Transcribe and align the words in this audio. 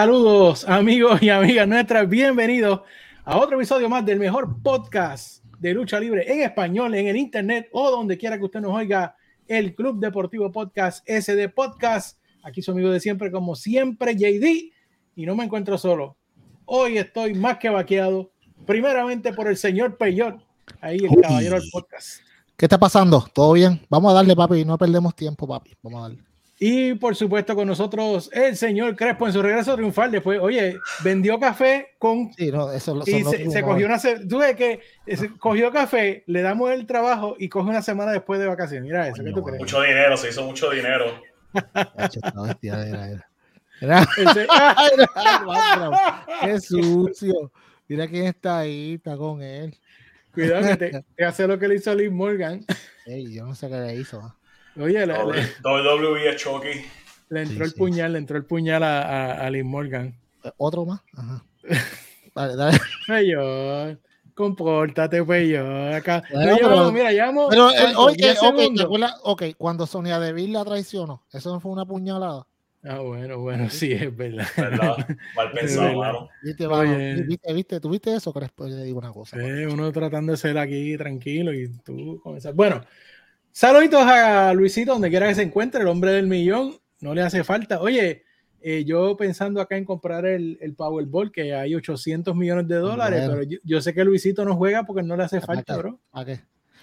Saludos 0.00 0.64
amigos 0.66 1.22
y 1.22 1.28
amigas 1.28 1.68
nuestras, 1.68 2.08
bienvenidos 2.08 2.80
a 3.22 3.36
otro 3.36 3.58
episodio 3.58 3.86
más 3.90 4.02
del 4.06 4.18
mejor 4.18 4.62
podcast 4.62 5.44
de 5.58 5.74
lucha 5.74 6.00
libre 6.00 6.24
en 6.26 6.40
español, 6.40 6.94
en 6.94 7.08
el 7.08 7.18
internet 7.18 7.68
o 7.72 7.90
donde 7.90 8.16
quiera 8.16 8.38
que 8.38 8.44
usted 8.44 8.62
nos 8.62 8.72
oiga, 8.74 9.14
el 9.46 9.74
Club 9.74 10.00
Deportivo 10.00 10.50
Podcast, 10.50 11.06
SD 11.06 11.50
Podcast. 11.50 12.18
Aquí 12.42 12.62
su 12.62 12.70
amigo 12.70 12.88
de 12.88 12.98
siempre, 12.98 13.30
como 13.30 13.54
siempre, 13.54 14.16
JD, 14.16 14.72
y 15.16 15.26
no 15.26 15.36
me 15.36 15.44
encuentro 15.44 15.76
solo. 15.76 16.16
Hoy 16.64 16.96
estoy 16.96 17.34
más 17.34 17.58
que 17.58 17.68
vaqueado, 17.68 18.30
primeramente 18.64 19.34
por 19.34 19.48
el 19.48 19.58
señor 19.58 19.98
Peyot, 19.98 20.42
ahí 20.80 20.96
el 20.96 21.20
caballero 21.20 21.60
del 21.60 21.68
podcast. 21.70 22.20
¿Qué 22.56 22.64
está 22.64 22.78
pasando? 22.78 23.28
¿Todo 23.34 23.52
bien? 23.52 23.82
Vamos 23.90 24.12
a 24.12 24.14
darle, 24.14 24.34
papi, 24.34 24.64
no 24.64 24.78
perdemos 24.78 25.14
tiempo, 25.14 25.46
papi. 25.46 25.76
Vamos 25.82 25.98
a 25.98 26.02
darle. 26.08 26.29
Y 26.62 26.92
por 26.92 27.16
supuesto 27.16 27.56
con 27.56 27.66
nosotros 27.66 28.28
el 28.34 28.54
señor 28.54 28.94
Crespo 28.94 29.26
en 29.26 29.32
su 29.32 29.40
regreso 29.40 29.74
triunfal 29.76 30.10
después, 30.10 30.38
oye, 30.42 30.78
vendió 31.02 31.40
café 31.40 31.94
con... 31.98 32.34
Sí, 32.34 32.52
no, 32.52 32.70
eso 32.70 32.94
lo 32.94 33.02
y 33.06 33.24
se, 33.24 33.50
se, 33.50 33.62
cogió 33.62 33.86
una... 33.86 33.98
Tú 34.28 34.40
ves 34.40 34.56
que 34.56 34.80
se 35.16 35.30
cogió 35.38 35.72
café, 35.72 36.22
le 36.26 36.42
damos 36.42 36.70
el 36.70 36.86
trabajo 36.86 37.34
y 37.38 37.48
coge 37.48 37.70
una 37.70 37.80
semana 37.80 38.12
después 38.12 38.38
de 38.40 38.46
vacaciones. 38.46 38.84
Mira 38.84 39.08
eso, 39.08 39.24
¿qué 39.24 39.32
tú 39.32 39.42
crees? 39.42 39.58
Mucho 39.58 39.80
dinero, 39.80 40.18
se 40.18 40.28
hizo 40.28 40.44
mucho 40.44 40.68
dinero. 40.68 41.06
Qué 46.42 46.60
sucio. 46.60 47.52
Mira 47.88 48.06
quién 48.06 48.26
está 48.26 48.58
ahí, 48.58 48.96
está 48.96 49.16
con 49.16 49.40
él. 49.40 49.74
Cuidado 50.34 50.68
que 50.68 50.76
te, 50.76 51.04
te 51.16 51.24
hace 51.24 51.46
lo 51.46 51.58
que 51.58 51.68
le 51.68 51.76
hizo 51.76 51.90
a 51.90 51.94
Liz 51.94 52.12
Morgan. 52.12 52.66
Ey, 53.06 53.32
yo 53.32 53.46
no 53.46 53.54
sé 53.54 53.70
qué 53.70 53.80
le 53.80 53.96
hizo. 53.96 54.36
Oye, 54.78 55.06
le, 55.06 55.14
WWE 55.14 56.36
Chucky. 56.36 56.84
Le 57.28 57.42
entró 57.42 57.64
sí, 57.64 57.70
el 57.70 57.74
puñal, 57.74 58.12
le 58.12 58.18
entró 58.18 58.36
el 58.36 58.44
puñal 58.44 58.82
a, 58.82 59.02
a, 59.02 59.46
a 59.46 59.50
Liz 59.50 59.64
Morgan. 59.64 60.14
¿Otro 60.56 60.84
más? 60.84 61.00
Ajá. 61.16 61.44
Dale, 62.34 62.54
dale. 62.54 62.78
Peyor, 63.08 63.98
compórtate, 64.34 65.24
Peyor. 65.24 65.94
Acá. 65.94 66.22
Bueno, 66.32 66.56
Peyor, 66.56 66.70
pero, 66.70 66.92
mira, 66.92 67.12
llamo. 67.12 67.48
Pero, 67.48 67.70
el, 67.72 67.96
oye, 67.96 68.34
okay, 68.40 68.72
ok, 69.24 69.42
cuando 69.58 69.84
Sonia 69.84 70.20
Deville 70.20 70.52
la 70.52 70.64
traicionó, 70.64 71.24
eso 71.32 71.52
no 71.52 71.60
fue 71.60 71.72
una 71.72 71.84
puñalada. 71.84 72.46
Ah, 72.82 73.00
bueno, 73.00 73.38
bueno, 73.40 73.68
sí, 73.68 73.92
es 73.92 74.16
verdad. 74.16 74.46
¿Verdad? 74.56 74.96
Mal 75.36 75.52
pensado, 75.52 75.98
mano. 75.98 76.28
¿Viste, 76.42 76.66
Oye, 76.66 77.22
¿Viste, 77.24 77.52
viste, 77.52 77.80
¿Tú 77.80 77.90
viste 77.90 78.14
eso? 78.14 78.32
Crespo? 78.32 78.66
Le 78.66 78.84
digo 78.84 78.98
una 78.98 79.12
cosa. 79.12 79.36
Eh, 79.38 79.66
uno 79.66 79.92
tratando 79.92 80.32
de 80.32 80.38
ser 80.38 80.56
aquí 80.56 80.96
tranquilo 80.96 81.52
y 81.52 81.68
tú 81.84 82.20
comenzar. 82.22 82.54
Bueno, 82.54 82.82
Saluditos 83.52 84.02
a 84.02 84.52
Luisito, 84.54 84.92
donde 84.92 85.10
quiera 85.10 85.28
que 85.28 85.34
se 85.34 85.42
encuentre, 85.42 85.80
el 85.80 85.88
hombre 85.88 86.12
del 86.12 86.26
millón, 86.26 86.76
no 87.00 87.14
le 87.14 87.22
hace 87.22 87.44
falta. 87.44 87.80
Oye, 87.80 88.24
eh, 88.60 88.84
yo 88.84 89.16
pensando 89.16 89.60
acá 89.60 89.76
en 89.76 89.84
comprar 89.84 90.26
el, 90.26 90.58
el, 90.60 90.74
Powerball, 90.74 91.32
que 91.32 91.54
hay 91.54 91.74
800 91.74 92.34
millones 92.36 92.68
de 92.68 92.76
dólares, 92.76 93.20
bueno. 93.20 93.34
pero 93.34 93.50
yo, 93.50 93.58
yo, 93.64 93.80
sé 93.80 93.94
que 93.94 94.04
Luisito 94.04 94.44
no 94.44 94.56
juega 94.56 94.84
porque 94.84 95.02
no 95.02 95.16
le 95.16 95.24
hace 95.24 95.40
falta, 95.40 95.74
qué? 95.74 95.78
bro. 95.78 96.00
¿A 96.12 96.24
qué? 96.24 96.40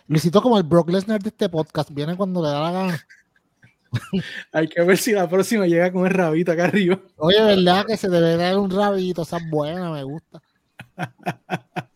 Luisito 0.08 0.42
como 0.42 0.58
el 0.58 0.64
Brock 0.64 0.90
Lesnar 0.90 1.22
de 1.22 1.30
este 1.30 1.50
podcast, 1.50 1.92
viene 1.92 2.16
cuando 2.16 2.42
le 2.42 2.50
da 2.50 2.62
la 2.62 2.72
gana. 2.72 3.06
hay 4.52 4.68
que 4.68 4.82
ver 4.82 4.98
si 4.98 5.12
la 5.12 5.30
próxima 5.30 5.68
llega 5.68 5.92
con 5.92 6.06
el 6.06 6.14
rabito 6.14 6.52
acá 6.52 6.66
arriba. 6.66 7.00
Oye, 7.18 7.42
¿verdad 7.42 7.86
que 7.86 7.98
se 7.98 8.10
debe 8.10 8.38
dar 8.38 8.58
un 8.58 8.70
rabito? 8.70 9.22
Esa 9.22 9.38
buena, 9.50 9.92
me 9.92 10.04
gusta. 10.04 10.42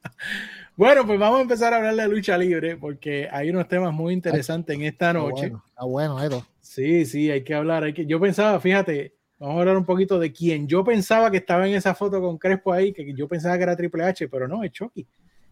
Bueno, 0.81 1.05
pues 1.05 1.19
vamos 1.19 1.37
a 1.37 1.41
empezar 1.43 1.75
a 1.75 1.77
hablar 1.77 1.95
de 1.95 2.07
lucha 2.07 2.35
libre 2.39 2.75
porque 2.75 3.29
hay 3.31 3.51
unos 3.51 3.67
temas 3.67 3.93
muy 3.93 4.15
interesantes 4.15 4.75
en 4.75 4.81
esta 4.81 5.13
noche. 5.13 5.45
Está 5.45 5.51
bueno, 5.51 5.63
está 5.67 5.83
bueno 5.85 6.23
Edo. 6.23 6.47
Sí, 6.59 7.05
sí, 7.05 7.29
hay 7.29 7.43
que 7.43 7.53
hablar. 7.53 7.83
Hay 7.83 7.93
que... 7.93 8.07
Yo 8.07 8.19
pensaba, 8.19 8.59
fíjate, 8.59 9.13
vamos 9.37 9.57
a 9.57 9.59
hablar 9.59 9.77
un 9.77 9.85
poquito 9.85 10.17
de 10.17 10.33
quién 10.33 10.67
yo 10.67 10.83
pensaba 10.83 11.29
que 11.29 11.37
estaba 11.37 11.67
en 11.67 11.75
esa 11.75 11.93
foto 11.93 12.19
con 12.19 12.39
Crespo 12.39 12.73
ahí, 12.73 12.93
que 12.93 13.13
yo 13.13 13.27
pensaba 13.27 13.57
que 13.57 13.63
era 13.63 13.75
Triple 13.75 14.05
H, 14.05 14.27
pero 14.27 14.47
no, 14.47 14.63
es 14.63 14.71
Chucky. 14.71 15.05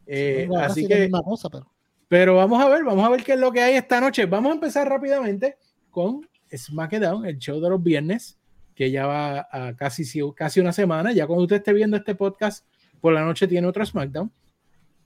Eh, 0.08 0.48
sí, 0.50 0.56
así 0.56 0.88
que. 0.88 1.08
Cosa, 1.12 1.48
pero... 1.52 1.68
pero 2.08 2.36
vamos 2.38 2.60
a 2.64 2.68
ver, 2.68 2.84
vamos 2.84 3.06
a 3.06 3.10
ver 3.10 3.24
qué 3.24 3.34
es 3.34 3.40
lo 3.40 3.52
que 3.52 3.62
hay 3.62 3.76
esta 3.76 4.02
noche. 4.02 4.26
Vamos 4.26 4.50
a 4.50 4.56
empezar 4.56 4.90
rápidamente 4.90 5.58
con 5.92 6.28
SmackDown, 6.52 7.28
el 7.28 7.38
show 7.38 7.62
de 7.62 7.70
los 7.70 7.84
viernes, 7.84 8.40
que 8.74 8.90
ya 8.90 9.06
va 9.06 9.48
a 9.52 9.76
casi, 9.76 10.04
casi 10.36 10.60
una 10.60 10.74
semana. 10.74 11.12
Ya 11.12 11.28
cuando 11.28 11.44
usted 11.44 11.58
esté 11.58 11.72
viendo 11.72 11.98
este 11.98 12.16
podcast, 12.16 12.66
por 13.00 13.14
la 13.14 13.24
noche 13.24 13.48
tiene 13.48 13.68
otro 13.68 13.86
SmackDown. 13.86 14.32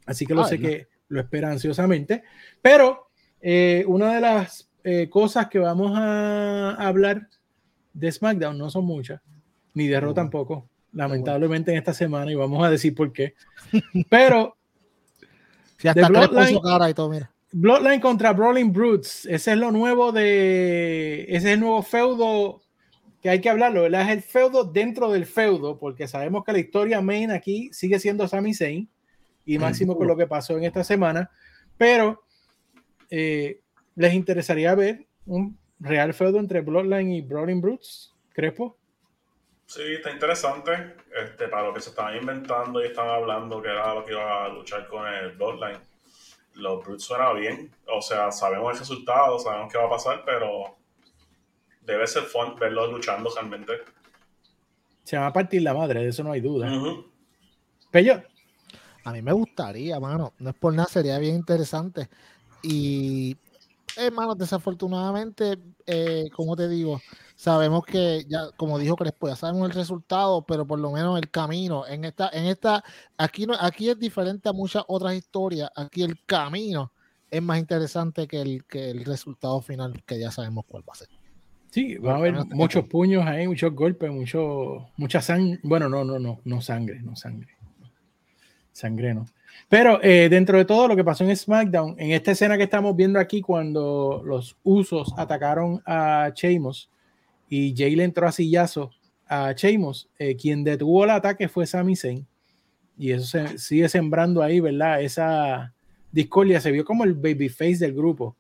Así 0.06 0.26
que 0.26 0.34
lo 0.34 0.44
Ay, 0.44 0.50
sé 0.50 0.58
no. 0.58 0.68
que 0.68 0.88
lo 1.10 1.20
espera 1.20 1.52
ansiosamente. 1.52 2.24
Pero 2.62 3.08
eh, 3.42 3.84
una 3.88 4.14
de 4.14 4.22
las 4.22 4.70
eh, 4.84 5.10
cosas 5.10 5.48
que 5.48 5.60
vamos 5.60 5.92
a 5.96 6.72
hablar 6.76 7.28
de 7.94 8.12
SmackDown 8.12 8.58
no 8.58 8.70
son 8.70 8.86
muchas, 8.86 9.22
ni 9.74 9.88
de 9.88 10.00
Raw 10.00 10.14
tampoco, 10.14 10.68
lamentablemente 10.92 11.72
en 11.72 11.78
esta 11.78 11.94
semana, 11.94 12.32
y 12.32 12.36
vamos 12.36 12.66
a 12.66 12.70
decir 12.70 12.96
por 12.96 13.14
qué. 13.14 13.36
Pero. 14.10 14.58
si 15.78 15.88
hasta 15.88 16.08
Bloodline, 16.08 16.60
cara 16.60 16.90
y 16.90 16.94
todo, 16.94 17.10
mira. 17.10 17.32
Bloodline 17.52 18.02
contra 18.02 18.34
Brawling 18.34 18.74
Brutes, 18.74 19.26
ese 19.26 19.52
es 19.52 19.58
lo 19.58 19.72
nuevo 19.72 20.12
de. 20.12 21.26
Ese 21.30 21.50
es 21.50 21.54
el 21.54 21.60
nuevo 21.60 21.84
feudo 21.84 22.62
que 23.22 23.30
hay 23.30 23.40
que 23.40 23.50
hablarlo, 23.50 23.84
¿verdad? 23.84 24.02
Es 24.02 24.10
el 24.10 24.22
feudo 24.22 24.66
dentro 24.66 25.12
del 25.12 25.26
feudo, 25.26 25.78
porque 25.78 26.08
sabemos 26.08 26.44
que 26.44 26.52
la 26.52 26.60
historia 26.60 27.02
main 27.02 27.32
aquí 27.32 27.70
sigue 27.72 28.00
siendo 28.00 28.28
Sami 28.28 28.54
Zayn 28.54 28.90
y 29.46 29.58
máximo 29.58 29.98
con 29.98 30.08
lo 30.08 30.16
que 30.16 30.28
pasó 30.28 30.58
en 30.58 30.64
esta 30.64 30.84
semana, 30.84 31.30
pero 31.78 32.24
eh, 33.10 33.62
les 33.96 34.14
interesaría 34.14 34.74
ver 34.76 35.06
un 35.26 35.58
real 35.80 36.14
feudo 36.14 36.40
entre 36.40 36.62
Bloodline 36.62 37.12
y 37.12 37.22
Brawling 37.22 37.62
Brutes, 37.62 38.14
Crespo. 38.34 38.78
Sí, 39.66 39.82
está 39.96 40.12
interesante. 40.12 40.96
Este, 41.16 41.48
para 41.48 41.68
lo 41.68 41.74
que 41.74 41.82
se 41.82 41.90
estaban 41.90 42.16
inventando 42.18 42.82
y 42.82 42.88
estaban 42.88 43.12
hablando 43.12 43.62
que 43.62 43.70
era 43.70 43.94
lo 43.94 44.06
que 44.06 44.12
iba 44.12 44.46
a 44.46 44.50
luchar 44.50 44.88
con 44.88 45.08
el 45.08 45.32
Bloodline. 45.32 45.80
Los 46.56 46.84
Brutes 46.84 47.04
suena 47.04 47.34
bien. 47.34 47.72
O 47.88 48.02
sea, 48.02 48.32
sabemos 48.32 48.74
el 48.74 48.80
resultado, 48.80 49.40
sabemos 49.40 49.72
qué 49.72 49.78
va 49.78 49.86
a 49.86 49.90
pasar, 49.90 50.24
pero 50.26 50.78
debe 51.82 52.06
ser 52.08 52.24
fun 52.24 52.56
verlos 52.60 52.92
luchando 52.92 53.30
realmente. 53.34 53.74
Se 55.04 55.18
va 55.18 55.28
a 55.28 55.34
partir 55.34 55.62
la 55.62 55.74
madre, 55.74 56.02
de 56.02 56.10
eso 56.10 56.24
no 56.24 56.32
hay 56.32 56.42
duda. 56.42 56.68
Uh 56.68 56.82
-huh. 56.82 57.06
Pero 57.92 58.24
a 59.04 59.12
mí 59.12 59.22
me 59.22 59.34
gustaría, 59.34 60.00
mano. 60.00 60.34
No 60.40 60.50
es 60.50 60.56
por 60.56 60.74
nada, 60.74 60.88
sería 60.88 61.20
bien 61.20 61.36
interesante. 61.36 62.10
Y, 62.62 63.36
hermano, 63.98 64.36
desafortunadamente, 64.36 65.60
eh, 65.86 66.30
como 66.34 66.56
te 66.56 66.70
digo, 66.70 67.02
sabemos 67.36 67.86
que 67.86 68.26
ya, 68.30 68.52
como 68.56 68.80
dijo 68.80 68.96
Crespo, 68.96 69.28
ya 69.28 69.36
sabemos 69.36 69.70
el 69.70 69.76
resultado, 69.76 70.44
pero 70.44 70.66
por 70.66 70.80
lo 70.80 70.92
menos 70.92 71.20
el 71.20 71.30
camino. 71.30 71.86
En 71.86 72.06
esta, 72.06 72.30
en 72.32 72.46
esta, 72.46 72.84
aquí 73.18 73.46
no, 73.46 73.56
aquí 73.60 73.90
es 73.90 74.00
diferente 74.00 74.48
a 74.50 74.54
muchas 74.54 74.84
otras 74.88 75.14
historias. 75.16 75.70
Aquí 75.76 76.04
el 76.04 76.24
camino 76.26 76.92
es 77.30 77.42
más 77.42 77.60
interesante 77.60 78.28
que 78.28 78.42
el, 78.42 78.64
que 78.66 78.92
el 78.92 79.04
resultado 79.04 79.60
final, 79.62 80.02
que 80.06 80.20
ya 80.20 80.32
sabemos 80.32 80.66
cuál 80.68 80.84
va 80.88 80.94
a 80.94 80.98
ser. 80.98 81.10
Sí, 81.72 81.96
va 81.96 82.14
a 82.14 82.18
haber 82.18 82.46
muchos 82.46 82.88
puños 82.88 83.26
ahí, 83.26 83.48
muchos 83.48 83.74
golpes, 83.74 84.12
mucho, 84.12 84.90
mucha 84.96 85.22
sangre. 85.22 85.60
Bueno, 85.64 85.90
no, 85.90 86.06
no, 86.06 86.20
no, 86.20 86.40
no 86.46 86.62
sangre, 86.62 87.02
no 87.02 87.16
sangre 87.16 87.54
sangreno. 88.74 89.26
Pero 89.70 90.04
eh, 90.04 90.28
dentro 90.30 90.58
de 90.58 90.66
todo 90.66 90.88
lo 90.88 90.96
que 90.96 91.04
pasó 91.04 91.24
en 91.24 91.36
SmackDown, 91.36 91.96
en 91.98 92.12
esta 92.12 92.32
escena 92.32 92.58
que 92.58 92.64
estamos 92.64 92.96
viendo 92.96 93.20
aquí, 93.20 93.42
cuando 93.42 94.22
los 94.26 94.58
usos 94.64 95.14
atacaron 95.18 95.82
a 95.86 96.32
Sheamus 96.36 96.90
y 97.50 97.74
Jay 97.76 97.96
le 97.96 98.04
entró 98.04 98.28
a 98.28 98.32
sillazo 98.32 98.92
a 99.28 99.54
Sheamus, 99.54 100.10
eh, 100.20 100.36
quien 100.36 100.64
detuvo 100.64 101.06
el 101.06 101.12
ataque 101.12 101.48
fue 101.48 101.66
Sami 101.66 101.96
Zayn. 101.96 102.28
Y 102.98 103.12
eso 103.12 103.26
se 103.26 103.58
sigue 103.58 103.90
sembrando 103.90 104.44
ahí, 104.44 104.60
¿verdad? 104.60 105.02
Esa 105.02 105.74
discordia 106.12 106.62
se 106.62 106.72
vio 106.72 106.86
como 106.86 107.04
el 107.04 107.14
babyface 107.14 107.78
del 107.78 107.94
grupo. 107.94 108.36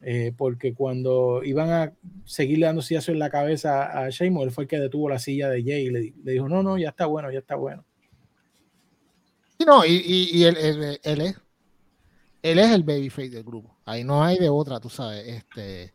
Eh, 0.00 0.32
porque 0.36 0.74
cuando 0.74 1.42
iban 1.42 1.70
a 1.70 1.92
seguirle 2.24 2.66
dando 2.66 2.82
sillazo 2.82 3.10
en 3.10 3.18
la 3.18 3.30
cabeza 3.30 4.04
a 4.04 4.08
Sheamus, 4.10 4.44
él 4.44 4.50
fue 4.52 4.64
el 4.64 4.68
que 4.68 4.78
detuvo 4.78 5.08
la 5.08 5.18
silla 5.18 5.50
de 5.50 5.62
Jay 5.62 5.86
y 5.86 5.90
le, 5.90 6.14
le 6.22 6.32
dijo: 6.32 6.48
No, 6.48 6.62
no, 6.62 6.78
ya 6.78 6.90
está 6.90 7.06
bueno, 7.06 7.32
ya 7.32 7.40
está 7.40 7.56
bueno. 7.56 7.84
Y 9.58 9.64
no, 9.64 9.84
y, 9.84 10.30
y, 10.32 10.44
él, 10.44 10.56
él, 10.56 11.20
es 11.20 11.36
él 12.42 12.58
es 12.58 12.70
el 12.70 12.84
babyface 12.84 13.30
del 13.30 13.42
grupo. 13.42 13.76
Ahí 13.84 14.04
no 14.04 14.22
hay 14.22 14.38
de 14.38 14.48
otra, 14.48 14.78
tú 14.80 14.88
sabes. 14.88 15.26
Este, 15.26 15.92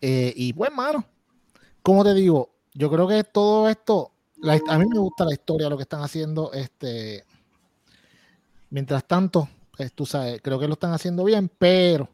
eh, 0.00 0.32
y 0.34 0.52
pues, 0.52 0.72
mano, 0.72 1.04
como 1.82 2.04
te 2.04 2.14
digo, 2.14 2.50
yo 2.72 2.90
creo 2.90 3.06
que 3.06 3.22
todo 3.24 3.68
esto, 3.68 4.12
a 4.68 4.78
mí 4.78 4.86
me 4.86 4.98
gusta 4.98 5.24
la 5.24 5.34
historia, 5.34 5.68
lo 5.68 5.76
que 5.76 5.82
están 5.82 6.02
haciendo. 6.02 6.52
Este, 6.52 7.24
mientras 8.70 9.04
tanto, 9.04 9.48
pues, 9.76 9.92
tú 9.92 10.06
sabes, 10.06 10.40
creo 10.42 10.58
que 10.58 10.66
lo 10.66 10.74
están 10.74 10.92
haciendo 10.92 11.24
bien, 11.24 11.50
pero 11.58 12.08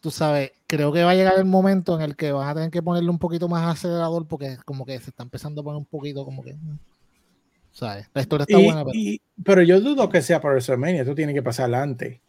tú 0.00 0.10
sabes, 0.10 0.52
creo 0.66 0.92
que 0.92 1.04
va 1.04 1.10
a 1.10 1.14
llegar 1.14 1.38
el 1.38 1.44
momento 1.44 1.94
en 1.96 2.02
el 2.02 2.16
que 2.16 2.32
vas 2.32 2.48
a 2.48 2.54
tener 2.54 2.70
que 2.70 2.82
ponerle 2.82 3.10
un 3.10 3.18
poquito 3.18 3.48
más 3.48 3.68
acelerador 3.76 4.26
porque 4.26 4.58
como 4.64 4.86
que 4.86 4.98
se 5.00 5.10
está 5.10 5.22
empezando 5.22 5.60
a 5.60 5.64
poner 5.64 5.78
un 5.78 5.84
poquito 5.84 6.24
como 6.24 6.42
que 6.42 6.54
mm, 6.54 6.78
¿sabes? 7.72 8.08
La 8.14 8.22
historia 8.22 8.44
está 8.48 8.60
y, 8.60 8.64
buena. 8.64 8.84
Pero... 8.84 8.98
Y, 8.98 9.22
pero... 9.44 9.62
yo 9.62 9.80
dudo 9.80 10.08
que 10.08 10.22
sea 10.22 10.40
para 10.40 10.54
WrestleMania, 10.54 11.02
esto 11.02 11.14
tiene 11.14 11.34
que 11.34 11.42
pasar 11.42 11.74
antes. 11.74 12.20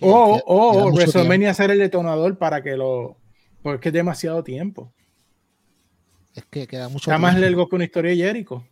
O, 0.00 0.40
o 0.44 0.92
WrestleMania 0.92 1.54
ser 1.54 1.70
el 1.70 1.78
detonador 1.78 2.36
para 2.36 2.62
que 2.62 2.76
lo. 2.76 3.16
Porque 3.62 3.88
es 3.88 3.94
demasiado 3.94 4.44
tiempo. 4.44 4.92
Es 6.34 6.44
que 6.44 6.66
queda 6.66 6.88
mucho. 6.88 7.10
Está 7.10 7.18
más 7.18 7.38
largo 7.38 7.68
que 7.68 7.76
una 7.76 7.84
historia 7.84 8.10
de 8.10 8.16
Jericho. 8.18 8.62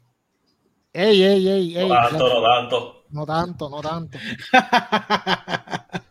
Ey, 0.93 1.23
ey, 1.23 1.49
ey, 1.49 1.77
ey. 1.79 1.89
No 1.89 1.95
tanto, 1.95 2.29
no 2.29 2.43
tanto. 2.43 3.05
No 3.11 3.27
tanto, 3.27 3.71
no 3.71 3.81
tanto. 3.81 4.19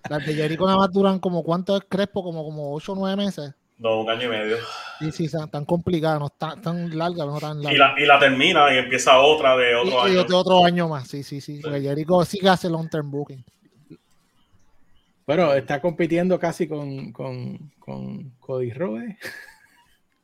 Las 0.10 0.26
de 0.26 0.34
Jericho 0.34 0.66
nada 0.66 0.78
más 0.78 0.92
duran 0.92 1.20
como 1.20 1.44
cuánto 1.44 1.78
es 1.78 1.84
Crespo, 1.88 2.24
como, 2.24 2.44
como 2.44 2.74
8 2.74 2.92
o 2.92 2.96
9 2.96 3.16
meses. 3.16 3.54
No, 3.84 4.00
un 4.00 4.10
año 4.10 4.28
y 4.28 4.30
medio. 4.30 4.58
Sí, 5.00 5.12
sí, 5.12 5.26
están 5.26 5.52
tan 5.52 5.66
complicadas, 5.66 6.18
no 6.18 6.30
tan, 6.30 6.62
tan 6.62 6.98
largas, 6.98 7.28
no 7.28 7.38
tan 7.38 7.62
largas. 7.62 7.74
Y 7.74 7.78
la, 7.78 7.94
y 7.98 8.06
la 8.06 8.18
termina 8.18 8.74
y 8.74 8.78
empieza 8.78 9.20
otra 9.20 9.58
de 9.58 9.76
otro 9.76 10.08
y, 10.08 10.12
año. 10.12 10.24
de 10.24 10.34
otro 10.34 10.64
año 10.64 10.88
más, 10.88 11.10
sí, 11.10 11.22
sí, 11.22 11.42
sí. 11.42 11.60
Porque 11.62 11.82
Jericho 11.82 12.24
sí 12.24 12.40
que 12.40 12.48
hace 12.48 12.70
long 12.70 12.90
term 12.90 13.12
booking. 13.12 13.44
Bueno, 15.28 15.54
está 15.54 15.82
compitiendo 15.82 16.40
casi 16.40 16.66
con, 16.66 17.12
con, 17.12 17.74
con 17.78 18.30
Cody 18.40 18.72
Rhodes. 18.72 19.18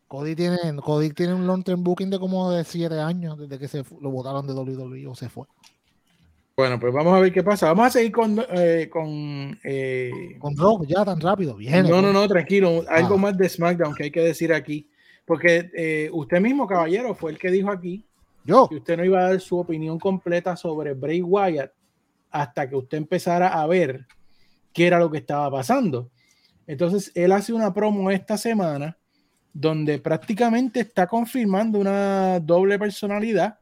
Cody 0.07 0.35
tiene, 0.35 0.57
Cody 0.81 1.09
tiene 1.11 1.33
un 1.33 1.45
long 1.45 1.61
term 1.61 1.83
booking 1.83 2.09
de 2.09 2.17
como 2.17 2.51
de 2.51 2.63
7 2.63 2.97
años 2.97 3.38
desde 3.38 3.59
que 3.59 3.67
se 3.67 3.83
lo 4.00 4.09
votaron 4.09 4.47
de 4.47 4.53
WWE 4.53 5.06
o 5.07 5.15
se 5.15 5.27
fue. 5.27 5.47
Bueno, 6.59 6.77
pues 6.77 6.91
vamos 6.94 7.13
a 7.15 7.21
ver 7.21 7.31
qué 7.31 7.41
pasa. 7.41 7.67
Vamos 7.67 7.85
a 7.88 7.89
seguir 7.91 8.11
con. 8.11 8.38
eh, 8.51 8.89
con 8.91 9.57
eh, 9.63 10.11
Con 10.39 10.57
Rock 10.57 10.88
ya 10.88 11.06
tan 11.06 11.17
rápido, 11.21 11.56
viene. 11.56 11.83
no, 11.83 12.01
no, 12.01 12.11
no, 12.11 12.27
tranquilo. 12.27 12.83
Algo 12.89 13.15
Ah. 13.15 13.17
más 13.17 13.38
de 13.38 13.47
SmackDown 13.47 13.95
que 13.95 14.03
hay 14.03 14.11
que 14.11 14.19
decir 14.19 14.51
aquí. 14.51 14.89
Porque 15.23 15.71
eh, 15.73 16.09
usted 16.11 16.41
mismo, 16.41 16.67
caballero, 16.67 17.15
fue 17.15 17.31
el 17.31 17.38
que 17.39 17.50
dijo 17.50 17.71
aquí 17.71 18.06
Yo, 18.44 18.67
que 18.67 18.75
usted 18.75 18.97
no 18.97 19.06
iba 19.06 19.19
a 19.21 19.29
dar 19.29 19.39
su 19.39 19.57
opinión 19.57 19.97
completa 20.00 20.57
sobre 20.57 20.94
Bray 20.95 21.21
Wyatt 21.21 21.71
hasta 22.29 22.67
que 22.67 22.75
usted 22.75 22.97
empezara 22.97 23.47
a 23.61 23.65
ver 23.65 24.06
qué 24.73 24.88
era 24.88 25.00
lo 25.00 25.09
que 25.09 25.19
estaba 25.19 25.50
pasando. 25.50 26.11
Entonces, 26.67 27.09
él 27.15 27.31
hace 27.31 27.53
una 27.53 27.73
promo 27.73 28.11
esta 28.11 28.38
semana 28.38 28.97
donde 29.53 29.97
prácticamente 30.00 30.81
está 30.81 31.07
confirmando 31.07 31.79
una 31.79 32.38
doble 32.41 32.77
personalidad. 32.77 33.57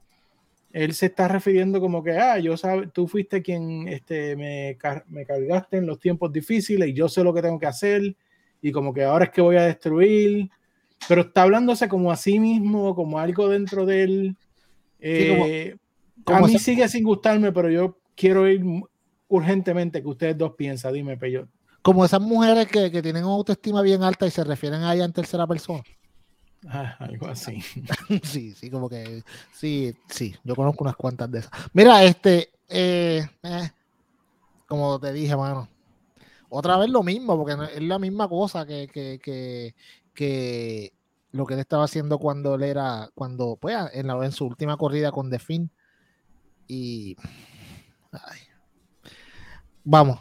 Él 0.71 0.93
se 0.93 1.07
está 1.07 1.27
refiriendo 1.27 1.79
como 1.79 2.03
que, 2.03 2.11
ah, 2.11 2.37
yo 2.39 2.57
sabe, 2.57 2.87
tú 2.87 3.07
fuiste 3.07 3.41
quien 3.41 3.87
este, 3.87 4.35
me, 4.35 4.75
car- 4.77 5.05
me 5.07 5.25
cargaste 5.25 5.77
en 5.77 5.87
los 5.87 5.99
tiempos 5.99 6.31
difíciles 6.31 6.89
y 6.89 6.93
yo 6.93 7.07
sé 7.09 7.23
lo 7.23 7.33
que 7.33 7.41
tengo 7.41 7.57
que 7.59 7.67
hacer 7.67 8.15
y 8.61 8.71
como 8.71 8.93
que 8.93 9.03
ahora 9.03 9.25
es 9.25 9.31
que 9.31 9.41
voy 9.41 9.55
a 9.55 9.63
destruir, 9.63 10.49
pero 11.07 11.21
está 11.21 11.43
hablándose 11.43 11.87
como 11.87 12.11
a 12.11 12.17
sí 12.17 12.39
mismo, 12.39 12.93
como 12.95 13.17
algo 13.19 13.47
dentro 13.49 13.85
de 13.85 14.03
él. 14.03 14.35
Sí, 14.99 15.27
como- 15.29 15.45
Eh, 15.47 15.75
como 16.23 16.45
a 16.45 16.47
mí 16.47 16.59
sigue 16.59 16.87
sin 16.89 17.03
gustarme, 17.03 17.51
pero 17.53 17.69
yo 17.69 17.97
quiero 18.15 18.47
ir 18.49 18.61
urgentemente 19.29 20.01
que 20.01 20.07
ustedes 20.07 20.37
dos 20.37 20.53
piensan. 20.55 20.93
Dime, 20.93 21.17
Peyo. 21.17 21.47
como 21.81 22.03
esas 22.03 22.19
mujeres 22.19 22.67
que, 22.67 22.91
que 22.91 23.01
tienen 23.01 23.23
una 23.23 23.35
autoestima 23.35 23.81
bien 23.81 24.03
alta 24.03 24.27
y 24.27 24.31
se 24.31 24.43
refieren 24.43 24.81
a 24.83 24.93
ella 24.93 25.05
en 25.05 25.13
tercera 25.13 25.47
persona. 25.47 25.81
Ah, 26.69 26.95
algo 26.99 27.27
así. 27.27 27.61
sí, 28.23 28.53
sí, 28.53 28.69
como 28.69 28.89
que 28.89 29.23
sí, 29.53 29.95
sí, 30.09 30.35
yo 30.43 30.55
conozco 30.55 30.83
unas 30.83 30.95
cuantas 30.95 31.31
de 31.31 31.39
esas. 31.39 31.51
Mira, 31.73 32.03
este, 32.03 32.49
eh, 32.67 33.25
eh, 33.43 33.71
como 34.67 34.99
te 34.99 35.13
dije, 35.13 35.35
mano, 35.35 35.69
otra 36.49 36.77
vez 36.77 36.89
lo 36.89 37.03
mismo, 37.03 37.37
porque 37.37 37.55
es 37.75 37.81
la 37.81 37.99
misma 37.99 38.27
cosa 38.27 38.65
que, 38.65 38.87
que, 38.87 39.19
que, 39.23 39.75
que 40.13 40.93
lo 41.31 41.45
que 41.45 41.53
él 41.53 41.59
estaba 41.59 41.85
haciendo 41.85 42.19
cuando 42.19 42.55
él 42.55 42.63
era, 42.63 43.09
cuando, 43.15 43.57
pues, 43.59 43.75
en, 43.93 44.07
la, 44.07 44.25
en 44.25 44.31
su 44.31 44.45
última 44.45 44.77
corrida 44.77 45.11
con 45.11 45.29
The. 45.29 45.39
Y, 46.67 47.15
ay. 48.11 48.39
vamos, 49.85 50.19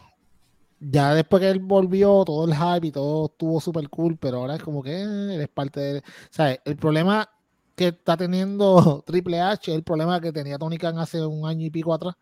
ya 0.79 1.13
después 1.13 1.41
que 1.41 1.49
él 1.49 1.59
volvió, 1.59 2.23
todo 2.25 2.45
el 2.45 2.55
hype 2.55 2.87
y 2.87 2.91
todo 2.91 3.27
estuvo 3.27 3.59
súper 3.59 3.89
cool, 3.89 4.17
pero 4.17 4.37
ahora 4.39 4.55
es 4.55 4.63
como 4.63 4.83
que 4.83 4.91
eh, 4.91 5.35
él 5.35 5.41
es 5.41 5.49
parte 5.49 5.79
de... 5.79 6.03
¿sabes? 6.29 6.59
El 6.65 6.77
problema 6.77 7.29
que 7.75 7.89
está 7.89 8.17
teniendo 8.17 9.03
Triple 9.05 9.41
H 9.41 9.71
es 9.71 9.77
el 9.77 9.83
problema 9.83 10.21
que 10.21 10.31
tenía 10.31 10.57
Tony 10.57 10.77
Khan 10.77 10.97
hace 10.99 11.25
un 11.25 11.47
año 11.47 11.65
y 11.65 11.69
pico 11.71 11.93
atrás, 11.93 12.15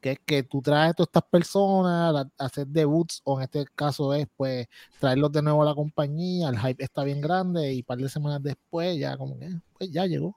que 0.00 0.12
es 0.12 0.18
que 0.24 0.42
tú 0.42 0.62
traes 0.62 0.90
a 0.90 0.94
todas 0.94 1.08
estas 1.08 1.24
personas 1.30 2.26
a 2.38 2.44
hacer 2.44 2.66
debuts, 2.66 3.22
o 3.24 3.38
en 3.38 3.44
este 3.44 3.64
caso 3.74 4.14
es 4.14 4.26
pues 4.36 4.66
traerlos 4.98 5.32
de 5.32 5.42
nuevo 5.42 5.62
a 5.62 5.66
la 5.66 5.74
compañía, 5.74 6.48
el 6.48 6.58
hype 6.58 6.84
está 6.84 7.04
bien 7.04 7.20
grande 7.20 7.72
y 7.72 7.78
un 7.78 7.84
par 7.84 7.98
de 7.98 8.08
semanas 8.08 8.42
después 8.42 8.98
ya 8.98 9.16
como 9.16 9.38
que 9.38 9.48
pues 9.78 9.90
ya 9.90 10.06
llegó. 10.06 10.36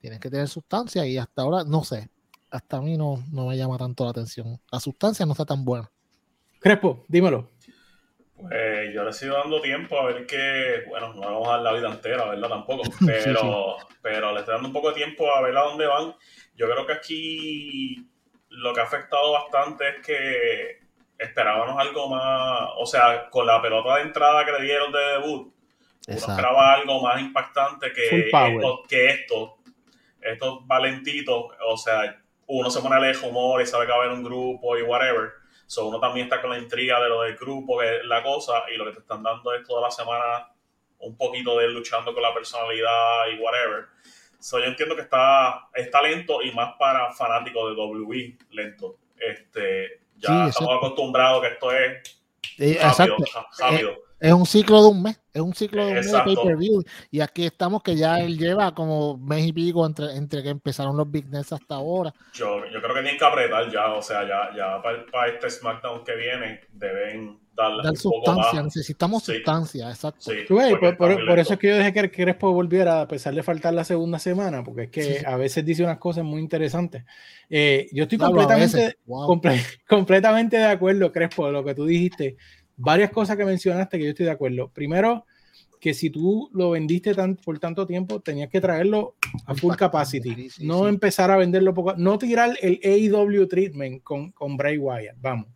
Tienen 0.00 0.20
que 0.20 0.30
tener 0.30 0.48
sustancia 0.48 1.06
y 1.06 1.18
hasta 1.18 1.42
ahora 1.42 1.64
no 1.64 1.82
sé, 1.84 2.10
hasta 2.50 2.78
a 2.78 2.82
mí 2.82 2.96
no, 2.96 3.16
no 3.32 3.46
me 3.46 3.56
llama 3.56 3.78
tanto 3.78 4.04
la 4.04 4.10
atención. 4.10 4.60
La 4.70 4.80
sustancia 4.80 5.26
no 5.26 5.32
está 5.32 5.44
tan 5.44 5.64
buena. 5.64 5.90
Crespo, 6.60 7.04
dímelo. 7.08 7.50
Pues 8.36 8.92
yo 8.92 9.02
le 9.02 9.12
sigo 9.12 9.34
dando 9.36 9.60
tiempo 9.60 9.98
a 9.98 10.06
ver 10.06 10.26
qué. 10.26 10.84
Bueno, 10.88 11.14
no 11.14 11.20
vamos 11.20 11.48
a 11.48 11.52
dar 11.52 11.60
la 11.62 11.72
vida 11.72 11.88
entera, 11.88 12.28
¿verdad? 12.28 12.48
Tampoco. 12.48 12.82
Pero, 13.06 13.76
pero 14.02 14.32
le 14.32 14.40
estoy 14.40 14.54
dando 14.54 14.68
un 14.68 14.74
poco 14.74 14.90
de 14.90 14.96
tiempo 14.96 15.34
a 15.34 15.40
ver 15.40 15.56
a 15.56 15.62
dónde 15.62 15.86
van. 15.86 16.14
Yo 16.54 16.68
creo 16.70 16.86
que 16.86 16.92
aquí 16.92 18.08
lo 18.50 18.72
que 18.72 18.80
ha 18.80 18.84
afectado 18.84 19.32
bastante 19.32 19.88
es 19.88 20.06
que 20.06 20.78
esperábamos 21.18 21.80
algo 21.80 22.08
más. 22.08 22.70
O 22.78 22.86
sea, 22.86 23.28
con 23.30 23.46
la 23.46 23.60
pelota 23.60 23.96
de 23.96 24.02
entrada 24.02 24.44
que 24.44 24.52
le 24.52 24.62
dieron 24.62 24.92
de 24.92 24.98
debut, 24.98 25.52
uno 26.08 26.16
esperaba 26.16 26.74
algo 26.74 27.02
más 27.02 27.20
impactante 27.20 27.92
que 27.92 28.28
esto, 28.28 28.82
que 28.88 29.06
esto. 29.06 29.56
Estos 30.20 30.66
valentitos, 30.66 31.46
o 31.66 31.76
sea, 31.76 32.22
uno 32.46 32.70
se 32.70 32.80
pone 32.80 32.96
a 32.96 33.00
leer 33.00 33.16
humor 33.24 33.62
y 33.62 33.66
sabe 33.66 33.86
que 33.86 33.92
va 33.92 33.98
a 33.98 34.00
haber 34.02 34.12
un 34.12 34.24
grupo 34.24 34.76
y 34.76 34.82
whatever. 34.82 35.30
So, 35.66 35.86
uno 35.88 35.98
también 35.98 36.26
está 36.26 36.40
con 36.40 36.50
la 36.50 36.58
intriga 36.58 37.00
de 37.00 37.08
lo 37.08 37.22
del 37.22 37.36
grupo, 37.36 37.78
que 37.78 37.96
es 37.96 38.04
la 38.04 38.22
cosa, 38.22 38.64
y 38.72 38.76
lo 38.76 38.84
que 38.86 38.92
te 38.92 39.00
están 39.00 39.22
dando 39.22 39.52
es 39.52 39.66
toda 39.66 39.82
la 39.82 39.90
semana 39.90 40.52
un 40.98 41.16
poquito 41.16 41.58
de 41.58 41.68
luchando 41.68 42.14
con 42.14 42.22
la 42.22 42.32
personalidad 42.32 43.26
y 43.32 43.40
whatever. 43.40 43.86
So, 44.38 44.58
yo 44.58 44.66
entiendo 44.66 44.94
que 44.94 45.02
está, 45.02 45.68
está 45.74 46.02
lento 46.02 46.42
y 46.42 46.52
más 46.52 46.74
para 46.78 47.12
fanáticos 47.12 47.74
de 47.74 47.82
WWE, 47.82 48.38
lento. 48.50 48.96
Este, 49.16 50.02
ya 50.16 50.44
Sí, 50.44 50.50
estamos 50.50 50.76
acostumbrados 50.76 51.42
que 51.42 51.48
esto 51.48 51.72
es 51.72 52.20
Eh, 52.58 52.78
rápido, 52.80 53.16
exacto. 53.18 54.05
Es 54.18 54.32
un 54.32 54.46
ciclo 54.46 54.82
de 54.82 54.88
un 54.88 55.02
mes, 55.02 55.20
es 55.34 55.42
un 55.42 55.52
ciclo 55.54 55.82
de 55.84 55.88
un 55.90 55.94
mes 55.96 56.06
de 56.06 56.10
Exacto. 56.10 56.34
pay-per-view. 56.34 56.82
Y 57.10 57.20
aquí 57.20 57.44
estamos 57.44 57.82
que 57.82 57.96
ya 57.96 58.18
él 58.20 58.38
lleva 58.38 58.74
como 58.74 59.18
mes 59.18 59.46
y 59.46 59.52
pico 59.52 59.84
entre, 59.84 60.16
entre 60.16 60.42
que 60.42 60.48
empezaron 60.48 60.96
los 60.96 61.10
Big 61.10 61.28
Nets 61.28 61.52
hasta 61.52 61.74
ahora. 61.74 62.14
Yo, 62.32 62.64
yo 62.72 62.80
creo 62.80 62.94
que 62.94 63.02
tienen 63.02 63.18
que 63.18 63.24
apretar 63.26 63.70
ya, 63.70 63.92
o 63.92 64.00
sea, 64.00 64.22
ya, 64.26 64.56
ya 64.56 64.82
para, 64.82 65.04
para 65.12 65.32
este 65.32 65.50
SmackDown 65.50 66.02
que 66.04 66.16
viene 66.16 66.60
deben 66.72 67.38
darle 67.54 67.82
Dar 67.84 67.92
un 67.92 67.98
poco 68.02 68.16
sustancia, 68.26 68.54
más. 68.62 68.64
necesitamos 68.64 69.22
Sí. 69.24 69.34
sustancia, 69.34 69.88
exacto. 69.88 70.20
Sí, 70.20 70.32
porque 70.48 70.76
por, 70.76 70.96
por- 70.98 71.26
por 71.26 71.38
eso 71.38 71.54
es 71.54 71.58
que 71.58 71.68
yo 71.68 71.76
dejé 71.76 71.92
que 71.92 72.10
Crespo 72.10 72.52
volviera 72.52 73.00
a 73.02 73.08
pesar 73.08 73.34
de 73.34 73.42
faltar 73.42 73.72
la 73.72 73.84
segunda 73.84 74.18
semana, 74.18 74.62
porque 74.62 74.82
es 74.84 74.90
que 74.90 75.24
a 75.26 75.36
veces 75.36 75.64
dice 75.64 75.82
unas 75.82 75.96
cosas 75.98 76.22
muy 76.24 76.40
interesantes. 76.42 77.04
Eh, 77.48 77.86
yo 77.92 78.02
estoy 78.02 78.18
completamente, 78.18 78.98
wow. 79.06 79.26
comple- 79.28 79.62
completamente 79.88 80.58
de 80.58 80.66
acuerdo, 80.66 81.10
Crespo, 81.12 81.46
de 81.46 81.52
lo 81.52 81.64
que 81.64 81.74
tú 81.74 81.86
dijiste. 81.86 82.36
Varias 82.76 83.10
cosas 83.10 83.36
que 83.36 83.44
mencionaste 83.44 83.98
que 83.98 84.04
yo 84.04 84.10
estoy 84.10 84.26
de 84.26 84.32
acuerdo. 84.32 84.68
Primero, 84.72 85.24
que 85.80 85.94
si 85.94 86.10
tú 86.10 86.50
lo 86.52 86.70
vendiste 86.70 87.14
tan, 87.14 87.36
por 87.36 87.58
tanto 87.58 87.86
tiempo, 87.86 88.20
tenías 88.20 88.48
que 88.50 88.60
traerlo 88.60 89.14
a 89.46 89.54
full 89.54 89.74
capacity. 89.76 90.34
sí, 90.34 90.50
sí, 90.50 90.66
no 90.66 90.82
sí. 90.84 90.88
empezar 90.88 91.30
a 91.30 91.36
venderlo 91.36 91.72
poco. 91.74 91.94
No 91.96 92.18
tirar 92.18 92.56
el 92.60 92.80
AEW 92.82 93.46
treatment 93.46 94.02
con, 94.02 94.32
con 94.32 94.56
Bray 94.56 94.78
Wyatt. 94.78 95.16
Vamos. 95.20 95.46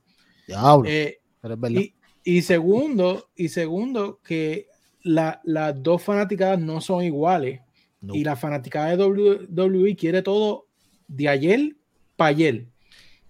Diablo, 0.47 0.89
Eh, 0.89 1.21
pero 1.41 1.55
es 1.55 1.61
verdad. 1.61 1.81
y, 1.81 1.95
y 2.25 2.43
segundo, 2.43 3.31
y 3.37 3.49
segundo, 3.49 4.21
que 4.23 4.67
la- 5.03 5.41
las 5.45 5.83
dos 5.83 6.03
fanaticadas 6.03 6.59
no 6.61 6.81
son 6.81 7.03
iguales. 7.05 7.61
No. 8.03 8.15
Y 8.15 8.25
la 8.25 8.35
fanaticada 8.37 8.97
de 8.97 9.05
WWE 9.05 9.95
quiere 9.97 10.23
todo 10.23 10.67
de 11.07 11.29
ayer 11.29 11.77
para 12.17 12.31
ayer. 12.31 12.67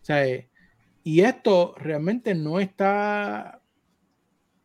O 0.01 0.05
sea, 0.05 0.27
eh, 0.27 0.49
y 1.03 1.21
esto 1.21 1.75
realmente 1.77 2.35
no 2.35 2.61
está 2.61 3.60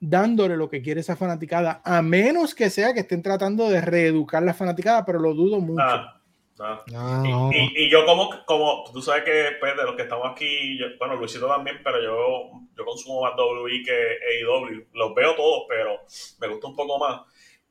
dándole 0.09 0.57
lo 0.57 0.69
que 0.69 0.81
quiere 0.81 1.01
esa 1.01 1.15
fanaticada, 1.15 1.81
a 1.83 2.01
menos 2.01 2.53
que 2.55 2.69
sea 2.69 2.93
que 2.93 3.01
estén 3.01 3.21
tratando 3.21 3.69
de 3.69 3.81
reeducar 3.81 4.43
la 4.43 4.53
fanaticada, 4.53 5.05
pero 5.05 5.19
lo 5.19 5.33
dudo 5.33 5.59
mucho. 5.59 5.81
Ah, 5.83 6.21
ah. 6.59 6.83
No, 6.91 7.25
Y, 7.25 7.31
no, 7.31 7.39
no. 7.47 7.51
y- 7.51 7.73
y 7.85 7.89
yo 7.89 8.05
como, 8.05 8.29
como 8.45 8.83
tú 8.93 9.01
sabes 9.01 9.23
que 9.23 9.57
pues, 9.59 9.75
de 9.75 9.83
los 9.83 9.95
que 9.95 10.03
estamos 10.03 10.27
aquí, 10.31 10.77
yo- 10.79 10.87
bueno, 10.99 11.15
Luisito 11.15 11.47
también, 11.47 11.79
pero 11.83 12.01
yo, 12.01 12.51
yo 12.77 12.85
consumo 12.85 13.21
más 13.23 13.33
WWE 13.35 13.83
que 13.83 14.17
AEW. 14.41 14.85
Los 14.93 15.13
veo 15.15 15.35
todos, 15.35 15.63
pero 15.67 15.99
me 16.39 16.47
gusta 16.47 16.67
un 16.67 16.75
poco 16.75 16.97
más. 16.99 17.21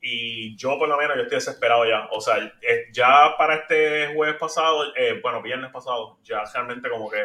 Y 0.01 0.55
yo 0.55 0.77
por 0.77 0.87
lo 0.87 0.97
menos 0.97 1.15
yo 1.15 1.23
estoy 1.23 1.37
desesperado 1.37 1.83
ya. 1.85 2.07
O 2.11 2.21
sea, 2.21 2.37
eh, 2.37 2.85
ya 2.93 3.35
para 3.39 3.55
este 3.55 4.13
jueves 4.13 4.35
pasado, 4.35 4.83
eh, 4.95 5.19
bueno, 5.23 5.41
viernes 5.41 5.71
pasado, 5.71 6.19
ya 6.23 6.43
realmente 6.53 6.87
como 6.89 7.09
que 7.09 7.17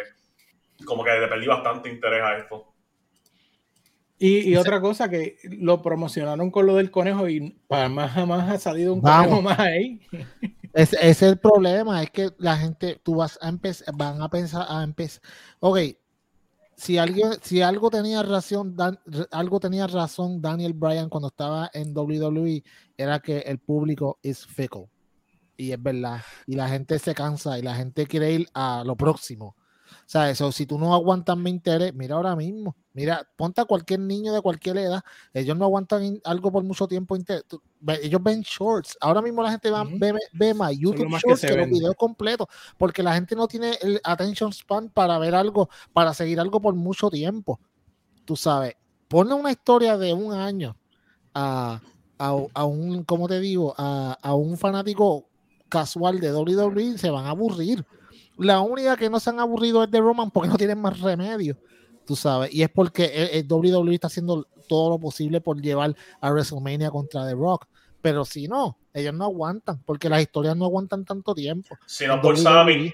como 0.87 1.05
que 1.05 1.11
le 1.11 1.29
perdí 1.29 1.47
bastante 1.47 1.91
interés 1.91 2.23
a 2.23 2.39
esto. 2.39 2.70
Y, 4.23 4.51
y 4.51 4.57
otra 4.57 4.81
cosa 4.83 5.09
que 5.09 5.39
lo 5.45 5.81
promocionaron 5.81 6.51
con 6.51 6.67
lo 6.67 6.77
del 6.77 6.91
conejo 6.91 7.27
y 7.29 7.59
para 7.67 7.89
más 7.89 8.13
jamás 8.13 8.49
ha 8.51 8.59
salido 8.59 8.93
un 8.93 9.01
Vamos. 9.01 9.27
conejo 9.29 9.43
más 9.43 9.59
ahí. 9.59 9.99
Ese, 10.75 10.97
ese 10.97 11.09
es 11.09 11.23
el 11.23 11.39
problema, 11.39 12.03
es 12.03 12.11
que 12.11 12.31
la 12.39 12.57
gente, 12.59 13.01
tú 13.03 13.17
vas 13.17 13.39
a 13.41 13.49
empezar, 13.49 13.93
van 13.97 14.21
a 14.23 14.29
pensar, 14.29 14.67
a 14.69 14.83
empezar, 14.85 15.23
ok, 15.59 15.79
si 16.77 16.99
alguien, 16.99 17.31
si 17.43 17.61
algo 17.63 17.91
tenía 17.91 18.23
razón, 18.23 18.77
Dan- 18.77 19.01
algo 19.33 19.59
tenía 19.59 19.87
razón 19.87 20.41
Daniel 20.41 20.75
Bryan 20.75 21.09
cuando 21.09 21.29
estaba 21.29 21.71
en 21.73 21.97
WWE, 21.97 22.63
era 22.97 23.21
que 23.21 23.39
el 23.39 23.59
público 23.59 24.19
es 24.23 24.47
fickle. 24.47 24.87
Y 25.57 25.73
es 25.73 25.83
verdad. 25.83 26.21
Y 26.47 26.55
la 26.55 26.69
gente 26.69 26.99
se 26.99 27.15
cansa 27.15 27.59
y 27.59 27.63
la 27.63 27.75
gente 27.75 28.07
quiere 28.07 28.33
ir 28.33 28.47
a 28.55 28.83
lo 28.85 28.97
próximo. 28.97 29.57
O 29.91 30.09
sea, 30.09 30.31
eso, 30.31 30.51
si 30.53 30.67
tú 30.67 30.79
no 30.79 30.95
aguantas 30.95 31.37
mi 31.37 31.51
interés, 31.51 31.95
mira 31.95 32.17
ahora 32.17 32.35
mismo. 32.37 32.77
Mira, 32.93 33.27
ponte 33.37 33.61
a 33.61 33.65
cualquier 33.65 34.01
niño 34.01 34.33
de 34.33 34.41
cualquier 34.41 34.79
edad. 34.79 35.03
Ellos 35.33 35.57
no 35.57 35.65
aguantan 35.65 36.21
algo 36.25 36.51
por 36.51 36.65
mucho 36.65 36.89
tiempo. 36.89 37.17
Ellos 38.03 38.23
ven 38.23 38.43
shorts. 38.43 38.97
Ahora 39.01 39.23
mismo 39.23 39.43
la 39.43 39.53
gente 39.53 39.71
va, 39.71 39.85
ve, 40.33 40.55
más 40.55 40.77
YouTube 40.77 41.09
shorts 41.09 41.43
que, 41.43 41.57
los 41.57 41.69
videos 41.69 41.95
completos. 41.97 42.49
Porque 42.77 43.03
la 43.03 43.15
gente 43.15 43.37
no 43.37 43.47
tiene 43.47 43.79
el 43.81 44.01
attention 44.03 44.53
span 44.53 44.91
para 44.91 45.19
ver 45.19 45.35
algo, 45.35 45.69
para 45.93 46.13
seguir 46.15 46.41
algo 46.41 46.61
por 46.61 46.75
mucho 46.75 47.11
tiempo. 47.11 47.61
Tú 48.25 48.37
sabes, 48.37 48.75
ponle 49.09 49.35
una 49.35 49.53
historia 49.53 49.97
de 49.97 50.13
un 50.13 50.33
año 50.33 50.77
a, 51.35 51.81
a, 52.19 52.65
un, 52.65 53.05
como 53.05 53.29
te 53.29 53.41
digo, 53.41 53.75
a, 53.79 54.19
a 54.21 54.35
un 54.35 54.59
fanático 54.59 55.31
casual 55.71 56.21
de 56.21 56.35
WWE 56.35 56.99
se 56.99 57.09
van 57.09 57.25
a 57.25 57.31
aburrir. 57.31 57.87
La 58.41 58.61
única 58.61 58.97
que 58.97 59.11
no 59.11 59.21
se 59.21 59.31
han 59.31 59.41
aburrido 59.41 59.85
es 59.85 59.91
de 59.91 60.01
Roman 60.01 60.31
porque 60.31 60.49
no 60.49 60.57
tienen 60.57 60.81
más 60.81 60.99
remedio, 61.01 61.59
tú 62.07 62.17
sabes. 62.17 62.53
Y 62.53 62.63
es 62.63 62.71
porque 62.71 63.31
el, 63.33 63.47
WWE 63.51 63.95
está 63.95 64.07
haciendo 64.07 64.47
todo 64.69 64.91
lo 64.91 64.99
posible 64.99 65.41
por 65.41 65.61
llevar 65.61 65.95
a 66.21 66.31
WrestleMania 66.31 66.91
contra 66.91 67.27
The 67.27 67.35
Rock. 67.35 67.67
Pero 68.01 68.25
si 68.25 68.49
no, 68.49 68.79
ellos 68.95 69.13
no 69.13 69.25
aguantan 69.25 69.83
porque 69.85 70.09
las 70.09 70.23
historias 70.23 70.57
no 70.57 70.65
aguantan 70.65 71.05
tanto 71.05 71.35
tiempo. 71.35 71.77
Si 71.85 72.07
no 72.07 72.21
por 72.21 72.39
Sami, 72.39 72.93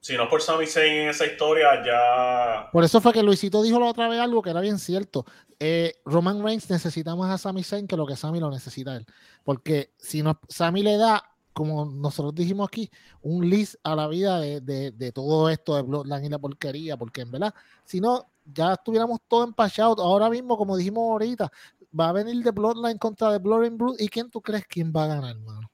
si 0.00 0.16
no 0.16 0.28
por 0.28 0.42
Sami 0.42 0.66
Zayn 0.66 1.02
en 1.02 1.08
esa 1.10 1.26
historia, 1.26 1.68
ya. 1.84 2.70
Por 2.72 2.82
eso 2.82 3.00
fue 3.00 3.12
que 3.12 3.22
Luisito 3.22 3.62
dijo 3.62 3.78
la 3.78 3.86
otra 3.86 4.08
vez 4.08 4.18
algo 4.18 4.42
que 4.42 4.50
era 4.50 4.60
bien 4.60 4.78
cierto. 4.78 5.24
Eh, 5.60 5.94
Roman 6.04 6.42
Reigns 6.42 6.70
necesita 6.70 7.14
más 7.14 7.30
a 7.30 7.38
Sami 7.38 7.62
Zayn 7.62 7.86
que 7.86 7.96
lo 7.96 8.06
que 8.06 8.16
Sami 8.16 8.40
lo 8.40 8.50
necesita 8.50 8.96
él. 8.96 9.06
Porque 9.44 9.92
si 9.96 10.22
no, 10.22 10.40
Sami 10.48 10.82
le 10.82 10.96
da 10.96 11.22
como 11.52 11.86
nosotros 11.86 12.34
dijimos 12.34 12.68
aquí, 12.68 12.90
un 13.22 13.48
list 13.48 13.74
a 13.82 13.96
la 13.96 14.06
vida 14.06 14.40
de, 14.40 15.12
todo 15.12 15.48
esto 15.48 15.74
de 15.74 15.82
Bloodline 15.82 16.26
y 16.26 16.28
la 16.28 16.38
porquería, 16.38 16.96
porque 16.96 17.22
en 17.22 17.30
verdad, 17.30 17.54
si 17.84 18.00
no, 18.00 18.26
ya 18.44 18.74
estuviéramos 18.74 19.18
todos 19.26 19.48
empachados. 19.48 19.98
Ahora 19.98 20.30
mismo, 20.30 20.56
como 20.56 20.76
dijimos 20.76 21.02
ahorita, 21.10 21.50
va 21.98 22.10
a 22.10 22.12
venir 22.12 22.42
de 22.42 22.50
Bloodline 22.50 22.98
contra 22.98 23.32
The 23.32 23.38
Blood 23.38 23.72
Brood. 23.72 23.96
¿Y 23.98 24.08
quién 24.08 24.30
tú 24.30 24.40
crees 24.40 24.64
quién 24.68 24.92
va 24.94 25.04
a 25.04 25.06
ganar, 25.08 25.36
hermano? 25.36 25.70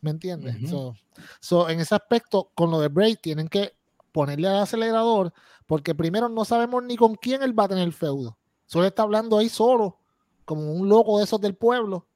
¿Me 0.00 0.10
entiendes? 0.10 0.56
so, 1.40 1.68
en 1.68 1.80
ese 1.80 1.94
aspecto, 1.94 2.50
con 2.54 2.70
lo 2.70 2.80
de 2.80 2.88
Bray, 2.88 3.16
tienen 3.16 3.48
que 3.48 3.74
ponerle 4.12 4.48
al 4.48 4.62
acelerador, 4.62 5.32
porque 5.66 5.94
primero 5.94 6.28
no 6.28 6.44
sabemos 6.44 6.82
ni 6.84 6.96
con 6.96 7.14
quién 7.16 7.42
él 7.42 7.58
va 7.58 7.64
a 7.64 7.68
tener 7.68 7.84
el 7.84 7.92
feudo. 7.92 8.38
Solo 8.66 8.86
está 8.86 9.02
hablando 9.02 9.38
ahí 9.38 9.48
solo, 9.48 9.98
como 10.44 10.72
un 10.72 10.88
loco 10.88 11.18
de 11.18 11.24
esos 11.24 11.40
del 11.40 11.56
pueblo 11.56 12.07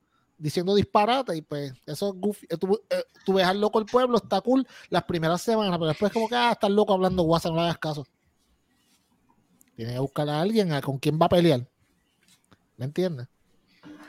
diciendo 0.43 0.75
disparate 0.75 1.37
y 1.37 1.43
pues 1.43 1.73
eso 1.87 2.09
es 2.09 2.21
goofy. 2.21 2.47
Eh, 2.47 2.57
eh, 2.91 3.03
tú, 3.25 3.33
ves 3.35 3.47
al 3.47 3.61
loco 3.61 3.79
el 3.79 3.87
pueblo, 3.87 4.17
está 4.17 4.41
cool 4.41 4.67
las 4.91 5.05
primeras 5.05 5.41
semanas, 5.41 5.79
pero 5.79 5.87
después 5.87 6.13
como 6.13 6.29
que 6.29 6.35
ah, 6.35 6.51
estás 6.53 6.71
loco 6.71 6.93
hablando 6.93 7.23
WhatsApp, 7.23 7.53
no 7.53 7.59
le 7.59 7.63
hagas 7.63 7.79
caso. 7.79 8.07
Tienes 9.77 9.95
que 9.95 10.01
buscar 10.01 10.29
a 10.29 10.41
alguien 10.41 10.73
a 10.73 10.83
con 10.83 10.99
quién 10.99 11.19
va 11.21 11.27
a 11.27 11.31
pelear. 11.31 11.65
¿Me 12.77 12.87
entiendes? 12.87 13.29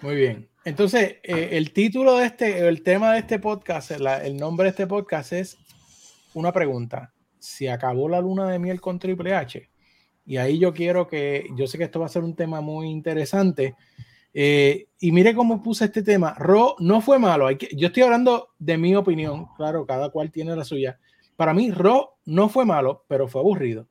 Muy 0.01 0.15
bien. 0.15 0.49
Entonces, 0.65 1.17
eh, 1.21 1.49
el 1.51 1.71
título 1.71 2.17
de 2.17 2.25
este, 2.25 2.67
el 2.67 2.81
tema 2.81 3.13
de 3.13 3.19
este 3.19 3.37
podcast, 3.37 3.91
el 3.91 4.35
nombre 4.37 4.65
de 4.65 4.69
este 4.71 4.87
podcast 4.87 5.33
es 5.33 5.57
una 6.33 6.51
pregunta. 6.51 7.13
Si 7.37 7.67
acabó 7.67 8.09
la 8.09 8.21
luna 8.21 8.49
de 8.49 8.57
miel 8.57 8.81
con 8.81 8.97
Triple 8.97 9.35
H. 9.35 9.69
Y 10.25 10.37
ahí 10.37 10.57
yo 10.57 10.73
quiero 10.73 11.07
que, 11.07 11.47
yo 11.55 11.67
sé 11.67 11.77
que 11.77 11.83
esto 11.83 11.99
va 11.99 12.07
a 12.07 12.09
ser 12.09 12.23
un 12.23 12.35
tema 12.35 12.61
muy 12.61 12.87
interesante. 12.89 13.75
Eh, 14.33 14.87
y 14.99 15.11
mire 15.11 15.35
cómo 15.35 15.61
puse 15.61 15.85
este 15.85 16.01
tema. 16.01 16.33
Ro 16.37 16.75
no 16.79 17.01
fue 17.01 17.19
malo. 17.19 17.47
Hay 17.47 17.57
que, 17.57 17.69
yo 17.75 17.87
estoy 17.87 18.03
hablando 18.03 18.49
de 18.57 18.77
mi 18.77 18.95
opinión. 18.95 19.47
Claro, 19.55 19.85
cada 19.85 20.09
cual 20.09 20.31
tiene 20.31 20.55
la 20.55 20.63
suya. 20.63 20.99
Para 21.35 21.53
mí, 21.53 21.71
Ro 21.71 22.17
no 22.25 22.49
fue 22.49 22.65
malo, 22.65 23.05
pero 23.07 23.27
fue 23.27 23.41
aburrido. 23.41 23.87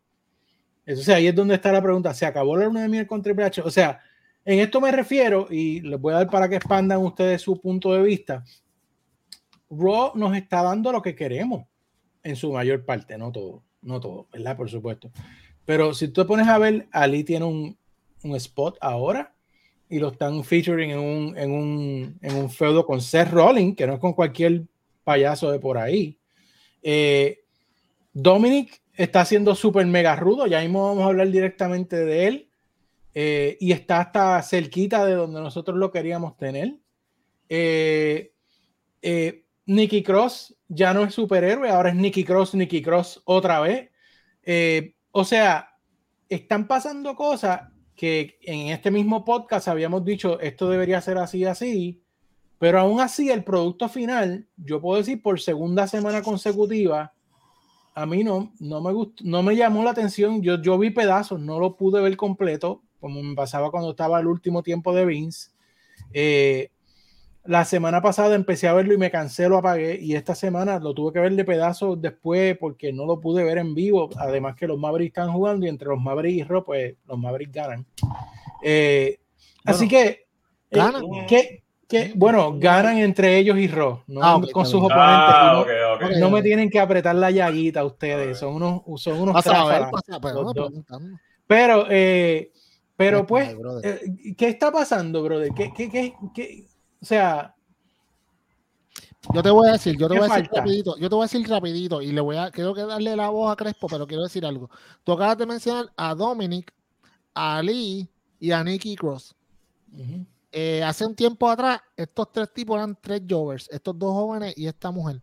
Eso, 0.84 1.14
ahí 1.14 1.28
es 1.28 1.34
donde 1.34 1.54
está 1.54 1.70
la 1.70 1.82
pregunta. 1.82 2.12
¿Se 2.14 2.26
acabó 2.26 2.56
la 2.56 2.66
luna 2.66 2.82
de 2.82 2.88
miel 2.88 3.06
con 3.06 3.22
Triple? 3.22 3.50
O 3.64 3.70
sea, 3.70 4.00
en 4.44 4.58
esto 4.58 4.80
me 4.80 4.90
refiero, 4.90 5.46
y 5.50 5.80
les 5.80 6.00
voy 6.00 6.12
a 6.14 6.18
dar 6.18 6.30
para 6.30 6.48
que 6.48 6.56
expandan 6.56 6.98
ustedes 6.98 7.42
su 7.42 7.60
punto 7.60 7.92
de 7.92 8.02
vista. 8.02 8.44
Raw 9.70 10.12
nos 10.16 10.36
está 10.36 10.62
dando 10.62 10.90
lo 10.92 11.00
que 11.00 11.14
queremos 11.14 11.66
en 12.22 12.36
su 12.36 12.52
mayor 12.52 12.84
parte, 12.84 13.16
no 13.16 13.32
todo, 13.32 13.62
no 13.80 14.00
todo, 14.00 14.28
¿verdad? 14.32 14.56
Por 14.56 14.68
supuesto. 14.68 15.10
Pero 15.64 15.94
si 15.94 16.08
tú 16.08 16.22
te 16.22 16.28
pones 16.28 16.48
a 16.48 16.58
ver, 16.58 16.88
Ali 16.90 17.24
tiene 17.24 17.44
un, 17.44 17.78
un 18.24 18.36
spot 18.36 18.76
ahora 18.80 19.31
y 19.92 19.98
lo 19.98 20.08
están 20.08 20.42
featuring 20.42 20.90
en 20.90 20.98
un, 20.98 21.36
en 21.36 21.52
un, 21.52 22.18
en 22.22 22.34
un 22.34 22.48
feudo 22.48 22.86
con 22.86 23.02
Seth 23.02 23.28
Rollins, 23.30 23.76
que 23.76 23.86
no 23.86 23.92
es 23.92 24.00
con 24.00 24.14
cualquier 24.14 24.62
payaso 25.04 25.50
de 25.50 25.58
por 25.58 25.76
ahí. 25.76 26.18
Eh, 26.82 27.40
Dominic 28.14 28.80
está 28.94 29.22
siendo 29.26 29.54
súper 29.54 29.84
mega 29.84 30.16
rudo, 30.16 30.46
ya 30.46 30.62
mismo 30.62 30.88
vamos 30.88 31.04
a 31.04 31.08
hablar 31.08 31.28
directamente 31.28 32.06
de 32.06 32.26
él. 32.26 32.48
Eh, 33.14 33.58
y 33.60 33.72
está 33.72 34.00
hasta 34.00 34.42
cerquita 34.42 35.04
de 35.04 35.12
donde 35.12 35.42
nosotros 35.42 35.76
lo 35.76 35.90
queríamos 35.90 36.38
tener. 36.38 36.74
Eh, 37.50 38.32
eh 39.02 39.44
Nicky 39.66 40.02
Cross 40.02 40.56
ya 40.68 40.94
no 40.94 41.04
es 41.04 41.12
superhéroe, 41.12 41.68
ahora 41.68 41.90
es 41.90 41.96
Nicky 41.96 42.24
Cross, 42.24 42.54
Nicky 42.54 42.80
Cross 42.80 43.20
otra 43.26 43.60
vez. 43.60 43.90
o 45.10 45.24
sea, 45.26 45.68
están 46.30 46.66
pasando 46.66 47.14
cosas 47.14 47.71
que 48.02 48.36
en 48.42 48.72
este 48.72 48.90
mismo 48.90 49.24
podcast 49.24 49.68
habíamos 49.68 50.04
dicho 50.04 50.40
esto 50.40 50.68
debería 50.68 51.00
ser 51.00 51.18
así, 51.18 51.44
así, 51.44 52.02
pero 52.58 52.80
aún 52.80 52.98
así 52.98 53.30
el 53.30 53.44
producto 53.44 53.88
final, 53.88 54.48
yo 54.56 54.80
puedo 54.80 54.98
decir 54.98 55.22
por 55.22 55.40
segunda 55.40 55.86
semana 55.86 56.20
consecutiva, 56.20 57.12
a 57.94 58.04
mí 58.04 58.24
no, 58.24 58.52
no 58.58 58.80
me 58.80 58.92
gustó, 58.92 59.22
no 59.24 59.44
me 59.44 59.54
llamó 59.54 59.84
la 59.84 59.90
atención, 59.90 60.42
yo, 60.42 60.60
yo 60.60 60.76
vi 60.78 60.90
pedazos, 60.90 61.38
no 61.38 61.60
lo 61.60 61.76
pude 61.76 62.02
ver 62.02 62.16
completo, 62.16 62.82
como 62.98 63.22
me 63.22 63.36
pasaba 63.36 63.70
cuando 63.70 63.90
estaba 63.90 64.18
el 64.18 64.26
último 64.26 64.64
tiempo 64.64 64.92
de 64.92 65.06
Vince. 65.06 65.50
Eh, 66.12 66.71
la 67.44 67.64
semana 67.64 68.00
pasada 68.00 68.34
empecé 68.36 68.68
a 68.68 68.72
verlo 68.72 68.94
y 68.94 68.98
me 68.98 69.10
cansé, 69.10 69.48
lo 69.48 69.58
apagué. 69.58 69.98
Y 70.00 70.14
esta 70.14 70.34
semana 70.34 70.78
lo 70.78 70.94
tuve 70.94 71.12
que 71.12 71.20
ver 71.20 71.34
de 71.34 71.44
pedazos 71.44 72.00
después 72.00 72.56
porque 72.58 72.92
no 72.92 73.04
lo 73.04 73.20
pude 73.20 73.42
ver 73.42 73.58
en 73.58 73.74
vivo. 73.74 74.10
Además 74.16 74.54
que 74.54 74.68
los 74.68 74.78
Mavericks 74.78 75.18
están 75.18 75.32
jugando 75.32 75.66
y 75.66 75.68
entre 75.68 75.88
los 75.88 76.00
Mavericks 76.00 76.38
y 76.38 76.44
Ro, 76.44 76.64
pues 76.64 76.94
los 77.06 77.18
Mavericks 77.18 77.52
ganan. 77.52 77.86
Eh, 78.62 79.18
así 79.64 79.88
que, 79.88 80.06
eh, 80.06 80.26
¿ganan? 80.70 81.02
que, 81.26 82.12
bueno, 82.14 82.54
ganan 82.58 82.98
entre 82.98 83.36
ellos 83.36 83.58
y 83.58 83.66
Ro, 83.66 84.04
no 84.06 84.22
ah, 84.22 84.40
con 84.52 84.64
sus 84.64 84.76
oponentes. 84.76 84.96
Ah, 85.04 85.64
no, 86.18 86.30
me 86.30 86.42
tienen 86.42 86.70
que 86.70 86.80
apretar 86.80 87.14
la 87.16 87.30
llaguita 87.30 87.84
ustedes, 87.84 88.38
son 88.38 88.54
unos, 88.54 88.82
son 89.02 89.20
unos 89.20 89.44
pero, 91.46 91.86
eh, 91.90 92.50
pero 92.96 93.26
pues, 93.26 93.54
¿qué 94.38 94.48
está 94.48 94.72
pasando, 94.72 95.22
brother? 95.22 95.52
¿Qué, 95.54 95.70
qué, 95.76 95.90
qué, 95.90 96.14
qué 96.34 96.71
o 97.02 97.04
sea. 97.04 97.54
Yo 99.34 99.42
te 99.42 99.50
voy 99.50 99.68
a 99.68 99.72
decir, 99.72 99.96
yo 99.96 100.08
te 100.08 100.18
voy 100.18 100.28
a 100.28 100.34
decir 100.34 100.50
rapidito, 100.52 100.96
yo 100.98 101.08
te 101.08 101.14
voy 101.14 101.22
a 101.22 101.26
decir 101.26 101.48
rapidito 101.48 102.02
y 102.02 102.10
le 102.10 102.20
voy 102.20 102.36
a, 102.36 102.50
quiero 102.50 102.74
que 102.74 102.82
darle 102.82 103.14
la 103.14 103.28
voz 103.28 103.52
a 103.52 103.56
Crespo, 103.56 103.86
pero 103.88 104.06
quiero 104.06 104.24
decir 104.24 104.44
algo. 104.44 104.68
Tú 105.04 105.12
acabas 105.12 105.38
de 105.38 105.46
mencionar 105.46 105.92
a 105.96 106.14
Dominic, 106.14 106.72
a 107.32 107.58
Ali 107.58 108.08
y 108.40 108.50
a 108.50 108.64
Nicky 108.64 108.96
Cross. 108.96 109.36
Eh, 110.50 110.82
hace 110.82 111.06
un 111.06 111.14
tiempo 111.14 111.48
atrás, 111.48 111.80
estos 111.96 112.32
tres 112.32 112.52
tipos 112.52 112.76
eran 112.76 112.98
tres 113.00 113.22
Jovers, 113.28 113.68
estos 113.70 113.96
dos 113.96 114.12
jóvenes 114.12 114.54
y 114.56 114.66
esta 114.66 114.90
mujer. 114.90 115.22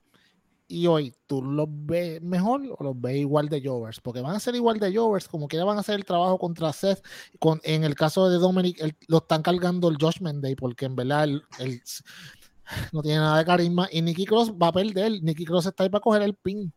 Y 0.71 0.85
hoy, 0.85 1.15
¿tú 1.25 1.41
los 1.41 1.67
ves 1.67 2.21
mejor 2.21 2.61
o 2.77 2.83
los 2.83 3.01
ves 3.01 3.17
igual 3.17 3.49
de 3.49 3.59
Jovers? 3.59 3.99
Porque 3.99 4.21
van 4.21 4.35
a 4.35 4.39
ser 4.39 4.53
igual 4.53 4.77
de 4.77 4.95
Jovers, 4.95 5.27
como 5.27 5.47
que 5.47 5.57
van 5.57 5.77
a 5.77 5.79
hacer 5.79 5.95
el 5.95 6.05
trabajo 6.05 6.37
contra 6.37 6.71
Seth. 6.71 7.03
Con, 7.39 7.59
en 7.63 7.83
el 7.83 7.95
caso 7.95 8.29
de 8.29 8.37
Dominic, 8.37 8.95
lo 9.07 9.17
están 9.17 9.41
cargando 9.41 9.89
el 9.89 9.97
Josh 9.99 10.19
Day, 10.19 10.55
porque 10.55 10.85
en 10.85 10.95
verdad 10.95 11.23
él, 11.23 11.43
no 12.93 13.01
tiene 13.01 13.17
nada 13.17 13.39
de 13.39 13.45
carisma. 13.45 13.89
Y 13.91 14.03
Nicky 14.03 14.27
Cross 14.27 14.51
va 14.51 14.67
a 14.67 14.71
perder. 14.71 15.23
Nicky 15.23 15.43
Cross 15.43 15.65
está 15.65 15.85
ahí 15.85 15.89
para 15.89 16.01
coger 16.01 16.21
el 16.21 16.35
pin. 16.35 16.71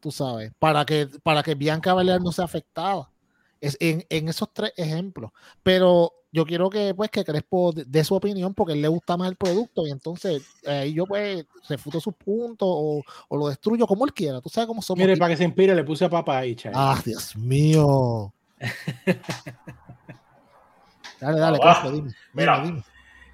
Tú 0.00 0.10
sabes, 0.10 0.50
para 0.58 0.86
que, 0.86 1.10
para 1.22 1.42
que 1.42 1.54
Bianca 1.54 1.92
Belair 1.92 2.22
no 2.22 2.32
sea 2.32 2.46
afectada. 2.46 3.12
Es 3.60 3.76
en, 3.80 4.02
en 4.08 4.30
esos 4.30 4.50
tres 4.54 4.72
ejemplos. 4.78 5.30
Pero 5.62 6.10
yo 6.36 6.44
quiero 6.44 6.68
que 6.68 6.92
pues 6.94 7.08
que 7.08 7.24
Crespo 7.24 7.72
dé 7.74 8.04
su 8.04 8.14
opinión 8.14 8.52
porque 8.52 8.74
él 8.74 8.82
le 8.82 8.88
gusta 8.88 9.16
más 9.16 9.30
el 9.30 9.36
producto 9.36 9.86
y 9.86 9.90
entonces 9.90 10.42
ahí 10.66 10.92
yo 10.92 11.06
pues 11.06 11.46
refuto 11.66 11.98
sus 11.98 12.14
puntos 12.14 12.68
o, 12.70 13.02
o, 13.28 13.36
lo 13.38 13.48
destruyo 13.48 13.86
como 13.86 14.04
él 14.04 14.12
quiera. 14.12 14.42
Tú 14.42 14.50
sabes 14.50 14.68
cómo 14.68 14.82
somos. 14.82 15.00
Mire, 15.00 15.16
para 15.16 15.30
que 15.30 15.38
se 15.38 15.44
inspire 15.44 15.74
le 15.74 15.82
puse 15.82 16.04
a 16.04 16.10
papá 16.10 16.40
ahí, 16.40 16.54
chay. 16.54 16.72
Ah, 16.74 17.00
Dios 17.02 17.34
mío. 17.36 18.34
dale, 21.20 21.40
dale, 21.40 21.58
Crespo, 21.58 21.90
dime. 21.90 22.12
Mira, 22.34 22.60
dime. 22.60 22.84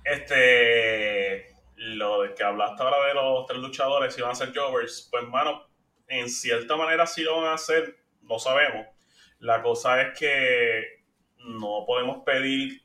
este 0.05 1.57
lo 1.75 2.23
de 2.23 2.35
que 2.35 2.45
hablaste 2.45 2.85
ahora 2.85 3.09
de 3.09 3.15
los 3.15 3.47
tres 3.47 3.59
luchadores 3.59 4.15
si 4.15 4.23
van 4.23 4.31
a 4.31 4.37
ser 4.37 4.57
Jovers, 4.57 5.09
pues 5.11 5.25
hermano, 5.25 5.67
en 6.07 6.29
cierta 6.29 6.77
manera 6.77 7.09
sí 7.09 7.25
lo 7.25 7.41
van 7.41 7.51
a 7.51 7.55
hacer, 7.55 7.97
no 8.21 8.39
sabemos. 8.39 8.87
La 9.41 9.61
cosa 9.61 10.03
es 10.03 10.17
que 10.17 11.03
no 11.39 11.85
podemos 11.85 12.19
pedir 12.25 12.83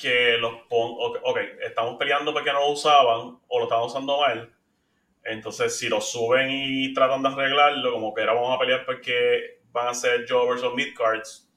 que 0.00 0.38
los 0.38 0.54
pongan, 0.68 1.20
ok, 1.22 1.38
estamos 1.62 1.96
peleando 1.96 2.32
porque 2.32 2.52
no 2.52 2.60
lo 2.60 2.72
usaban 2.72 3.38
o 3.46 3.58
lo 3.58 3.64
estaban 3.64 3.84
usando 3.84 4.18
mal, 4.18 4.52
Entonces, 5.22 5.78
si 5.78 5.88
lo 5.88 6.00
suben 6.00 6.48
y 6.50 6.94
tratan 6.94 7.22
de 7.22 7.28
arreglarlo, 7.28 7.92
como 7.92 8.14
que 8.14 8.22
ahora 8.22 8.34
vamos 8.34 8.56
a 8.56 8.58
pelear 8.58 8.86
porque 8.86 9.60
van 9.70 9.88
a 9.88 9.94
ser 9.94 10.26
Jobbers 10.28 10.62
o 10.62 10.74
Midcards, 10.74 11.50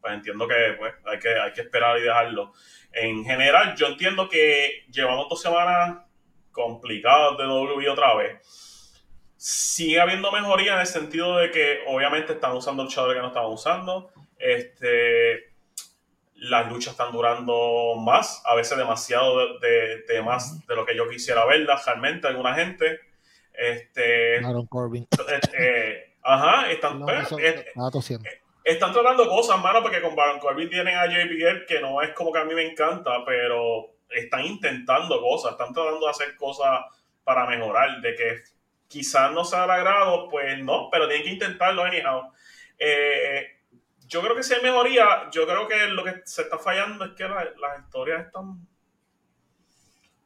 pues 0.00 0.14
entiendo 0.14 0.48
que 0.48 0.54
pues, 0.78 0.94
hay, 1.04 1.18
que 1.18 1.28
hay 1.28 1.52
que 1.52 1.60
esperar 1.60 1.98
y 1.98 2.02
dejarlo. 2.02 2.52
En 2.92 3.24
general, 3.24 3.76
yo 3.76 3.88
entiendo 3.88 4.28
que 4.28 4.84
llevamos 4.90 5.28
dos 5.28 5.40
semanas 5.40 5.98
complicadas 6.50 7.36
de 7.38 7.46
WWE 7.46 7.88
otra 7.88 8.14
vez. 8.16 8.38
Sigue 9.36 10.00
habiendo 10.00 10.32
mejoría 10.32 10.74
en 10.74 10.80
el 10.80 10.86
sentido 10.86 11.36
de 11.36 11.50
que 11.50 11.80
obviamente 11.86 12.32
están 12.32 12.52
usando 12.52 12.84
luchadores 12.84 13.16
que 13.16 13.22
no 13.22 13.28
estaban 13.28 13.52
usando. 13.52 14.10
Este, 14.38 15.49
las 16.40 16.70
luchas 16.70 16.92
están 16.92 17.12
durando 17.12 17.96
más, 17.96 18.42
a 18.46 18.54
veces 18.54 18.76
demasiado 18.78 19.58
de, 19.58 20.22
más 20.24 20.66
de 20.66 20.74
lo 20.74 20.86
que 20.86 20.96
yo 20.96 21.08
quisiera 21.08 21.44
verlas 21.44 21.84
realmente, 21.84 22.26
alguna 22.26 22.54
gente. 22.54 23.00
Este, 23.52 24.40
Corbin. 24.68 25.06
Eh, 25.52 26.14
ajá, 26.22 26.70
están, 26.70 27.02
pues, 27.02 27.32
eh, 27.32 27.66
están 28.64 28.92
tratando 28.92 29.28
cosas, 29.28 29.60
mano, 29.60 29.82
porque 29.82 30.00
con 30.00 30.16
Baron 30.16 30.38
Corbin 30.38 30.70
tienen 30.70 30.96
a 30.96 31.06
JBL 31.06 31.66
que 31.66 31.80
no 31.80 32.00
es 32.00 32.10
como 32.14 32.32
que 32.32 32.38
a 32.38 32.44
mí 32.44 32.54
me 32.54 32.66
encanta, 32.66 33.22
pero 33.26 33.96
están 34.08 34.46
intentando 34.46 35.20
cosas, 35.20 35.52
están 35.52 35.74
tratando 35.74 36.06
de 36.06 36.10
hacer 36.10 36.36
cosas 36.36 36.80
para 37.22 37.46
mejorar, 37.46 38.00
de 38.00 38.14
que 38.14 38.36
quizás 38.88 39.30
no 39.32 39.44
sea 39.44 39.64
al 39.64 39.70
agrado, 39.72 40.28
pues 40.30 40.58
no, 40.58 40.88
pero 40.90 41.06
tienen 41.06 41.26
que 41.26 41.32
intentarlo 41.34 41.84
anyhow. 41.84 42.32
Eh, 42.78 43.59
yo 44.10 44.20
creo 44.20 44.34
que 44.34 44.42
si 44.42 44.52
hay 44.52 44.62
mejoría, 44.62 45.30
yo 45.32 45.46
creo 45.46 45.68
que 45.68 45.86
lo 45.86 46.02
que 46.02 46.22
se 46.24 46.42
está 46.42 46.58
fallando 46.58 47.04
es 47.04 47.12
que 47.12 47.24
las 47.28 47.80
historias 47.84 48.26
están 48.26 48.66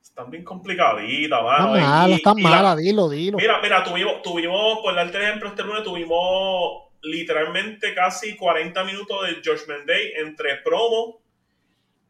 están 0.01 0.31
bien 0.31 0.45
complicaditas, 0.45 1.43
mano. 1.43 1.77
Están 1.77 1.91
malas, 1.91 2.17
están 2.19 2.41
malas, 2.41 2.77
dilo, 2.79 3.09
dilo. 3.09 3.37
Mira, 3.37 3.61
mira, 3.61 3.83
tuvimos, 3.83 4.23
tuvimos, 4.23 4.79
por 4.79 4.95
darte 4.95 5.23
ejemplo, 5.23 5.49
este 5.49 5.65
lunes 5.65 5.83
tuvimos 5.83 6.85
literalmente 7.03 7.93
casi 7.95 8.37
40 8.37 8.85
minutos 8.85 9.27
de 9.27 9.35
Judgment 9.45 9.87
Day 9.87 10.13
entre 10.17 10.59
promo 10.59 11.21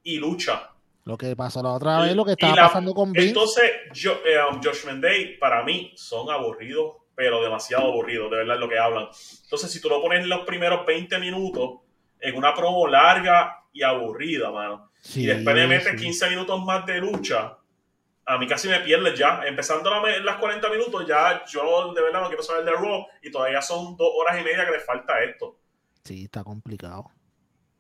y 0.03 0.19
lucha. 0.19 0.71
Lo 1.05 1.17
que 1.17 1.35
pasó 1.35 1.63
la 1.63 1.71
otra 1.73 2.01
vez, 2.01 2.15
lo 2.15 2.25
que 2.25 2.33
estaba 2.33 2.55
pasando 2.55 2.95
con 2.95 3.11
Vince. 3.11 3.29
Entonces, 3.29 3.71
yo, 3.93 4.21
eh, 4.25 4.39
um, 4.51 4.63
Judgment 4.63 5.03
Day, 5.03 5.37
para 5.39 5.65
mí, 5.65 5.93
son 5.97 6.31
aburridos, 6.31 6.97
pero 7.15 7.43
demasiado 7.43 7.89
aburridos, 7.89 8.31
de 8.31 8.39
verdad, 8.39 8.59
lo 8.59 8.69
que 8.69 8.79
hablan. 8.79 9.09
Entonces, 9.45 9.71
si 9.71 9.81
tú 9.81 9.89
lo 9.89 10.03
pones 10.03 10.23
en 10.23 10.29
los 10.29 10.45
primeros 10.47 10.85
20 10.85 11.19
minutos, 11.19 11.81
en 12.21 12.37
una 12.37 12.55
promo 12.55 12.87
larga 12.87 13.65
y 13.73 13.83
aburrida, 13.83 14.51
mano, 14.51 14.91
y 15.15 15.27
después 15.27 15.55
le 15.55 15.67
metes 15.67 16.01
15 16.01 16.31
minutos 16.31 16.65
más 16.65 16.87
de 16.87 16.99
lucha, 16.99 17.59
a 18.27 18.39
mí 18.39 18.47
casi 18.47 18.69
me 18.69 18.81
pierde 18.81 19.15
ya. 19.15 19.43
Empezando 19.45 19.91
las 19.91 20.37
40 20.37 20.71
minutos, 20.71 21.07
ya 21.07 21.45
yo 21.47 21.93
de 21.93 22.01
verdad 22.01 22.23
no 22.23 22.29
quiero 22.29 22.43
saber 22.43 22.65
de 22.65 22.73
Raw 22.73 23.07
y 23.23 23.31
todavía 23.31 23.61
son 23.61 23.97
dos 23.97 24.11
horas 24.17 24.41
y 24.41 24.45
media 24.45 24.65
que 24.65 24.73
le 24.73 24.81
falta 24.81 25.23
esto. 25.23 25.59
Sí, 26.05 26.25
está 26.25 26.43
complicado. 26.43 27.11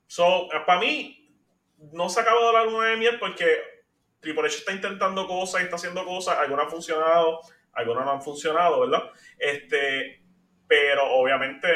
So, 0.07 0.49
para 0.67 0.81
mí, 0.81 1.35
no 1.93 2.09
se 2.11 2.21
acaba 2.21 2.47
de 2.47 2.53
la 2.53 2.65
luna 2.65 2.89
de 2.89 2.97
miel 2.97 3.19
porque 3.19 3.47
Triple 4.21 4.47
H 4.47 4.59
está 4.59 4.73
intentando 4.73 5.27
cosas 5.27 5.63
y 5.63 5.65
está 5.65 5.77
haciendo 5.77 6.05
cosas. 6.05 6.39
Algunas 6.39 6.67
han 6.67 6.71
funcionado, 6.71 7.41
algunas 7.75 8.05
no 8.05 8.13
han 8.13 8.23
funcionado, 8.23 8.81
¿verdad? 8.81 9.11
Este, 9.39 10.23
pero 10.67 11.15
obviamente, 11.15 11.69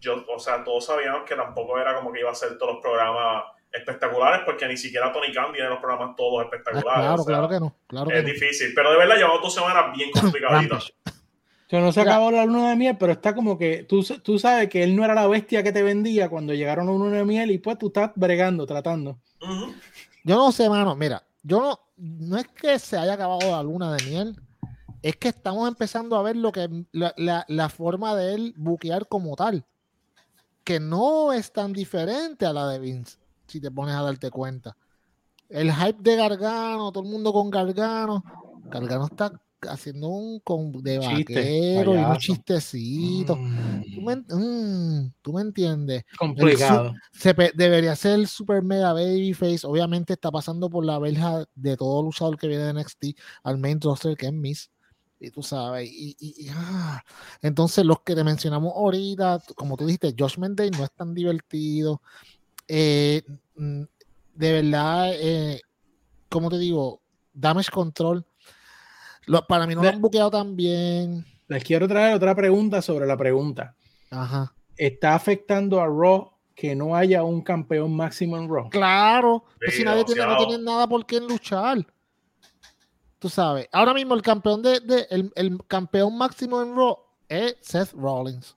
yo, 0.00 0.24
o 0.28 0.38
sea, 0.38 0.64
todos 0.64 0.86
sabíamos 0.86 1.24
que 1.24 1.34
tampoco 1.34 1.78
era 1.78 1.94
como 1.94 2.12
que 2.12 2.20
iba 2.20 2.30
a 2.30 2.34
ser 2.34 2.58
todos 2.58 2.74
los 2.74 2.82
programas 2.82 3.44
espectaculares 3.72 4.42
porque 4.44 4.68
ni 4.68 4.76
siquiera 4.76 5.12
Tony 5.12 5.32
Khan 5.32 5.52
tiene 5.52 5.68
los 5.68 5.80
programas 5.80 6.14
todos 6.16 6.40
ah, 6.40 6.44
espectaculares. 6.44 7.04
claro, 7.04 7.24
claro 7.24 7.48
que 7.48 7.60
no. 7.60 7.76
Claro 7.86 8.10
es 8.10 8.24
difícil, 8.24 8.72
pero 8.74 8.92
de 8.92 8.98
verdad 8.98 9.16
llevamos 9.16 9.42
dos 9.42 9.54
semanas 9.54 9.96
bien 9.96 10.10
complicaditas. 10.20 10.92
O 11.72 11.80
no 11.80 11.90
se 11.90 12.02
acabó 12.02 12.30
la 12.30 12.44
luna 12.44 12.70
de 12.70 12.76
miel, 12.76 12.96
pero 12.98 13.12
está 13.12 13.34
como 13.34 13.58
que 13.58 13.82
tú, 13.82 14.04
tú 14.22 14.38
sabes 14.38 14.68
que 14.68 14.84
él 14.84 14.94
no 14.94 15.04
era 15.04 15.14
la 15.14 15.26
bestia 15.26 15.62
que 15.62 15.72
te 15.72 15.82
vendía 15.82 16.28
cuando 16.28 16.54
llegaron 16.54 16.88
a 16.88 16.92
una 16.92 17.06
luna 17.06 17.16
de 17.16 17.24
miel 17.24 17.50
y 17.50 17.58
pues 17.58 17.78
tú 17.78 17.88
estás 17.88 18.12
bregando, 18.14 18.64
tratando. 18.64 19.18
Yo 20.22 20.36
no 20.36 20.52
sé, 20.52 20.68
mano, 20.68 20.94
mira, 20.94 21.24
yo 21.42 21.60
no, 21.60 21.80
no 21.96 22.38
es 22.38 22.46
que 22.48 22.78
se 22.78 22.96
haya 22.96 23.14
acabado 23.14 23.50
la 23.50 23.62
luna 23.62 23.92
de 23.94 24.04
miel, 24.04 24.36
es 25.04 25.16
que 25.16 25.28
estamos 25.28 25.68
empezando 25.68 26.16
a 26.16 26.22
ver 26.22 26.34
lo 26.34 26.50
que 26.50 26.66
la, 26.92 27.12
la, 27.18 27.44
la 27.48 27.68
forma 27.68 28.16
de 28.16 28.34
él 28.34 28.54
buquear 28.56 29.06
como 29.06 29.36
tal, 29.36 29.66
que 30.64 30.80
no 30.80 31.34
es 31.34 31.52
tan 31.52 31.74
diferente 31.74 32.46
a 32.46 32.54
la 32.54 32.66
de 32.68 32.78
Vince 32.78 33.18
si 33.46 33.60
te 33.60 33.70
pones 33.70 33.94
a 33.94 34.00
darte 34.00 34.30
cuenta. 34.30 34.78
El 35.50 35.70
hype 35.70 35.98
de 36.00 36.16
Gargano, 36.16 36.90
todo 36.90 37.04
el 37.04 37.10
mundo 37.10 37.34
con 37.34 37.50
Gargano. 37.50 38.24
Gargano 38.64 39.04
está 39.04 39.38
haciendo 39.68 40.08
un 40.08 40.40
con, 40.40 40.72
de 40.82 40.98
vaquero 40.98 41.94
y 41.94 41.98
un 41.98 42.16
chistecito. 42.16 43.36
Mm. 43.36 43.82
¿Tú, 45.20 45.34
me, 45.34 45.42
entiendes? 45.42 46.04
Complicado. 46.16 46.94
se, 47.12 47.34
debería 47.54 47.94
ser 47.94 48.14
el 48.14 48.26
super 48.26 48.62
mega 48.62 48.94
babyface. 48.94 49.66
Obviamente 49.66 50.14
está 50.14 50.30
pasando 50.30 50.70
por 50.70 50.82
la 50.82 50.98
verja 50.98 51.44
de 51.54 51.76
todo 51.76 52.02
luchador 52.02 52.38
que 52.38 52.48
viene 52.48 52.64
de 52.64 52.72
NXT 52.72 53.04
al 53.42 53.58
main 53.58 53.78
roster 53.82 54.16
que 54.16 54.28
es 54.28 54.32
Miss. 54.32 54.70
Y 55.24 55.30
tú 55.30 55.42
sabes, 55.42 55.88
y, 55.90 56.48
ah. 56.52 57.02
entonces 57.40 57.84
los 57.84 58.00
que 58.02 58.14
te 58.14 58.22
mencionamos 58.22 58.72
ahorita, 58.74 59.40
como 59.54 59.76
tú 59.76 59.86
dijiste, 59.86 60.14
Josh 60.18 60.38
Mendez 60.38 60.70
no 60.76 60.84
es 60.84 60.92
tan 60.92 61.14
divertido. 61.14 62.02
Eh, 62.68 63.22
de 63.54 64.52
verdad, 64.52 65.12
eh, 65.14 65.60
como 66.28 66.50
te 66.50 66.58
digo, 66.58 67.00
Damage 67.32 67.70
Control, 67.70 68.26
para 69.48 69.66
mí 69.66 69.74
no 69.74 69.82
lo 69.82 69.88
han 69.88 70.00
buqueado 70.02 70.30
tan 70.30 70.56
bien. 70.56 71.24
Les 71.48 71.64
quiero 71.64 71.88
traer 71.88 72.14
otra 72.14 72.34
pregunta 72.34 72.82
sobre 72.82 73.06
la 73.06 73.16
pregunta. 73.16 73.74
Ajá. 74.10 74.54
¿Está 74.76 75.14
afectando 75.14 75.80
a 75.80 75.86
Raw 75.86 76.32
que 76.54 76.74
no 76.74 76.96
haya 76.96 77.22
un 77.22 77.40
campeón 77.42 77.96
máximo 77.96 78.36
en 78.36 78.48
Raw? 78.48 78.68
Claro, 78.70 79.44
pues 79.58 79.76
si 79.76 79.84
nadie 79.84 80.04
tiene, 80.04 80.26
no 80.26 80.36
tiene 80.36 80.62
nada 80.62 80.86
por 80.86 81.06
qué 81.06 81.20
luchar. 81.20 81.86
Tú 83.24 83.30
sabes, 83.30 83.66
ahora 83.72 83.94
mismo 83.94 84.14
el 84.14 84.20
campeón 84.20 84.60
de, 84.60 85.06
el, 85.08 85.32
el 85.34 85.58
campeón 85.66 86.18
máximo 86.18 86.60
en 86.60 86.76
Raw 86.76 86.98
es 87.26 87.56
Seth 87.62 87.92
Rollins. 87.94 88.54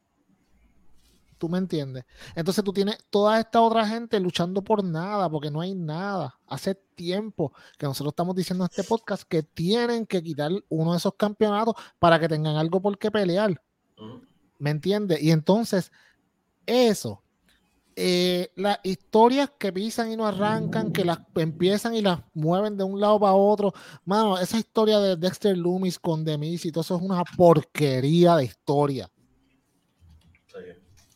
¿Tú 1.37 1.47
me 1.47 1.57
entiendes? 1.57 2.03
Entonces 2.35 2.65
tú 2.65 2.73
tienes 2.73 2.97
toda 3.09 3.39
esta 3.39 3.61
otra 3.61 3.87
gente 3.87 4.19
luchando 4.19 4.61
por 4.61 4.83
nada, 4.83 5.29
porque 5.29 5.49
no 5.49 5.61
hay 5.61 5.73
nada. 5.73 6.37
Hace 6.47 6.75
tiempo 6.75 7.53
que 7.77 7.85
nosotros 7.85 8.11
estamos 8.11 8.35
diciendo 8.35 8.65
en 8.65 8.69
este 8.69 8.83
podcast 8.83 9.23
que 9.23 9.41
tienen 9.41 10.05
que 10.05 10.21
quitar 10.21 10.51
uno 10.67 10.91
de 10.91 10.97
esos 10.97 11.13
campeonatos 11.15 11.75
para 11.97 12.19
que 12.19 12.27
tengan 12.27 12.57
algo 12.57 12.81
por 12.81 12.97
qué 12.97 13.09
pelear. 13.09 13.61
¿Me 14.59 14.71
entiendes? 14.71 15.21
Y 15.23 15.31
entonces, 15.31 15.93
eso, 16.65 17.23
eh, 17.97 18.51
las 18.55 18.79
historias 18.83 19.51
que 19.57 19.73
pisan 19.73 20.11
y 20.11 20.15
no 20.15 20.25
arrancan, 20.25 20.93
que 20.93 21.03
las 21.03 21.19
empiezan 21.35 21.95
y 21.95 22.01
las 22.01 22.21
mueven 22.33 22.77
de 22.77 22.83
un 22.83 23.01
lado 23.01 23.19
para 23.19 23.33
otro. 23.33 23.73
Mano, 24.05 24.37
esa 24.37 24.57
historia 24.57 24.99
de 24.99 25.17
Dexter 25.17 25.57
Loomis 25.57 25.99
con 25.99 26.23
Demis 26.23 26.65
y 26.65 26.71
todo 26.71 26.81
eso 26.81 26.95
es 26.95 27.01
una 27.01 27.23
porquería 27.35 28.35
de 28.35 28.45
historia 28.45 29.09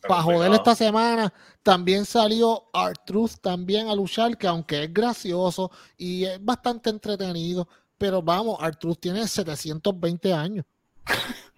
para 0.08 0.22
joder 0.22 0.52
esta 0.52 0.74
semana, 0.74 1.32
también 1.62 2.04
salió 2.04 2.64
Artruth 2.72 3.38
también 3.40 3.88
a 3.88 3.94
luchar, 3.94 4.36
que 4.36 4.46
aunque 4.46 4.84
es 4.84 4.92
gracioso 4.92 5.70
y 5.96 6.24
es 6.24 6.44
bastante 6.44 6.90
entretenido, 6.90 7.68
pero 7.98 8.20
vamos, 8.20 8.58
Artruth 8.60 8.98
tiene 8.98 9.26
720 9.26 10.32
años. 10.32 10.64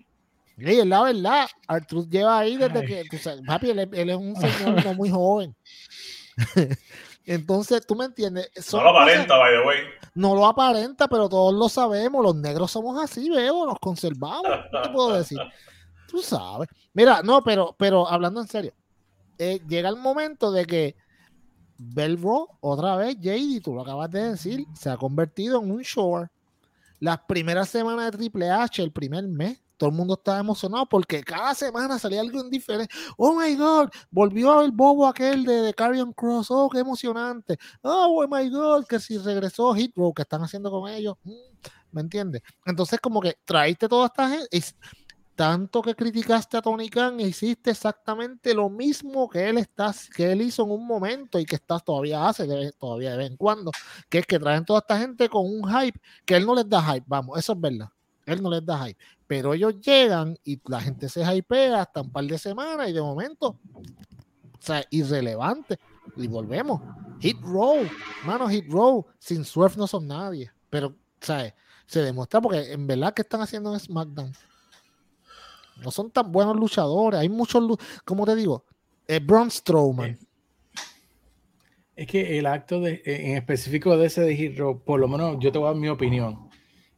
y 0.56 0.78
es 0.78 0.86
la 0.86 1.02
verdad, 1.02 1.46
Artruth 1.66 2.08
lleva 2.08 2.38
ahí 2.38 2.56
desde 2.56 2.84
que, 2.84 3.04
papi, 3.46 3.70
él, 3.70 4.10
es 4.10 4.16
un 4.16 4.36
señor 4.40 4.84
no 4.84 4.94
muy 4.94 5.10
joven. 5.10 5.54
Entonces, 7.26 7.86
tú 7.86 7.96
me 7.96 8.04
entiendes. 8.04 8.50
no 8.72 8.82
lo 8.82 8.90
aparenta, 8.90 9.36
by 9.38 9.52
the 9.52 9.66
way. 9.66 9.78
No 10.14 10.34
lo 10.34 10.46
aparenta, 10.46 11.08
pero 11.08 11.28
todos 11.28 11.54
lo 11.54 11.68
sabemos. 11.68 12.22
Los 12.22 12.36
negros 12.36 12.70
somos 12.70 13.02
así, 13.02 13.30
veo, 13.30 13.66
nos 13.66 13.78
conservamos. 13.78 14.42
¿Qué 14.70 14.78
te 14.82 14.88
puedo 14.90 15.14
decir? 15.14 15.38
Tú 16.08 16.20
sabes. 16.20 16.68
Mira, 16.92 17.22
no, 17.22 17.42
pero, 17.42 17.74
pero 17.78 18.06
hablando 18.06 18.40
en 18.40 18.46
serio, 18.46 18.72
eh, 19.38 19.60
llega 19.66 19.88
el 19.88 19.96
momento 19.96 20.52
de 20.52 20.64
que 20.66 20.96
Belbro, 21.76 22.50
otra 22.60 22.94
vez, 22.96 23.16
JD, 23.18 23.60
tú 23.62 23.74
lo 23.74 23.82
acabas 23.82 24.10
de 24.10 24.30
decir, 24.30 24.64
se 24.74 24.90
ha 24.90 24.96
convertido 24.96 25.60
en 25.60 25.72
un 25.72 25.82
short. 25.82 26.30
Las 27.00 27.18
primeras 27.26 27.68
semanas 27.68 28.12
de 28.12 28.18
Triple 28.18 28.50
H, 28.50 28.80
el 28.82 28.92
primer 28.92 29.26
mes, 29.26 29.60
todo 29.84 29.90
el 29.90 29.96
mundo 29.98 30.14
estaba 30.14 30.38
emocionado 30.38 30.86
porque 30.86 31.22
cada 31.22 31.54
semana 31.54 31.98
salía 31.98 32.22
algo 32.22 32.42
diferente. 32.44 32.94
Oh 33.18 33.38
my 33.38 33.54
God, 33.54 33.90
volvió 34.10 34.62
el 34.62 34.72
bobo 34.72 35.06
aquel 35.06 35.44
de, 35.44 35.60
de 35.60 35.74
Carrion 35.74 36.14
Cross. 36.14 36.46
Oh, 36.50 36.70
qué 36.70 36.78
emocionante. 36.78 37.58
Oh, 37.82 38.26
my 38.26 38.48
God, 38.48 38.86
que 38.86 38.98
si 38.98 39.18
regresó 39.18 39.74
Hit 39.74 39.92
que 40.16 40.22
están 40.22 40.42
haciendo 40.42 40.70
con 40.70 40.90
ellos. 40.90 41.16
Mm, 41.24 41.32
¿Me 41.92 42.00
entiendes? 42.00 42.40
Entonces, 42.64 42.98
como 42.98 43.20
que 43.20 43.36
traíste 43.44 43.86
toda 43.86 44.06
esta 44.06 44.26
gente 44.30 44.48
tanto 45.34 45.82
que 45.82 45.94
criticaste 45.94 46.56
a 46.56 46.62
Tony 46.62 46.88
Khan, 46.88 47.20
hiciste 47.20 47.72
exactamente 47.72 48.54
lo 48.54 48.70
mismo 48.70 49.28
que 49.28 49.48
él, 49.48 49.58
está, 49.58 49.92
que 50.16 50.30
él 50.32 50.42
hizo 50.42 50.62
en 50.62 50.70
un 50.70 50.86
momento 50.86 51.38
y 51.38 51.44
que 51.44 51.56
estás 51.56 51.84
todavía 51.84 52.26
hace, 52.26 52.46
todavía 52.78 53.10
de 53.10 53.16
vez 53.16 53.30
en 53.32 53.36
cuando, 53.36 53.70
que 54.08 54.18
es 54.18 54.26
que 54.26 54.38
traen 54.38 54.64
toda 54.64 54.78
esta 54.78 54.96
gente 54.96 55.28
con 55.28 55.44
un 55.44 55.68
hype 55.68 56.00
que 56.24 56.36
él 56.36 56.46
no 56.46 56.54
les 56.54 56.68
da 56.68 56.80
hype, 56.82 57.04
vamos, 57.06 57.38
eso 57.38 57.52
es 57.52 57.60
verdad. 57.60 57.88
Él 58.26 58.42
no 58.42 58.50
les 58.50 58.64
da 58.64 58.86
hype. 58.86 58.98
Pero 59.26 59.54
ellos 59.54 59.80
llegan 59.80 60.38
y 60.44 60.60
la 60.66 60.80
gente 60.80 61.08
se 61.08 61.22
hypea 61.22 61.82
hasta 61.82 62.02
un 62.02 62.10
par 62.10 62.24
de 62.24 62.38
semanas 62.38 62.88
y 62.88 62.92
de 62.92 63.00
momento, 63.00 63.58
o 63.72 64.60
sea, 64.60 64.84
irrelevante. 64.90 65.78
Y 66.16 66.26
volvemos. 66.26 66.80
Hit 67.20 67.40
Row, 67.40 67.78
mano, 68.24 68.48
Hit 68.48 68.70
Row. 68.70 69.06
Sin 69.18 69.44
Swerve 69.44 69.76
no 69.76 69.86
son 69.86 70.06
nadie. 70.06 70.50
Pero, 70.70 70.94
¿sabes? 71.20 71.54
Se 71.86 72.00
demuestra 72.00 72.40
porque 72.40 72.72
en 72.72 72.86
verdad 72.86 73.14
que 73.14 73.22
están 73.22 73.40
haciendo 73.40 73.72
en 73.72 73.80
SmackDown. 73.80 74.32
No 75.82 75.90
son 75.90 76.10
tan 76.10 76.30
buenos 76.30 76.56
luchadores. 76.56 77.20
Hay 77.20 77.28
muchos, 77.28 77.78
como 78.04 78.24
te 78.26 78.36
digo, 78.36 78.64
eh, 79.08 79.20
Braun 79.20 79.50
Strowman. 79.50 80.18
Es 81.96 82.06
que 82.08 82.38
el 82.38 82.46
acto 82.46 82.80
de, 82.80 83.02
en 83.04 83.36
específico 83.36 83.96
de 83.96 84.06
ese 84.06 84.22
de 84.22 84.36
Hit 84.36 84.58
Row, 84.58 84.82
por 84.82 84.98
lo 84.98 85.08
menos 85.08 85.36
yo 85.40 85.52
te 85.52 85.58
voy 85.58 85.68
a 85.68 85.70
dar 85.70 85.80
mi 85.80 85.88
opinión. 85.88 86.48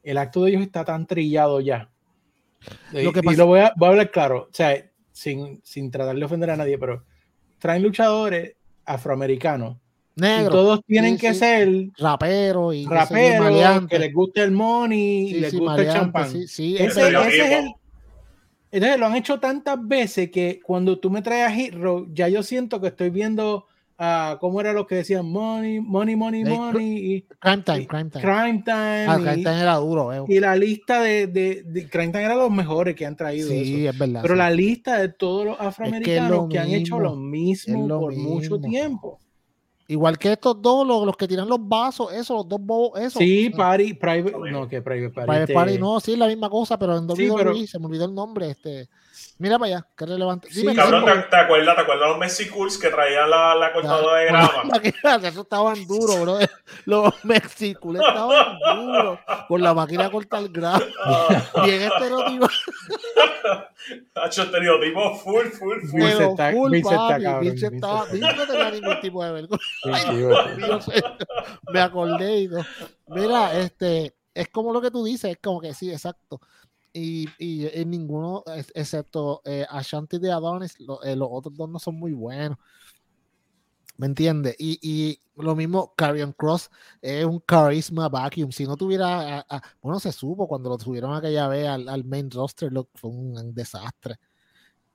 El 0.06 0.18
acto 0.18 0.44
de 0.44 0.50
ellos 0.50 0.62
está 0.62 0.84
tan 0.84 1.06
trillado 1.06 1.60
ya. 1.60 1.90
Lo 2.92 3.12
que 3.12 3.20
y 3.22 3.36
lo 3.36 3.46
voy 3.46 3.60
a, 3.60 3.72
voy 3.76 3.86
a, 3.86 3.90
hablar 3.90 4.10
claro, 4.10 4.48
o 4.50 4.54
sea, 4.54 4.90
sin, 5.12 5.60
sin 5.62 5.90
tratar 5.90 6.16
de 6.16 6.24
ofender 6.24 6.50
a 6.50 6.56
nadie, 6.56 6.78
pero 6.78 7.04
traen 7.58 7.82
luchadores 7.82 8.54
afroamericanos. 8.84 9.76
Negro. 10.14 10.46
Y 10.46 10.50
todos 10.50 10.80
tienen 10.86 11.18
que 11.18 11.34
ser 11.34 11.68
raperos 11.98 12.74
y 12.74 12.86
raperos 12.86 13.86
que 13.88 13.98
les 13.98 14.14
guste 14.14 14.42
el 14.42 14.52
money 14.52 15.28
y 15.28 15.40
les 15.40 15.54
guste 15.54 15.82
el 15.82 15.92
champán. 15.92 16.34
ese, 16.34 16.82
ese 16.82 17.08
es 17.08 17.52
el, 17.52 17.74
entonces 18.70 18.98
lo 18.98 19.06
han 19.06 19.16
hecho 19.16 19.40
tantas 19.40 19.78
veces 19.86 20.30
que 20.30 20.60
cuando 20.62 20.98
tú 20.98 21.10
me 21.10 21.22
traes 21.22 21.48
a 21.48 21.54
Hero, 21.54 22.06
ya 22.12 22.28
yo 22.28 22.42
siento 22.42 22.80
que 22.80 22.88
estoy 22.88 23.10
viendo 23.10 23.66
uh, 23.98 24.38
cómo 24.38 24.60
era 24.60 24.72
lo 24.72 24.86
que 24.86 24.96
decían 24.96 25.30
money, 25.30 25.80
money, 25.80 26.16
money, 26.16 26.44
money. 26.44 27.14
Y, 27.14 27.22
crime 27.22 27.62
time, 27.62 27.86
crime 27.86 28.10
time. 28.10 28.24
Crime 28.24 28.62
time. 28.64 29.06
Ah, 29.06 29.16
crime 29.16 29.42
time 29.42 29.60
era 29.60 29.76
duro. 29.76 30.12
Eh. 30.12 30.24
Y 30.28 30.40
la 30.40 30.56
lista 30.56 31.00
de, 31.00 31.26
de, 31.26 31.62
de, 31.64 31.88
Crime 31.88 32.12
time 32.12 32.24
era 32.24 32.34
los 32.34 32.50
mejores 32.50 32.94
que 32.94 33.06
han 33.06 33.16
traído. 33.16 33.48
Sí, 33.48 33.86
es 33.86 33.98
verdad. 33.98 34.22
Pero 34.22 34.34
la 34.34 34.50
lista 34.50 34.98
de 34.98 35.08
todos 35.08 35.46
los 35.46 35.60
afroamericanos 35.60 36.48
que, 36.48 36.58
han 36.58 36.70
hecho 36.70 36.98
lo 36.98 37.16
mismo 37.16 37.86
por 37.88 38.14
mucho 38.14 38.60
tiempo. 38.60 39.20
Igual 39.88 40.18
que 40.18 40.32
estos 40.32 40.60
dos, 40.60 40.84
los, 40.84 41.16
que 41.16 41.28
tiran 41.28 41.48
los 41.48 41.60
vasos, 41.60 42.12
eso, 42.12 42.34
los 42.34 42.48
dos 42.48 42.60
bobos, 42.60 43.00
eso. 43.00 43.20
Sí, 43.20 43.50
Party, 43.50 43.94
Private, 43.94 44.50
no, 44.50 44.66
que 44.66 44.82
Private 44.82 45.14
Party. 45.14 45.30
Private 45.30 45.54
Party, 45.54 45.70
este 45.72 45.80
no, 45.80 46.00
sí, 46.00 46.12
es 46.14 46.18
la 46.18 46.26
misma 46.26 46.50
cosa, 46.50 46.76
pero 46.76 46.96
en 46.98 47.08
WWE 47.08 47.66
se 47.68 47.78
me 47.78 47.86
olvidó 47.86 48.06
el 48.06 48.14
nombre, 48.14 48.50
este. 48.50 48.88
Mira 49.38 49.58
para 49.58 49.76
allá, 49.76 49.86
qué 49.94 50.06
relevante. 50.06 50.48
Dime, 50.50 50.72
sí, 50.72 50.76
cabrón, 50.78 51.04
¿te, 51.04 51.36
acuerdas, 51.36 51.76
¿te 51.76 51.82
acuerdas 51.82 52.08
los 52.08 52.18
Mexicools 52.18 52.78
que 52.78 52.88
traían 52.88 53.28
la, 53.28 53.54
la 53.54 53.70
cortadora 53.70 54.20
de 54.20 54.26
grama? 54.26 54.62
Eso 55.28 55.40
estaban 55.42 55.86
duros, 55.86 56.20
bro. 56.22 56.38
Los 56.86 57.22
Mexicools 57.22 58.00
estaban 58.00 58.58
duros 58.58 59.18
con 59.46 59.60
la 59.60 59.74
máquina 59.74 60.04
de 60.04 60.10
cortar 60.10 60.48
grama. 60.48 60.80
Bien 61.64 61.82
estereotipo. 61.82 62.48
Hacho 64.14 64.42
estereotipo 64.44 65.16
full, 65.16 65.46
full, 65.48 65.80
full. 65.86 66.00
Pero 66.00 66.30
está, 66.30 66.52
full, 66.52 66.80
cabrón. 66.80 67.40
Vince 67.40 67.66
estaba, 67.66 68.04
Vince 68.06 68.36
no 68.36 68.46
tenía 68.46 68.70
ningún 68.70 69.00
tipo 69.02 69.22
de 69.22 69.32
vergüenza. 69.32 70.12
me 71.70 71.80
acordé 71.80 72.40
y 72.40 72.48
no. 72.48 72.64
Mira, 73.08 73.58
este, 73.58 74.14
es 74.32 74.48
como 74.48 74.72
lo 74.72 74.80
que 74.80 74.90
tú 74.90 75.04
dices, 75.04 75.32
es 75.32 75.38
como 75.42 75.60
que 75.60 75.74
sí, 75.74 75.92
exacto 75.92 76.40
y, 76.96 77.28
y, 77.38 77.66
en 77.66 77.90
ninguno, 77.90 78.42
excepto 78.74 79.42
eh, 79.44 79.66
Ashanti 79.68 80.18
de 80.18 80.32
Adonis, 80.32 80.76
eh, 81.04 81.16
los 81.16 81.28
otros 81.30 81.54
dos 81.56 81.68
no 81.68 81.78
son 81.78 81.96
muy 81.96 82.12
buenos. 82.12 82.58
¿Me 83.98 84.06
entiendes? 84.06 84.56
Y, 84.58 84.78
y, 84.82 85.20
lo 85.36 85.56
mismo, 85.56 85.94
Carrion 85.96 86.32
Cross 86.32 86.70
es 87.00 87.24
un 87.24 87.40
carisma 87.40 88.08
vacuum. 88.08 88.50
Si 88.52 88.66
no 88.66 88.76
tuviera, 88.76 89.46
bueno, 89.80 90.00
se 90.00 90.12
supo 90.12 90.48
cuando 90.48 90.68
lo 90.68 90.78
tuvieron 90.78 91.14
aquella 91.14 91.48
vez 91.48 91.66
al, 91.66 91.88
al 91.88 92.04
main 92.04 92.30
roster, 92.30 92.72
lo, 92.72 92.88
fue 92.94 93.10
un 93.10 93.54
desastre 93.54 94.18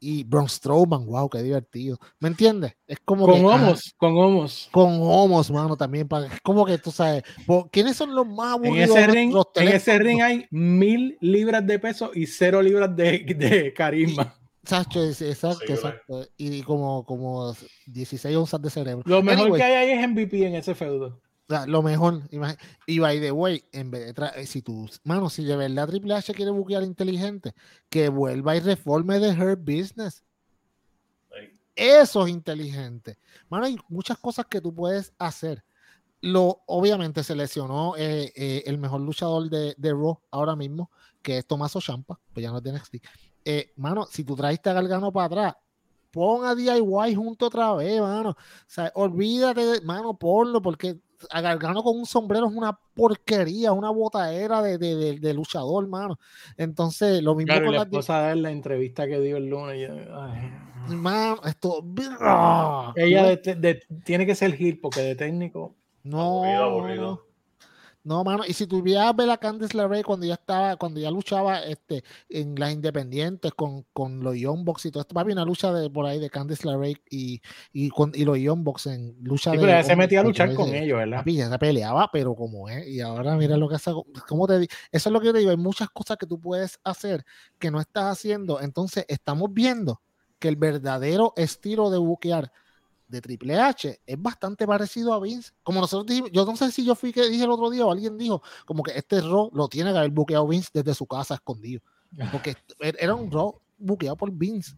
y 0.04 0.24
Braun 0.24 0.50
Strowman, 0.50 1.06
wow, 1.06 1.30
qué 1.30 1.44
divertido. 1.44 2.00
¿Me 2.20 2.28
entiendes? 2.28 2.74
Es 2.88 2.98
como 3.06 3.28
con 3.28 3.46
homos, 3.46 3.94
con 3.98 4.18
homos. 4.18 4.68
Con 4.72 4.98
homos, 5.00 5.52
mano, 5.52 5.78
también. 5.78 6.10
Es 6.30 6.42
como 6.42 6.66
que 6.66 6.80
tú 6.80 6.92
sabes, 6.92 7.24
¿quiénes 7.72 7.96
son 7.96 8.14
los 8.16 8.28
más 8.28 8.54
aburridos? 8.54 8.98
En 8.98 9.04
ese 9.04 9.08
ring, 9.08 9.36
en 9.56 9.68
ese 9.68 10.00
ring 10.00 10.22
hay 10.22 10.46
mil 10.50 11.18
libras 11.22 11.66
de 11.66 11.78
peso 11.78 12.10
y 12.16 12.26
cero 12.26 12.64
libras 12.64 12.94
de, 12.96 13.20
de 13.20 13.74
carisma. 13.74 14.36
Exacto, 14.64 15.04
exacto, 15.04 15.72
exacto. 15.72 16.28
Y 16.36 16.64
como, 16.64 17.06
como 17.06 17.56
16 17.86 18.36
onzas 18.36 18.62
de 18.62 18.70
cerebro. 18.72 19.04
Lo 19.06 19.22
mejor 19.22 19.56
que 19.56 19.64
hay 19.64 19.74
ahí 19.74 20.00
es 20.00 20.10
MVP 20.10 20.48
en 20.48 20.56
ese 20.56 20.74
feudo 20.74 21.22
lo 21.68 21.82
mejor, 21.82 22.22
y 22.86 23.00
by 23.00 23.20
the 23.20 23.32
way, 23.32 23.64
en 23.72 23.92
vez 23.92 24.14
de 24.14 24.26
eh, 24.36 24.46
si 24.46 24.62
tú, 24.62 24.90
mano, 25.04 25.30
si 25.30 25.44
de 25.44 25.56
verdad 25.56 25.88
Triple 25.88 26.14
H 26.14 26.34
quiere 26.34 26.52
buquear 26.52 26.84
inteligente, 26.84 27.54
que 27.90 28.10
vuelva 28.10 28.56
y 28.56 28.60
reforme 28.60 29.20
de 29.20 29.30
her 29.30 29.56
business. 29.56 30.24
Eso 31.76 32.26
es 32.26 32.32
inteligente. 32.32 33.18
Mano, 33.50 33.66
hay 33.66 33.78
muchas 33.88 34.18
cosas 34.18 34.46
que 34.46 34.62
tú 34.62 34.74
puedes 34.74 35.14
hacer. 35.18 35.64
Lo, 36.22 36.62
obviamente 36.68 37.24
seleccionó 37.24 37.96
eh, 37.98 38.32
eh, 38.36 38.64
el 38.66 38.78
mejor 38.78 39.02
luchador 39.02 39.50
de, 39.50 39.74
de, 39.78 39.92
Raw 39.92 40.20
ahora 40.30 40.56
mismo, 40.56 40.92
que 41.22 41.40
es 41.40 41.48
Tomaso 41.48 41.82
Champa, 41.82 42.20
pues 42.34 42.44
ya 42.44 42.52
no 42.52 42.62
tiene 42.62 42.78
NXT. 42.78 42.98
mano, 43.78 44.06
si 44.06 44.24
tú 44.24 44.36
traiste 44.36 44.70
a 44.70 44.74
Galgano 44.74 45.12
para 45.12 45.26
atrás, 45.26 45.56
pon 46.12 46.46
a 46.46 46.54
DIY 46.54 47.16
junto 47.16 47.48
otra 47.48 47.74
vez, 47.74 48.00
mano. 48.00 48.32
O 48.32 48.36
sea, 48.68 48.92
olvídate, 48.96 49.82
mano, 49.82 50.14
ponlo, 50.18 50.62
porque 50.62 51.00
Gargano 51.42 51.84
con 51.84 51.98
un 51.98 52.06
sombrero 52.06 52.48
es 52.48 52.54
una 52.54 52.78
porquería, 52.94 53.72
una 53.72 53.90
botadera 53.90 54.62
de, 54.62 54.78
de, 54.78 55.20
de, 55.20 55.34
luchador, 55.34 55.84
hermano. 55.84 56.20
Entonces, 56.58 57.22
lo 57.22 57.36
mismo 57.36 57.54
con 57.54 57.74
la 57.74 57.84
esposa 57.84 58.30
de 58.30 58.36
la 58.36 58.52
entrevista 58.52 59.08
que 59.08 59.20
dio 59.20 59.38
el 59.38 59.48
lunes. 59.48 59.90
Hermano, 60.90 61.42
esto. 61.46 61.84
Ella 62.96 63.42
tiene 64.04 64.26
que 64.26 64.36
ser 64.36 64.56
Gil 64.56 64.80
porque 64.80 65.02
de 65.02 65.16
técnico. 65.16 65.76
No. 66.04 66.44
Aburrido, 66.44 67.28
no, 68.04 68.24
mano, 68.24 68.44
y 68.48 68.54
si 68.54 68.66
tuvieras 68.66 69.16
ver 69.16 69.30
a 69.30 69.38
Candice 69.38 69.78
LeRae 69.78 70.04
cuando 70.04 70.26
ya 70.26 70.34
estaba, 70.34 70.76
cuando 70.76 71.00
ya 71.00 71.12
luchaba 71.12 71.60
este, 71.60 72.04
en 72.30 72.56
las 72.56 72.72
independientes 72.72 73.52
con, 73.54 73.86
con 73.94 74.24
los 74.24 74.36
Young 74.36 74.64
Bucks 74.64 74.88
y 74.88 74.92
todo 74.92 75.02
esto, 75.02 75.14
va 75.14 75.24
bien 75.24 75.38
una 75.38 75.46
lucha 75.46 75.72
de 75.72 75.90
por 75.90 76.08
ahí 76.08 76.20
de 76.20 76.30
Candice 76.30 76.68
LeRae 76.68 76.96
y, 77.12 77.42
y, 77.72 77.90
con, 77.90 78.12
y 78.16 78.26
los 78.26 78.40
Young 78.40 78.64
Bucks 78.64 78.88
en 78.88 79.16
lucha 79.22 79.52
de. 79.52 79.60
Pero 79.60 79.84
se 79.84 79.96
metía 79.96 80.22
a 80.22 80.24
luchar 80.24 80.54
con 80.56 80.74
ellos, 80.74 80.98
¿verdad? 80.98 81.24
Ya 81.26 81.50
se 81.50 81.60
peleaba, 81.60 82.10
pero 82.12 82.36
como 82.36 82.68
es, 82.70 82.88
y 82.88 83.02
ahora 83.02 83.36
mira 83.36 83.56
lo 83.56 83.70
que 83.70 83.76
hace, 83.76 83.92
¿cómo 84.28 84.48
te 84.48 84.64
Eso 84.64 84.70
es 84.92 85.08
lo 85.08 85.20
que 85.20 85.28
yo 85.28 85.34
te 85.34 85.40
digo, 85.40 85.52
hay 85.52 85.58
muchas 85.58 85.90
cosas 85.92 86.18
que 86.18 86.26
tú 86.26 86.40
puedes 86.40 86.80
hacer 86.84 87.24
que 87.60 87.70
no 87.70 87.80
estás 87.80 88.06
haciendo, 88.06 88.62
entonces 88.62 89.06
estamos 89.08 89.54
viendo 89.54 90.02
que 90.40 90.48
el 90.48 90.56
verdadero 90.56 91.34
estilo 91.36 91.92
de 91.92 92.00
buquear 92.00 92.52
de 93.12 93.22
Triple 93.22 93.60
H 93.60 94.02
es 94.06 94.22
bastante 94.22 94.66
parecido 94.66 95.14
a 95.14 95.20
Vince. 95.20 95.52
Como 95.64 95.82
nosotros 95.82 96.08
dijimos, 96.08 96.32
yo 96.32 96.46
no 96.46 96.56
sé 96.56 96.72
si 96.72 96.86
yo 96.86 96.96
fui 96.96 97.12
que 97.12 97.30
dije 97.30 97.44
el 97.44 97.52
otro 97.52 97.70
día 97.70 97.86
o 97.86 97.92
alguien 97.92 98.18
dijo, 98.18 98.42
como 98.66 98.82
que 98.82 98.98
este 98.98 99.20
Raw 99.22 99.52
lo 99.54 99.68
tiene 99.68 99.92
que 99.92 99.98
haber 100.00 100.12
buqueado 100.12 100.48
Vince 100.48 100.70
desde 100.74 100.96
su 100.96 101.06
casa 101.06 101.36
escondido. 101.36 101.82
Porque 102.32 102.56
er, 102.80 102.96
era 103.00 103.14
un 103.14 103.30
Raw 103.30 103.60
buqueado 103.78 104.16
por 104.16 104.32
Vince. 104.32 104.76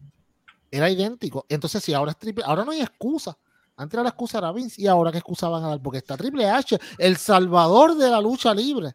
Era 0.70 0.90
idéntico. 0.90 1.46
Entonces, 1.48 1.82
si 1.84 1.94
ahora 1.94 2.10
es 2.10 2.18
Triple 2.18 2.44
ahora 2.44 2.64
no 2.64 2.72
hay 2.72 2.80
excusa. 2.80 3.38
Antes 3.76 4.00
la 4.02 4.08
excusa 4.08 4.38
era 4.38 4.52
Vince 4.52 4.82
y 4.82 4.86
ahora 4.86 5.10
qué 5.10 5.18
excusa 5.18 5.48
van 5.48 5.64
a 5.64 5.68
dar 5.68 5.82
porque 5.82 5.98
está 5.98 6.16
Triple 6.16 6.48
H, 6.48 6.78
el 6.98 7.16
salvador 7.16 7.96
de 7.96 8.10
la 8.10 8.20
lucha 8.20 8.52
libre. 8.52 8.94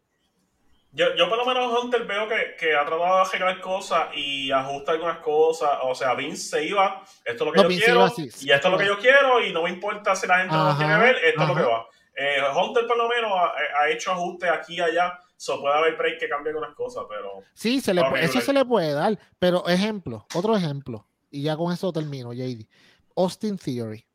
Yo, 0.92 1.16
yo 1.16 1.30
por 1.30 1.38
lo 1.38 1.46
menos 1.46 1.72
Hunter 1.72 2.06
veo 2.06 2.28
que, 2.28 2.56
que 2.60 2.76
ha 2.76 2.84
tratado 2.84 3.16
de 3.16 3.22
arreglar 3.22 3.62
cosas 3.62 4.08
y 4.16 4.52
ajusta 4.52 4.94
algunas 4.94 5.20
cosas. 5.20 5.70
O 5.84 5.94
sea, 5.94 6.16
Vince 6.16 6.50
se 6.50 6.66
iba, 6.66 7.04
esto 7.24 7.44
es 7.44 7.48
lo 7.48 7.52
que 7.52 7.62
yo 7.62 7.86
quiero, 7.86 8.08
y 8.18 8.52
esto 8.52 8.68
es 8.68 8.72
lo 8.72 8.78
que 8.78 8.86
yo 8.86 8.98
quiero, 8.98 9.44
y 9.44 9.54
no 9.54 9.64
me 9.64 9.70
importa 9.70 10.16
si 10.16 10.26
la 10.26 10.40
gente 10.40 10.56
no 10.56 10.76
quiere 10.78 10.98
ver, 10.98 11.16
esto 11.24 11.44
es 11.44 11.48
lo 11.48 11.56
que 11.56 11.62
va. 11.62 11.88
Eh, 12.16 12.42
Hunter 12.54 12.86
por 12.88 12.98
lo 12.98 13.08
menos 13.08 13.32
ha, 13.32 13.90
hecho 13.90 14.12
ajustes 14.12 14.50
aquí 14.50 14.76
y 14.76 14.82
allá, 14.82 15.20
so 15.38 15.62
puede 15.62 15.78
haber 15.78 15.96
break 15.96 16.20
que 16.20 16.28
cambie 16.28 16.50
algunas 16.50 16.76
cosas, 16.76 17.06
pero... 17.08 17.44
Sí, 17.54 17.80
se 17.80 17.94
le 17.94 18.02
eso 18.22 18.42
se 18.42 18.52
le 18.52 18.66
puede 18.66 18.92
dar, 18.92 19.18
pero 19.38 19.66
ejemplo, 19.68 20.26
otro 20.34 20.58
ejemplo, 20.58 21.06
y 21.30 21.44
ya 21.44 21.56
con 21.56 21.72
eso 21.72 21.94
termino, 21.94 22.34
JD. 22.34 22.68
Austin 23.16 23.58
Theory. 23.58 24.06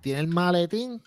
Tiene 0.00 0.20
el 0.20 0.28
maletín 0.28 1.02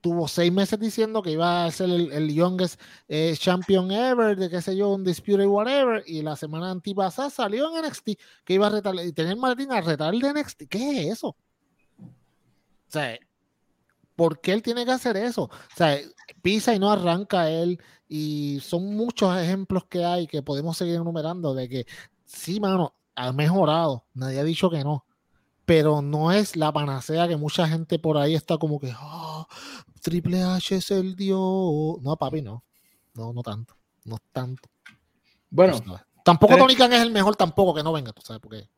tuvo 0.00 0.28
seis 0.28 0.52
meses 0.52 0.78
diciendo 0.78 1.22
que 1.22 1.32
iba 1.32 1.64
a 1.64 1.70
ser 1.70 1.90
el, 1.90 2.32
youngest 2.32 2.80
eh, 3.08 3.34
champion 3.38 3.90
ever, 3.90 4.36
de 4.36 4.48
qué 4.48 4.62
sé 4.62 4.76
yo, 4.76 4.90
un 4.90 5.04
dispute 5.04 5.46
whatever, 5.46 6.02
y 6.06 6.22
la 6.22 6.36
semana 6.36 6.70
antipasada 6.70 7.30
salió 7.30 7.68
en 7.68 7.84
NXT 7.86 8.10
que 8.44 8.54
iba 8.54 8.66
a 8.66 8.70
retar, 8.70 8.94
y 8.96 9.12
tener 9.12 9.36
Martín 9.36 9.72
a 9.72 9.80
retar 9.80 10.14
de 10.14 10.32
NXT. 10.32 10.62
¿Qué 10.68 10.90
es 10.90 11.12
eso? 11.18 11.28
O 11.28 12.92
sea, 12.92 13.18
¿por 14.16 14.40
qué 14.40 14.52
él 14.52 14.62
tiene 14.62 14.84
que 14.84 14.92
hacer 14.92 15.16
eso? 15.16 15.44
O 15.44 15.76
sea, 15.76 15.98
pisa 16.42 16.74
y 16.74 16.78
no 16.78 16.90
arranca 16.90 17.50
él, 17.50 17.80
y 18.08 18.58
son 18.60 18.96
muchos 18.96 19.36
ejemplos 19.36 19.84
que 19.84 20.04
hay 20.04 20.26
que 20.26 20.42
podemos 20.42 20.76
seguir 20.76 20.96
enumerando 20.96 21.54
de 21.54 21.68
que 21.68 21.86
sí, 22.24 22.58
mano, 22.58 22.94
ha 23.14 23.32
mejorado, 23.32 24.04
nadie 24.14 24.40
ha 24.40 24.44
dicho 24.44 24.70
que 24.70 24.82
no, 24.82 25.04
pero 25.64 26.02
no 26.02 26.32
es 26.32 26.56
la 26.56 26.72
panacea 26.72 27.28
que 27.28 27.36
mucha 27.36 27.68
gente 27.68 27.98
por 27.98 28.18
ahí 28.18 28.34
está 28.34 28.58
como 28.58 28.80
que, 28.80 28.92
ah, 28.96 29.46
Triple 30.00 30.42
H 30.42 30.76
es 30.76 30.90
el 30.90 31.14
dios. 31.14 31.38
No, 32.02 32.16
papi, 32.18 32.42
no. 32.42 32.64
No, 33.14 33.32
no 33.32 33.42
tanto. 33.42 33.76
No 34.04 34.18
tanto. 34.32 34.68
Bueno. 35.50 35.80
Tampoco 36.24 36.56
Tony 36.56 36.76
Khan 36.76 36.92
es 36.92 37.02
el 37.02 37.10
mejor, 37.10 37.36
tampoco 37.36 37.74
que 37.74 37.82
no 37.82 37.92
venga, 37.92 38.12
tú 38.12 38.22
sabes, 38.22 38.40
porque. 38.40 38.68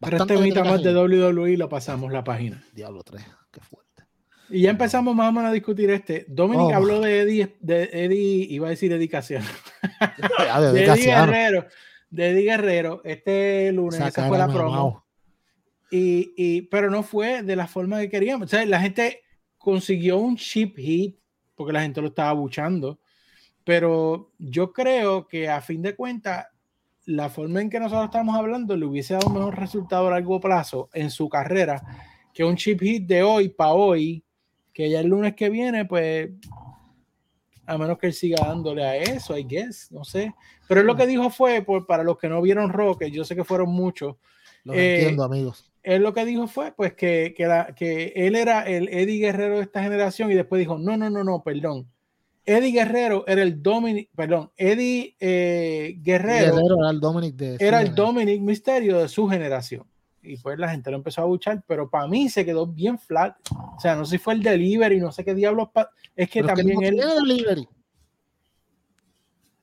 Tres 0.00 0.26
temitas 0.26 0.66
más 0.66 0.82
de 0.82 0.94
WWE 0.94 1.56
lo 1.56 1.68
pasamos 1.68 2.12
la 2.12 2.24
página. 2.24 2.62
Diablo 2.74 3.02
3, 3.02 3.24
qué 3.50 3.60
fuerte. 3.60 4.04
Y 4.50 4.62
ya 4.62 4.70
empezamos 4.70 5.14
más 5.14 5.30
o 5.30 5.32
menos 5.32 5.50
a 5.50 5.52
discutir 5.52 5.90
este. 5.90 6.26
Dominic 6.28 6.66
oh. 6.66 6.74
habló 6.74 7.00
de 7.00 7.20
Eddie, 7.20 7.56
de 7.60 7.88
Eddie, 7.92 8.46
iba 8.50 8.66
a 8.66 8.70
decir 8.70 8.90
dedicación. 8.90 9.42
Ah, 10.50 10.60
de, 10.60 10.72
de 10.72 10.84
Eddie 10.84 11.06
Guerrero. 11.06 11.66
De 12.10 12.30
Eddie 12.30 12.42
Guerrero. 12.42 13.00
Este 13.04 13.72
lunes, 13.72 14.00
esa 14.00 14.28
fue 14.28 14.38
la 14.38 14.48
promo. 14.48 15.04
Y, 15.90 16.34
y, 16.36 16.62
pero 16.62 16.90
no 16.90 17.02
fue 17.02 17.42
de 17.42 17.56
la 17.56 17.66
forma 17.66 18.00
que 18.00 18.10
queríamos. 18.10 18.46
O 18.46 18.48
sea, 18.48 18.64
la 18.66 18.80
gente 18.80 19.23
consiguió 19.64 20.18
un 20.18 20.36
chip 20.36 20.76
hit 20.76 21.18
porque 21.54 21.72
la 21.72 21.82
gente 21.82 22.00
lo 22.00 22.08
estaba 22.08 22.32
buchando. 22.32 23.00
Pero 23.64 24.32
yo 24.38 24.72
creo 24.72 25.26
que 25.26 25.48
a 25.48 25.62
fin 25.62 25.80
de 25.80 25.96
cuentas, 25.96 26.46
la 27.06 27.30
forma 27.30 27.62
en 27.62 27.70
que 27.70 27.80
nosotros 27.80 28.04
estamos 28.04 28.36
hablando 28.36 28.76
le 28.76 28.84
hubiese 28.84 29.14
dado 29.14 29.28
un 29.28 29.34
mejor 29.34 29.58
resultado 29.58 30.08
a 30.08 30.10
largo 30.12 30.40
plazo 30.40 30.90
en 30.92 31.10
su 31.10 31.28
carrera 31.28 31.82
que 32.34 32.44
un 32.44 32.56
chip 32.56 32.80
hit 32.80 33.06
de 33.06 33.22
hoy 33.22 33.48
para 33.48 33.72
hoy, 33.72 34.22
que 34.72 34.90
ya 34.90 35.00
el 35.00 35.06
lunes 35.06 35.34
que 35.34 35.48
viene, 35.48 35.84
pues, 35.84 36.30
a 37.64 37.78
menos 37.78 37.96
que 37.96 38.08
él 38.08 38.12
siga 38.12 38.44
dándole 38.44 38.84
a 38.84 38.96
eso, 38.96 39.38
I 39.38 39.44
guess, 39.44 39.90
no 39.92 40.04
sé. 40.04 40.34
Pero 40.68 40.80
él 40.80 40.86
lo 40.86 40.96
que 40.96 41.06
dijo 41.06 41.30
fue, 41.30 41.62
por, 41.62 41.86
para 41.86 42.02
los 42.02 42.18
que 42.18 42.28
no 42.28 42.42
vieron 42.42 42.70
Rock, 42.70 43.04
yo 43.04 43.24
sé 43.24 43.36
que 43.36 43.44
fueron 43.44 43.70
muchos. 43.70 44.16
Lo 44.64 44.74
entiendo, 44.74 45.22
eh, 45.22 45.26
amigos. 45.26 45.70
Él 45.84 46.02
lo 46.02 46.12
que 46.12 46.24
dijo 46.24 46.48
fue, 46.48 46.72
pues, 46.72 46.94
que, 46.94 47.34
que, 47.36 47.46
la, 47.46 47.74
que 47.74 48.12
él 48.16 48.34
era 48.34 48.62
el 48.62 48.88
Eddie 48.88 49.20
Guerrero 49.20 49.56
de 49.56 49.62
esta 49.62 49.82
generación 49.82 50.32
y 50.32 50.34
después 50.34 50.58
dijo, 50.58 50.78
no, 50.78 50.96
no, 50.96 51.08
no, 51.10 51.22
no, 51.22 51.42
perdón 51.42 51.86
Eddie 52.46 52.72
Guerrero 52.72 53.24
era 53.26 53.42
el 53.42 53.62
Dominic, 53.62 54.10
perdón, 54.14 54.50
Eddie 54.56 55.16
eh, 55.18 55.96
Guerrero, 56.00 56.58
era 56.58 56.90
el 56.90 57.00
Dominic 57.00 57.34
de 57.36 57.56
era 57.58 57.80
el 57.80 57.94
Dominic 57.94 58.40
Misterio 58.42 58.98
de 58.98 59.08
su 59.08 59.26
generación. 59.28 59.86
Y 60.22 60.38
pues 60.38 60.58
la 60.58 60.70
gente 60.70 60.90
lo 60.90 60.96
empezó 60.96 61.20
a 61.20 61.26
buchar, 61.26 61.62
pero 61.66 61.90
para 61.90 62.06
mí 62.06 62.30
se 62.30 62.46
quedó 62.46 62.66
bien 62.66 62.98
flat. 62.98 63.36
O 63.50 63.78
sea, 63.78 63.94
no 63.94 64.06
sé 64.06 64.12
si 64.12 64.18
fue 64.18 64.32
el 64.32 64.42
delivery, 64.42 64.98
no 64.98 65.12
sé 65.12 65.22
qué 65.22 65.34
diablos. 65.34 65.68
Es 66.16 66.30
que 66.30 66.42
también 66.42 66.82
él. 66.82 66.96
No 66.96 67.02
tiene 67.02 67.14
delivery. 67.14 67.68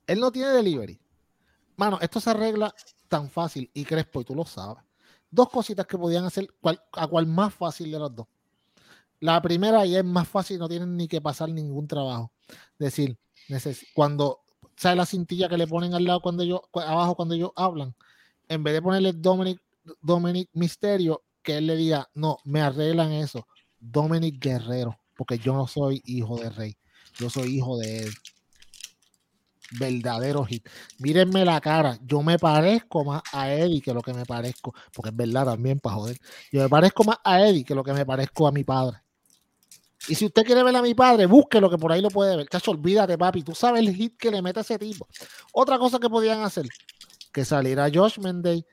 Él 0.06 0.20
no 0.20 0.32
tiene 0.32 0.50
delivery. 0.50 1.00
Mano, 1.78 1.98
esto 2.00 2.20
se 2.20 2.30
arregla 2.30 2.74
tan 3.08 3.28
fácil 3.28 3.72
y 3.74 3.84
Crespo, 3.86 4.22
y 4.22 4.26
tú 4.26 4.36
lo 4.36 4.46
sabes. 4.46 4.84
Dos 5.32 5.50
cositas 5.50 5.88
que 5.88 5.98
podían 5.98 6.26
hacer, 6.26 6.54
a 6.92 7.08
cual 7.08 7.26
más 7.26 7.54
fácil 7.54 7.92
de 7.92 8.00
las 8.00 8.14
dos. 8.14 8.28
La 9.20 9.42
primera, 9.42 9.86
y 9.86 9.96
es 9.96 10.04
más 10.04 10.28
fácil, 10.28 10.60
no 10.60 10.68
tienen 10.68 10.96
ni 10.98 11.08
que 11.08 11.22
pasar 11.22 11.50
ningún 11.50 11.88
trabajo 11.88 12.32
decir, 12.78 13.18
cuando 13.94 14.42
sale 14.76 14.96
la 14.96 15.06
cintilla 15.06 15.50
que 15.50 15.58
le 15.58 15.68
ponen 15.68 15.94
al 15.94 16.04
lado 16.04 16.22
cuando 16.22 16.44
yo 16.44 16.64
abajo 16.74 17.16
cuando 17.16 17.36
ellos 17.36 17.52
hablan, 17.56 17.96
en 18.48 18.64
vez 18.64 18.74
de 18.74 18.82
ponerle 18.82 19.14
Dominic, 19.14 19.62
Dominic 20.02 20.50
Misterio, 20.54 21.24
que 21.42 21.58
él 21.58 21.68
le 21.68 21.76
diga, 21.76 22.10
no, 22.14 22.38
me 22.44 22.62
arreglan 22.62 23.12
eso, 23.12 23.48
Dominic 23.80 24.42
Guerrero, 24.44 24.98
porque 25.16 25.38
yo 25.38 25.54
no 25.54 25.68
soy 25.68 26.02
hijo 26.06 26.38
de 26.38 26.50
rey, 26.50 26.78
yo 27.18 27.30
soy 27.30 27.56
hijo 27.56 27.78
de 27.78 28.00
él. 28.00 28.14
Verdadero 29.80 30.46
hit. 30.46 30.68
Mírenme 31.00 31.46
la 31.46 31.62
cara, 31.62 31.98
yo 32.06 32.22
me 32.22 32.38
parezco 32.38 33.04
más 33.06 33.22
a 33.32 33.52
Eddie 33.52 33.82
que 33.82 33.94
lo 33.94 34.02
que 34.02 34.14
me 34.14 34.26
parezco, 34.26 34.74
porque 34.94 35.10
es 35.10 35.16
verdad 35.16 35.46
también, 35.46 35.80
para 35.80 35.96
joder. 35.96 36.18
Yo 36.52 36.62
me 36.62 36.70
parezco 36.70 37.04
más 37.04 37.18
a 37.24 37.42
Eddie 37.42 37.64
que 37.64 37.76
lo 37.76 37.84
que 37.84 37.94
me 37.94 38.06
parezco 38.06 38.48
a 38.48 38.52
mi 38.52 38.64
padre. 38.64 38.98
Y 40.08 40.16
si 40.16 40.26
usted 40.26 40.44
quiere 40.44 40.64
ver 40.64 40.76
a 40.76 40.82
mi 40.82 40.96
padre, 40.96 41.26
búsquelo 41.26 41.70
que 41.70 41.78
por 41.78 41.92
ahí 41.92 42.02
lo 42.02 42.10
puede 42.10 42.36
ver. 42.36 42.48
Chacho, 42.48 42.72
olvídate, 42.72 43.18
papi. 43.18 43.44
Tú 43.44 43.54
sabes 43.54 43.82
el 43.88 43.96
hit 43.96 44.18
que 44.18 44.32
le 44.32 44.42
mete 44.42 44.60
a 44.60 44.62
ese 44.62 44.80
tipo. 44.80 45.08
Otra 45.54 45.78
cosa 45.78 46.00
que 46.00 46.10
podían 46.10 46.42
hacer, 46.42 46.66
que 47.32 47.46
saliera 47.46 47.90
Josh 47.94 48.18
Mendez 48.20 48.66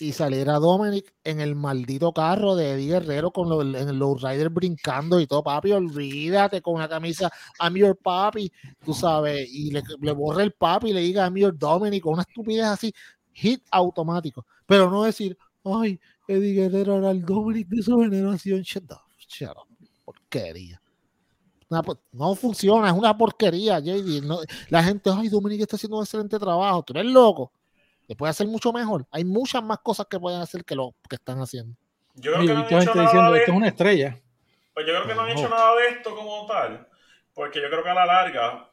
y 0.00 0.12
saliera 0.12 0.58
Dominic 0.58 1.12
en 1.24 1.40
el 1.40 1.54
maldito 1.54 2.12
carro 2.12 2.56
de 2.56 2.72
Eddie 2.72 2.92
Guerrero 2.92 3.30
con 3.30 3.48
los, 3.48 3.62
en 3.62 3.88
el 3.88 4.00
rider 4.00 4.50
brincando 4.50 5.20
y 5.20 5.26
todo, 5.26 5.42
papi, 5.42 5.72
olvídate 5.72 6.62
con 6.62 6.74
una 6.74 6.88
camisa 6.88 7.30
I'm 7.60 7.74
your 7.74 7.96
papi, 7.96 8.52
tú 8.84 8.94
sabes, 8.94 9.48
y 9.48 9.70
le, 9.70 9.82
le 10.00 10.12
borre 10.12 10.42
el 10.44 10.52
papi 10.52 10.90
y 10.90 10.92
le 10.92 11.00
diga 11.00 11.24
I'm 11.24 11.36
your 11.36 11.56
Dominic 11.56 12.02
con 12.02 12.14
una 12.14 12.22
estupidez 12.22 12.66
así, 12.66 12.94
hit 13.32 13.62
automático, 13.70 14.46
pero 14.66 14.90
no 14.90 15.04
decir, 15.04 15.36
ay, 15.64 16.00
Eddie 16.26 16.54
Guerrero 16.54 16.98
era 16.98 17.10
el 17.10 17.24
Dominic 17.24 17.68
de 17.68 17.82
su 17.82 17.98
generación, 17.98 18.62
shut 18.62 18.90
up, 18.90 19.00
shut 19.28 19.50
up 19.50 19.70
porquería. 20.30 20.80
no 22.12 22.34
funciona, 22.34 22.88
es 22.88 22.94
una 22.94 23.16
porquería, 23.16 23.78
JD. 23.78 24.22
la 24.68 24.82
gente, 24.82 25.10
ay, 25.12 25.28
Dominique 25.28 25.62
está 25.62 25.76
haciendo 25.76 25.98
un 25.98 26.04
excelente 26.04 26.38
trabajo. 26.38 26.82
Tú 26.82 26.92
eres 26.94 27.06
loco. 27.06 27.52
Le 28.10 28.16
puede 28.16 28.30
hacer 28.30 28.48
mucho 28.48 28.72
mejor. 28.72 29.06
Hay 29.12 29.24
muchas 29.24 29.62
más 29.62 29.78
cosas 29.78 30.04
que 30.10 30.18
pueden 30.18 30.40
hacer 30.40 30.64
que 30.64 30.74
lo 30.74 30.96
que 31.08 31.14
están 31.14 31.38
haciendo. 31.38 31.76
Yo 32.16 32.32
creo 32.32 32.44
que 32.44 32.54
no 32.54 32.58
han 32.58 32.82
hecho 32.82 32.94
nada 32.96 33.30
de 33.30 33.38
esto 33.38 33.52
es 33.52 33.56
una 33.56 33.68
estrella. 33.68 34.18
Pues 34.74 34.84
yo 34.84 34.94
creo 34.94 35.06
que 35.06 35.14
no 35.14 35.20
han 35.20 35.30
hecho 35.30 35.48
nada 35.48 35.76
de 35.76 35.88
esto 35.90 36.16
como 36.16 36.44
tal. 36.48 36.88
Porque 37.32 37.62
yo 37.62 37.70
creo 37.70 37.84
que 37.84 37.88
a 37.88 37.94
la 37.94 38.06
larga, 38.06 38.68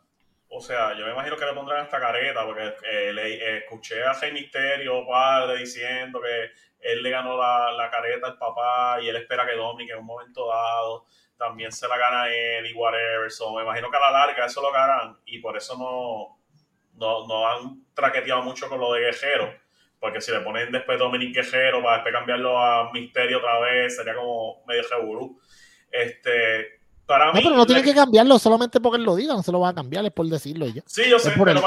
o 0.49 0.59
sea, 0.59 0.97
yo 0.97 1.05
me 1.05 1.11
imagino 1.11 1.37
que 1.37 1.45
le 1.45 1.53
pondrán 1.53 1.85
esta 1.85 1.99
careta, 1.99 2.43
porque 2.47 2.77
eh, 2.91 3.13
le, 3.13 3.35
eh, 3.35 3.57
escuché 3.59 4.03
a 4.03 4.13
Rey 4.13 4.31
Misterio, 4.31 5.05
padre, 5.05 5.59
diciendo 5.59 6.19
que 6.19 6.49
él 6.79 7.03
le 7.03 7.11
ganó 7.11 7.37
la, 7.37 7.71
la, 7.73 7.91
careta 7.91 8.25
al 8.25 8.39
papá 8.39 8.97
y 9.03 9.07
él 9.07 9.17
espera 9.17 9.45
que 9.45 9.55
Dominic 9.55 9.91
en 9.91 9.99
un 9.99 10.05
momento 10.07 10.47
dado 10.47 11.05
también 11.37 11.71
se 11.71 11.87
la 11.87 11.95
gana 11.95 12.27
él 12.27 12.65
y 12.65 12.73
whatever. 12.73 13.29
So, 13.29 13.53
me 13.55 13.61
imagino 13.61 13.91
que 13.91 13.97
a 13.97 13.99
la 13.99 14.11
larga 14.11 14.47
eso 14.47 14.63
lo 14.63 14.71
ganan 14.71 15.15
y 15.27 15.37
por 15.37 15.55
eso 15.55 15.77
no, 15.77 16.39
no, 16.97 17.27
no 17.27 17.47
han 17.47 17.83
traqueteado 17.93 18.43
mucho 18.43 18.67
con 18.67 18.79
lo 18.79 18.93
de 18.93 19.01
Guerrero. 19.01 19.53
Porque 19.99 20.21
si 20.21 20.31
le 20.31 20.41
ponen 20.41 20.71
después 20.71 20.99
Dominic 20.99 21.35
Guerrero 21.35 21.81
para 21.81 21.95
después 21.95 22.13
cambiarlo 22.13 22.59
a 22.59 22.91
Misterio 22.91 23.39
otra 23.39 23.59
vez, 23.59 23.95
sería 23.95 24.15
como 24.15 24.63
medio 24.67 24.83
revolú. 24.89 25.39
Este, 25.91 26.77
para 27.07 27.27
no, 27.27 27.33
pero 27.33 27.55
no 27.55 27.65
tiene 27.65 27.81
que 27.81 27.95
cambiarlo 27.95 28.37
solamente 28.37 28.81
porque 28.81 28.97
él 28.97 29.05
lo 29.05 29.15
diga, 29.15 29.33
no 29.33 29.41
se 29.41 29.51
lo 29.51 29.61
va 29.61 29.69
a 29.69 29.73
cambiar, 29.73 30.05
es 30.05 30.11
por 30.11 30.27
decirlo 30.27 30.67
ya. 30.67 30.83
Sí, 30.85 31.09
yo 31.09 31.17
sé, 31.17 31.31
pero 31.31 31.61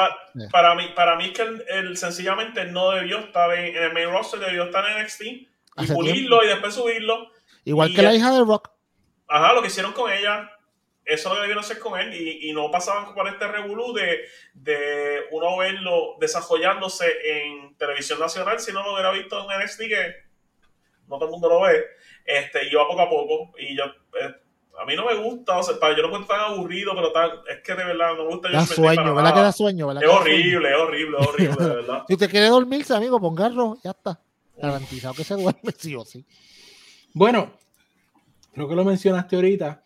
para, 0.53 0.75
mí, 0.75 0.93
para 0.95 1.17
mí 1.17 1.27
es 1.27 1.33
que 1.33 1.43
él, 1.71 1.97
sencillamente 1.97 2.67
no 2.67 2.91
debió 2.91 3.19
estar 3.21 3.53
en, 3.55 3.75
el 3.75 3.93
main 3.95 4.11
roster, 4.11 4.39
debió 4.39 4.65
estar 4.65 4.85
en 4.87 5.03
NXT 5.03 5.23
y 5.23 5.87
pulirlo 5.93 6.45
y 6.45 6.49
después 6.49 6.75
subirlo. 6.75 7.31
Igual 7.65 7.95
que 7.95 8.03
la 8.03 8.15
hija 8.15 8.31
de 8.33 8.41
Rock. 8.41 8.71
Ajá, 9.29 9.55
lo 9.55 9.63
que 9.63 9.69
hicieron 9.69 9.93
con 9.93 10.13
ella, 10.13 10.51
eso 11.13 11.29
lo 11.29 11.35
que 11.37 11.41
debieron 11.43 11.65
hacer 11.65 11.79
con 11.79 11.99
él 11.99 12.15
y, 12.15 12.53
no 12.53 12.71
pasaban 12.71 13.15
por 13.15 13.29
este 13.29 13.47
revolú 13.47 13.93
de, 13.93 14.21
de, 14.55 15.21
uno 15.31 15.57
verlo 15.59 16.17
desarrollándose 16.21 17.07
en 17.25 17.77
televisión 17.77 18.19
nacional 18.19 18.61
si 18.61 18.73
no 18.73 18.83
lo 18.83 18.93
hubiera 18.93 19.11
visto 19.11 19.39
en 19.39 19.65
NXT 19.65 19.79
que 19.81 20.15
no 21.09 21.17
todo 21.17 21.27
el 21.27 21.31
mundo 21.31 21.49
lo 21.49 21.63
ve. 21.63 21.85
Este, 22.25 22.69
iba 22.69 22.87
poco 22.87 23.01
a 23.01 23.11
poco 23.11 23.59
y 23.59 23.77
yo... 23.77 23.85
Eh, 23.85 24.35
a 24.81 24.87
mí 24.87 24.97
no 24.97 25.05
me 25.05 25.15
gusta, 25.17 25.59
o 25.59 25.63
sea, 25.63 25.75
yo 25.75 26.03
no 26.03 26.07
encuentro 26.07 26.35
tan 26.35 26.53
aburrido, 26.53 26.95
pero 26.95 27.13
tan, 27.13 27.31
es 27.51 27.61
que 27.63 27.75
de 27.75 27.85
verdad 27.85 28.15
no 28.17 28.25
me 28.25 28.31
gusta. 28.31 28.51
Da 28.51 28.65
sueño, 28.65 29.15
¿verdad 29.15 29.35
que 29.35 29.41
da 29.41 29.53
sueño? 29.53 29.87
¿verdad 29.89 30.03
es 30.03 30.09
horrible, 30.09 30.71
es 30.71 30.77
horrible, 30.77 31.19
es 31.21 31.27
horrible, 31.27 31.65
de 31.65 31.75
verdad. 31.75 32.05
si 32.09 32.15
usted 32.15 32.31
quiere 32.31 32.49
dormirse, 32.49 32.95
amigo, 32.95 33.21
pongarlo, 33.21 33.77
ya 33.85 33.91
está. 33.91 34.19
Garantizado 34.57 35.13
que 35.13 35.25
se 35.25 35.35
duerme 35.35 35.73
sí 35.77 35.95
o 35.95 36.05
sí. 36.07 36.25
Bueno, 37.13 37.53
creo 38.55 38.69
que 38.69 38.75
lo 38.75 38.85
mencionaste 38.85 39.37
ahorita. 39.37 39.83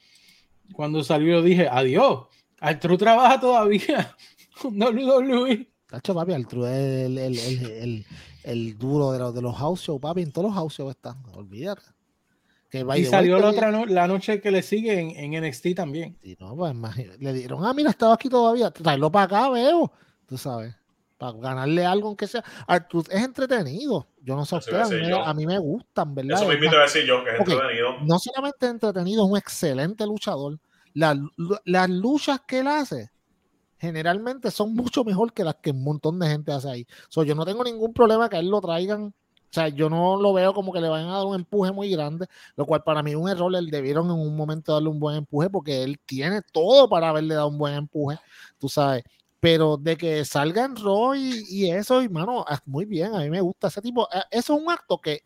Cuando 0.72 1.04
salió 1.04 1.42
dije, 1.42 1.68
adiós, 1.70 2.26
Altru 2.60 2.96
trabaja 2.96 3.38
todavía 3.38 4.16
con 4.60 4.80
WWE. 4.80 5.68
Tacho, 5.86 6.14
papi, 6.14 6.32
Altru 6.32 6.66
es 6.66 7.06
el, 7.06 7.18
el, 7.18 7.38
el, 7.38 8.06
el, 8.42 8.78
duro 8.78 9.12
de 9.12 9.18
los, 9.18 9.34
de 9.34 9.42
los 9.42 9.56
house 9.56 9.82
shows, 9.82 10.00
papi, 10.00 10.22
en 10.22 10.32
todos 10.32 10.48
los 10.48 10.54
house 10.54 10.74
shows 10.74 10.90
están, 10.90 11.22
olvídate 11.34 11.82
y 12.96 13.04
salió 13.04 13.38
la 13.38 13.50
otra 13.50 13.70
la 13.86 14.08
noche 14.08 14.40
que 14.40 14.50
le 14.50 14.62
sigue 14.62 14.98
en, 14.98 15.34
en 15.34 15.44
NXT 15.46 15.74
también. 15.76 16.16
Y 16.22 16.36
no, 16.40 16.56
pues 16.56 16.74
le 17.20 17.32
dieron, 17.32 17.64
ah, 17.64 17.72
mira, 17.72 17.90
estaba 17.90 18.14
aquí 18.14 18.28
todavía, 18.28 18.70
tráelo 18.70 19.10
para 19.12 19.24
acá, 19.24 19.50
veo. 19.50 19.92
Tú 20.26 20.36
sabes, 20.36 20.74
para 21.18 21.38
ganarle 21.38 21.86
algo 21.86 22.08
aunque 22.08 22.26
sea. 22.26 22.42
Artur 22.66 23.04
es 23.10 23.22
entretenido. 23.22 24.08
Yo 24.24 24.34
no 24.36 24.44
sé 24.46 24.56
usted, 24.56 24.80
a 24.80 25.34
mí, 25.34 25.46
me 25.46 25.58
gustan, 25.58 26.14
¿verdad? 26.14 26.38
Eso 26.38 26.48
me 26.48 26.54
invito 26.54 26.76
a 26.76 26.82
decir 26.82 27.04
yo, 27.04 27.22
que 27.22 27.30
es 27.30 27.38
entretenido. 27.38 28.00
No 28.00 28.18
solamente 28.18 28.66
es 28.66 28.72
entretenido, 28.72 29.24
es 29.24 29.30
un 29.30 29.36
excelente 29.36 30.06
luchador. 30.06 30.58
las 30.94 31.90
luchas 31.90 32.40
que 32.46 32.60
él 32.60 32.68
hace 32.68 33.10
generalmente 33.78 34.50
son 34.50 34.74
mucho 34.74 35.04
mejor 35.04 35.34
que 35.34 35.44
las 35.44 35.56
que 35.56 35.70
un 35.70 35.84
montón 35.84 36.18
de 36.18 36.28
gente 36.28 36.52
hace 36.52 36.70
ahí. 36.70 36.86
So, 37.08 37.22
yo 37.22 37.34
no 37.34 37.44
tengo 37.44 37.62
ningún 37.62 37.92
problema 37.92 38.30
que 38.30 38.36
a 38.36 38.40
él 38.40 38.48
lo 38.48 38.62
traigan 38.62 39.12
o 39.44 39.54
sea, 39.54 39.68
yo 39.68 39.88
no 39.88 40.20
lo 40.20 40.32
veo 40.32 40.52
como 40.52 40.72
que 40.72 40.80
le 40.80 40.88
vayan 40.88 41.08
a 41.10 41.18
dar 41.18 41.26
un 41.26 41.36
empuje 41.36 41.70
muy 41.70 41.88
grande, 41.88 42.26
lo 42.56 42.66
cual 42.66 42.82
para 42.82 43.04
mí 43.04 43.12
es 43.12 43.16
un 43.16 43.28
error. 43.28 43.54
Él 43.54 43.70
debieron 43.70 44.06
en 44.06 44.18
un 44.18 44.34
momento 44.34 44.72
darle 44.72 44.88
un 44.88 44.98
buen 44.98 45.14
empuje 45.14 45.48
porque 45.48 45.84
él 45.84 46.00
tiene 46.04 46.42
todo 46.42 46.88
para 46.88 47.10
haberle 47.10 47.36
dado 47.36 47.46
un 47.46 47.58
buen 47.58 47.74
empuje, 47.74 48.18
tú 48.58 48.68
sabes. 48.68 49.04
Pero 49.44 49.76
de 49.76 49.98
que 49.98 50.24
salga 50.24 50.64
en 50.64 50.74
Roy 50.74 51.44
y, 51.50 51.68
eso, 51.68 52.00
hermano, 52.00 52.46
ah, 52.48 52.62
muy 52.64 52.86
bien, 52.86 53.14
a 53.14 53.18
mí 53.18 53.28
me 53.28 53.42
gusta 53.42 53.68
ese 53.68 53.82
tipo. 53.82 54.08
Eh, 54.10 54.22
eso 54.30 54.56
es 54.56 54.62
un 54.62 54.70
acto 54.70 54.98
que 54.98 55.22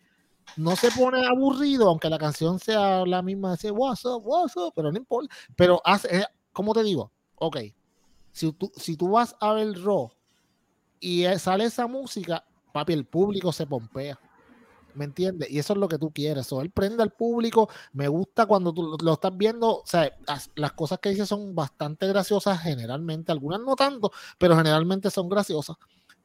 no 0.56 0.74
se 0.74 0.90
pone 0.90 1.24
aburrido, 1.24 1.88
aunque 1.88 2.10
la 2.10 2.18
canción 2.18 2.58
sea 2.58 3.06
la 3.06 3.22
misma, 3.22 3.52
decir 3.52 3.70
what's 3.70 4.04
up, 4.04 4.20
what's 4.24 4.56
up, 4.56 4.72
pero 4.74 4.90
no 4.90 4.98
importa. 4.98 5.32
Pero 5.54 5.80
hace, 5.84 6.16
eh, 6.16 6.24
¿cómo 6.52 6.74
te 6.74 6.82
digo? 6.82 7.12
Ok, 7.36 7.58
si 8.32 8.52
tú, 8.54 8.72
si 8.74 8.96
tú 8.96 9.10
vas 9.10 9.36
a 9.38 9.52
ver 9.52 9.80
Raw 9.84 10.10
y 10.98 11.24
sale 11.38 11.66
esa 11.66 11.86
música, 11.86 12.44
papi, 12.72 12.94
el 12.94 13.04
público 13.04 13.52
se 13.52 13.68
pompea. 13.68 14.18
¿Me 14.94 15.04
entiendes? 15.04 15.50
Y 15.50 15.58
eso 15.58 15.74
es 15.74 15.78
lo 15.78 15.88
que 15.88 15.98
tú 15.98 16.10
quieres. 16.12 16.46
So, 16.46 16.60
él 16.60 16.70
prende 16.70 17.02
al 17.02 17.12
público. 17.12 17.68
Me 17.92 18.08
gusta 18.08 18.46
cuando 18.46 18.72
tú 18.72 18.96
lo 19.00 19.12
estás 19.12 19.36
viendo. 19.36 19.78
O 19.78 19.86
sea, 19.86 20.12
las, 20.56 20.72
cosas 20.72 20.98
que 20.98 21.10
dice 21.10 21.26
son 21.26 21.54
bastante 21.54 22.06
graciosas 22.06 22.60
generalmente. 22.60 23.32
Algunas 23.32 23.60
no 23.60 23.76
tanto, 23.76 24.10
pero 24.38 24.56
generalmente 24.56 25.10
son 25.10 25.28
graciosas. 25.28 25.76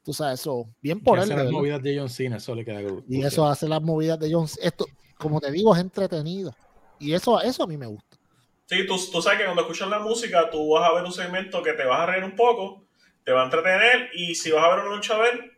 Tú 0.04 0.14
sabes, 0.14 0.42
eso, 0.42 0.68
bien 0.82 1.02
por 1.02 1.20
él. 1.20 1.30
las 1.30 1.52
movidas 1.52 1.82
de 1.82 1.98
John 1.98 2.10
Cena, 2.10 2.38
eso 2.38 2.54
le 2.56 2.66
queda 2.66 2.82
Y 3.08 3.24
eso 3.24 3.48
hace 3.48 3.68
las 3.68 3.82
movidas 3.82 4.20
de 4.20 4.34
John 4.34 4.48
Cena. 4.48 4.68
Esto, 4.68 4.86
como 5.18 5.40
te 5.40 5.52
digo, 5.52 5.74
es 5.74 5.82
entretenido. 5.82 6.54
Y 7.00 7.14
eso, 7.14 7.40
eso 7.42 7.64
a 7.64 7.68
mí 7.68 7.78
me 7.78 7.88
gusta. 7.88 8.18
Sí, 8.66 8.86
tú, 8.88 8.96
tú 9.12 9.22
sabes 9.22 9.40
que 9.40 9.46
cuando 9.46 9.62
escuchas 9.62 9.90
la 9.90 10.00
música, 10.00 10.50
tú 10.50 10.70
vas 10.72 10.90
a 10.90 10.94
ver 10.94 11.04
un 11.04 11.14
segmento 11.14 11.62
que 11.62 11.74
te 11.74 11.86
vas 11.86 12.00
a 12.02 12.06
reír 12.08 12.24
un 12.24 12.36
poco 12.36 12.83
te 13.24 13.32
va 13.32 13.42
a 13.42 13.46
entretener 13.46 14.10
y 14.14 14.36
si 14.36 14.52
vas 14.52 14.64
a 14.64 14.76
ver 14.76 14.86
una 14.86 14.96
lucha 14.96 15.16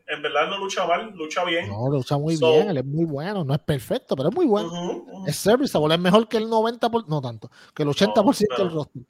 en 0.07 0.21
verdad 0.21 0.49
no 0.49 0.59
lucha 0.59 0.85
mal, 0.85 1.11
lucha 1.15 1.43
bien. 1.43 1.67
No, 1.67 1.89
lucha 1.89 2.17
muy 2.17 2.37
bien, 2.37 2.69
él 2.69 2.77
es 2.77 2.85
muy 2.85 3.05
bueno, 3.05 3.43
no 3.43 3.53
es 3.53 3.59
perfecto, 3.59 4.15
pero 4.15 4.29
es 4.29 4.35
muy 4.35 4.45
bueno. 4.45 5.25
Es 5.25 5.35
serviceable, 5.37 5.95
es 5.95 6.01
mejor 6.01 6.27
que 6.27 6.37
el 6.37 6.47
90%, 6.47 7.05
no 7.07 7.21
tanto, 7.21 7.49
que 7.73 7.83
el 7.83 7.89
80% 7.89 8.57
del 8.57 8.71
roster. 8.71 9.01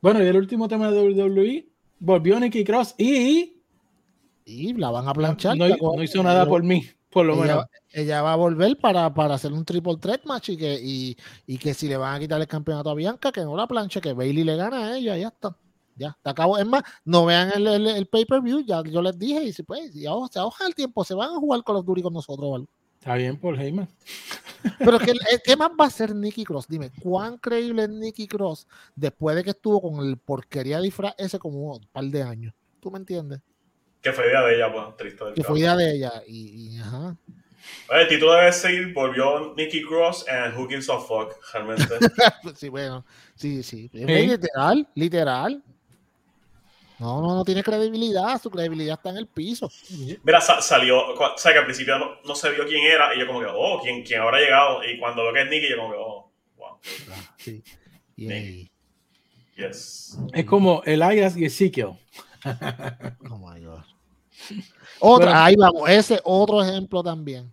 Bueno, 0.00 0.22
y 0.22 0.26
el 0.26 0.36
último 0.36 0.68
tema 0.68 0.90
de 0.90 1.00
WWE, 1.00 1.68
volvió 2.00 2.38
Nicky 2.40 2.64
Cross 2.64 2.94
y... 2.98 3.54
Y 4.44 4.72
la 4.74 4.90
van 4.90 5.06
a 5.06 5.12
planchar. 5.12 5.56
No, 5.56 6.02
hizo 6.02 6.22
nada 6.22 6.46
por 6.46 6.62
mí, 6.62 6.84
por 7.10 7.26
lo 7.26 7.36
menos. 7.36 7.66
Ella 7.92 8.22
va 8.22 8.32
a 8.32 8.36
volver 8.36 8.78
para, 8.78 9.12
para, 9.12 9.34
hacer 9.34 9.52
un 9.52 9.64
triple 9.64 9.98
threat 9.98 10.24
match 10.24 10.50
y 10.50 10.56
que, 10.56 10.80
y, 10.82 11.16
y 11.46 11.58
que 11.58 11.74
si 11.74 11.86
le 11.86 11.96
van 11.96 12.14
a 12.14 12.18
quitar 12.18 12.40
el 12.40 12.46
campeonato 12.46 12.90
a 12.90 12.94
Bianca, 12.94 13.30
que 13.30 13.42
no 13.42 13.56
la 13.56 13.66
planche, 13.66 14.00
que 14.00 14.14
Bailey 14.14 14.44
le 14.44 14.56
gana 14.56 14.86
a 14.86 14.96
ella, 14.96 15.18
ya 15.18 15.28
está. 15.28 15.54
Ya, 15.98 16.16
te 16.22 16.30
acabo. 16.30 16.56
Es 16.56 16.66
más, 16.66 16.82
no 17.04 17.26
vean 17.26 17.50
el, 17.54 17.66
el, 17.66 18.06
pay-per-view, 18.06 18.64
ya 18.64 18.82
yo 18.84 19.02
les 19.02 19.18
dije, 19.18 19.42
y 19.42 19.52
si 19.52 19.62
pues, 19.64 19.92
ya 19.92 20.10
se 20.30 20.38
ahoga 20.38 20.66
el 20.66 20.74
tiempo, 20.74 21.04
se 21.04 21.14
van 21.14 21.30
a 21.30 21.36
jugar 21.36 21.62
con 21.64 21.74
los 21.74 21.84
Duty 21.84 22.02
con 22.02 22.12
nosotros, 22.12 22.50
¿vale? 22.50 22.66
Está 22.98 23.14
bien, 23.14 23.36
Paul 23.36 23.60
Heyman. 23.60 23.88
Pero 24.78 24.98
¿qué, 24.98 25.12
¿qué 25.44 25.56
más 25.56 25.70
va 25.70 25.84
a 25.84 25.88
hacer 25.88 26.14
Nicky 26.14 26.44
Cross? 26.44 26.66
Dime, 26.68 26.90
¿cuán 27.00 27.38
creíble 27.38 27.84
es 27.84 27.88
Nicky 27.88 28.26
Cross 28.26 28.66
después 28.94 29.36
de 29.36 29.44
que 29.44 29.50
estuvo 29.50 29.80
con 29.80 30.06
el 30.06 30.16
porquería 30.16 30.80
disfraz 30.80 31.14
ese 31.18 31.38
como 31.38 31.72
un 31.72 31.86
par 31.92 32.04
de 32.04 32.22
años? 32.22 32.54
¿Tú 32.80 32.90
me 32.90 32.98
entiendes? 32.98 33.40
Que 34.00 34.12
fue 34.12 34.26
idea 34.28 34.42
de 34.42 34.56
ella, 34.56 34.72
pues, 34.72 34.96
triste. 34.96 35.24
Que 35.34 35.42
fue 35.42 35.58
idea 35.58 35.74
de 35.76 35.96
ella, 35.96 36.12
y, 36.26 36.76
y 36.76 36.78
ajá. 36.78 37.16
El 37.90 38.08
título 38.08 38.34
debe 38.34 38.52
ser 38.52 38.92
volvió 38.92 39.54
Nicky 39.56 39.82
Cross 39.82 40.26
and 40.28 40.56
Who 40.56 40.68
Gives 40.68 40.88
a 40.90 40.98
Fuck, 40.98 41.34
realmente. 41.52 41.84
sí, 42.54 42.68
bueno, 42.68 43.04
sí, 43.34 43.62
sí. 43.62 43.90
Literal, 43.92 44.88
literal. 44.94 45.62
No, 46.98 47.20
no, 47.22 47.36
no 47.36 47.44
tiene 47.44 47.62
credibilidad, 47.62 48.40
su 48.42 48.50
credibilidad 48.50 48.96
está 48.96 49.10
en 49.10 49.18
el 49.18 49.28
piso. 49.28 49.70
Mira, 50.24 50.40
salió, 50.40 51.14
o 51.14 51.38
sea 51.38 51.52
que 51.52 51.58
al 51.58 51.64
principio 51.64 51.96
no, 52.24 52.34
se 52.34 52.50
vio 52.50 52.66
quién 52.66 52.84
era, 52.84 53.14
y 53.14 53.20
yo 53.20 53.26
como 53.26 53.40
que, 53.40 53.46
oh, 53.46 53.80
¿quién, 53.82 54.02
quién 54.02 54.20
habrá 54.20 54.40
llegado? 54.40 54.82
Y 54.84 54.98
cuando 54.98 55.22
veo 55.22 55.32
que 55.32 55.42
es 55.42 55.48
Nicky, 55.48 55.70
yo 55.70 55.76
como 55.76 55.90
que, 55.90 55.96
oh, 55.98 56.30
wow. 56.56 56.78
Sí. 57.36 57.62
Yes. 59.56 60.18
Es 60.32 60.44
como 60.44 60.82
Elias 60.84 61.36
y 61.36 61.44
Ezekiel. 61.44 61.92
oh 63.30 63.38
my 63.38 63.64
God. 63.64 63.84
Otra, 65.00 65.44
ahí 65.44 65.54
vamos, 65.56 65.88
ese 65.88 66.20
otro 66.24 66.62
ejemplo 66.62 67.02
también. 67.02 67.52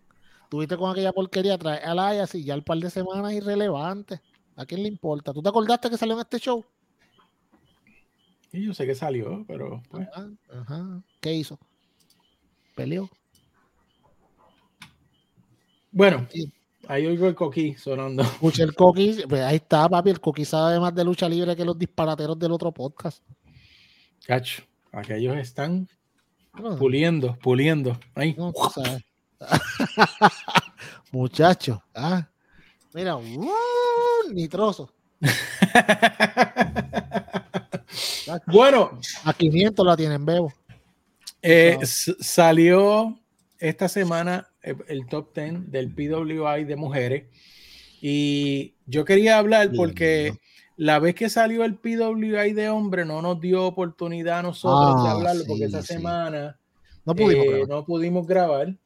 Tuviste 0.49 0.77
con 0.77 0.91
aquella 0.91 1.11
porquería, 1.11 1.57
trae 1.57 1.79
a 1.83 1.91
Elias 1.91 2.33
y 2.35 2.43
ya 2.43 2.53
el 2.55 2.63
par 2.63 2.77
de 2.77 2.89
semanas 2.89 3.33
irrelevante. 3.33 4.21
¿A 4.55 4.65
quién 4.65 4.81
le 4.81 4.87
importa? 4.87 5.33
¿Tú 5.33 5.41
te 5.41 5.49
acordaste 5.49 5.89
que 5.89 5.97
salió 5.97 6.15
en 6.15 6.21
este 6.21 6.39
show? 6.39 6.63
Yo 8.63 8.73
sé 8.73 8.85
que 8.85 8.95
salió, 8.95 9.43
pero 9.47 9.81
pues. 9.89 10.07
Ajá, 10.49 11.01
¿Qué 11.19 11.33
hizo? 11.33 11.59
¿Peleó? 12.75 13.09
Bueno, 15.91 16.27
ahí 16.87 17.05
oigo 17.05 17.27
el 17.27 17.35
coquí 17.35 17.73
sonando. 17.75 18.23
Escucha 18.23 18.63
el 18.63 18.75
coquí, 18.75 19.23
pues 19.29 19.41
ahí 19.41 19.55
está, 19.55 19.87
papi. 19.87 20.09
El 20.09 20.19
coquí 20.19 20.45
sabe 20.45 20.79
más 20.79 20.93
de 20.93 21.03
lucha 21.03 21.29
libre 21.29 21.55
que 21.55 21.65
los 21.65 21.79
disparateros 21.79 22.37
del 22.37 22.51
otro 22.51 22.71
podcast. 22.71 23.23
Cacho, 24.25 24.63
aquellos 24.91 25.37
están 25.37 25.87
puliendo, 26.77 27.37
puliendo. 27.39 27.97
Ahí. 28.13 28.35
Muchacho, 31.11 31.81
ah, 31.93 32.27
mira, 32.93 33.15
uh, 33.15 34.33
nitroso. 34.33 34.91
Bueno, 38.47 38.99
a 39.23 39.33
500 39.33 39.85
la 39.85 39.97
tienen, 39.97 40.25
Bebo. 40.25 40.53
Eh, 41.41 41.77
salió 41.83 43.19
esta 43.59 43.87
semana 43.87 44.47
el 44.61 45.05
top 45.07 45.33
10 45.35 45.71
del 45.71 45.93
PWI 45.93 46.65
de 46.65 46.75
mujeres. 46.75 47.25
Y 48.01 48.75
yo 48.85 49.05
quería 49.05 49.37
hablar 49.37 49.71
porque 49.75 50.33
la 50.75 50.99
vez 50.99 51.15
que 51.15 51.29
salió 51.29 51.63
el 51.63 51.75
PWI 51.75 52.53
de 52.53 52.69
hombre 52.69 53.05
no 53.05 53.21
nos 53.21 53.39
dio 53.39 53.65
oportunidad 53.65 54.39
a 54.39 54.43
nosotros 54.43 55.03
de 55.03 55.09
ah, 55.09 55.11
hablarlo 55.11 55.43
porque 55.47 55.65
esa 55.65 55.81
semana 55.81 56.59
no 57.05 57.15
pudimos 57.15 57.45
eh, 57.45 57.49
grabar, 57.49 57.67
no 57.69 57.85
pudimos 57.85 58.27
grabar. 58.27 58.77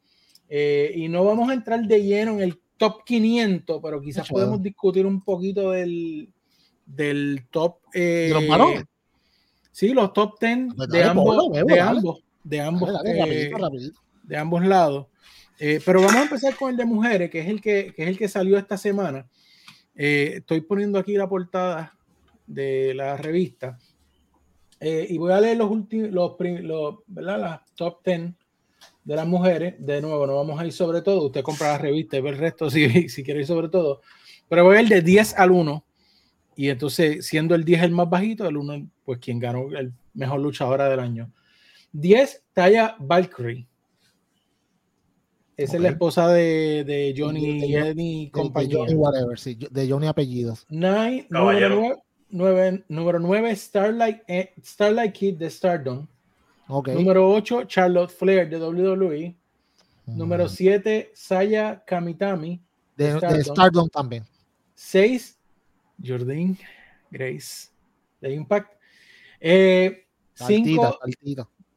Eh, 0.48 0.92
y 0.96 1.08
no 1.08 1.24
vamos 1.24 1.48
a 1.48 1.54
entrar 1.54 1.80
de 1.82 2.02
lleno 2.02 2.32
en 2.32 2.40
el 2.40 2.60
top 2.76 3.04
500 3.04 3.80
pero 3.82 4.00
quizás 4.00 4.28
podemos 4.28 4.60
discutir 4.60 5.06
un 5.06 5.22
poquito 5.22 5.70
del, 5.70 6.32
del 6.86 7.46
top 7.50 7.76
¿De 7.92 8.30
los 8.32 8.48
varones 8.48 8.84
Sí, 9.72 9.90
los 9.90 10.12
top 10.12 10.38
10 10.40 10.76
de, 10.88 11.04
ambos, 11.04 11.52
de, 11.52 11.80
ambos, 11.80 12.22
de 12.42 12.60
ambos, 12.60 12.90
eh, 13.04 13.50
de 14.24 14.36
ambos 14.36 14.64
lados. 14.64 15.06
Eh, 15.58 15.80
pero 15.84 16.00
vamos 16.00 16.16
a 16.16 16.22
empezar 16.22 16.56
con 16.56 16.70
el 16.70 16.76
de 16.76 16.84
mujeres, 16.84 17.30
que 17.30 17.40
es 17.40 17.48
el 17.48 17.60
que, 17.60 17.92
que 17.94 18.02
es 18.02 18.08
el 18.08 18.18
que 18.18 18.28
salió 18.28 18.58
esta 18.58 18.76
semana. 18.76 19.28
Eh, 19.94 20.34
estoy 20.36 20.62
poniendo 20.62 20.98
aquí 20.98 21.14
la 21.14 21.28
portada 21.28 21.96
de 22.46 22.94
la 22.94 23.16
revista 23.16 23.78
y 24.80 25.18
voy 25.18 25.30
a 25.30 25.40
leer 25.40 25.58
los 25.58 25.70
últimos, 25.70 26.10
los, 26.10 26.36
los. 26.62 26.94
Las 27.14 27.60
top 27.74 28.02
10 28.04 28.32
de 29.04 29.16
las 29.16 29.26
mujeres. 29.26 29.74
De 29.78 30.00
nuevo, 30.00 30.26
no 30.26 30.36
vamos 30.36 30.58
a 30.58 30.64
ir 30.64 30.72
sobre 30.72 31.02
todo. 31.02 31.26
Usted 31.26 31.42
compra 31.42 31.72
la 31.72 31.78
revista 31.78 32.16
y 32.16 32.22
ve 32.22 32.30
el 32.30 32.38
resto 32.38 32.70
si, 32.70 33.08
si 33.08 33.22
quiere 33.22 33.40
ir 33.40 33.46
sobre 33.46 33.68
todo. 33.68 34.00
Pero 34.48 34.64
voy 34.64 34.78
a 34.78 34.82
ir 34.82 34.88
de 34.88 35.02
10 35.02 35.38
al 35.38 35.50
1 35.50 35.84
y 36.60 36.68
entonces, 36.68 37.26
siendo 37.26 37.54
el 37.54 37.64
10 37.64 37.84
el 37.84 37.92
más 37.92 38.10
bajito, 38.10 38.46
el 38.46 38.58
1, 38.58 38.90
pues 39.06 39.18
quien 39.18 39.38
ganó 39.38 39.74
el 39.74 39.94
mejor 40.12 40.40
luchadora 40.40 40.90
del 40.90 41.00
año. 41.00 41.32
10, 41.92 42.44
Taya 42.52 42.96
Valkyrie. 42.98 43.66
Esa 45.56 45.76
es 45.76 45.82
la 45.82 45.88
esposa 45.88 46.28
de, 46.28 46.84
de 46.84 47.14
Johnny 47.16 47.60
de, 47.60 47.80
Johnny, 47.80 48.30
compañía. 48.30 48.68
De 48.68 48.76
Johnny, 48.76 48.94
whatever, 48.94 49.38
sí, 49.38 49.58
de 49.70 49.88
Johnny 49.88 50.06
apellidos. 50.06 50.66
Nine, 50.68 51.26
número 51.30 52.02
9, 52.28 52.84
número 52.88 53.18
9, 53.18 53.56
Starlight, 53.56 54.18
eh, 54.28 54.52
Starlight 54.62 55.14
Kid 55.14 55.36
de 55.36 55.48
Stardom. 55.48 56.06
Okay. 56.68 56.94
Número 56.94 57.26
8, 57.26 57.64
Charlotte 57.68 58.10
Flair 58.10 58.50
de 58.50 58.58
WWE. 58.58 59.34
Número 60.04 60.46
7, 60.46 61.08
mm. 61.10 61.16
Saya 61.16 61.82
Kamitami. 61.86 62.60
De, 62.98 63.14
de 63.14 63.44
Stardom 63.44 63.88
también. 63.88 64.24
6, 64.74 65.39
Jordan 66.04 66.56
Grace 67.10 67.68
de 68.20 68.34
Impact. 68.34 68.72
Eh, 69.40 70.06
cinco, 70.34 70.98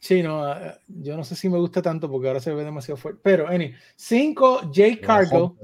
Sí, 0.03 0.21
no, 0.21 0.51
eh, 0.51 0.76
yo 0.88 1.15
no 1.15 1.24
sé 1.24 1.34
si 1.34 1.47
me 1.47 1.57
gusta 1.57 1.82
tanto 1.82 2.11
porque 2.11 2.28
ahora 2.28 2.41
se 2.41 2.53
ve 2.53 2.65
demasiado 2.65 2.97
fuerte. 2.97 3.21
Pero, 3.24 3.47
anyway, 3.47 3.74
5, 3.95 4.71
Jay 4.74 4.97
Cargo 4.97 5.55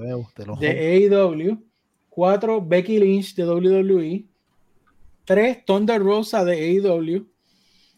de 0.58 1.10
AEW. 1.12 1.62
4, 2.08 2.62
Becky 2.66 3.00
Lynch 3.00 3.36
de 3.36 3.46
WWE. 3.46 4.26
3, 5.26 5.66
Thunder 5.66 6.02
Rosa 6.02 6.46
de 6.46 6.54
AEW. 6.54 7.28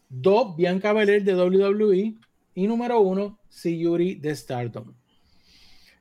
2, 0.09 0.55
Bianca 0.55 0.93
Belair 0.93 1.23
de 1.23 1.35
WWE. 1.35 2.15
Y 2.55 2.67
número 2.67 3.01
1, 3.01 3.39
Sayuri 3.47 4.15
de 4.15 4.35
Stardom. 4.35 4.95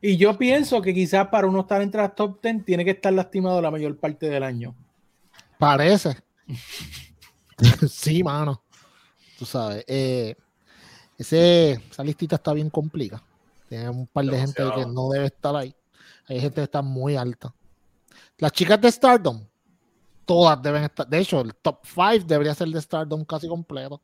Y 0.01 0.17
yo 0.17 0.37
pienso 0.39 0.81
que 0.81 0.95
quizás 0.95 1.29
para 1.29 1.47
uno 1.47 1.61
estar 1.61 1.83
entre 1.83 2.01
las 2.01 2.15
top 2.15 2.41
10 2.43 2.65
tiene 2.65 2.85
que 2.85 2.93
estar 2.93 3.13
lastimado 3.13 3.61
la 3.61 3.71
mayor 3.71 3.99
parte 3.99 4.29
del 4.29 4.43
año. 4.43 4.75
Parece. 5.59 6.17
sí, 7.89 8.23
mano. 8.23 8.63
Tú 9.39 9.45
sabes. 9.45 9.85
Eh, 9.87 10.35
ese, 11.19 11.73
esa 11.91 12.03
listita 12.03 12.37
está 12.37 12.53
bien 12.55 12.71
complicada. 12.71 13.23
Tiene 13.69 13.91
un 13.91 14.07
par 14.07 14.25
de 14.25 14.39
gente 14.39 14.63
que 14.75 14.87
no 14.87 15.11
debe 15.11 15.27
estar 15.27 15.55
ahí. 15.55 15.75
Hay 16.29 16.41
gente 16.41 16.57
que 16.57 16.65
está 16.65 16.81
muy 16.81 17.17
alta. 17.17 17.55
Las 18.39 18.53
chicas 18.53 18.81
de 18.81 18.91
Stardom, 18.91 19.45
todas 20.25 20.61
deben 20.63 20.85
estar. 20.85 21.07
De 21.07 21.19
hecho, 21.19 21.43
el 21.43 21.55
top 21.57 21.81
5 21.85 22.25
debería 22.27 22.55
ser 22.55 22.69
de 22.69 22.81
Stardom 22.81 23.25
casi 23.25 23.47
completo 23.47 24.01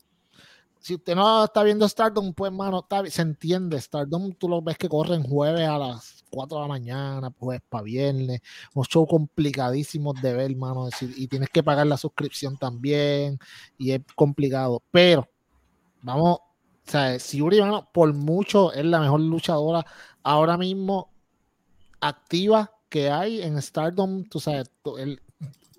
si 0.86 0.94
usted 0.94 1.16
no 1.16 1.42
está 1.42 1.64
viendo 1.64 1.88
Stardom, 1.88 2.32
pues, 2.32 2.52
mano, 2.52 2.86
se 3.08 3.20
entiende. 3.20 3.80
Stardom, 3.80 4.32
tú 4.34 4.48
lo 4.48 4.62
ves 4.62 4.78
que 4.78 4.88
corren 4.88 5.24
jueves 5.24 5.66
a 5.66 5.78
las 5.78 6.24
4 6.30 6.58
de 6.58 6.62
la 6.62 6.68
mañana, 6.68 7.30
pues, 7.30 7.60
para 7.68 7.82
viernes. 7.82 8.40
Un 8.72 8.84
show 8.84 9.04
complicadísimo 9.04 10.12
de 10.12 10.32
ver, 10.32 10.54
mano. 10.54 10.88
y 11.00 11.26
tienes 11.26 11.48
que 11.48 11.64
pagar 11.64 11.88
la 11.88 11.96
suscripción 11.96 12.56
también. 12.56 13.36
Y 13.76 13.90
es 13.90 14.02
complicado. 14.14 14.80
Pero, 14.92 15.28
vamos, 16.02 16.38
O 16.38 16.90
sea, 16.90 17.18
si 17.18 17.38
Yuri 17.38 17.58
por 17.92 18.14
mucho 18.14 18.72
es 18.72 18.84
la 18.84 19.00
mejor 19.00 19.22
luchadora 19.22 19.84
ahora 20.22 20.56
mismo 20.56 21.10
activa 22.00 22.70
que 22.88 23.10
hay 23.10 23.42
en 23.42 23.60
Stardom. 23.60 24.22
Tú 24.28 24.38
sabes, 24.38 24.70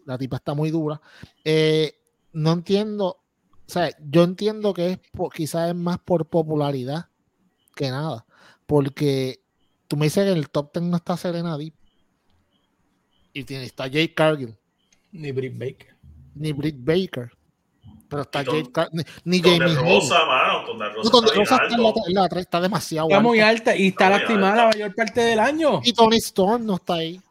la 0.03 0.17
tipa 0.17 0.35
está 0.35 0.53
muy 0.53 0.69
dura. 0.69 0.99
Eh, 1.45 1.93
no 2.33 2.51
entiendo, 2.51 3.21
o 3.67 3.71
sea, 3.71 3.89
yo 3.99 4.23
entiendo 4.23 4.73
que 4.73 4.91
es 4.91 4.99
quizás 5.33 5.69
es 5.69 5.75
más 5.75 5.99
por 5.99 6.25
popularidad 6.27 7.09
que 7.75 7.89
nada. 7.89 8.25
Porque 8.65 9.41
tú 9.87 9.97
me 9.97 10.05
dices 10.05 10.23
que 10.23 10.31
en 10.31 10.37
el 10.37 10.49
top 10.49 10.71
10 10.73 10.85
no 10.85 10.97
está 10.97 11.17
Serena 11.17 11.57
Deep. 11.57 11.73
Y 13.33 13.43
tiene, 13.43 13.65
está 13.65 13.87
Jake 13.87 14.13
Cargill. 14.13 14.55
Ni 15.11 15.31
Britt 15.31 15.57
Baker. 15.57 15.95
Ni 16.33 16.53
Britt 16.53 16.77
Baker. 16.79 17.31
Pero 18.09 18.21
está 18.21 18.41
Jake 18.41 18.71
Cargill. 18.71 19.05
Ni, 19.25 19.41
Jamie 19.41 19.75
Rosa, 19.75 20.25
mano. 20.25 20.65
Rosa, 20.93 21.35
Rosa 21.35 21.59
está, 21.67 21.77
la, 22.07 22.25
está 22.39 22.61
demasiado 22.61 23.09
Está 23.09 23.19
muy 23.19 23.41
alta 23.41 23.75
y 23.75 23.87
está, 23.87 24.09
lastimada 24.09 24.55
la 24.55 24.65
mayor 24.67 24.95
parte 24.95 25.21
del 25.21 25.39
año. 25.39 25.81
Y 25.83 25.91
Tony 25.91 26.17
Storm 26.17 26.65
no 26.65 26.75
está 26.75 26.95
ahí. 26.95 27.21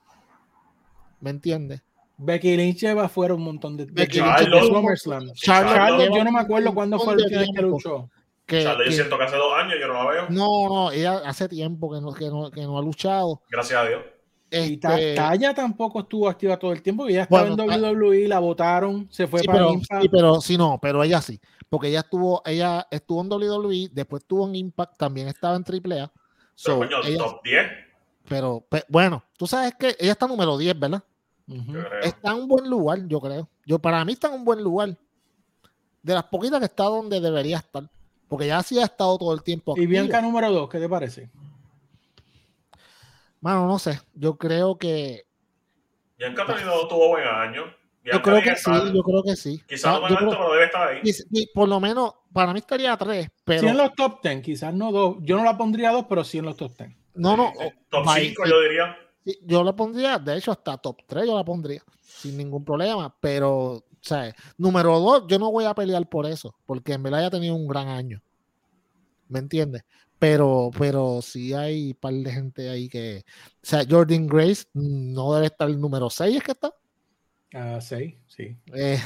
¿Me 1.20 1.30
entiendes? 1.30 1.80
Becky 2.18 2.56
Lynch 2.56 2.80
lleva 2.80 3.08
fuera 3.08 3.34
un 3.34 3.42
montón 3.42 3.76
de, 3.76 3.86
de 3.86 4.08
Charlotte, 4.08 5.34
Charlotte, 5.34 6.10
yo 6.14 6.24
no 6.24 6.32
me 6.32 6.40
acuerdo 6.40 6.74
cuándo 6.74 6.98
fue 6.98 7.14
el 7.14 7.24
que 7.54 7.62
luchó. 7.62 8.10
Que, 8.46 8.62
Charlotte, 8.62 8.92
siento 8.92 9.18
que 9.18 9.24
hace 9.24 9.36
dos 9.36 9.52
años 9.54 9.74
yo 9.80 9.88
no 9.88 9.94
la 9.94 10.10
veo. 10.10 10.26
No, 10.30 10.68
no, 10.68 10.90
ella 10.92 11.18
hace 11.24 11.48
tiempo 11.48 11.92
que 11.92 12.00
no, 12.00 12.12
que 12.14 12.28
no, 12.28 12.50
que 12.50 12.62
no 12.62 12.78
ha 12.78 12.82
luchado. 12.82 13.42
Gracias 13.50 13.78
a 13.78 13.86
Dios. 13.86 14.02
Este... 14.48 15.12
Y 15.12 15.14
Taya 15.14 15.52
tampoco 15.52 16.00
estuvo 16.00 16.28
activa 16.28 16.56
todo 16.56 16.72
el 16.72 16.80
tiempo, 16.80 17.08
ella 17.08 17.24
estaba 17.24 17.48
en 17.48 17.60
WWE, 17.60 18.28
la 18.28 18.38
votaron, 18.38 19.08
se 19.10 19.26
fue 19.26 19.42
para 19.42 19.58
pero, 19.58 19.72
Impact. 19.72 20.02
Sí, 20.02 20.08
pero 20.08 20.40
sí, 20.40 20.56
no, 20.56 20.78
pero 20.80 21.02
ella 21.02 21.20
sí, 21.20 21.40
porque 21.68 21.88
ella 21.88 22.00
estuvo, 22.00 22.42
ella 22.46 22.86
estuvo 22.90 23.20
en 23.20 23.32
WWE, 23.32 23.88
después 23.92 24.22
estuvo 24.22 24.46
en 24.46 24.54
Impact, 24.54 24.96
también 24.96 25.28
estaba 25.28 25.56
en 25.56 25.64
AAA. 25.64 26.12
So, 26.54 26.80
pero 26.80 27.02
top 27.18 27.42
10. 27.42 27.66
Pero, 28.28 28.66
bueno, 28.88 29.22
tú 29.36 29.46
sabes 29.46 29.74
que 29.74 29.96
ella 29.98 30.12
está 30.12 30.26
número 30.26 30.56
10, 30.56 30.78
¿verdad? 30.78 31.02
Está 32.02 32.32
en 32.32 32.38
un 32.38 32.48
buen 32.48 32.68
lugar, 32.68 33.06
yo 33.06 33.20
creo. 33.20 33.48
Yo, 33.64 33.78
para 33.78 34.04
mí 34.04 34.12
está 34.12 34.28
en 34.28 34.34
un 34.34 34.44
buen 34.44 34.62
lugar. 34.62 34.96
De 36.02 36.14
las 36.14 36.24
poquitas 36.24 36.58
que 36.58 36.66
está 36.66 36.84
donde 36.84 37.20
debería 37.20 37.58
estar. 37.58 37.88
Porque 38.28 38.46
ya 38.48 38.62
sí 38.62 38.78
ha 38.78 38.84
estado 38.84 39.16
todo 39.18 39.32
el 39.32 39.42
tiempo. 39.42 39.74
Y 39.76 39.86
Bianca 39.86 40.20
número 40.20 40.50
2, 40.50 40.68
¿qué 40.68 40.78
te 40.78 40.88
parece? 40.88 41.30
Bueno, 43.40 43.66
no 43.66 43.78
sé. 43.78 44.00
Yo 44.14 44.36
creo 44.36 44.76
que. 44.76 45.24
Bianca 46.18 46.42
ha 46.42 46.46
tenido, 46.46 46.88
tuvo 46.88 47.08
buen 47.10 47.26
año. 47.26 47.64
yo 48.02 48.22
creo 48.22 48.42
que 48.42 48.56
sí, 48.56 48.70
yo 48.92 49.02
creo 49.02 49.22
que 49.22 49.36
sí. 49.36 49.62
Quizás 49.68 50.00
no, 50.00 50.08
pero 50.08 50.52
debe 50.52 50.64
estar 50.64 50.88
ahí. 50.88 51.02
por 51.54 51.68
lo 51.68 51.78
menos, 51.78 52.14
para 52.32 52.52
mí 52.52 52.58
estaría 52.58 52.96
3, 52.96 53.28
pero. 53.44 53.60
Sí 53.60 53.68
en 53.68 53.76
los 53.76 53.94
top 53.94 54.20
10, 54.22 54.42
quizás 54.42 54.74
no 54.74 54.90
dos. 54.90 55.16
Yo 55.20 55.36
no 55.36 55.44
la 55.44 55.56
pondría 55.56 55.92
2, 55.92 56.06
pero 56.08 56.24
sí 56.24 56.38
en 56.38 56.46
los 56.46 56.56
top 56.56 56.76
10. 56.76 56.90
No, 57.14 57.36
no. 57.36 57.52
top 57.88 58.06
5 58.16 58.46
yo 58.46 58.60
diría. 58.62 58.96
Yo 59.44 59.64
la 59.64 59.74
pondría, 59.74 60.18
de 60.18 60.36
hecho, 60.36 60.52
hasta 60.52 60.78
top 60.78 61.02
3 61.06 61.26
yo 61.26 61.34
la 61.34 61.44
pondría, 61.44 61.82
sin 62.00 62.36
ningún 62.36 62.64
problema. 62.64 63.14
Pero, 63.20 63.72
o 63.72 63.84
sea, 64.00 64.34
número 64.56 65.00
2, 65.00 65.24
yo 65.26 65.38
no 65.38 65.50
voy 65.50 65.64
a 65.64 65.74
pelear 65.74 66.08
por 66.08 66.26
eso, 66.26 66.54
porque 66.64 66.92
en 66.92 67.02
verdad 67.02 67.26
ha 67.26 67.30
tenido 67.30 67.56
un 67.56 67.66
gran 67.66 67.88
año. 67.88 68.22
¿Me 69.28 69.40
entiendes? 69.40 69.82
Pero, 70.18 70.70
pero 70.78 71.20
sí 71.20 71.52
hay 71.52 71.88
un 71.88 71.94
par 71.94 72.14
de 72.14 72.32
gente 72.32 72.70
ahí 72.70 72.88
que. 72.88 73.24
O 73.56 73.66
sea, 73.66 73.84
Jordan 73.88 74.26
Grace 74.26 74.64
no 74.72 75.34
debe 75.34 75.46
estar 75.46 75.68
el 75.68 75.80
número 75.80 76.08
6, 76.08 76.36
¿es 76.36 76.42
que 76.42 76.52
está? 76.52 76.72
Ah, 77.52 77.80
6, 77.80 78.14
sí. 78.28 78.56
Eh, 78.74 79.00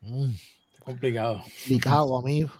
mm. 0.00 0.30
complicado. 0.84 1.42
Complicado, 1.42 2.18
amigo. 2.18 2.50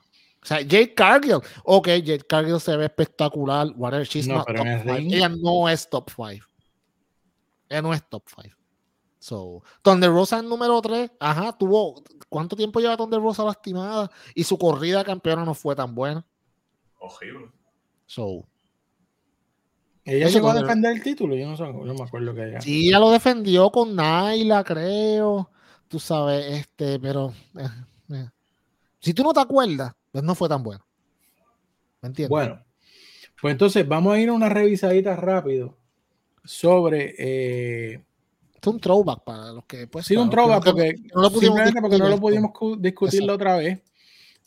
O 0.43 0.47
sea, 0.47 0.59
Jade 0.59 0.95
Cargill. 0.95 1.41
Ok, 1.65 1.89
Jade 1.89 2.25
Cargill 2.29 2.61
se 2.61 2.77
ve 2.77 2.85
espectacular. 2.85 3.69
Whatever, 3.77 4.07
she's 4.07 4.29
no, 4.29 4.37
not 4.37 4.47
top 4.47 4.67
Ella 4.87 5.29
no 5.29 5.69
es 5.69 5.89
top 5.89 6.11
5. 6.15 6.47
Ella 7.69 7.83
no 7.83 7.93
es 7.93 8.09
top 8.09 8.25
5. 8.43 8.57
So, 9.19 9.63
Thunder 9.81 10.11
Rosa 10.11 10.39
en 10.41 10.49
número 10.49 10.81
3. 10.83 11.13
Ajá, 11.19 11.57
tuvo. 11.57 12.03
¿Cuánto 12.29 12.57
tiempo 12.57 12.81
lleva 12.81 12.97
Thunder 12.97 13.21
Rosa 13.21 13.43
lastimada? 13.43 14.11
Y 14.35 14.45
su 14.45 14.59
corrida 14.59 15.03
campeona 15.03 15.45
no 15.45 15.55
fue 15.55 15.75
tan 15.75 15.95
buena. 15.95 16.27
Horrible. 16.99 17.51
So. 18.07 18.47
Ella 20.05 20.29
llegó 20.29 20.51
a 20.51 20.55
defender 20.55 20.93
el 20.93 21.03
título, 21.03 21.35
yo 21.35 21.49
no, 21.49 21.57
sé, 21.57 21.63
no 21.63 21.95
me 21.95 22.03
acuerdo 22.03 22.35
que 22.35 22.49
ella. 22.49 22.61
Sí, 22.61 22.89
ella 22.89 22.99
lo 22.99 23.11
defendió 23.11 23.71
con 23.71 23.97
Naila, 23.97 24.63
creo. 24.63 25.51
Tú 25.89 25.99
sabes, 25.99 26.61
este, 26.61 27.01
pero. 27.01 27.33
Eh, 27.59 28.15
eh. 28.15 28.29
Si 29.01 29.15
tú 29.15 29.23
no 29.23 29.33
te 29.33 29.41
acuerdas, 29.41 29.95
pues 30.13 30.23
no 30.23 30.35
fue 30.35 30.51
tan 30.51 30.63
bueno. 30.63 30.85
¿Me 32.03 32.09
entiendes? 32.09 32.29
Bueno, 32.29 32.63
pues 33.41 33.53
entonces 33.53 33.89
vamos 33.89 34.13
a 34.13 34.21
ir 34.21 34.29
a 34.29 34.35
una 34.35 34.51
revisadita 34.51 35.17
rápido 35.17 35.79
sobre. 36.45 37.15
Eh, 37.19 38.01
es 38.61 38.67
un 38.67 38.81
throwback 38.81 39.25
para 39.25 39.53
los 39.53 39.65
que. 39.65 39.87
Pues, 39.87 40.07
sí, 40.07 40.17
un 40.17 40.31
throwback 40.31 40.65
porque, 40.65 40.95
no 41.15 41.23
lo 41.23 41.31
pudimos 41.31 41.61
porque 41.81 41.99
no 41.99 42.09
lo 42.09 42.19
pudimos 42.19 42.53
discutir 42.79 43.23
la 43.23 43.35
otra 43.35 43.57
vez. 43.57 43.81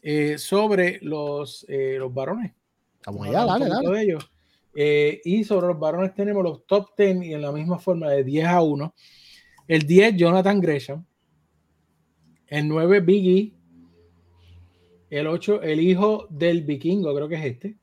Eh, 0.02 0.38
sobre 0.38 1.00
los, 1.02 1.66
eh, 1.68 1.98
los 2.00 2.14
varones. 2.14 2.54
Vamos 3.06 3.28
allá, 3.28 3.45
dale, 3.45 3.68
dale. 3.68 4.02
ellos. 4.02 4.32
Eh, 4.80 5.22
y 5.26 5.43
sobre 5.43 5.68
los 5.68 5.80
varones 5.80 6.14
tenemos 6.14 6.43
los 6.43 6.66
top 6.68 6.89
10 6.95 7.24
y 7.24 7.34
en 7.34 7.41
la 7.41 7.52
misma 7.52 7.80
forma 7.80 8.10
de 8.12 8.24
10 8.24 8.45
a 8.45 8.62
1. 8.62 8.93
El 9.68 9.82
10, 9.88 10.16
Jonathan 10.16 10.62
Gresham. 10.62 11.06
El 12.45 12.68
9, 12.68 13.00
Biggie. 13.02 13.54
El 15.10 15.28
8, 15.28 15.64
el 15.64 15.82
hijo 15.82 16.28
del 16.30 16.62
vikingo, 16.62 17.14
creo 17.16 17.28
que 17.28 17.36
es 17.36 17.45
este. 17.45 17.78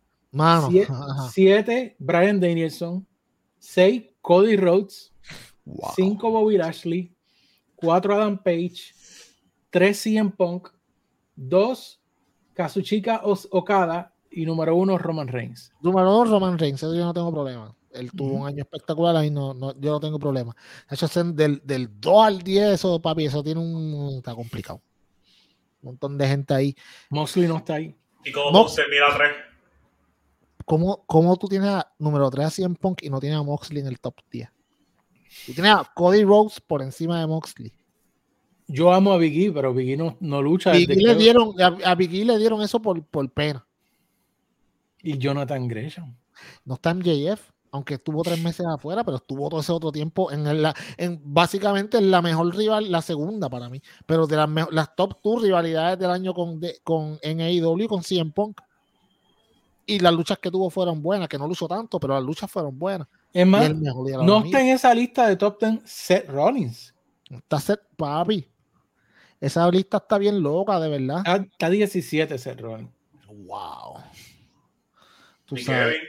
7, 1.32 1.96
Brian 1.98 2.40
Danielson. 2.40 3.06
6, 3.64 4.04
Cody 4.20 4.56
Rhodes. 4.56 5.12
5, 5.96 6.30
Bobby 6.30 6.58
Lashley. 6.58 7.14
4, 7.76 8.14
Adam 8.14 8.38
Page. 8.38 8.94
3, 9.70 9.98
CM 9.98 10.30
Punk. 10.30 10.68
2, 11.36 12.00
Kazuchika 12.52 13.22
Okada 13.24 14.12
y 14.30 14.44
número 14.44 14.76
uno 14.76 14.98
Roman 14.98 15.28
Reigns. 15.28 15.72
Número 15.80 16.10
dos 16.10 16.30
Roman 16.30 16.58
Reigns, 16.58 16.82
eso 16.82 16.94
yo 16.94 17.04
no 17.04 17.14
tengo 17.14 17.32
problema. 17.32 17.74
Él 17.92 18.10
tuvo 18.12 18.34
un 18.34 18.46
año 18.46 18.62
espectacular, 18.62 19.16
ahí 19.16 19.30
no, 19.30 19.54
no, 19.54 19.72
yo 19.80 19.92
no 19.92 20.00
tengo 20.00 20.18
problema. 20.18 20.54
Eso 20.90 21.08
del, 21.32 21.60
del 21.64 21.88
2 22.00 22.26
al 22.26 22.42
10, 22.42 22.74
eso, 22.74 23.00
papi, 23.00 23.26
eso 23.26 23.42
tiene 23.42 23.60
un. 23.60 24.16
Está 24.18 24.34
complicado. 24.34 24.82
Un 25.80 25.90
montón 25.90 26.18
de 26.18 26.26
gente 26.26 26.54
ahí. 26.54 26.74
Moxley 27.10 27.46
no 27.46 27.58
está 27.58 27.74
ahí. 27.74 27.94
¿Y 28.24 28.32
cómo 28.32 28.68
se 28.68 28.82
mira 28.88 29.06
3? 29.16 29.53
¿Cómo, 30.64 31.04
¿Cómo, 31.06 31.36
tú 31.36 31.48
tienes 31.48 31.68
a 31.68 31.92
número 31.98 32.30
3 32.30 32.46
a 32.46 32.50
100 32.50 32.76
Punk 32.76 33.02
y 33.02 33.10
no 33.10 33.20
tienes 33.20 33.38
a 33.38 33.42
Moxley 33.42 33.80
en 33.80 33.86
el 33.86 34.00
top 34.00 34.16
10? 34.30 34.48
Tú 35.46 35.52
tienes 35.52 35.72
a 35.72 35.90
Cody 35.94 36.24
Rhodes 36.24 36.60
por 36.60 36.82
encima 36.82 37.20
de 37.20 37.26
Moxley. 37.26 37.72
Yo 38.66 38.92
amo 38.92 39.12
a 39.12 39.18
Biggie, 39.18 39.52
pero 39.52 39.74
Biggie 39.74 39.96
no, 39.96 40.16
no 40.20 40.40
lucha. 40.40 40.72
le 40.72 41.14
dieron, 41.16 41.54
a, 41.60 41.94
Biggie 41.94 42.24
le 42.24 42.38
dieron 42.38 42.62
eso 42.62 42.80
por, 42.80 43.04
por 43.04 43.30
pena. 43.30 43.66
Y 45.02 45.18
Jonathan 45.18 45.68
Gresham. 45.68 46.16
No 46.64 46.74
está 46.74 46.94
MJF, 46.94 47.50
aunque 47.72 47.94
estuvo 47.94 48.22
tres 48.22 48.42
meses 48.42 48.64
afuera, 48.66 49.04
pero 49.04 49.18
estuvo 49.18 49.48
todo 49.50 49.60
ese 49.60 49.72
otro 49.72 49.92
tiempo 49.92 50.32
en, 50.32 50.62
la, 50.62 50.74
en 50.96 51.20
básicamente 51.22 52.00
la 52.00 52.22
mejor 52.22 52.56
rival, 52.56 52.90
la 52.90 53.02
segunda 53.02 53.50
para 53.50 53.68
mí. 53.68 53.82
Pero 54.06 54.26
de 54.26 54.36
las, 54.36 54.48
las 54.70 54.96
top 54.96 55.20
two 55.22 55.40
rivalidades 55.40 55.98
del 55.98 56.10
año 56.10 56.32
con, 56.32 56.58
de, 56.58 56.80
con 56.82 57.18
en 57.20 57.40
AEW 57.40 57.86
con 57.86 58.02
CM 58.02 58.32
Punk. 58.32 58.60
Y 59.86 59.98
las 59.98 60.14
luchas 60.14 60.38
que 60.38 60.50
tuvo 60.50 60.70
fueron 60.70 61.02
buenas, 61.02 61.28
que 61.28 61.36
no 61.36 61.46
luchó 61.46 61.68
tanto, 61.68 62.00
pero 62.00 62.14
las 62.14 62.22
luchas 62.22 62.50
fueron 62.50 62.78
buenas. 62.78 63.06
Es 63.32 63.46
más, 63.46 63.70
no 63.74 64.44
está 64.44 64.60
en 64.60 64.68
esa 64.68 64.94
lista 64.94 65.26
de 65.26 65.36
top 65.36 65.58
ten 65.58 65.82
Seth 65.84 66.28
Rollins. 66.28 66.94
Está 67.30 67.60
Seth, 67.60 67.80
papi. 67.96 68.48
Esa 69.40 69.68
lista 69.70 69.98
está 69.98 70.16
bien 70.16 70.42
loca, 70.42 70.80
de 70.80 70.88
verdad. 70.88 71.22
Está, 71.26 71.68
17 71.68 72.38
Seth 72.38 72.60
Rollins. 72.60 72.90
Wow. 73.26 73.98
¿Y 75.50 75.64
Kevin? 75.64 76.00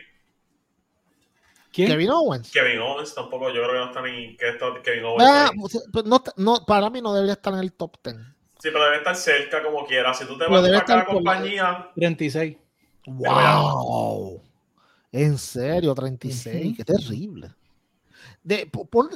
¿Quién? 1.73 1.89
Kevin 1.89 2.09
Owens. 2.11 2.51
Kevin 2.51 2.80
Owens 2.80 3.13
tampoco, 3.13 3.49
yo 3.49 3.61
creo 3.63 3.71
que 3.71 3.78
no 3.78 3.86
está 3.88 4.01
ni 4.01 4.38
que 4.38 4.49
está 4.49 4.67
Kevin 4.82 5.03
Owens. 5.03 5.30
Ah, 5.30 5.51
pues, 5.91 6.05
no, 6.05 6.23
no, 6.38 6.65
para 6.65 6.89
mí 6.89 7.01
no 7.01 7.13
debería 7.13 7.34
estar 7.34 7.53
en 7.53 7.59
el 7.59 7.73
top 7.73 7.97
10. 8.01 8.15
Sí, 8.59 8.69
pero 8.71 8.86
debe 8.86 8.97
estar 8.97 9.15
cerca 9.15 9.61
como 9.61 9.86
quiera. 9.86 10.13
Si 10.13 10.26
tú 10.26 10.38
te 10.38 10.47
vas 10.47 10.63
a 10.63 10.86
cada 10.86 11.05
compañía. 11.05 11.91
36. 11.95 12.55
Wow. 13.08 14.41
En 15.12 15.38
serio, 15.38 15.93
36. 15.93 16.76
Qué 16.78 16.84
terrible. 16.84 17.53
De, 18.43 18.70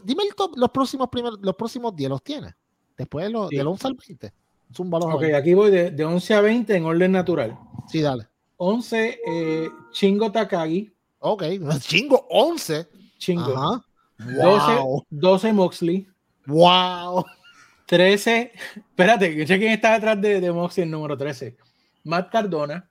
dime 0.04 0.24
el 0.24 0.36
top, 0.36 0.54
los 0.56 0.70
próximos 0.72 1.10
primeros, 1.10 1.40
los 1.42 1.56
próximos 1.56 1.96
10 1.96 2.10
los 2.10 2.24
tienes. 2.24 2.54
Después 2.98 3.26
de 3.26 3.32
los, 3.32 3.50
del 3.50 3.68
11 3.68 3.88
al 3.88 3.96
20. 3.96 4.34
Es 4.72 4.80
un 4.80 4.90
valor. 4.90 5.14
Ok, 5.14 5.24
aquí 5.36 5.54
voy 5.54 5.72
de, 5.72 5.92
de, 5.92 6.06
11 6.06 6.34
a 6.34 6.42
20 6.42 6.76
en 6.76 6.86
orden 6.86 7.12
natural. 7.12 7.58
Sí, 7.88 8.02
dale. 8.02 8.28
11, 8.58 9.20
eh, 9.26 9.70
Chingo 9.92 10.32
Takagi. 10.32 10.92
Ok, 11.20 11.44
Chingo, 11.82 12.28
11. 12.30 12.88
Chingo. 13.18 13.56
Ajá. 13.56 13.86
12, 14.18 15.06
12 15.10 15.54
Moxley. 15.54 16.08
Wow. 16.46 17.26
13, 17.86 18.52
espérate, 18.76 19.36
yo 19.36 19.48
sé 19.48 19.58
quién 19.58 19.72
está 19.72 19.94
detrás 19.94 20.20
de, 20.22 20.42
de 20.42 20.52
Moxley 20.52 20.84
el 20.86 20.92
número 20.92 21.18
13. 21.18 21.58
Matt 22.04 22.32
Cardona. 22.32 22.89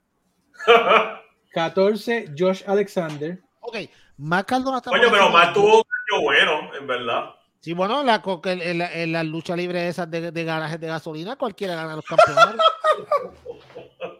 14, 1.53 2.33
Josh 2.37 2.63
Alexander. 2.67 3.39
Ok, 3.61 3.77
Mark 4.17 4.45
Cardona 4.47 4.77
está 4.77 4.89
Coño, 4.91 5.09
pero 5.11 5.25
de- 5.29 5.53
tuvo 5.53 5.77
un 5.77 5.83
año 5.83 6.21
bueno, 6.23 6.75
en 6.75 6.87
verdad. 6.87 7.35
Sí, 7.61 7.73
bueno, 7.73 8.03
la, 8.03 8.21
en, 8.45 8.77
la, 8.77 8.93
en 9.21 9.29
luchas 9.29 9.57
libres 9.57 9.83
esas 9.89 10.09
de, 10.09 10.31
de 10.31 10.43
garajes 10.45 10.79
de 10.79 10.87
gasolina, 10.87 11.35
cualquiera 11.35 11.75
gana 11.75 11.95
los 11.97 12.05
campeonatos. 12.05 12.55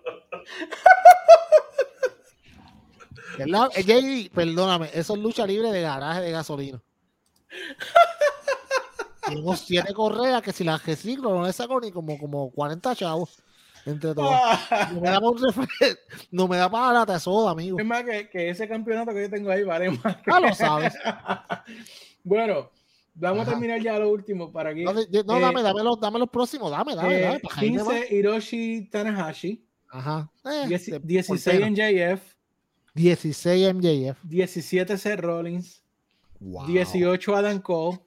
¿Verdad? 3.37 3.69
Eh, 3.75 3.83
JD, 3.83 4.33
perdóname, 4.33 4.89
eso 4.93 5.13
es 5.13 5.19
lucha 5.19 5.45
libre 5.45 5.71
de 5.71 5.81
garaje 5.81 6.21
de 6.21 6.31
gasolina. 6.31 6.81
Tengo 9.25 9.55
siete 9.55 9.93
correas 9.93 10.41
que 10.41 10.51
si 10.51 10.63
las 10.63 10.83
reciclo 10.85 11.33
no 11.33 11.45
le 11.45 11.53
saco 11.53 11.79
ni 11.79 11.91
como, 11.91 12.17
como 12.17 12.51
40 12.51 12.95
chavos 12.95 13.37
entre 13.85 14.13
todos. 14.13 14.31
No 14.93 15.01
me 15.01 15.09
da 15.09 15.19
no 16.31 16.47
me 16.47 16.57
da 16.57 16.69
para 16.69 17.05
la 17.05 17.19
soda, 17.19 17.51
amigo. 17.51 17.79
Es 17.79 17.85
más 17.85 18.03
que, 18.03 18.29
que 18.29 18.49
ese 18.49 18.67
campeonato 18.67 19.13
que 19.13 19.21
yo 19.23 19.29
tengo 19.29 19.51
ahí 19.51 19.63
vale 19.63 19.91
más. 19.91 20.17
que- 20.17 20.31
Ah, 20.31 20.39
lo 20.39 20.53
sabes. 20.53 20.93
bueno, 22.23 22.69
vamos 23.15 23.41
Ajá. 23.41 23.51
a 23.51 23.53
terminar 23.53 23.81
ya 23.81 23.97
lo 23.99 24.09
último 24.09 24.51
para 24.51 24.71
aquí. 24.71 24.83
No, 24.83 24.93
no, 24.93 24.99
Eh, 25.01 25.07
dame, 25.23 25.61
dame 25.63 25.83
los, 25.83 25.99
dame 25.99 26.19
los 26.19 26.29
próximos, 26.29 26.71
dame, 26.71 26.95
dame, 26.95 27.17
Eh, 27.17 27.21
dame. 27.21 27.39
para 27.39 27.55
Jaime, 27.55 27.83
va. 27.83 27.93
15, 27.93 28.15
Hiroshi 28.15 28.89
Tanahashi. 28.91 29.65
Ajá. 29.91 30.29
Eh, 30.45 30.65
Dieci- 30.67 30.91
de- 30.91 30.99
por 30.99 31.07
16 31.07 31.59
pena. 31.59 31.67
MJF. 31.67 32.21
16 32.93 33.73
MJF. 33.73 34.17
17 34.23 34.97
Seth 34.97 35.19
Rollins. 35.19 35.81
Wow. 36.39 36.67
18 36.67 37.35
Adam 37.35 37.59
Cole. 37.59 37.99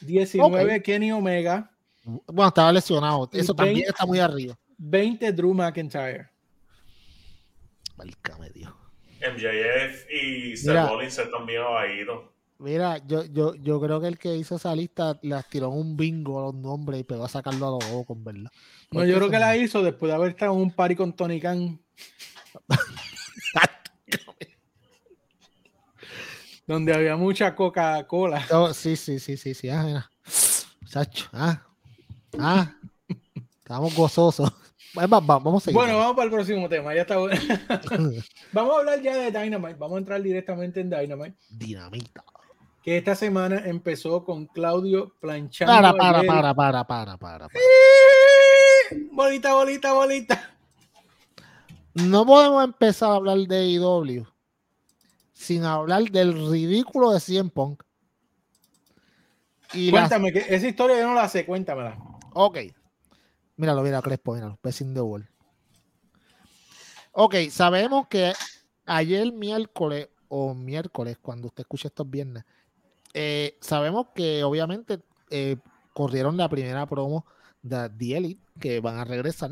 19 0.00 0.82
Kenny 0.82 1.12
Omega. 1.12 1.69
Bueno, 2.04 2.48
estaba 2.48 2.72
lesionado. 2.72 3.28
Eso 3.32 3.54
también 3.54 3.76
20. 3.76 3.90
está 3.90 4.06
muy 4.06 4.18
arriba. 4.18 4.58
20 4.78 5.32
Drew 5.32 5.54
McIntyre. 5.54 6.28
Válgame 7.96 8.50
Dios. 8.50 8.72
MJF 9.20 10.10
y 10.10 10.56
Seth 10.56 10.68
Mira. 10.68 10.86
Rollins 10.86 11.18
están 11.18 11.44
bien 11.44 11.60
abajito. 11.62 12.32
Mira, 12.58 12.98
yo, 13.06 13.24
yo, 13.24 13.54
yo 13.54 13.80
creo 13.80 14.00
que 14.00 14.06
el 14.08 14.18
que 14.18 14.36
hizo 14.36 14.56
esa 14.56 14.74
lista 14.74 15.18
las 15.22 15.48
tiró 15.48 15.68
en 15.68 15.78
un 15.78 15.96
bingo 15.96 16.38
a 16.38 16.42
los 16.44 16.54
nombres 16.54 17.00
y 17.00 17.04
pegó 17.04 17.24
a 17.24 17.28
sacarlo 17.28 17.68
a 17.68 17.70
los 17.70 17.84
ojos, 17.90 18.22
¿verdad? 18.22 18.50
No, 18.90 19.04
yo 19.04 19.16
creo 19.16 19.30
que 19.30 19.38
la 19.38 19.56
hizo 19.56 19.82
después 19.82 20.10
de 20.10 20.16
haber 20.16 20.30
estado 20.30 20.52
en 20.52 20.60
un 20.60 20.70
party 20.70 20.94
con 20.94 21.14
Tony 21.14 21.40
Khan. 21.40 21.80
donde 26.66 26.94
había 26.94 27.16
mucha 27.16 27.54
Coca-Cola. 27.54 28.46
Sí, 28.74 28.94
sí, 28.94 29.18
sí, 29.18 29.36
sí, 29.36 29.54
sí. 29.54 29.68
Ah, 29.68 29.82
mira. 29.82 30.10
Chacho, 30.86 31.28
ah. 31.32 31.66
Ah. 32.38 32.72
Estamos 33.58 33.94
gozosos. 33.94 34.52
Vamos 34.94 35.62
a 35.62 35.64
seguir. 35.64 35.76
Bueno, 35.76 35.98
vamos 35.98 36.16
para 36.16 36.24
el 36.24 36.32
próximo 36.32 36.68
tema. 36.68 36.94
Ya 36.94 37.02
está 37.02 37.18
bueno. 37.18 37.40
vamos 38.52 38.74
a 38.74 38.78
hablar 38.80 39.00
ya 39.00 39.16
de 39.16 39.30
Dynamite. 39.30 39.74
Vamos 39.74 39.96
a 39.96 39.98
entrar 39.98 40.22
directamente 40.22 40.80
en 40.80 40.90
Dynamite. 40.90 41.36
Dinamita. 41.48 42.24
Que 42.82 42.96
esta 42.96 43.14
semana 43.14 43.62
empezó 43.66 44.24
con 44.24 44.46
Claudio 44.46 45.14
planchando. 45.20 45.72
Para, 45.72 45.92
para, 45.92 46.22
para, 46.22 46.54
para, 46.54 46.84
para, 46.84 47.16
para. 47.16 47.48
para. 47.48 47.48
Bolita, 49.12 49.54
bolita, 49.54 49.92
bolita. 49.92 50.54
No 51.94 52.26
podemos 52.26 52.64
empezar 52.64 53.10
a 53.10 53.14
hablar 53.14 53.38
de 53.38 53.66
IW 53.68 54.26
sin 55.40 55.64
hablar 55.64 56.02
del 56.10 56.50
ridículo 56.50 57.12
de 57.12 57.20
CM 57.20 57.50
Punk. 57.50 57.82
Y 59.72 59.90
Cuéntame, 59.90 60.32
que 60.32 60.44
esa 60.48 60.66
historia 60.66 60.98
yo 60.98 61.06
no 61.06 61.14
la 61.14 61.28
sé. 61.28 61.46
Cuéntamela. 61.46 61.96
Ok. 62.32 62.58
Míralo, 63.56 63.82
mira, 63.82 64.00
Crespo, 64.02 64.34
míralo. 64.34 64.58
Pacing 64.62 64.94
the 64.94 65.00
wall. 65.00 65.28
Ok, 67.12 67.34
sabemos 67.50 68.06
que 68.08 68.32
ayer 68.86 69.32
miércoles 69.32 70.08
o 70.28 70.54
miércoles, 70.54 71.18
cuando 71.20 71.48
usted 71.48 71.62
escuche 71.62 71.88
estos 71.88 72.08
viernes, 72.08 72.44
eh, 73.12 73.58
sabemos 73.60 74.08
que 74.14 74.44
obviamente 74.44 75.00
eh, 75.30 75.56
corrieron 75.92 76.36
la 76.36 76.48
primera 76.48 76.86
promo 76.86 77.26
de 77.62 77.90
The 77.90 78.16
Elite, 78.16 78.42
que 78.58 78.80
van 78.80 78.98
a 78.98 79.04
regresar. 79.04 79.50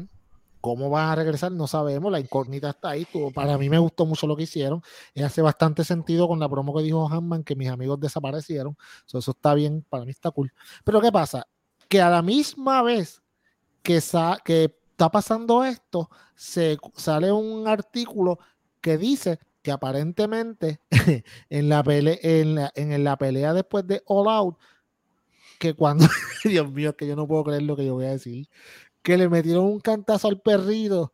¿Cómo 0.60 0.90
van 0.90 1.10
a 1.10 1.14
regresar? 1.14 1.52
No 1.52 1.66
sabemos, 1.66 2.10
la 2.10 2.20
incógnita 2.20 2.70
está 2.70 2.90
ahí. 2.90 3.06
Para 3.34 3.58
mí 3.58 3.68
me 3.68 3.78
gustó 3.78 4.06
mucho 4.06 4.26
lo 4.26 4.36
que 4.36 4.42
hicieron. 4.44 4.82
Y 5.14 5.22
hace 5.22 5.40
bastante 5.40 5.84
sentido 5.84 6.26
con 6.26 6.40
la 6.40 6.48
promo 6.48 6.74
que 6.76 6.82
dijo 6.82 7.08
Hanman, 7.08 7.44
que 7.44 7.54
mis 7.54 7.68
amigos 7.68 8.00
desaparecieron. 8.00 8.76
So, 9.04 9.18
eso 9.18 9.30
está 9.30 9.54
bien, 9.54 9.84
para 9.88 10.04
mí 10.04 10.10
está 10.10 10.30
cool. 10.30 10.52
Pero 10.84 11.00
¿qué 11.00 11.12
pasa? 11.12 11.46
Que 11.88 12.00
a 12.00 12.10
la 12.10 12.22
misma 12.22 12.82
vez 12.82 13.22
que, 13.82 14.00
sa- 14.00 14.38
que 14.44 14.64
está 14.90 15.10
pasando 15.10 15.64
esto, 15.64 16.10
se 16.34 16.76
sale 16.94 17.32
un 17.32 17.66
artículo 17.66 18.38
que 18.80 18.98
dice 18.98 19.38
que 19.62 19.70
aparentemente 19.72 20.80
en 21.50 21.68
la, 21.68 21.82
pele- 21.82 22.18
en 22.22 22.54
la, 22.56 22.72
en 22.74 23.04
la 23.04 23.16
pelea 23.16 23.52
después 23.54 23.86
de 23.86 24.02
All 24.06 24.28
Out, 24.28 24.56
que 25.58 25.74
cuando, 25.74 26.06
Dios 26.44 26.70
mío, 26.70 26.96
que 26.96 27.06
yo 27.06 27.16
no 27.16 27.26
puedo 27.26 27.44
creer 27.44 27.62
lo 27.62 27.76
que 27.76 27.86
yo 27.86 27.94
voy 27.94 28.06
a 28.06 28.10
decir, 28.10 28.48
que 29.02 29.16
le 29.16 29.28
metieron 29.28 29.64
un 29.64 29.80
cantazo 29.80 30.28
al 30.28 30.40
perrito 30.40 31.12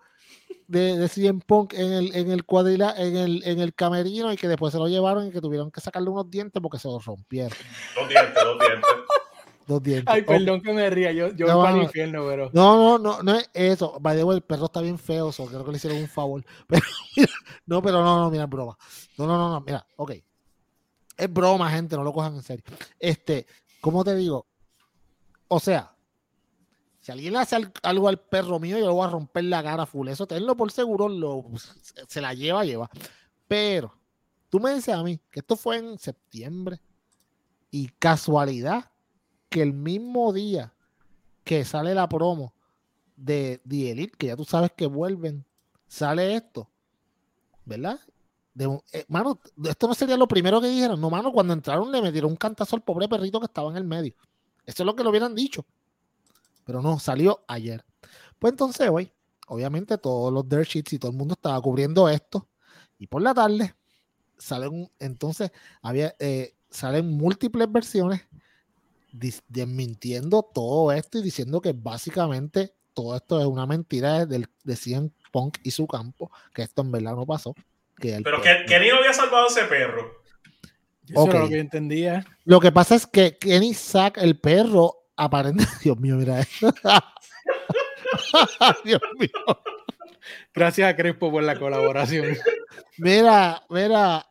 de, 0.67 0.99
de 0.99 1.09
CM 1.09 1.41
Punk 1.47 1.75
en 1.75 1.93
el, 1.93 2.15
en 2.17 2.31
el 2.31 2.45
cuadrila, 2.45 2.95
en 2.97 3.17
el, 3.17 3.43
en 3.47 3.61
el 3.61 3.75
camerino 3.75 4.33
y 4.33 4.37
que 4.37 4.49
después 4.49 4.73
se 4.73 4.79
lo 4.79 4.89
llevaron 4.89 5.27
y 5.29 5.31
que 5.31 5.41
tuvieron 5.41 5.71
que 5.71 5.81
sacarle 5.81 6.11
unos 6.11 6.31
dientes 6.31 6.61
porque 6.61 6.79
se 6.79 6.89
los 6.89 7.05
rompieron. 7.05 7.57
Dos 7.95 8.09
dientes, 8.09 8.35
dos 8.43 8.59
dientes. 8.59 8.91
Dos 9.67 9.83
dientes. 9.83 10.05
Ay, 10.13 10.23
perdón 10.23 10.61
que 10.61 10.73
me 10.73 10.89
ría. 10.91 11.11
Yo, 11.13 11.29
yo 11.35 11.47
No, 11.47 11.55
voy 11.57 11.63
para 11.65 11.71
el 11.75 11.79
no. 11.79 11.83
infierno, 11.85 12.25
pero. 12.27 12.51
No, 12.53 12.77
no, 12.77 12.99
no, 12.99 13.23
no 13.23 13.35
es 13.37 13.49
eso. 13.55 13.99
By 14.01 14.17
the 14.17 14.25
way, 14.25 14.37
el 14.37 14.43
perro 14.43 14.67
está 14.67 14.81
bien 14.83 14.99
feo, 14.99 15.33
so 15.33 15.47
creo 15.47 15.65
que 15.65 15.71
le 15.71 15.77
hicieron 15.79 15.99
un 16.01 16.09
favor. 16.09 16.45
Pero, 16.69 16.83
mira, 17.17 17.33
no, 17.67 17.83
pero 17.83 18.03
no, 18.05 18.19
no, 18.21 18.31
mira, 18.31 18.45
es 18.45 18.51
broma. 18.51 18.77
No, 19.17 19.27
no, 19.27 19.39
no, 19.39 19.49
no, 19.51 19.61
mira, 19.61 19.87
ok. 19.97 20.13
Es 21.17 21.33
broma, 21.33 21.71
gente, 21.71 21.97
no 21.97 22.03
lo 22.05 22.13
cojan 22.13 22.35
en 22.35 22.43
serio. 22.43 22.65
Este, 22.99 23.47
¿cómo 23.81 24.03
te 24.05 24.15
digo? 24.17 24.47
O 25.49 25.61
sea, 25.61 25.95
si 27.01 27.13
alguien 27.13 27.33
le 27.35 27.39
hace 27.39 27.55
al- 27.57 27.73
algo 27.85 28.09
al 28.09 28.19
perro 28.19 28.59
mío, 28.59 28.77
yo 28.79 28.87
le 28.87 28.93
voy 28.93 29.07
a 29.07 29.11
romper 29.11 29.45
la 29.45 29.63
cara 29.63 29.87
full. 29.87 30.09
Eso 30.09 30.27
tenlo 30.27 30.57
por 30.57 30.73
seguro, 30.73 31.09
lo, 31.09 31.45
se 32.09 32.21
la 32.21 32.35
lleva, 32.35 32.65
lleva. 32.65 32.91
Pero, 33.47 33.95
tú 34.51 34.59
me 34.59 34.75
dices 34.75 34.95
a 34.95 35.03
mí 35.03 35.21
que 35.31 35.41
esto 35.41 35.57
fue 35.57 35.77
en 35.79 35.99
septiembre 35.99 36.81
y 37.71 37.89
casualidad 37.99 38.91
que 39.55 39.63
el 39.63 39.73
mismo 39.73 40.33
día 40.33 40.75
que 41.45 41.65
sale 41.65 41.95
la 41.95 42.09
promo 42.09 42.53
de 43.15 43.63
The 43.69 43.93
Elite, 43.93 44.17
que 44.19 44.27
ya 44.27 44.37
tú 44.37 44.45
sabes 44.45 44.73
que 44.77 44.87
vuelven, 44.87 45.45
sale 45.87 46.35
esto, 46.35 46.69
¿verdad? 47.65 48.01
Eh, 48.59 49.05
mano, 49.07 49.39
esto 49.65 49.87
no 49.87 49.95
sería 49.95 50.17
lo 50.17 50.27
primero 50.27 50.61
que 50.61 50.67
dijeron. 50.67 51.01
No, 51.01 51.09
mano, 51.09 51.31
cuando 51.31 51.53
entraron 51.53 51.93
le 51.93 52.03
metieron 52.03 52.33
un 52.33 52.37
cantazo 52.37 52.75
al 52.75 52.83
pobre 52.83 53.09
perrito 53.09 53.39
que 53.39 53.47
estaba 53.47 53.71
en 53.71 53.77
el 53.77 53.85
medio. 53.85 54.17
Eso 54.67 54.83
es 54.83 54.87
lo 54.87 54.97
que 54.97 55.05
lo 55.05 55.11
hubieran 55.11 55.37
dicho. 55.37 55.65
Pero 56.65 56.83
no, 56.83 56.99
salió 56.99 57.45
ayer. 57.47 57.85
Pues 58.41 58.55
entonces 58.55 58.91
hoy, 58.91 59.13
obviamente 59.47 59.99
todos 59.99 60.33
los 60.33 60.49
dirt 60.49 60.67
sheets 60.67 60.95
y 60.95 60.99
todo 60.99 61.13
el 61.13 61.17
mundo 61.17 61.35
estaba 61.35 61.61
cubriendo 61.61 62.09
esto. 62.09 62.49
Y 62.99 63.07
por 63.07 63.23
la 63.23 63.33
tarde 63.33 63.73
salen, 64.37 64.91
entonces 64.99 65.53
había, 65.81 66.17
eh, 66.19 66.57
salen 66.71 67.09
múltiples 67.17 67.71
versiones 67.71 68.23
desmintiendo 69.49 70.43
todo 70.43 70.93
esto 70.93 71.19
y 71.19 71.23
diciendo 71.23 71.61
que 71.61 71.73
básicamente 71.73 72.75
todo 72.95 73.17
esto 73.17 73.41
es 73.41 73.47
una 73.47 73.67
mentira 73.67 74.21
de, 74.21 74.27
del- 74.27 74.49
de 74.65 74.77
CM 74.77 75.11
Punk 75.33 75.59
y 75.63 75.71
su 75.71 75.87
campo, 75.87 76.31
que 76.55 76.63
esto 76.63 76.83
en 76.83 76.93
verdad 76.93 77.15
no 77.15 77.27
pasó. 77.27 77.55
Que 77.99 78.21
Pero 78.23 78.39
perro- 78.39 78.43
que 78.43 78.65
Kenny 78.67 78.89
no 78.89 78.97
había 78.97 79.13
salvado 79.13 79.45
a 79.47 79.49
ese 79.49 79.65
perro. 79.65 80.23
Eso 81.09 81.21
Ok. 81.21 81.31
era 81.31 81.39
lo 81.41 81.49
que 81.49 81.55
yo 81.55 81.61
entendía. 81.61 82.25
Lo 82.45 82.61
que 82.61 82.73
pasa 82.73 82.95
es 82.95 83.07
que 83.07 83.37
Kenny 83.39 83.75
saca 83.75 84.21
el 84.23 84.39
perro, 84.39 85.07
aparente. 85.17 85.65
Dios 85.85 85.99
mío, 85.99 86.17
mira 86.17 86.41
esto. 86.41 86.73
Dios 88.85 89.01
mío. 89.19 89.31
Gracias 90.55 90.89
a 90.91 90.97
Crespo 90.97 91.31
por 91.31 91.43
la 91.43 91.59
colaboración. 91.59 92.37
Mira, 92.99 93.63
mira. 93.69 94.27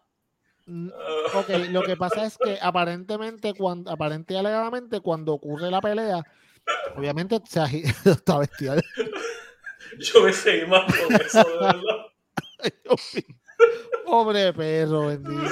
Mm, 0.66 0.88
Uh, 0.88 1.38
Ok, 1.40 1.50
lo 1.72 1.84
que 1.84 1.98
pasa 1.98 2.26
es 2.26 2.38
que 2.38 2.58
aparentemente, 2.62 3.54
cuando, 3.54 3.92
aparente 3.92 4.34
y 4.34 4.38
alegadamente, 4.38 5.00
cuando 5.02 5.34
ocurre 5.34 5.70
la 5.72 5.82
pelea, 5.82 6.26
obviamente 6.96 7.42
se 7.46 7.60
agi- 7.60 7.84
está 8.06 8.38
bestial. 8.40 8.82
yo 10.00 10.24
me 10.24 10.32
seguí 10.34 10.66
más 10.68 10.84
con 10.96 11.16
eso, 11.16 11.44
de 11.44 11.58
verdad. 11.58 11.82
Pobre 14.06 14.54
perro, 14.54 15.08
bendito. 15.08 15.44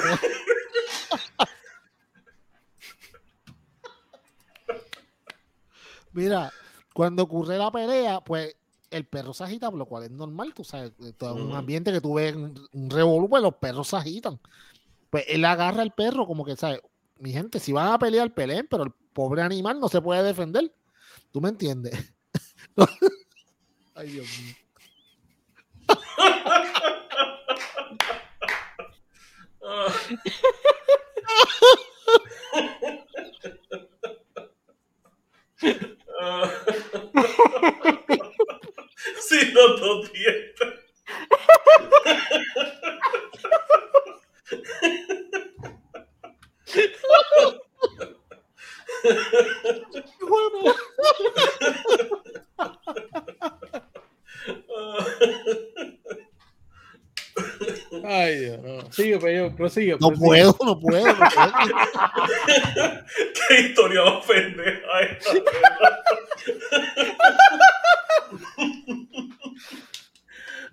Mira, 6.12 6.52
cuando 6.94 7.22
ocurre 7.22 7.56
la 7.58 7.70
pelea, 7.70 8.20
pues 8.20 8.54
el 8.90 9.06
perro 9.06 9.32
se 9.32 9.44
agita, 9.44 9.70
por 9.70 9.78
lo 9.78 9.86
cual 9.86 10.04
es 10.04 10.10
normal, 10.10 10.52
tú 10.54 10.64
sabes, 10.64 10.92
esto 11.00 11.28
es 11.28 11.32
un 11.34 11.54
ambiente 11.54 11.90
que 11.92 12.00
tú 12.02 12.14
ves 12.14 12.34
un, 12.36 12.54
un 12.72 12.90
revolú, 12.90 13.28
pues 13.28 13.42
los 13.42 13.54
perros 13.54 13.88
se 13.88 13.96
agitan. 13.96 14.38
Pues 15.12 15.26
él 15.28 15.44
agarra 15.44 15.82
al 15.82 15.92
perro, 15.92 16.26
como 16.26 16.42
que, 16.42 16.56
sabe 16.56 16.80
Mi 17.18 17.32
gente, 17.32 17.60
si 17.60 17.70
van 17.70 17.92
a 17.92 17.98
pelear, 17.98 18.32
peleen, 18.32 18.66
pero 18.66 18.84
el 18.84 18.92
pobre 19.12 19.42
animal 19.42 19.78
no 19.78 19.90
se 19.90 20.00
puede 20.00 20.22
defender. 20.22 20.74
¿Tú 21.30 21.42
me 21.42 21.50
entiendes? 21.50 22.14
Ay, 23.94 24.08
Dios 24.08 24.26
mío. 24.40 24.54
Si 39.20 39.52
no, 39.52 39.76
no 39.78 40.02
Ay, 58.04 58.38
Dios, 58.40 58.58
no. 58.62 58.92
Sigue, 58.92 59.18
pero 59.18 59.54
prosigue. 59.56 59.96
No 60.00 60.08
prosigue. 60.08 60.26
puedo, 60.26 60.56
no 60.64 60.80
puedo. 60.80 61.06
no 61.06 61.16
puedo. 61.16 61.64
Qué 63.48 63.60
historia 63.60 64.04
más 64.04 64.26
pendeja 64.26 65.00
esta. 65.00 65.30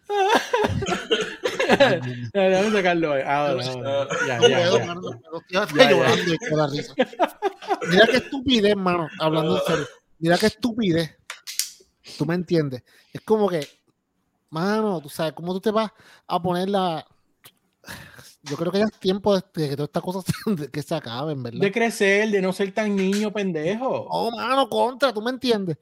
Déjame 2.34 2.72
sacarlo 2.72 3.14
ahí. 3.14 3.22
Ahora, 3.26 3.64
ahora. 3.66 4.08
Ya, 4.28 4.38
No 4.40 4.48
ya, 4.48 4.58
puedo, 4.58 4.78
ya. 4.80 4.86
mano, 4.86 5.02
no 5.02 5.20
puedo. 5.20 5.38
Estoy 5.42 5.58
hasta 5.58 5.76
Ya, 5.78 5.84
ya. 5.84 5.92
llorando 5.92 6.34
y 6.34 6.38
con 6.38 6.58
la 6.58 6.68
risa. 6.68 6.94
Mira 7.90 8.08
qué 8.08 8.18
estupidez, 8.18 8.76
mano. 8.76 9.08
Hablando 9.20 9.58
en 9.58 9.64
serio. 9.66 9.86
Mira 10.20 10.38
qué 10.38 10.46
estupidez. 10.48 11.16
Tú 12.18 12.26
me 12.26 12.36
entiendes. 12.36 12.84
Es 13.14 13.22
como 13.22 13.48
que, 13.50 13.68
mano, 14.50 15.00
tú 15.02 15.10
sabes, 15.10 15.34
¿cómo 15.34 15.54
tú 15.54 15.62
te 15.62 15.72
vas 15.72 15.92
a 16.28 16.42
poner 16.42 16.70
la. 16.70 17.06
Yo 18.44 18.56
creo 18.56 18.72
que 18.72 18.80
ya 18.80 18.86
es 18.86 18.94
tiempo 19.00 19.36
de 19.36 19.44
de 19.54 19.70
que 19.70 19.76
todas 19.76 19.90
estas 19.90 20.04
cosas 20.04 20.24
se- 20.58 20.72
que 20.72 20.82
se 20.82 20.96
acaben, 20.96 21.44
¿verdad? 21.44 21.60
De 21.60 21.72
crecer, 21.72 22.30
de 22.30 22.42
no 22.42 22.52
ser 22.54 22.74
tan 22.74 22.96
niño 22.96 23.32
pendejo. 23.32 24.08
Oh, 24.10 24.32
mano, 24.32 24.68
contra, 24.70 25.14
tú 25.14 25.22
me 25.22 25.30
entiendes. 25.32 25.78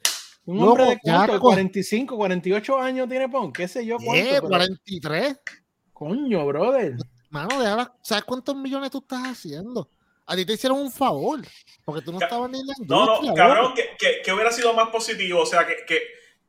Un 0.45 0.57
loco, 0.59 0.69
hombre 0.71 0.85
de 0.85 0.99
ya, 1.03 1.15
cuánto, 1.17 1.33
de 1.33 1.39
co- 1.39 1.47
45, 1.49 2.15
48 2.17 2.79
años 2.79 3.09
tiene 3.09 3.27
Pon, 3.29 3.51
qué 3.51 3.67
sé 3.67 3.85
yo 3.85 3.97
cuánto. 3.97 4.15
Eh, 4.15 4.27
pero- 4.35 4.47
43. 4.47 5.37
Coño, 6.01 6.45
brother. 6.45 6.93
Mano, 7.31 7.59
déjala- 7.59 7.91
¿sabes 8.03 8.23
cuántos 8.23 8.55
millones 8.55 8.91
tú 8.91 8.99
estás 8.99 9.23
haciendo? 9.25 9.89
A 10.27 10.35
ti 10.35 10.45
te 10.45 10.53
hicieron 10.53 10.79
un 10.79 10.91
favor, 10.91 11.39
porque 11.83 12.01
tú 12.03 12.11
no 12.11 12.19
estabas 12.21 12.51
ni 12.51 12.59
en 12.59 12.67
la 12.67 12.73
No, 12.85 13.01
industria. 13.05 13.31
no, 13.31 13.35
cabrón, 13.35 13.73
que, 13.73 13.95
que, 13.97 14.21
que 14.23 14.31
hubiera 14.31 14.51
sido 14.51 14.73
más 14.75 14.89
positivo. 14.89 15.41
O 15.41 15.45
sea, 15.47 15.65
que, 15.65 15.77
que 15.87 16.01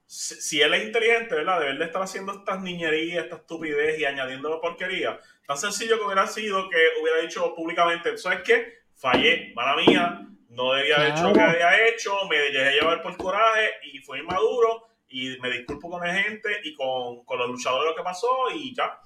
si 0.04 0.60
él 0.60 0.74
es 0.74 0.84
inteligente, 0.84 1.34
¿verdad? 1.34 1.60
Deber 1.60 1.78
de 1.78 1.84
estar 1.86 2.02
haciendo 2.02 2.32
estas 2.32 2.60
niñerías, 2.60 3.24
esta 3.24 3.36
estupidez 3.36 3.98
y 3.98 4.04
añadiendo 4.04 4.60
porquería. 4.60 5.18
Tan 5.46 5.56
sencillo 5.56 5.98
que 5.98 6.04
hubiera 6.04 6.26
sido 6.26 6.68
que 6.68 6.76
hubiera 7.00 7.20
dicho 7.22 7.54
públicamente, 7.54 8.18
¿sabes 8.18 8.40
qué? 8.44 8.80
Fallé, 8.94 9.52
mala 9.54 9.76
mía, 9.76 10.26
no 10.50 10.72
debía 10.74 10.96
haber 10.96 11.12
hecho 11.12 11.22
lo 11.22 11.28
que 11.28 11.34
Claro. 11.34 11.52
había 11.52 11.88
hecho, 11.88 12.12
me 12.28 12.36
dejé 12.36 12.72
llevar 12.72 13.00
por 13.02 13.16
coraje 13.16 13.70
y 13.92 13.98
fue 14.00 14.18
inmaduro 14.18 14.88
y 15.08 15.38
me 15.40 15.50
disculpo 15.50 15.88
con 15.88 16.06
la 16.06 16.12
gente 16.12 16.48
y 16.64 16.74
con, 16.74 17.24
con 17.24 17.38
los 17.38 17.48
luchadores 17.48 17.84
de 17.84 17.90
lo 17.90 17.96
que 17.96 18.02
pasó 18.02 18.28
y 18.54 18.74
ya. 18.74 18.98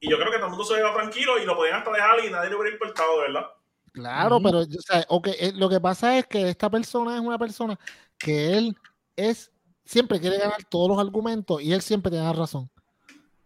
Y 0.00 0.10
yo 0.10 0.16
creo 0.16 0.30
que 0.30 0.38
todo 0.38 0.46
el 0.46 0.50
mundo 0.50 0.64
se 0.64 0.74
quedó 0.76 0.94
tranquilo 0.94 1.38
y 1.38 1.44
lo 1.44 1.56
podían 1.56 1.78
hasta 1.78 1.92
dejar 1.92 2.24
y 2.24 2.30
nadie 2.30 2.50
le 2.50 2.56
hubiera 2.56 2.72
importado, 2.72 3.18
¿verdad? 3.18 3.46
Claro, 3.92 4.40
pero 4.40 4.60
o 4.60 4.66
sea, 4.66 5.06
eh, 5.40 5.52
lo 5.54 5.68
que 5.68 5.80
pasa 5.80 6.18
es 6.18 6.26
que 6.26 6.48
esta 6.48 6.70
persona 6.70 7.16
es 7.16 7.20
una 7.20 7.38
persona 7.38 7.78
que 8.16 8.56
él 8.56 8.76
es 9.16 9.50
siempre 9.84 10.20
quiere 10.20 10.38
ganar 10.38 10.62
todos 10.68 10.88
los 10.88 10.98
argumentos 10.98 11.62
y 11.62 11.72
él 11.72 11.80
siempre 11.80 12.10
tiene 12.10 12.26
la 12.26 12.32
razón. 12.32 12.70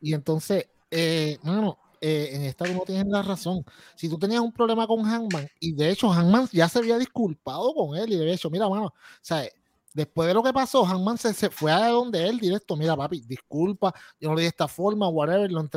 Y 0.00 0.12
entonces, 0.12 0.66
eh, 0.90 1.38
mano, 1.42 1.78
eh, 2.00 2.30
en 2.32 2.42
esta 2.42 2.64
tú 2.64 2.72
no 2.74 2.80
tienes 2.80 3.07
la 3.07 3.22
razón. 3.22 3.64
Si 3.94 4.09
tú 4.09 4.18
tenías 4.18 4.40
un 4.40 4.53
problema 4.53 4.86
con 4.88 5.05
Hangman, 5.05 5.48
y 5.61 5.72
de 5.72 5.90
hecho 5.90 6.11
Hangman 6.11 6.48
ya 6.50 6.68
se 6.68 6.80
había 6.80 6.98
disculpado 6.98 7.72
con 7.72 7.96
él 7.96 8.11
y 8.11 8.16
le 8.16 8.22
había 8.22 8.32
dicho, 8.32 8.50
mira, 8.50 8.68
mano, 8.68 8.86
o 8.86 8.94
sea, 9.20 9.48
después 9.95 10.28
de 10.28 10.34
lo 10.34 10.43
que 10.43 10.53
pasó, 10.53 10.84
Hangman 10.84 11.18
se, 11.18 11.34
se 11.34 11.51
fue 11.51 11.72
a 11.72 11.88
donde 11.88 12.26
él 12.28 12.38
directo, 12.38 12.76
mira, 12.76 12.97
papi, 12.97 13.20
disculpa, 13.22 13.93
yo 14.20 14.28
no 14.28 14.34
lo 14.34 14.40
di 14.40 14.47
esta 14.47 14.68
forma, 14.68 15.09
whatever, 15.09 15.51
lo, 15.51 15.68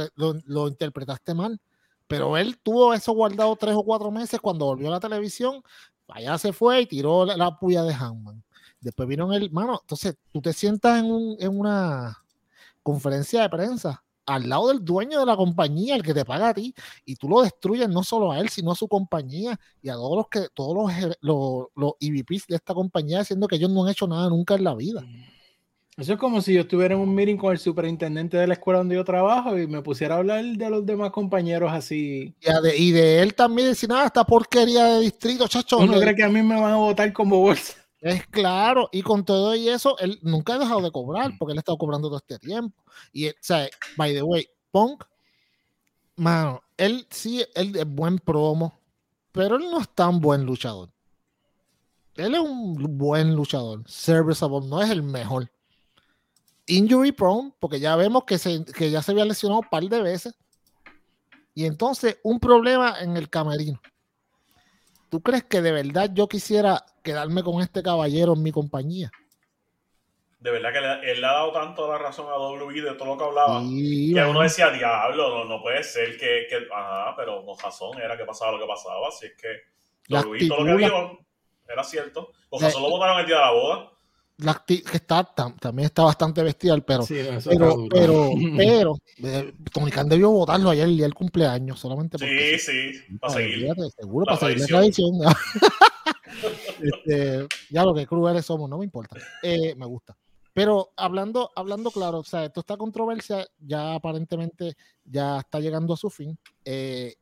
lo- 0.46 0.68
interpretaste 0.68 1.34
mal. 1.34 1.60
Pero 2.08 2.38
él 2.38 2.58
tuvo 2.62 2.94
eso 2.94 3.14
guardado 3.14 3.56
tres 3.56 3.76
o 3.76 3.84
cuatro 3.84 4.12
meses 4.12 4.40
cuando 4.40 4.66
volvió 4.66 4.88
a 4.90 4.92
la 4.92 5.00
televisión. 5.00 5.62
Allá 6.08 6.38
se 6.38 6.54
fue 6.54 6.82
y 6.82 6.86
tiró 6.86 7.26
la, 7.26 7.58
puya 7.60 7.84
de 7.84 7.94
Hangman. 7.94 8.44
Después 8.80 9.08
vino 9.10 9.32
el 9.34 9.50
mano. 9.52 9.80
Entonces 9.82 10.16
tú 10.32 10.42
te 10.42 10.54
sientas 10.54 11.00
en, 11.00 11.06
un- 11.12 11.36
en 11.40 11.60
una 11.60 12.18
conferencia 12.84 13.42
de 13.42 13.50
prensa 13.50 14.05
al 14.26 14.50
lado 14.50 14.70
del 14.70 14.84
dueño 14.84 15.20
de 15.20 15.26
la 15.26 15.36
compañía, 15.36 15.96
el 15.96 16.04
que 16.04 16.14
te 16.14 16.26
paga 16.26 16.50
a 16.50 16.54
ti, 16.54 16.74
y 17.06 17.16
tú 17.16 17.30
lo 17.30 17.42
destruyes 17.42 17.90
no 17.90 18.04
solo 18.04 18.32
a 18.32 18.40
él, 18.40 18.50
sino 18.50 18.72
a 18.72 18.76
su 18.76 18.88
compañía 18.88 19.60
y 19.82 19.90
a 19.90 19.94
todos 19.94 20.18
los 20.18 20.28
que 20.30 20.48
todos 20.54 20.76
los, 20.76 21.18
los, 21.22 21.68
los 21.76 21.94
EVPs 22.00 22.48
de 22.48 22.56
esta 22.56 22.74
compañía, 22.74 23.20
diciendo 23.20 23.48
que 23.48 23.56
ellos 23.56 23.70
no 23.70 23.84
han 23.84 23.92
hecho 23.92 24.08
nada 24.08 24.30
nunca 24.30 24.56
en 24.56 24.64
la 24.64 24.76
vida. 24.76 25.04
Eso 25.98 26.12
es 26.12 26.20
como 26.20 26.42
si 26.42 26.54
yo 26.54 26.62
estuviera 26.62 26.94
en 26.94 27.00
un 27.00 27.16
meeting 27.16 27.38
con 27.38 27.54
el 27.54 27.58
superintendente 27.58 28.36
de 28.36 28.48
la 28.48 28.56
escuela 28.56 28.80
donde 28.80 28.96
yo 28.96 29.06
trabajo 29.06 29.58
y 29.58 29.66
me 29.66 29.82
pusiera 29.82 30.16
a 30.16 30.18
hablar 30.18 30.44
de 30.44 30.70
los 30.70 30.86
demás 30.86 31.12
compañeros 31.12 31.72
así. 31.72 32.36
Y, 32.42 32.62
de, 32.64 32.78
y 32.78 32.92
de 32.92 33.22
él 33.22 33.34
también 33.34 33.70
decir, 33.70 33.88
nada, 33.88 34.08
esta 34.08 34.26
porquería 34.26 34.84
de 34.86 35.00
distrito, 35.02 35.48
chacho. 35.48 35.78
¿Uno 35.78 35.98
cree 35.98 36.14
que 36.14 36.24
a 36.24 36.30
mí 36.30 36.42
me 36.42 36.60
van 36.60 36.74
a 36.74 36.78
votar 36.78 37.14
como 37.14 37.40
bolsa? 37.40 37.85
Es 38.06 38.28
claro, 38.28 38.88
y 38.92 39.02
con 39.02 39.26
todo 39.26 39.56
y 39.56 39.68
eso, 39.68 39.98
él 39.98 40.20
nunca 40.22 40.54
ha 40.54 40.60
dejado 40.60 40.80
de 40.80 40.92
cobrar, 40.92 41.32
porque 41.40 41.54
él 41.54 41.58
ha 41.58 41.62
estado 41.62 41.80
cobrando 41.80 42.08
todo 42.08 42.18
este 42.20 42.38
tiempo. 42.38 42.84
Y, 43.12 43.30
o 43.30 43.34
sea, 43.42 43.68
by 43.98 44.14
the 44.14 44.22
way, 44.22 44.48
Punk, 44.70 45.04
mano, 46.16 46.62
él 46.78 47.08
sí, 47.10 47.44
él 47.56 47.76
es 47.76 47.88
buen 47.88 48.20
promo, 48.20 48.80
pero 49.32 49.56
él 49.56 49.64
no 49.72 49.82
es 49.82 49.90
tan 49.90 50.22
buen 50.22 50.46
luchador. 50.46 50.92
Él 52.14 52.36
es 52.36 52.42
un 52.42 52.76
buen 52.96 53.34
luchador, 53.34 53.82
serviceable, 53.90 54.68
no 54.68 54.84
es 54.84 54.92
el 54.92 55.02
mejor. 55.02 55.52
Injury 56.68 57.12
prone, 57.12 57.56
porque 57.60 57.80
ya 57.80 57.96
vemos 57.96 58.26
que, 58.26 58.38
se, 58.38 58.66
que 58.66 58.92
ya 58.92 59.02
se 59.02 59.14
había 59.14 59.26
lesionado 59.26 59.62
un 59.62 59.68
par 59.68 59.84
de 59.84 60.02
veces. 60.04 60.36
Y 61.56 61.66
entonces, 61.66 62.20
un 62.24 62.40
problema 62.40 63.00
en 63.00 63.18
el 63.18 63.32
camerino. 63.32 63.82
¿Tú 65.10 65.22
crees 65.22 65.44
que 65.44 65.62
de 65.62 65.72
verdad 65.72 66.10
yo 66.14 66.28
quisiera 66.28 66.84
quedarme 67.04 67.44
con 67.44 67.62
este 67.62 67.82
caballero 67.84 68.34
en 68.34 68.44
mi 68.44 68.52
compañía? 68.52 69.12
De 70.40 70.52
verdad 70.52 70.74
que 70.74 70.82
le- 70.82 71.12
él 71.12 71.22
le 71.22 71.28
ha 71.28 71.32
dado 71.34 71.52
tanto 71.52 71.88
la 71.92 71.98
razón 71.98 72.28
a 72.32 72.38
WWE 72.38 72.82
de 72.82 72.94
todo 72.96 73.06
lo 73.08 73.18
que 73.18 73.24
hablaba. 73.24 73.62
Sí, 73.62 74.14
que 74.14 74.30
uno 74.30 74.42
decía, 74.42 74.70
diablo, 74.70 75.30
no, 75.30 75.46
no 75.46 75.62
puede 75.62 75.84
ser 75.84 76.18
que, 76.18 76.46
que- 76.50 76.68
Ajá, 76.74 77.16
pero 77.16 77.44
con 77.46 77.58
razón 77.58 78.00
era 78.00 78.16
que 78.18 78.26
pasaba 78.26 78.52
lo 78.52 78.60
que 78.60 78.68
pasaba. 78.68 79.08
Así 79.08 79.26
es 79.28 79.34
que 79.36 79.48
WWE 80.24 80.48
todo 80.48 80.58
lo 80.60 80.66
que 80.66 80.72
dijo 80.86 81.20
era 81.68 81.84
cierto. 81.84 82.32
Con 82.50 82.60
razón 82.68 82.84
lo 82.84 82.90
votaron 82.90 83.20
el 83.20 83.26
día 83.26 83.36
de 83.38 83.42
la 83.42 83.52
boda. 83.52 83.92
La 84.38 84.62
que 84.68 84.84
está, 84.94 85.24
tam- 85.34 85.58
también 85.60 85.86
está 85.86 86.04
bastante 86.04 86.44
bestial, 86.44 86.84
pero, 86.84 87.04
Sí, 87.04 87.16
pero, 87.46 87.76
duro. 87.76 87.88
pero, 87.90 88.30
pero, 88.58 88.96
eh, 89.24 89.54
Tony 89.72 89.92
Khan 89.92 90.10
debió 90.10 90.30
votarlo 90.32 90.70
ayer 90.70 90.86
el 90.90 90.98
día 90.98 91.06
del 91.06 91.14
cumpleaños, 91.14 91.80
solamente 91.80 92.18
porque 92.18 92.58
Sí, 92.58 92.92
sí, 92.98 93.18
para 93.18 93.34
Ay, 93.34 93.44
seguir. 93.44 93.70
olvídate, 93.72 93.92
seguro, 93.98 94.26
la 94.26 94.38
para 94.38 94.48
seguir 94.52 94.62
la 94.62 94.68
tradición. 94.68 95.12
Este, 96.82 97.48
ya 97.70 97.84
lo 97.86 97.94
que 97.94 98.06
crueles 98.06 98.46
somos, 98.46 98.70
no 98.70 98.78
me 98.78 98.86
importa. 98.86 99.16
Eh, 99.42 99.74
me 99.76 99.86
gusta. 99.86 100.16
Pero 100.54 100.92
hablando, 100.96 101.52
hablando 101.56 101.92
claro, 101.92 102.20
o 102.20 102.24
sea, 102.24 102.50
toda 102.50 102.62
esta 102.62 102.78
controversia 102.78 103.48
ya 103.60 103.94
aparentemente 103.96 104.76
ya 105.04 105.40
está 105.40 105.60
llegando 105.60 105.94
a 105.94 105.98
su 105.98 106.10
fin. 106.10 106.38
Eh, 106.64 107.16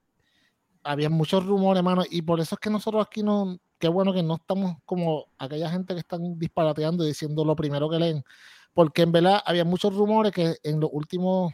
había 0.83 1.09
muchos 1.09 1.45
rumores, 1.45 1.79
hermano, 1.79 2.03
y 2.09 2.21
por 2.21 2.39
eso 2.39 2.55
es 2.55 2.59
que 2.59 2.69
nosotros 2.69 3.05
aquí 3.05 3.23
no, 3.23 3.57
qué 3.83 3.89
bueno 3.89 4.13
que 4.13 4.23
no 4.23 4.35
estamos 4.35 4.77
como 4.85 5.25
aquella 5.37 5.69
gente 5.69 5.93
que 5.93 5.99
están 5.99 6.39
disparateando 6.39 7.03
y 7.03 7.07
diciendo 7.07 7.43
lo 7.43 7.53
primero 7.53 7.89
que 7.89 7.99
leen, 7.99 8.23
porque 8.73 9.01
en 9.01 9.11
verdad 9.11 9.41
había 9.45 9.65
muchos 9.65 9.93
rumores 9.93 10.31
que 10.31 10.55
en 10.63 10.79
los 10.79 10.89
últimos 10.93 11.51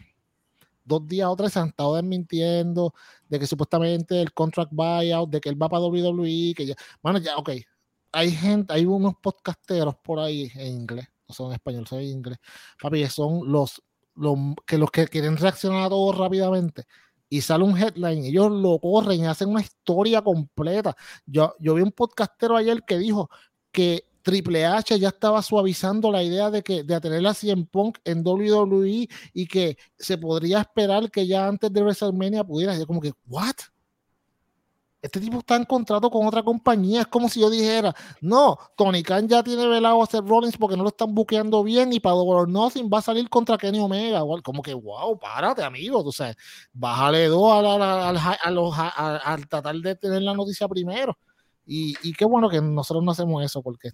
dos 0.83 1.07
días 1.07 1.27
o 1.27 1.35
tres 1.35 1.53
se 1.53 1.59
han 1.59 1.69
estado 1.69 1.95
desmintiendo 1.95 2.93
de 3.27 3.39
que 3.39 3.47
supuestamente 3.47 4.21
el 4.21 4.31
contract 4.31 4.71
buyout, 4.71 5.27
de 5.31 5.41
que 5.41 5.49
él 5.49 5.59
va 5.59 5.69
para 5.69 5.81
WWE, 5.81 6.53
que 6.55 6.67
ya, 6.67 6.75
bueno, 7.01 7.17
ya, 7.17 7.35
ok, 7.35 7.49
hay 8.11 8.29
gente, 8.29 8.73
hay 8.73 8.85
unos 8.85 9.15
podcasteros 9.15 9.95
por 9.95 10.19
ahí 10.19 10.51
en 10.53 10.81
inglés, 10.81 11.07
no 11.27 11.33
son 11.33 11.47
en 11.47 11.53
español, 11.53 11.87
son 11.87 11.97
en 11.97 12.09
inglés, 12.09 12.37
papi, 12.79 13.07
son 13.07 13.51
los, 13.51 13.81
los 14.13 14.37
que 14.67 14.77
los 14.77 14.91
que 14.91 15.07
quieren 15.07 15.35
reaccionar 15.35 15.85
a 15.85 15.89
todo 15.89 16.11
rápidamente 16.11 16.85
y 17.29 17.41
sale 17.41 17.63
un 17.63 17.77
headline, 17.77 18.25
ellos 18.25 18.51
lo 18.51 18.79
corren 18.79 19.21
y 19.21 19.25
hacen 19.27 19.49
una 19.49 19.61
historia 19.61 20.21
completa. 20.21 20.95
Yo, 21.25 21.55
yo 21.59 21.75
vi 21.75 21.81
un 21.83 21.91
podcastero 21.91 22.57
ayer 22.57 22.83
que 22.85 22.97
dijo 22.97 23.29
que 23.71 24.05
Triple 24.21 24.65
H 24.65 24.99
ya 24.99 25.09
estaba 25.09 25.41
suavizando 25.41 26.11
la 26.11 26.23
idea 26.23 26.51
de 26.51 26.61
que 26.61 26.83
de 26.83 26.99
tener 26.99 27.25
a 27.25 27.33
CM 27.33 27.65
Punk 27.65 27.99
en 28.03 28.25
WWE 28.25 29.07
y 29.33 29.47
que 29.47 29.77
se 29.97 30.17
podría 30.17 30.61
esperar 30.61 31.09
que 31.09 31.25
ya 31.25 31.47
antes 31.47 31.71
de 31.71 31.81
WrestleMania 31.81 32.43
pudiera 32.43 32.75
ser 32.75 32.85
como 32.85 33.01
que, 33.01 33.13
¿what? 33.27 33.55
Este 35.01 35.21
tipo 35.21 35.39
está 35.39 35.55
en 35.55 35.63
contrato 35.63 36.09
con 36.09 36.27
otra 36.27 36.43
compañía. 36.43 37.01
Es 37.01 37.07
como 37.07 37.29
si 37.29 37.39
yo 37.39 37.49
dijera, 37.49 37.95
no, 38.19 38.57
Tony 38.75 39.01
Khan 39.01 39.29
ya 39.29 39.41
tiene 39.43 39.65
velado 39.65 40.03
a 40.03 40.05
Seth 40.05 40.27
Rollins 40.27 40.57
porque 40.57 40.75
no 40.75 40.83
lo 40.83 40.89
están 40.89 41.15
buqueando 41.15 41.63
bien 41.63 41.93
y 41.93 42.01
para 42.01 42.15
Double 42.15 42.33
or 42.41 42.49
Nothing 42.49 42.89
va 42.93 42.97
a 42.99 43.01
salir 43.01 43.29
contra 43.29 43.57
Kenny 43.57 43.79
Omega. 43.79 44.21
Como 44.43 44.61
que, 44.61 44.73
wow, 44.73 45.17
párate, 45.17 45.63
amigo. 45.63 46.03
Tú 46.03 46.11
sabes, 46.11 46.35
bájale 46.73 47.27
dos 47.27 47.49
al, 47.51 47.65
a 47.81 48.51
los- 48.51 48.77
a- 48.77 48.89
a- 48.89 49.17
al 49.17 49.47
tratar 49.47 49.75
de 49.77 49.95
tener 49.95 50.21
la 50.21 50.33
noticia 50.33 50.67
primero. 50.67 51.17
Y, 51.65 51.93
y 52.03 52.13
qué 52.13 52.25
bueno 52.25 52.49
que 52.49 52.59
nosotros 52.61 53.03
no 53.03 53.11
hacemos 53.11 53.43
eso 53.43 53.61
porque 53.61 53.91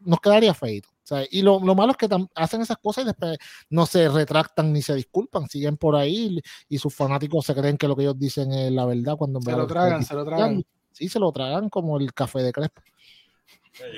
nos 0.00 0.18
quedaría 0.20 0.52
feito. 0.54 0.88
Y 1.30 1.42
lo, 1.42 1.60
malo 1.60 1.92
es 1.92 1.96
que 1.96 2.08
hacen 2.34 2.60
esas 2.62 2.78
cosas 2.78 3.04
y 3.04 3.06
después 3.08 3.38
no 3.70 3.86
se 3.86 4.08
retractan 4.08 4.72
ni 4.72 4.82
se 4.82 4.94
disculpan, 4.94 5.48
siguen 5.48 5.76
por 5.76 5.96
ahí 5.96 6.40
y, 6.68 6.78
sus 6.78 6.94
fanáticos 6.94 7.46
se 7.46 7.54
creen 7.54 7.76
que 7.76 7.88
lo 7.88 7.96
que 7.96 8.02
ellos 8.02 8.18
dicen 8.18 8.52
es 8.52 8.72
la 8.72 8.84
verdad 8.86 9.16
cuando 9.16 9.40
se 9.40 9.52
lo 9.52 9.66
tragan, 9.66 10.04
se 10.04 10.14
lo 10.14 10.24
tragan. 10.24 10.64
Sí, 10.92 11.08
se 11.08 11.18
lo 11.18 11.32
tragan 11.32 11.68
como 11.68 11.98
el 11.98 12.12
café 12.14 12.40
de 12.40 12.52
Crespo. 12.52 12.80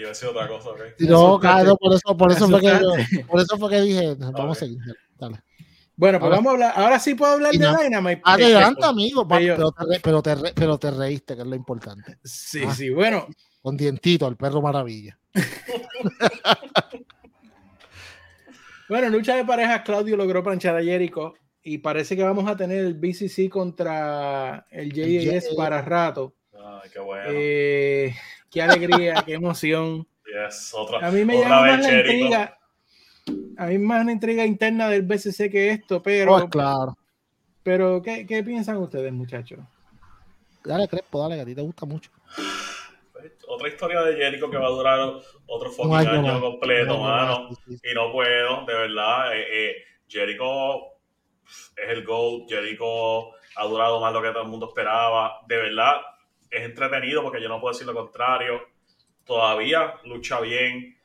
Yo 0.00 0.08
decía 0.08 0.30
otra 0.30 0.48
cosa, 0.48 0.70
No, 1.00 1.38
claro, 1.38 1.76
por 1.76 1.92
eso, 1.92 2.16
por 2.16 2.32
eso, 2.32 2.48
fue 2.48 2.60
que, 2.60 3.24
por 3.28 3.40
eso 3.40 3.58
fue 3.58 3.70
que 3.70 3.80
dije, 3.82 4.14
vamos 4.14 4.56
a 4.56 4.60
seguir. 4.60 4.78
Dale. 5.18 5.42
Bueno, 5.94 6.18
pues 6.18 6.30
vamos 6.30 6.46
a 6.46 6.52
hablar. 6.52 6.72
Ahora 6.76 6.98
sí 6.98 7.14
puedo 7.14 7.32
hablar 7.32 7.52
de 7.52 7.58
Dynamite. 7.58 8.22
Adelante, 8.24 8.84
amigo, 8.84 9.26
pero, 9.28 9.72
te, 9.72 10.00
pero, 10.00 10.22
te, 10.22 10.36
pero 10.54 10.78
te 10.78 10.90
reíste, 10.90 11.34
que 11.34 11.42
es 11.42 11.46
lo 11.46 11.54
importante. 11.54 12.18
Sí, 12.24 12.62
ah, 12.66 12.74
sí, 12.74 12.90
bueno. 12.90 13.26
Con 13.62 13.76
dientito, 13.76 14.26
el 14.28 14.36
perro 14.36 14.62
maravilla. 14.62 15.18
bueno, 18.88 19.10
lucha 19.10 19.36
de 19.36 19.44
parejas, 19.44 19.82
Claudio 19.82 20.16
logró 20.16 20.42
planchar 20.42 20.76
a 20.76 20.82
Jericho 20.82 21.34
y 21.62 21.78
parece 21.78 22.16
que 22.16 22.22
vamos 22.22 22.48
a 22.48 22.56
tener 22.56 22.84
el 22.84 22.94
BCC 22.94 23.48
contra 23.48 24.66
el 24.70 24.92
JS 24.92 25.54
para 25.56 25.82
rato. 25.82 26.34
Ay, 26.52 26.90
qué 26.92 27.00
bueno. 27.00 27.24
Eh, 27.28 28.14
qué 28.50 28.62
alegría, 28.62 29.22
qué 29.26 29.34
emoción. 29.34 30.06
a 31.00 31.10
mí 31.10 31.24
me 31.24 31.40
llama 31.40 31.62
más 31.62 31.80
la 31.80 31.98
intriga 31.98 32.58
a 33.56 33.66
mí 33.66 33.78
más 33.78 34.02
una 34.02 34.12
intriga 34.12 34.44
interna 34.44 34.88
del 34.88 35.02
BCC 35.02 35.50
que 35.50 35.70
esto, 35.70 36.02
pero. 36.02 36.34
Oh, 36.34 36.48
claro. 36.48 36.96
Pero, 37.62 38.00
¿qué, 38.00 38.26
¿qué, 38.26 38.44
piensan 38.44 38.76
ustedes, 38.76 39.12
muchachos? 39.12 39.58
Dale, 40.64 40.86
Crespo, 40.86 41.22
dale, 41.22 41.36
que 41.36 41.40
a 41.40 41.44
ti 41.44 41.54
te 41.54 41.62
gusta 41.62 41.86
mucho. 41.86 42.10
Otra 43.48 43.68
historia 43.68 44.02
de 44.02 44.16
Jericho 44.16 44.50
que 44.50 44.56
va 44.56 44.66
a 44.66 44.70
durar 44.70 45.00
otro 45.46 45.70
fucking 45.70 45.94
año, 45.94 46.40
completo, 46.40 46.98
mano. 46.98 47.48
Y 47.68 47.94
no 47.94 48.12
puedo, 48.12 48.64
de 48.66 48.74
verdad. 48.74 49.36
Eh, 49.36 49.46
eh, 49.50 49.76
Jericho 50.08 50.80
es 51.76 51.88
el 51.88 52.04
GOAT. 52.04 52.48
Jericho 52.48 53.30
ha 53.56 53.64
durado 53.66 54.00
más 54.00 54.12
lo 54.12 54.22
que 54.22 54.30
todo 54.30 54.42
el 54.42 54.48
mundo 54.48 54.68
esperaba. 54.68 55.40
De 55.46 55.56
verdad, 55.56 56.00
es 56.50 56.62
entretenido 56.62 57.22
porque 57.22 57.40
yo 57.40 57.48
no 57.48 57.60
puedo 57.60 57.72
decir 57.72 57.86
lo 57.86 57.94
contrario. 57.94 58.68
Todavía 59.24 59.94
lucha 60.04 60.40
bien. 60.40 60.96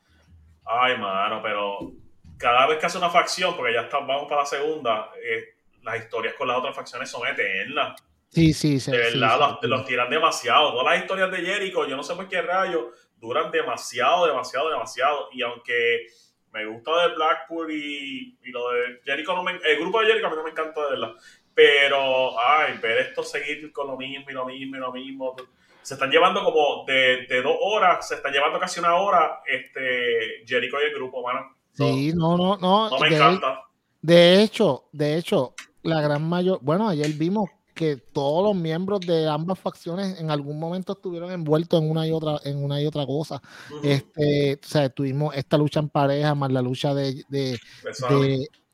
Ay, 0.65 0.97
mano, 0.97 1.41
pero 1.41 1.91
cada 2.37 2.67
vez 2.67 2.79
que 2.79 2.85
hace 2.87 2.97
una 2.97 3.09
facción, 3.09 3.55
porque 3.55 3.73
ya 3.73 3.87
vamos 3.91 4.27
para 4.27 4.41
la 4.41 4.45
segunda, 4.45 5.11
eh, 5.23 5.55
las 5.83 5.99
historias 5.99 6.33
con 6.35 6.47
las 6.47 6.57
otras 6.57 6.75
facciones 6.75 7.09
son 7.09 7.27
eternas. 7.27 8.01
Sí, 8.31 8.53
sí, 8.53 8.79
sí. 8.79 8.91
De 8.91 8.97
verdad, 8.97 9.59
los, 9.61 9.85
tiran 9.85 10.09
demasiado. 10.09 10.71
Todas 10.71 10.85
las 10.93 11.01
historias 11.01 11.31
de 11.31 11.39
Jericho, 11.39 11.85
yo 11.85 11.97
no 11.97 12.03
sé 12.03 12.15
por 12.15 12.29
qué 12.29 12.41
rayos, 12.41 12.85
duran 13.17 13.51
demasiado, 13.51 14.25
demasiado, 14.25 14.69
demasiado. 14.69 15.27
Y 15.33 15.41
aunque 15.41 16.07
me 16.53 16.65
gusta 16.65 17.07
de 17.07 17.15
Blackpool 17.15 17.71
y, 17.71 18.37
lo 18.43 18.71
de 18.71 19.01
Jericho, 19.03 19.33
no 19.35 19.49
el 19.49 19.79
grupo 19.79 19.99
de 19.99 20.07
Jericho 20.07 20.27
a 20.27 20.29
mí 20.29 20.35
no 20.37 20.43
me 20.43 20.51
encanta 20.51 20.81
de 20.85 20.89
verdad. 20.91 21.13
Pero, 21.53 22.39
ay, 22.39 22.77
ver 22.81 22.99
esto 22.99 23.21
seguir 23.21 23.69
con 23.73 23.87
lo 23.87 23.97
mismo 23.97 24.29
y 24.29 24.33
lo 24.33 24.45
mismo 24.45 24.77
y 24.77 24.79
lo 24.79 24.93
mismo. 24.93 25.35
Se 25.81 25.95
están 25.95 26.09
llevando 26.09 26.41
como 26.41 26.85
de, 26.85 27.25
de 27.27 27.41
dos 27.41 27.57
horas, 27.59 28.07
se 28.07 28.15
están 28.15 28.31
llevando 28.31 28.59
casi 28.59 28.79
una 28.79 28.95
hora 28.95 29.41
este 29.45 30.45
Jericho 30.47 30.77
y 30.81 30.85
el 30.85 30.95
grupo, 30.95 31.21
mano. 31.21 31.57
Sí, 31.73 32.13
no, 32.13 32.37
no, 32.37 32.55
no. 32.55 32.89
No 32.89 32.99
me 32.99 33.09
encanta. 33.09 33.63
De 34.01 34.41
hecho, 34.41 34.85
de 34.93 35.17
hecho, 35.17 35.53
la 35.83 35.99
gran 35.99 36.27
mayor, 36.27 36.59
bueno, 36.61 36.87
ayer 36.87 37.09
vimos 37.09 37.49
que 37.81 37.97
todos 37.97 38.43
los 38.43 38.55
miembros 38.55 38.99
de 38.99 39.27
ambas 39.27 39.57
facciones 39.57 40.19
en 40.19 40.29
algún 40.29 40.59
momento 40.59 40.93
estuvieron 40.93 41.31
envueltos 41.31 41.81
en 41.81 41.89
una 41.89 42.07
y 42.07 42.11
otra, 42.11 42.39
en 42.43 42.63
una 42.63 42.79
y 42.79 42.85
otra 42.85 43.07
cosa. 43.07 43.41
Este, 43.81 44.59
o 44.63 44.67
sea, 44.67 44.87
tuvimos 44.89 45.35
esta 45.35 45.57
lucha 45.57 45.79
en 45.79 45.89
pareja, 45.89 46.35
más 46.35 46.51
la 46.51 46.61
lucha 46.61 46.93
de, 46.93 47.23
de, 47.27 47.57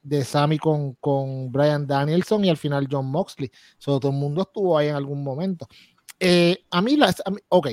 de, 0.03 0.25
Sammy 0.25 0.57
con, 0.57 0.95
con 0.95 1.49
Brian 1.53 1.87
Danielson 1.87 2.43
y 2.43 2.49
al 2.49 2.57
final 2.57 2.89
John 2.91 3.05
Moxley. 3.09 3.49
todo 3.81 4.09
el 4.09 4.15
mundo 4.15 4.41
estuvo 4.41 4.77
ahí 4.77 4.89
en 4.89 4.95
algún 4.95 5.23
momento. 5.23 5.69
Eh, 6.19 6.65
a 6.69 6.81
mí, 6.81 6.97
las, 6.97 7.23
ok, 7.47 7.69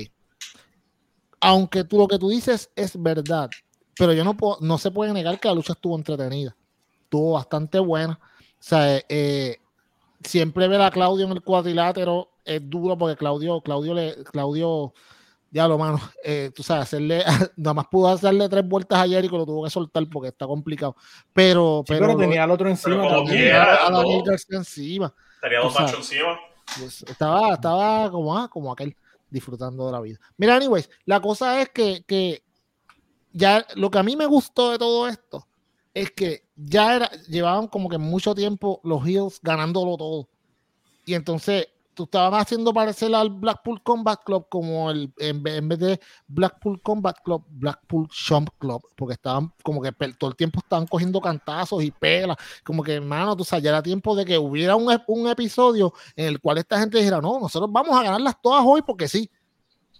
aunque 1.41 1.83
tú 1.83 1.97
lo 1.97 2.07
que 2.07 2.17
tú 2.17 2.29
dices 2.29 2.71
es 2.77 3.01
verdad, 3.01 3.49
pero 3.97 4.13
yo 4.13 4.23
no 4.23 4.37
puedo, 4.37 4.57
no 4.61 4.77
se 4.77 4.89
puede 4.89 5.11
negar 5.11 5.37
que 5.37 5.49
la 5.49 5.53
lucha 5.53 5.73
estuvo 5.73 5.97
entretenida, 5.97 6.55
estuvo 7.03 7.33
bastante 7.33 7.77
buena. 7.79 8.17
O 8.57 8.67
sea, 8.67 9.01
eh, 9.09 9.57
siempre 10.25 10.67
ver 10.67 10.81
a 10.81 10.91
Claudio 10.91 11.25
en 11.25 11.31
el 11.31 11.41
cuadrilátero 11.41 12.31
es 12.43 12.61
duro 12.69 12.97
porque 12.97 13.15
Claudio, 13.15 13.61
Claudio 13.61 13.93
le, 13.93 14.23
Claudio, 14.25 14.93
ya 15.51 15.67
lo 15.67 15.77
mano, 15.77 15.99
eh, 16.23 16.51
tú 16.53 16.63
sabes, 16.63 16.83
hacerle, 16.83 17.23
nada 17.57 17.73
más 17.73 17.87
pudo 17.87 18.09
hacerle 18.09 18.49
tres 18.49 18.67
vueltas 18.67 18.99
ayer 18.99 19.25
y 19.25 19.29
lo 19.29 19.45
tuvo 19.45 19.63
que 19.63 19.69
soltar 19.69 20.05
porque 20.11 20.29
está 20.29 20.45
complicado. 20.45 20.95
Pero, 21.33 21.83
pero, 21.87 22.15
tenía 22.17 22.43
al 22.43 22.51
otro 22.51 22.69
encima, 22.69 23.07
a, 23.07 23.91
Daniel 23.91 24.23
García 24.25 24.57
encima. 24.57 25.13
Tenía 25.41 25.59
dos 25.59 25.73
machos 25.73 25.97
encima. 25.97 26.39
Pues, 26.77 27.03
estaba, 27.03 27.53
estaba 27.53 28.09
como, 28.11 28.37
ah, 28.37 28.49
como 28.49 28.71
aquel 28.71 28.95
disfrutando 29.29 29.85
de 29.85 29.91
la 29.91 30.01
vida. 30.01 30.19
Mira, 30.37 30.55
anyways, 30.55 30.89
la 31.05 31.19
cosa 31.19 31.61
es 31.61 31.69
que, 31.69 32.03
que 32.07 32.43
ya 33.31 33.65
lo 33.75 33.89
que 33.91 33.99
a 33.99 34.03
mí 34.03 34.15
me 34.15 34.25
gustó 34.25 34.71
de 34.71 34.77
todo 34.77 35.07
esto 35.07 35.47
es 35.95 36.11
que 36.11 36.43
ya 36.55 36.97
era, 36.97 37.11
llevaban 37.27 37.67
como 37.67 37.89
que 37.89 37.97
mucho 37.97 38.35
tiempo 38.35 38.81
los 38.83 39.07
Hills 39.07 39.39
ganándolo 39.41 39.97
todo. 39.97 40.29
Y 41.05 41.13
entonces 41.13 41.69
tú 41.93 42.03
estabas 42.03 42.41
haciendo 42.41 42.73
parecer 42.73 43.15
al 43.15 43.29
Blackpool 43.29 43.81
Combat 43.81 44.21
Club 44.21 44.47
como 44.49 44.91
el 44.91 45.13
en, 45.17 45.41
vez 45.41 45.79
de 45.79 45.99
Blackpool 46.27 46.81
Combat 46.81 47.17
Club, 47.23 47.45
Blackpool 47.49 48.09
Shump 48.11 48.49
Club, 48.59 48.81
porque 48.97 49.13
estaban 49.13 49.53
como 49.63 49.81
que 49.81 49.93
todo 50.19 50.29
el 50.29 50.35
tiempo 50.35 50.59
estaban 50.59 50.85
cogiendo 50.85 51.21
cantazos 51.21 51.81
y 51.81 51.91
pelas, 51.91 52.35
como 52.65 52.83
que 52.83 52.95
hermano, 52.95 53.35
tú 53.37 53.45
sabes, 53.45 53.63
ya 53.63 53.69
era 53.69 53.81
tiempo 53.81 54.15
de 54.17 54.25
que 54.25 54.37
hubiera 54.37 54.75
un, 54.75 54.93
un 55.07 55.27
episodio 55.29 55.93
en 56.17 56.25
el 56.25 56.41
cual 56.41 56.57
esta 56.57 56.77
gente 56.77 56.97
dijera, 56.97 57.21
no, 57.21 57.39
nosotros 57.39 57.71
vamos 57.71 57.97
a 57.97 58.03
ganarlas 58.03 58.35
todas 58.41 58.63
hoy 58.65 58.81
porque 58.81 59.07
sí. 59.07 59.31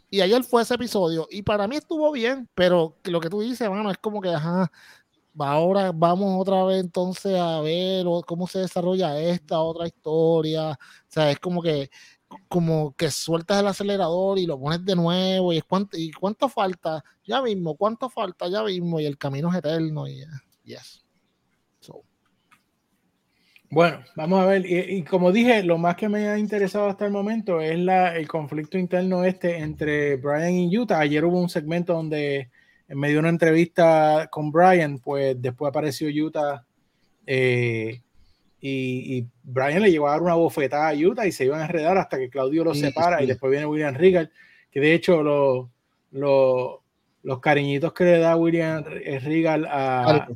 Y 0.09 0.21
ayer 0.21 0.43
fue 0.43 0.61
ese 0.61 0.75
episodio. 0.75 1.27
Y 1.31 1.41
para 1.41 1.67
mí 1.67 1.77
estuvo 1.77 2.11
bien, 2.11 2.47
pero 2.53 2.95
lo 3.05 3.19
que 3.19 3.29
tú 3.29 3.41
dices, 3.41 3.69
mano, 3.69 3.89
es 3.89 3.97
como 3.97 4.21
que, 4.21 4.29
ajá, 4.29 4.71
ahora 5.39 5.91
vamos 5.93 6.39
otra 6.41 6.63
vez 6.63 6.79
entonces 6.81 7.37
a 7.39 7.61
ver 7.61 8.05
cómo 8.25 8.47
se 8.47 8.59
desarrolla 8.59 9.19
esta 9.19 9.59
otra 9.59 9.87
historia. 9.87 10.71
O 10.71 10.77
sea, 11.07 11.31
es 11.31 11.39
como 11.39 11.61
que 11.61 11.89
como 12.47 12.93
que 12.95 13.11
sueltas 13.11 13.59
el 13.59 13.67
acelerador 13.67 14.39
y 14.39 14.45
lo 14.45 14.59
pones 14.59 14.83
de 14.83 14.95
nuevo 14.95 15.53
y 15.53 15.57
es 15.57 15.63
cuánto 15.63 15.97
y 15.97 16.11
cuánto 16.11 16.49
falta 16.49 17.03
ya 17.23 17.41
mismo 17.41 17.75
cuánto 17.75 18.09
falta 18.09 18.49
ya 18.49 18.63
mismo 18.63 18.99
y 18.99 19.05
el 19.05 19.17
camino 19.17 19.49
es 19.51 19.57
eterno 19.57 20.07
y 20.07 20.25
yes 20.63 21.05
bueno, 23.75 23.99
vamos 24.15 24.41
a 24.41 24.45
ver. 24.45 24.65
Y, 24.65 25.03
como 25.03 25.31
dije, 25.31 25.63
lo 25.63 25.77
más 25.77 25.95
que 25.95 26.07
me 26.07 26.29
ha 26.29 26.37
interesado 26.37 26.87
hasta 26.87 27.05
el 27.05 27.11
momento 27.11 27.59
es 27.59 27.77
la, 27.77 28.15
el 28.15 28.27
conflicto 28.27 28.77
interno 28.77 29.25
este 29.25 29.57
entre 29.57 30.17
Brian 30.17 30.53
y 30.53 30.77
Utah. 30.77 30.99
Ayer 30.99 31.25
hubo 31.25 31.39
un 31.41 31.49
segmento 31.49 31.93
donde 31.93 32.51
en 32.87 32.99
medio 32.99 33.15
de 33.15 33.19
una 33.19 33.29
entrevista 33.29 34.27
con 34.31 34.51
Brian, 34.51 34.99
pues 34.99 35.41
después 35.41 35.69
apareció 35.69 36.07
Utah 36.07 36.63
eh, 37.25 38.01
y, 38.61 39.25
Brian 39.43 39.81
le 39.81 39.91
llevó 39.91 40.07
a 40.07 40.11
dar 40.11 40.21
una 40.21 40.33
bofetada 40.33 40.89
a 40.89 40.93
Utah 40.93 41.27
y 41.27 41.31
se 41.31 41.45
iban 41.45 41.61
a 41.61 41.65
enredar 41.65 41.97
hasta 41.97 42.17
que 42.17 42.29
Claudio 42.29 42.63
los 42.63 42.79
separa 42.79 43.21
y 43.21 43.27
después 43.27 43.51
viene 43.51 43.67
William 43.67 43.93
Regal, 43.93 44.31
que 44.71 44.79
de 44.79 44.93
hecho 44.93 45.21
los 46.11 47.39
cariñitos 47.41 47.93
que 47.93 48.05
le 48.05 48.19
da 48.19 48.35
William 48.35 48.83
Regal 48.83 49.65
a, 49.65 50.27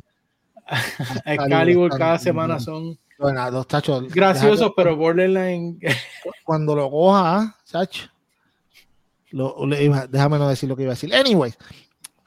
a 0.68 0.82
Excalibur 1.26 1.98
cada 1.98 2.20
semana 2.20 2.60
son 2.60 3.00
bueno, 3.20 3.52
los 3.52 3.68
tachos. 3.68 4.08
Graciosos, 4.14 4.72
pero 4.78 4.96
borderline. 4.96 5.78
Cuando 6.46 6.74
lo 6.74 6.90
coja, 6.90 7.54
chacho. 7.66 8.10
déjame 9.30 10.40
no 10.40 10.48
decir 10.48 10.70
lo 10.70 10.78
que 10.78 10.84
iba 10.84 10.94
a 10.94 10.96
decir. 10.96 11.14
Anyways, 11.14 11.58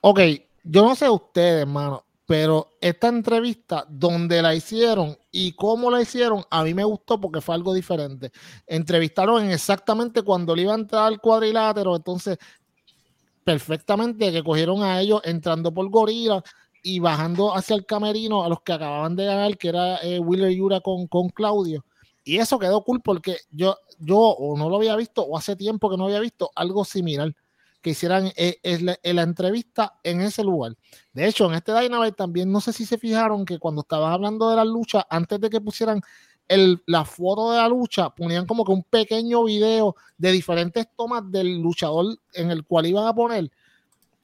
ok, 0.03 0.21
yo 0.65 0.85
no 0.85 0.95
sé 0.95 1.09
ustedes, 1.09 1.63
hermano, 1.63 2.05
pero 2.27 2.73
esta 2.81 3.09
entrevista, 3.09 3.87
donde 3.89 4.43
la 4.43 4.55
hicieron 4.55 5.17
y 5.31 5.53
cómo 5.53 5.91
la 5.91 6.03
hicieron, 6.03 6.45
a 6.51 6.65
mí 6.65 6.75
me 6.75 6.85
gustó 6.85 7.21
porque 7.21 7.41
fue 7.41 7.55
algo 7.55 7.73
diferente. 7.73 8.33
Entrevistaron 8.67 9.49
exactamente 9.51 10.23
cuando 10.23 10.55
le 10.55 10.63
iba 10.63 10.73
a 10.73 10.77
entrar 10.77 11.05
al 11.05 11.21
cuadrilátero, 11.21 11.97
entonces 11.97 12.39
perfectamente 13.45 14.31
que 14.33 14.43
cogieron 14.43 14.83
a 14.83 15.01
ellos 15.01 15.21
entrando 15.25 15.73
por 15.73 15.89
gorila 15.89 16.43
y 16.83 16.99
bajando 16.99 17.55
hacia 17.55 17.77
el 17.77 17.87
camerino 17.87 18.45
a 18.45 18.49
los 18.49 18.61
que 18.63 18.73
acababan 18.73 19.15
de 19.15 19.25
ganar, 19.25 19.57
que 19.57 19.69
era 19.69 19.99
eh, 19.99 20.19
Willer 20.19 20.51
Yura 20.51 20.81
con, 20.81 21.07
con 21.07 21.29
Claudio. 21.29 21.85
Y 22.25 22.39
eso 22.39 22.59
quedó 22.59 22.83
cool 22.83 23.01
porque 23.03 23.37
yo, 23.51 23.77
yo 24.01 24.19
o 24.19 24.57
no 24.57 24.69
lo 24.69 24.77
había 24.77 24.97
visto 24.97 25.23
o 25.23 25.37
hace 25.37 25.55
tiempo 25.55 25.91
que 25.91 25.97
no 25.97 26.07
había 26.07 26.21
visto 26.21 26.51
algo 26.55 26.85
similar 26.85 27.33
que 27.83 27.91
hicieran 27.91 28.33
eh, 28.37 28.59
la, 29.03 29.23
entrevista 29.23 29.99
en 30.03 30.21
ese 30.23 30.43
lugar. 30.45 30.77
De 31.13 31.27
hecho, 31.27 31.47
en 31.47 31.55
este 31.55 31.79
Dynamite 31.79 32.13
también 32.13 32.51
no 32.51 32.61
sé 32.61 32.73
si 32.73 32.87
se 32.87 32.97
fijaron 32.97 33.45
que 33.45 33.59
cuando 33.59 33.83
estaban 33.83 34.13
hablando 34.13 34.49
de 34.49 34.57
la 34.57 34.65
lucha, 34.65 35.07
antes 35.11 35.41
de 35.41 35.51
que 35.51 35.61
pusieran 35.61 36.01
el, 36.49 36.83
la 36.87 37.05
foto 37.05 37.51
de 37.51 37.59
la 37.59 37.69
lucha, 37.69 38.11
ponían 38.11 38.47
como 38.47 38.65
que 38.65 38.73
un 38.73 38.85
pequeño 38.85 39.45
video 39.45 39.97
de 40.17 40.33
diferentes 40.33 40.87
tomas 40.97 41.31
del 41.31 41.61
luchador 41.61 42.17
en 42.33 42.51
el 42.51 42.65
cual 42.65 42.87
iban 42.87 43.07
a 43.07 43.15
poner 43.15 43.51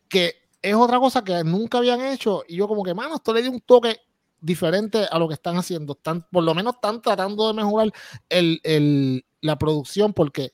que 0.08 0.34
es 0.62 0.74
otra 0.74 0.98
cosa 0.98 1.22
que 1.22 1.44
nunca 1.44 1.78
habían 1.78 2.00
hecho. 2.00 2.44
Y 2.48 2.56
yo 2.56 2.66
como 2.66 2.82
que, 2.82 2.94
mano, 2.94 3.16
esto 3.16 3.32
le 3.32 3.42
dio 3.42 3.50
un 3.50 3.60
toque 3.60 4.00
diferente 4.40 5.06
a 5.10 5.18
lo 5.18 5.28
que 5.28 5.34
están 5.34 5.56
haciendo. 5.56 5.92
Están, 5.92 6.26
por 6.30 6.42
lo 6.42 6.54
menos 6.54 6.74
están 6.74 7.02
tratando 7.02 7.46
de 7.48 7.54
mejorar 7.54 7.92
el, 8.28 9.24
la 9.40 9.58
producción 9.58 10.12
porque 10.12 10.52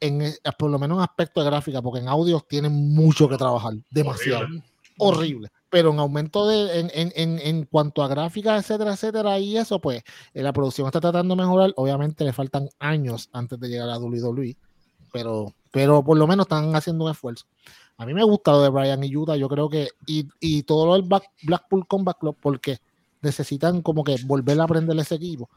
en, 0.00 0.22
eh, 0.22 0.34
por 0.58 0.70
lo 0.70 0.78
menos 0.78 0.98
en 0.98 1.04
aspecto 1.04 1.40
de 1.40 1.46
gráfica, 1.46 1.82
porque 1.82 2.00
en 2.00 2.08
audio 2.08 2.44
tienen 2.48 2.72
mucho 2.72 3.28
que 3.28 3.36
trabajar, 3.36 3.74
demasiado. 3.90 4.46
Horrible. 4.98 5.48
Pero 5.68 5.92
en 5.92 5.98
aumento 5.98 6.46
de, 6.46 6.80
en, 6.80 6.90
en, 6.94 7.38
en, 7.38 7.64
cuanto 7.64 8.02
a 8.02 8.08
gráfica, 8.08 8.56
etcétera, 8.56 8.94
etcétera, 8.94 9.38
y 9.38 9.56
eso, 9.56 9.80
pues 9.80 10.02
eh, 10.32 10.42
la 10.42 10.52
producción 10.52 10.86
está 10.86 11.00
tratando 11.00 11.34
de 11.34 11.42
mejorar. 11.42 11.72
Obviamente 11.76 12.24
le 12.24 12.32
faltan 12.32 12.68
años 12.78 13.28
antes 13.32 13.60
de 13.60 13.68
llegar 13.68 13.90
a 13.90 13.98
WWE, 13.98 14.56
pero, 15.12 15.52
pero 15.70 16.02
por 16.02 16.16
lo 16.16 16.26
menos 16.26 16.46
están 16.46 16.74
haciendo 16.74 17.04
un 17.04 17.10
esfuerzo. 17.10 17.46
A 17.98 18.06
mí 18.06 18.14
me 18.14 18.24
gusta 18.24 18.52
lo 18.52 18.62
de 18.62 18.68
Brian 18.70 19.02
y 19.04 19.14
Utah, 19.16 19.36
yo 19.36 19.48
creo 19.48 19.68
que, 19.68 19.88
y, 20.06 20.28
y 20.40 20.62
todo 20.62 20.86
lo 20.86 20.94
del 20.94 21.22
Blackpool 21.42 21.86
Combat 21.86 22.18
Club, 22.18 22.36
porque 22.40 22.78
necesitan 23.22 23.82
como 23.82 24.04
que 24.04 24.16
volver 24.24 24.60
a 24.60 24.64
aprender 24.64 24.98
ese 24.98 25.16
equipo. 25.16 25.50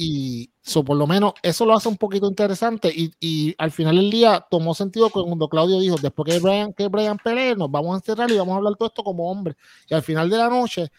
Y 0.00 0.52
so, 0.62 0.84
por 0.84 0.96
lo 0.96 1.08
menos 1.08 1.32
eso 1.42 1.66
lo 1.66 1.74
hace 1.74 1.88
un 1.88 1.96
poquito 1.96 2.28
interesante. 2.28 2.88
Y, 2.88 3.12
y, 3.18 3.54
al 3.58 3.72
final 3.72 3.96
del 3.96 4.10
día 4.12 4.46
tomó 4.48 4.72
sentido 4.72 5.10
cuando 5.10 5.48
Claudio 5.48 5.80
dijo: 5.80 5.96
después 6.00 6.32
que 6.32 6.38
Brian, 6.38 6.72
que 6.72 6.86
Brian 6.86 7.18
pelee, 7.18 7.56
nos 7.56 7.68
vamos 7.68 7.94
a 7.94 7.96
encerrar 7.96 8.30
y 8.30 8.38
vamos 8.38 8.54
a 8.54 8.56
hablar 8.58 8.76
todo 8.76 8.88
esto 8.88 9.02
como 9.02 9.28
hombre. 9.28 9.56
Y 9.88 9.94
al 9.94 10.02
final 10.02 10.30
de 10.30 10.36
la 10.36 10.48
noche, 10.48 10.92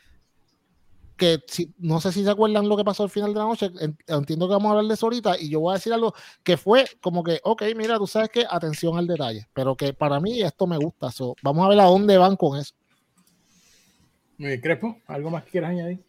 que 1.16 1.42
si, 1.48 1.74
no 1.78 2.02
sé 2.02 2.12
si 2.12 2.26
se 2.26 2.30
acuerdan 2.30 2.68
lo 2.68 2.76
que 2.76 2.84
pasó 2.84 3.04
al 3.04 3.10
final 3.10 3.34
de 3.34 3.40
la 3.40 3.46
noche, 3.46 3.72
entiendo 4.08 4.48
que 4.48 4.54
vamos 4.54 4.68
a 4.68 4.72
hablar 4.72 4.86
de 4.86 4.94
eso 4.96 5.06
ahorita, 5.06 5.40
y 5.40 5.50
yo 5.50 5.62
voy 5.62 5.72
a 5.72 5.76
decir 5.76 5.94
algo 5.94 6.14
que 6.44 6.58
fue 6.58 6.86
como 7.00 7.24
que, 7.24 7.40
ok, 7.44 7.64
mira, 7.78 7.98
tú 7.98 8.06
sabes 8.06 8.30
que 8.30 8.46
atención 8.50 8.98
al 8.98 9.08
detalle, 9.08 9.48
pero 9.54 9.78
que 9.78 9.94
para 9.94 10.20
mí 10.20 10.42
esto 10.42 10.68
me 10.68 10.78
gusta. 10.78 11.10
So, 11.10 11.36
vamos 11.42 11.66
a 11.66 11.70
ver 11.70 11.80
a 11.80 11.86
dónde 11.86 12.18
van 12.18 12.36
con 12.36 12.58
eso. 12.60 12.74
Crespo, 14.62 15.02
¿algo 15.08 15.30
más 15.30 15.44
que 15.44 15.52
quieras 15.52 15.72
añadir? 15.72 16.00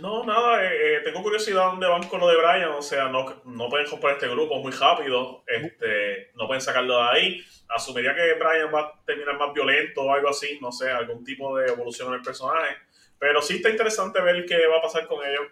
No, 0.00 0.24
nada, 0.24 0.64
eh, 0.64 0.68
eh, 0.68 1.00
tengo 1.02 1.24
curiosidad 1.24 1.66
dónde 1.66 1.88
van 1.88 2.04
con 2.04 2.20
lo 2.20 2.28
de 2.28 2.36
Brian, 2.36 2.70
o 2.70 2.82
sea, 2.82 3.08
no, 3.08 3.42
no 3.44 3.68
pueden 3.68 3.88
comprar 3.88 4.14
este 4.14 4.28
grupo 4.28 4.60
muy 4.60 4.70
rápido, 4.70 5.42
este, 5.46 6.30
no 6.36 6.46
pueden 6.46 6.60
sacarlo 6.60 6.96
de 6.98 7.08
ahí. 7.10 7.44
Asumiría 7.68 8.14
que 8.14 8.34
Brian 8.34 8.72
va 8.72 8.80
a 8.80 9.04
terminar 9.04 9.36
más 9.38 9.52
violento 9.52 10.02
o 10.02 10.12
algo 10.12 10.28
así, 10.28 10.58
no 10.62 10.70
sé, 10.70 10.90
algún 10.90 11.24
tipo 11.24 11.56
de 11.58 11.66
evolución 11.72 12.08
en 12.08 12.14
el 12.14 12.22
personaje, 12.22 12.76
pero 13.18 13.42
sí 13.42 13.56
está 13.56 13.70
interesante 13.70 14.20
ver 14.20 14.44
qué 14.46 14.66
va 14.68 14.78
a 14.78 14.82
pasar 14.82 15.06
con 15.06 15.18
ellos. 15.26 15.46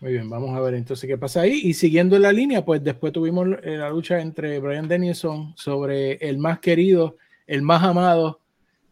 Muy 0.00 0.12
bien, 0.12 0.28
vamos 0.28 0.54
a 0.54 0.60
ver 0.60 0.74
entonces 0.74 1.08
qué 1.08 1.16
pasa 1.16 1.42
ahí. 1.42 1.60
Y 1.64 1.72
siguiendo 1.72 2.18
la 2.18 2.30
línea, 2.30 2.62
pues 2.62 2.84
después 2.84 3.10
tuvimos 3.10 3.48
eh, 3.62 3.76
la 3.76 3.88
lucha 3.88 4.20
entre 4.20 4.58
Brian 4.58 4.86
Dennison 4.86 5.56
sobre 5.56 6.14
el 6.16 6.36
más 6.36 6.58
querido, 6.58 7.16
el 7.46 7.62
más 7.62 7.82
amado, 7.82 8.40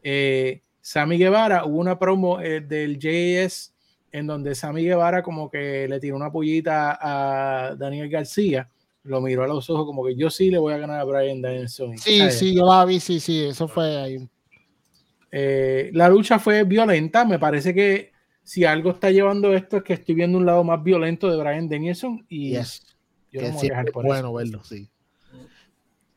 eh, 0.03 0.62
Sammy 0.83 1.17
Guevara, 1.17 1.65
hubo 1.65 1.79
una 1.79 1.97
promo 1.97 2.41
eh, 2.41 2.61
del 2.61 2.99
JS 2.99 3.73
en 4.11 4.27
donde 4.27 4.55
Sammy 4.55 4.85
Guevara 4.85 5.23
como 5.23 5.49
que 5.49 5.87
le 5.89 6.01
tiró 6.01 6.17
una 6.17 6.31
pollita 6.31 6.99
a 7.01 7.75
Daniel 7.77 8.11
García, 8.11 8.69
lo 9.05 9.21
miró 9.21 9.45
a 9.45 9.47
los 9.47 9.71
ojos 9.71 9.87
como 9.87 10.05
que 10.05 10.17
yo 10.17 10.29
sí 10.29 10.51
le 10.51 10.59
voy 10.59 10.75
a 10.75 10.79
ganar 10.79 11.01
a 11.01 11.05
Brian 11.05 11.41
Danielson. 11.41 11.97
Sí, 11.97 12.31
sí, 12.31 12.55
yo 12.55 12.67
la 12.67 12.85
vi, 12.85 13.01
sí, 13.01 13.21
sí, 13.21 13.45
eso 13.45 13.69
fue 13.69 13.97
ahí. 13.97 14.29
Eh, 15.31 15.91
la 15.95 16.09
lucha 16.09 16.39
fue 16.39 16.65
violenta, 16.65 17.25
me 17.25 17.39
parece 17.39 17.73
que 17.73 18.13
si 18.43 18.65
algo 18.65 18.91
está 18.91 19.11
llevando 19.11 19.55
esto 19.55 19.79
es 19.79 19.83
que 19.85 19.95
estoy 19.95 20.17
viendo 20.17 20.37
un 20.37 20.45
lado 20.45 20.65
más 20.65 20.83
violento 20.83 21.31
de 21.31 21.41
Brian 21.41 21.69
Danielson 21.69 22.27
y 22.29 22.53
yo 22.53 23.41
no 23.41 23.51
voy 23.53 23.67
a 23.67 23.71
dejar 23.71 23.93
por 23.93 24.05
bueno 24.05 24.35
verlo, 24.35 24.63
sí. 24.65 24.91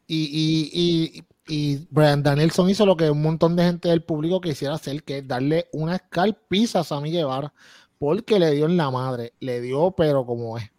y, 0.08 0.26
y 0.34 1.16
y 1.18 1.24
Brian 1.48 2.24
Danielson 2.24 2.70
hizo 2.70 2.86
lo 2.86 2.98
que 2.98 3.10
un 3.10 3.22
montón 3.22 3.56
de 3.56 3.64
gente 3.64 3.90
del 3.90 4.04
público 4.04 4.42
quisiera 4.42 4.76
hacer, 4.76 5.04
que 5.04 5.20
es 5.20 5.28
darle 5.28 5.68
una 5.74 5.96
escalpiza 5.96 6.80
a 6.80 6.84
Sammy 6.84 7.12
Guevara, 7.12 7.54
porque 8.00 8.40
le 8.40 8.52
dio 8.52 8.66
en 8.66 8.78
la 8.78 8.90
madre, 8.90 9.34
le 9.40 9.62
dio, 9.62 9.92
pero 9.92 10.26
como 10.26 10.58
es. 10.58 10.72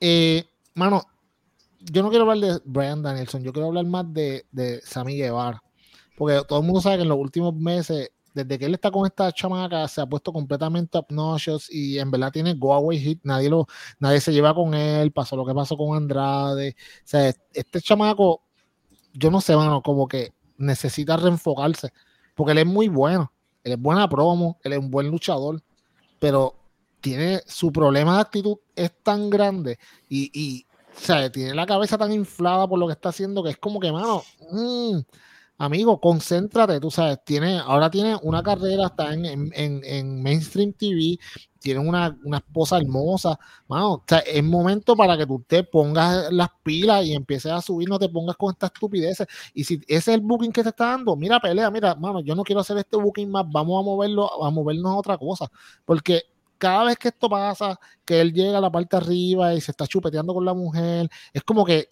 Eh, 0.00 0.44
mano, 0.74 1.02
yo 1.80 2.02
no 2.02 2.10
quiero 2.10 2.30
hablar 2.30 2.38
de 2.38 2.60
Brian 2.64 3.02
Danielson, 3.02 3.42
yo 3.42 3.52
quiero 3.52 3.68
hablar 3.68 3.86
más 3.86 4.12
de, 4.12 4.46
de 4.52 4.80
Sammy 4.82 5.16
Guevara, 5.16 5.62
porque 6.16 6.42
todo 6.46 6.60
el 6.60 6.66
mundo 6.66 6.80
sabe 6.82 6.96
que 6.96 7.02
en 7.02 7.08
los 7.08 7.18
últimos 7.18 7.54
meses, 7.54 8.10
desde 8.34 8.58
que 8.58 8.66
él 8.66 8.74
está 8.74 8.90
con 8.90 9.06
esta 9.06 9.32
chamaca, 9.32 9.88
se 9.88 10.02
ha 10.02 10.06
puesto 10.06 10.30
completamente 10.30 10.98
obnoxious 10.98 11.72
y 11.72 11.98
en 11.98 12.10
verdad 12.10 12.32
tiene 12.32 12.52
go 12.52 12.74
away 12.74 12.98
hit, 12.98 13.20
nadie, 13.24 13.48
lo, 13.48 13.66
nadie 13.98 14.20
se 14.20 14.32
lleva 14.32 14.54
con 14.54 14.74
él, 14.74 15.10
pasó 15.10 15.36
lo 15.36 15.46
que 15.46 15.54
pasó 15.54 15.74
con 15.76 15.96
Andrade, 15.96 16.76
o 16.78 17.02
sea, 17.04 17.34
este 17.54 17.80
chamaco 17.80 18.45
yo 19.16 19.30
no 19.30 19.40
sé, 19.40 19.56
mano, 19.56 19.82
como 19.82 20.08
que 20.08 20.32
necesita 20.58 21.16
reenfocarse, 21.16 21.92
porque 22.34 22.52
él 22.52 22.58
es 22.58 22.66
muy 22.66 22.88
bueno, 22.88 23.32
él 23.64 23.72
es 23.72 23.80
buena 23.80 24.08
promo, 24.08 24.58
él 24.62 24.74
es 24.74 24.78
un 24.78 24.90
buen 24.90 25.08
luchador, 25.08 25.62
pero 26.18 26.54
tiene 27.00 27.42
su 27.46 27.72
problema 27.72 28.14
de 28.14 28.20
actitud 28.20 28.56
es 28.74 28.90
tan 29.02 29.30
grande 29.30 29.78
y, 30.08 30.30
y 30.32 30.66
o 30.96 31.00
sea, 31.00 31.30
tiene 31.30 31.54
la 31.54 31.66
cabeza 31.66 31.98
tan 31.98 32.12
inflada 32.12 32.66
por 32.66 32.78
lo 32.78 32.86
que 32.86 32.94
está 32.94 33.10
haciendo 33.10 33.42
que 33.42 33.50
es 33.50 33.58
como 33.58 33.78
que, 33.78 33.92
mano, 33.92 34.22
mmm, 34.50 34.98
amigo, 35.58 36.00
concéntrate, 36.00 36.80
tú 36.80 36.90
sabes, 36.90 37.18
tiene, 37.24 37.58
ahora 37.58 37.90
tiene 37.90 38.16
una 38.22 38.42
carrera, 38.42 38.86
está 38.86 39.12
en, 39.14 39.24
en, 39.24 39.80
en 39.84 40.22
mainstream 40.22 40.72
TV, 40.72 41.18
tiene 41.58 41.80
una, 41.80 42.16
una, 42.24 42.38
esposa 42.38 42.78
hermosa, 42.78 43.38
mano, 43.66 43.94
o 43.94 44.04
sea, 44.06 44.18
es 44.18 44.44
momento 44.44 44.94
para 44.94 45.16
que 45.16 45.26
tú 45.26 45.44
te 45.46 45.64
pongas 45.64 46.30
las 46.32 46.48
pilas 46.62 47.04
y 47.04 47.14
empieces 47.14 47.52
a 47.52 47.62
subir, 47.62 47.88
no 47.88 47.98
te 47.98 48.08
pongas 48.08 48.36
con 48.36 48.52
estas 48.52 48.70
estupideces, 48.72 49.26
y 49.54 49.64
si 49.64 49.74
ese 49.86 49.96
es 49.96 50.08
el 50.08 50.20
booking 50.20 50.52
que 50.52 50.62
te 50.62 50.68
está 50.68 50.86
dando, 50.86 51.16
mira, 51.16 51.40
pelea, 51.40 51.70
mira, 51.70 51.94
mano, 51.94 52.20
yo 52.20 52.34
no 52.34 52.42
quiero 52.42 52.60
hacer 52.60 52.76
este 52.78 52.96
booking 52.96 53.30
más, 53.30 53.44
vamos 53.48 53.80
a 53.80 53.84
moverlo, 53.84 54.44
a 54.44 54.50
movernos 54.50 54.92
a 54.92 54.96
otra 54.96 55.18
cosa, 55.18 55.50
porque 55.84 56.22
cada 56.58 56.84
vez 56.84 56.98
que 56.98 57.08
esto 57.08 57.28
pasa, 57.28 57.78
que 58.04 58.20
él 58.20 58.32
llega 58.32 58.58
a 58.58 58.60
la 58.60 58.70
parte 58.70 58.96
arriba 58.96 59.54
y 59.54 59.60
se 59.60 59.70
está 59.70 59.86
chupeteando 59.86 60.34
con 60.34 60.44
la 60.44 60.54
mujer, 60.54 61.08
es 61.32 61.42
como 61.42 61.64
que, 61.64 61.90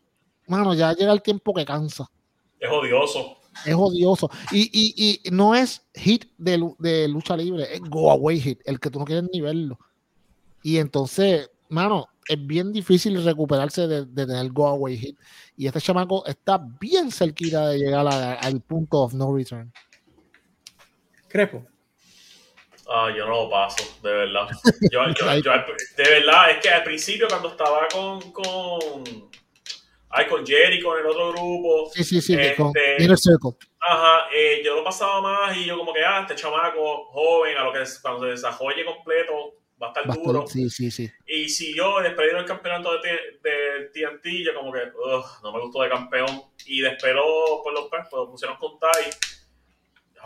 mano, 0.49 0.75
ya 0.75 0.93
llega 0.93 1.13
el 1.13 1.23
tiempo 1.23 1.53
que 1.53 1.65
cansa. 1.65 2.11
Es 2.59 2.71
odioso. 2.71 3.44
Es 3.65 3.75
odioso. 3.75 4.31
Y, 4.53 4.71
y, 4.73 5.21
y 5.25 5.31
no 5.31 5.55
es 5.55 5.87
hit 5.95 6.27
de, 6.39 6.73
de, 6.79 7.09
lucha 7.09 7.37
libre, 7.37 7.75
es 7.75 7.81
go 7.81 8.11
away 8.11 8.41
hit, 8.41 8.61
el 8.65 8.81
que 8.81 8.91
tú 8.91 8.99
no 8.99 9.05
quieres 9.05 9.25
ni 9.33 9.41
verlo. 9.41 9.79
Y 10.63 10.79
entonces, 10.79 11.51
mano, 11.69 12.09
es 12.29 12.47
bien 12.47 12.73
difícil 12.73 13.23
recuperarse 13.25 13.87
de, 13.87 14.07
de 14.07 14.27
tener 14.27 14.51
go 14.51 14.69
away 14.69 14.97
hit. 14.97 15.19
Y 15.57 15.67
este 15.67 15.81
chamaco 15.81 16.25
está 16.27 16.61
bien 16.81 17.11
cerquita 17.11 17.69
de 17.69 17.79
llegar 17.79 18.07
al 18.07 18.61
punto 18.61 19.03
of 19.03 19.15
no 19.15 19.35
return. 19.35 19.73
Crepo. 21.29 21.67
Ah, 22.89 23.09
yo 23.17 23.27
no 23.27 23.45
lo 23.45 23.51
paso, 23.51 23.83
de 24.03 24.11
verdad. 24.11 24.47
Yo, 24.93 25.01
yo, 25.09 25.39
yo, 25.39 25.53
de 25.97 26.05
verdad, 26.05 26.51
es 26.51 26.59
que 26.63 26.69
al 26.69 26.85
principio 26.85 27.27
cuando 27.29 27.49
estaba 27.49 27.89
con, 27.91 28.21
con 28.31 29.31
Ay, 30.17 30.27
con 30.27 30.47
Jerry, 30.47 30.81
con 30.81 30.97
el 30.97 31.07
otro 31.07 31.33
grupo. 31.33 31.91
Sí, 31.93 32.05
sí, 32.05 32.21
sí, 32.21 32.35
este, 32.35 32.55
con 32.55 32.73
Inner 32.99 33.19
Circle. 33.19 33.51
Ajá, 33.81 34.29
eh, 34.33 34.63
yo 34.65 34.77
lo 34.77 34.85
pasaba 34.85 35.21
más 35.21 35.57
y 35.57 35.65
yo 35.65 35.77
como 35.77 35.93
que, 35.93 36.05
ah, 36.05 36.21
este 36.21 36.37
chamaco 36.37 37.07
joven, 37.07 37.57
a 37.57 37.65
lo 37.65 37.73
que 37.73 37.83
cuando 38.01 38.21
se 38.21 38.31
desarrolle 38.31 38.85
completo, 38.85 39.57
va 39.83 39.89
a 39.89 39.91
estar 39.91 40.07
Bastante, 40.07 40.33
duro. 40.33 40.47
Sí, 40.47 40.71
sí, 40.71 40.93
sí. 40.93 41.11
Y 41.27 41.49
si 41.49 41.75
yo 41.75 42.01
despedieron 42.01 42.43
el 42.43 42.47
campeonato 42.47 42.93
de, 43.01 43.11
de 43.43 43.91
TNT, 43.93 44.45
yo 44.45 44.55
como 44.55 44.73
que, 44.73 44.83
no 45.43 45.53
me 45.53 45.61
gustó 45.61 45.83
de 45.83 45.89
campeón. 45.89 46.43
Y 46.67 46.81
despedó 46.81 47.63
por 47.65 47.73
los 47.73 47.89
pues, 47.91 48.05
lo 48.13 48.31
pusieron 48.31 48.57
con 48.59 48.79
Tai 48.79 49.11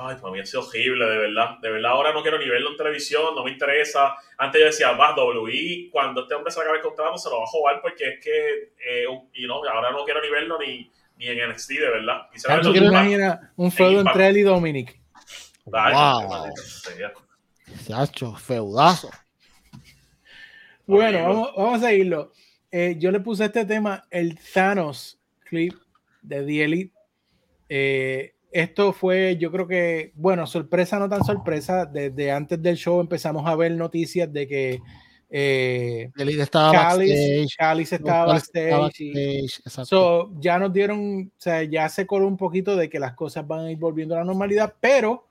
Ay, 0.00 0.16
para 0.20 0.32
mí 0.32 0.38
ha 0.38 0.46
sido 0.46 0.62
horrible, 0.62 1.04
de 1.06 1.18
verdad. 1.18 1.58
De 1.60 1.70
verdad, 1.70 1.90
ahora 1.90 2.12
no 2.12 2.22
quiero 2.22 2.38
ni 2.38 2.48
verlo 2.48 2.70
en 2.70 2.76
televisión, 2.76 3.34
no 3.34 3.42
me 3.42 3.50
interesa. 3.50 4.14
Antes 4.36 4.60
yo 4.60 4.66
decía, 4.66 4.92
vas, 4.92 5.16
WI, 5.16 5.90
cuando 5.90 6.22
este 6.22 6.34
hombre 6.34 6.52
se 6.52 6.60
acabe 6.60 6.76
el 6.76 6.82
contrato, 6.82 7.18
se 7.18 7.28
lo 7.28 7.38
va 7.38 7.44
a 7.44 7.48
jugar 7.48 7.80
porque 7.82 8.08
es 8.08 8.24
que, 8.24 8.72
eh, 8.78 9.06
y 9.34 9.46
no, 9.48 9.54
ahora 9.54 9.90
no 9.90 10.04
quiero 10.04 10.22
ni 10.22 10.30
verlo 10.30 10.56
ni, 10.60 10.88
ni 11.16 11.26
en 11.26 11.50
NXT, 11.50 11.70
de 11.70 11.90
verdad. 11.90 12.28
Quisiera 12.32 12.60
¿Tú 12.60 12.70
quieres 12.70 12.90
imaginar 12.90 13.40
un 13.56 13.72
feudo 13.72 14.00
entre 14.00 14.28
él 14.28 14.36
y 14.36 14.42
Dominic? 14.42 15.00
Ay, 15.72 15.92
wow. 16.26 16.46
Chacho, 17.86 18.36
feudazo. 18.36 19.10
Bueno, 20.86 21.22
vamos, 21.24 21.52
vamos 21.56 21.82
a 21.82 21.88
seguirlo. 21.88 22.32
Eh, 22.70 22.94
yo 22.98 23.10
le 23.10 23.18
puse 23.18 23.46
este 23.46 23.64
tema, 23.64 24.06
el 24.10 24.38
Thanos 24.54 25.20
clip 25.44 25.74
de 26.22 26.44
The 26.44 26.64
Elite. 26.64 26.94
Eh, 27.68 28.34
esto 28.50 28.92
fue, 28.92 29.36
yo 29.38 29.50
creo 29.50 29.66
que, 29.66 30.12
bueno, 30.14 30.46
sorpresa, 30.46 30.98
no 30.98 31.08
tan 31.08 31.24
sorpresa. 31.24 31.86
Desde 31.86 32.30
antes 32.30 32.62
del 32.62 32.76
show 32.76 33.00
empezamos 33.00 33.46
a 33.46 33.56
ver 33.56 33.72
noticias 33.72 34.32
de 34.32 34.46
que 34.46 34.80
eh, 35.30 36.10
estaba 36.16 36.72
Cáliz, 36.72 37.92
estaba 37.92 38.32
backstage. 38.32 39.60
so, 39.84 40.30
ya 40.40 40.58
nos 40.58 40.72
dieron, 40.72 41.30
o 41.36 41.40
sea, 41.40 41.62
ya 41.64 41.88
se 41.88 42.06
coló 42.06 42.26
un 42.26 42.38
poquito 42.38 42.76
de 42.76 42.88
que 42.88 42.98
las 42.98 43.14
cosas 43.14 43.46
van 43.46 43.66
a 43.66 43.70
ir 43.70 43.78
volviendo 43.78 44.14
a 44.14 44.18
la 44.18 44.24
normalidad, 44.24 44.74
pero 44.80 45.28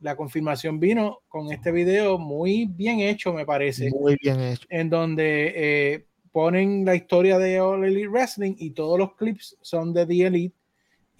la 0.00 0.16
confirmación 0.16 0.78
vino 0.78 1.20
con 1.28 1.52
este 1.52 1.72
video 1.72 2.18
muy 2.18 2.66
bien 2.66 3.00
hecho, 3.00 3.32
me 3.32 3.44
parece. 3.44 3.90
Muy 3.90 4.16
bien 4.22 4.40
hecho. 4.40 4.66
En 4.70 4.88
donde 4.88 5.52
eh, 5.54 6.06
ponen 6.32 6.84
la 6.84 6.94
historia 6.94 7.38
de 7.38 7.60
All 7.60 7.84
Elite 7.84 8.08
Wrestling 8.08 8.54
y 8.58 8.70
todos 8.70 8.98
los 8.98 9.14
clips 9.16 9.56
son 9.60 9.92
de 9.92 10.06
The 10.06 10.26
Elite 10.26 10.59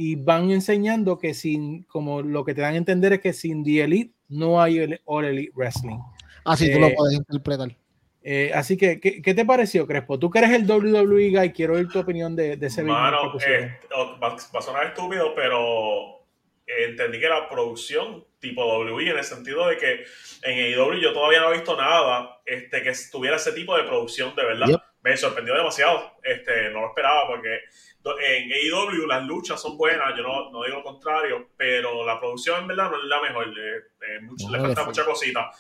y 0.03 0.17
van 0.17 0.51
enseñando 0.51 1.19
que 1.19 1.35
sin, 1.35 1.83
como 1.83 2.23
lo 2.23 2.43
que 2.43 2.55
te 2.55 2.63
dan 2.63 2.73
a 2.73 2.79
entender 2.79 3.13
es 3.13 3.21
que 3.21 3.35
sin 3.35 3.63
The 3.63 3.85
Elite 3.85 4.15
no 4.31 4.63
hay 4.63 4.79
el 4.79 5.03
All 5.05 5.27
Elite 5.27 5.53
Wrestling. 5.55 5.99
Así 6.43 6.73
tú 6.73 6.81
lo 6.81 6.91
puedes 6.95 7.19
interpretar. 7.19 7.77
Eh, 8.23 8.51
así 8.55 8.79
que, 8.79 8.99
¿qué, 8.99 9.35
te 9.35 9.45
pareció, 9.45 9.87
Crespo? 9.87 10.19
Tú 10.19 10.31
que 10.31 10.39
eres 10.39 10.53
el 10.53 10.65
WWE 10.67 11.29
guy, 11.33 11.53
quiero 11.53 11.75
oír 11.75 11.87
tu 11.89 11.99
opinión 11.99 12.35
de, 12.35 12.55
ese 12.63 12.83
video. 12.83 12.97
Mano, 12.97 13.39
eh, 13.47 13.79
va, 14.23 14.37
a 14.37 14.63
sonar 14.63 14.87
estúpido, 14.87 15.35
pero 15.35 16.25
entendí 16.67 17.21
que 17.21 17.29
la 17.29 17.47
producción 17.47 18.25
tipo 18.39 18.65
WWE 18.65 19.11
en 19.11 19.19
el 19.19 19.25
sentido 19.25 19.69
de 19.69 19.77
que 19.77 20.05
en 20.45 20.79
AEW 20.79 20.95
yo 20.95 21.13
todavía 21.13 21.41
no 21.41 21.51
he 21.51 21.57
visto 21.57 21.77
nada 21.77 22.41
este, 22.47 22.83
que 22.83 22.93
tuviera 23.13 23.37
ese 23.37 23.53
tipo 23.53 23.77
de 23.77 23.83
producción 23.83 24.35
de 24.35 24.47
verdad. 24.47 24.83
Me 25.03 25.15
sorprendió 25.19 25.55
demasiado. 25.55 26.15
Este, 26.23 26.71
no 26.71 26.81
lo 26.81 26.87
esperaba 26.89 27.27
porque 27.27 27.61
en 28.05 28.51
AEW 28.51 29.07
las 29.07 29.25
luchas 29.25 29.61
son 29.61 29.77
buenas, 29.77 30.17
yo 30.17 30.23
no, 30.23 30.51
no 30.51 30.65
digo 30.65 30.79
lo 30.79 30.83
contrario, 30.83 31.51
pero 31.57 32.05
la 32.07 32.19
producción 32.19 32.63
en 32.63 32.69
verdad 32.69 32.91
no 32.91 32.97
es 32.97 33.05
la 33.05 33.21
mejor. 33.21 33.49
le 33.49 34.61
falta 34.61 34.85
mucha 34.85 35.05
cosita. 35.05 35.51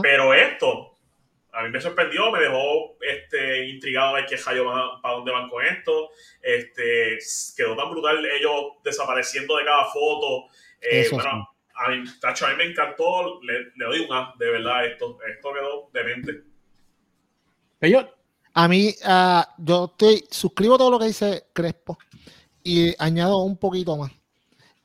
Pero 0.00 0.32
esto, 0.32 0.96
a 1.52 1.62
mí 1.64 1.70
me 1.70 1.80
sorprendió, 1.80 2.30
me 2.30 2.40
dejó 2.40 2.96
este, 3.00 3.66
intrigado 3.66 4.16
de 4.16 4.24
qué 4.24 4.36
rayo 4.36 4.64
para 5.02 5.14
dónde 5.16 5.32
van 5.32 5.48
con 5.48 5.64
esto. 5.64 6.10
Este, 6.40 7.18
quedó 7.56 7.76
tan 7.76 7.90
brutal 7.90 8.24
ellos 8.24 8.72
desapareciendo 8.82 9.56
de 9.58 9.64
cada 9.64 9.84
foto. 9.84 10.46
Eh, 10.80 11.08
bueno, 11.12 11.48
a 11.74 11.90
mí, 11.90 12.04
tacho, 12.20 12.46
a 12.46 12.50
mí 12.50 12.56
me 12.56 12.64
encantó, 12.64 13.40
le, 13.42 13.70
doy 13.76 14.00
un 14.00 14.12
A, 14.14 14.34
de 14.38 14.50
verdad, 14.50 14.86
esto, 14.86 15.18
esto 15.28 15.52
quedó 15.52 15.90
demente. 15.92 16.42
Ellos. 17.82 18.06
A 18.54 18.68
mí, 18.68 18.94
uh, 19.06 19.42
yo 19.58 19.86
estoy, 19.86 20.24
suscribo 20.30 20.76
todo 20.76 20.90
lo 20.90 20.98
que 20.98 21.06
dice 21.06 21.46
Crespo 21.52 21.98
y 22.62 22.94
añado 23.02 23.38
un 23.38 23.56
poquito 23.56 23.96
más. 23.96 24.12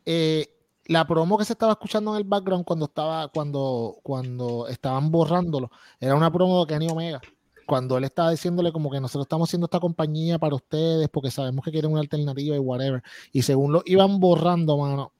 Eh, 0.06 0.48
la 0.86 1.06
promo 1.06 1.38
que 1.38 1.44
se 1.44 1.54
estaba 1.54 1.74
escuchando 1.74 2.12
en 2.12 2.18
el 2.18 2.24
background 2.24 2.64
cuando 2.64 2.86
estaba 2.86 3.28
cuando 3.28 3.98
cuando 4.04 4.68
estaban 4.70 5.12
borrándolo 5.12 5.70
era 6.00 6.16
una 6.16 6.32
promo 6.32 6.66
de 6.66 6.74
Kenny 6.74 6.88
Omega. 6.90 7.20
Cuando 7.66 7.98
él 7.98 8.06
estaba 8.06 8.32
diciéndole 8.32 8.72
como 8.72 8.90
que 8.90 9.02
nosotros 9.02 9.26
estamos 9.26 9.50
haciendo 9.50 9.66
esta 9.66 9.82
compañía 9.82 10.40
para 10.40 10.56
ustedes 10.56 11.10
porque 11.10 11.30
sabemos 11.30 11.66
que 11.66 11.72
quieren 11.72 11.92
una 11.92 12.00
alternativa 12.00 12.56
y 12.56 12.60
whatever. 12.60 13.04
Y 13.34 13.42
según 13.42 13.74
lo 13.74 13.84
iban 13.86 14.22
borrando 14.22 14.78
mano 14.78 15.12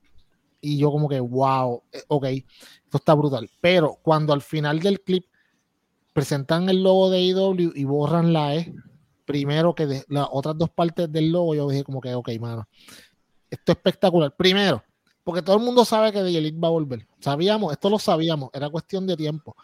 y 0.62 0.78
yo 0.78 0.92
como 0.92 1.10
que 1.10 1.20
wow 1.20 1.84
eh, 1.92 2.02
ok 2.08 2.24
esto 2.26 2.98
está 2.98 3.14
brutal 3.14 3.50
pero 3.62 4.00
cuando 4.02 4.34
al 4.34 4.42
final 4.42 4.80
del 4.80 5.02
clip 5.02 5.26
presentan 6.18 6.68
el 6.68 6.82
logo 6.82 7.12
de 7.12 7.22
IW 7.22 7.74
y 7.76 7.84
borran 7.84 8.34
la 8.34 8.56
E 8.56 8.74
primero 9.24 9.76
que 9.76 10.04
las 10.08 10.28
otras 10.32 10.58
dos 10.58 10.72
partes 10.72 11.12
del 11.12 11.32
logo 11.32 11.54
yo 11.54 11.70
dije 11.70 11.84
como 11.84 12.02
que 12.02 12.16
ok 12.16 12.30
mano 12.40 12.68
esto 13.52 13.72
es 13.72 13.78
espectacular 13.78 14.36
primero 14.36 14.84
porque 15.24 15.44
todo 15.44 15.58
el 15.58 15.62
mundo 15.62 15.86
sabe 15.86 16.12
que 16.12 16.24
The 16.24 16.38
Elite 16.38 16.58
va 16.58 16.70
a 16.70 16.72
volver. 16.72 17.06
Sabíamos, 17.20 17.74
esto 17.74 17.90
lo 17.90 18.00
sabíamos, 18.00 18.50
era 18.54 18.70
cuestión 18.70 19.06
de 19.06 19.18
tiempo. 19.18 19.58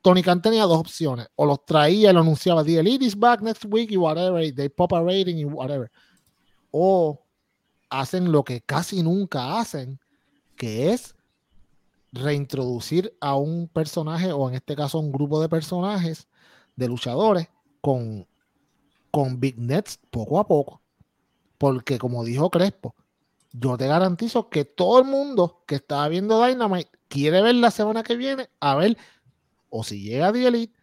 Tony 0.00 0.22
Khan 0.22 0.40
tenía 0.40 0.62
dos 0.66 0.78
opciones, 0.78 1.26
o 1.34 1.46
los 1.46 1.66
traía 1.66 2.12
lo 2.12 2.20
anunciaba, 2.20 2.62
The 2.62 2.78
Elite 2.78 3.04
is 3.04 3.18
back 3.18 3.40
next 3.40 3.64
week 3.68 3.90
y 3.90 3.96
whatever, 3.96 4.54
they 4.54 4.68
pop 4.68 4.92
a 4.92 5.02
rating 5.02 5.34
y 5.34 5.44
whatever. 5.46 5.90
O 6.70 7.20
hacen 7.90 8.30
lo 8.30 8.44
que 8.44 8.60
casi 8.60 9.02
nunca 9.02 9.58
hacen, 9.58 9.98
que 10.56 10.92
es 10.92 11.16
reintroducir 12.14 13.16
a 13.20 13.36
un 13.36 13.68
personaje, 13.68 14.32
o 14.32 14.48
en 14.48 14.54
este 14.54 14.76
caso 14.76 14.98
un 14.98 15.12
grupo 15.12 15.40
de 15.40 15.48
personajes, 15.48 16.28
de 16.76 16.88
luchadores, 16.88 17.48
con, 17.80 18.26
con 19.10 19.40
Big 19.40 19.58
Nets 19.58 19.98
poco 20.10 20.38
a 20.38 20.46
poco. 20.46 20.80
Porque 21.58 21.98
como 21.98 22.24
dijo 22.24 22.50
Crespo, 22.50 22.94
yo 23.52 23.76
te 23.76 23.86
garantizo 23.86 24.48
que 24.48 24.64
todo 24.64 25.00
el 25.00 25.04
mundo 25.04 25.62
que 25.66 25.76
estaba 25.76 26.08
viendo 26.08 26.44
Dynamite 26.44 26.90
quiere 27.08 27.42
ver 27.42 27.56
la 27.56 27.70
semana 27.70 28.02
que 28.02 28.16
viene 28.16 28.48
a 28.60 28.74
ver 28.74 28.96
o 29.68 29.84
si 29.84 30.00
llega 30.02 30.32
The 30.32 30.46
Elite 30.46 30.74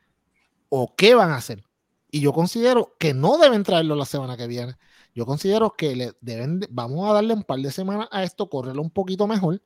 o 0.70 0.96
qué 0.96 1.16
van 1.16 1.32
a 1.32 1.38
hacer. 1.38 1.64
Y 2.12 2.20
yo 2.22 2.34
considero 2.34 2.96
que 3.00 3.14
no 3.14 3.38
deben 3.38 3.64
traerlo 3.64 3.96
la 3.96 4.06
semana 4.06 4.38
que 4.38 4.48
viene. 4.48 4.76
Yo 5.16 5.26
considero 5.26 5.74
que 5.74 5.96
le 5.96 6.14
deben, 6.22 6.62
vamos 6.70 7.10
a 7.10 7.14
darle 7.14 7.34
un 7.34 7.44
par 7.44 7.60
de 7.60 7.72
semanas 7.72 8.08
a 8.12 8.24
esto, 8.24 8.50
correrlo 8.50 8.82
un 8.82 8.90
poquito 8.90 9.28
mejor. 9.28 9.62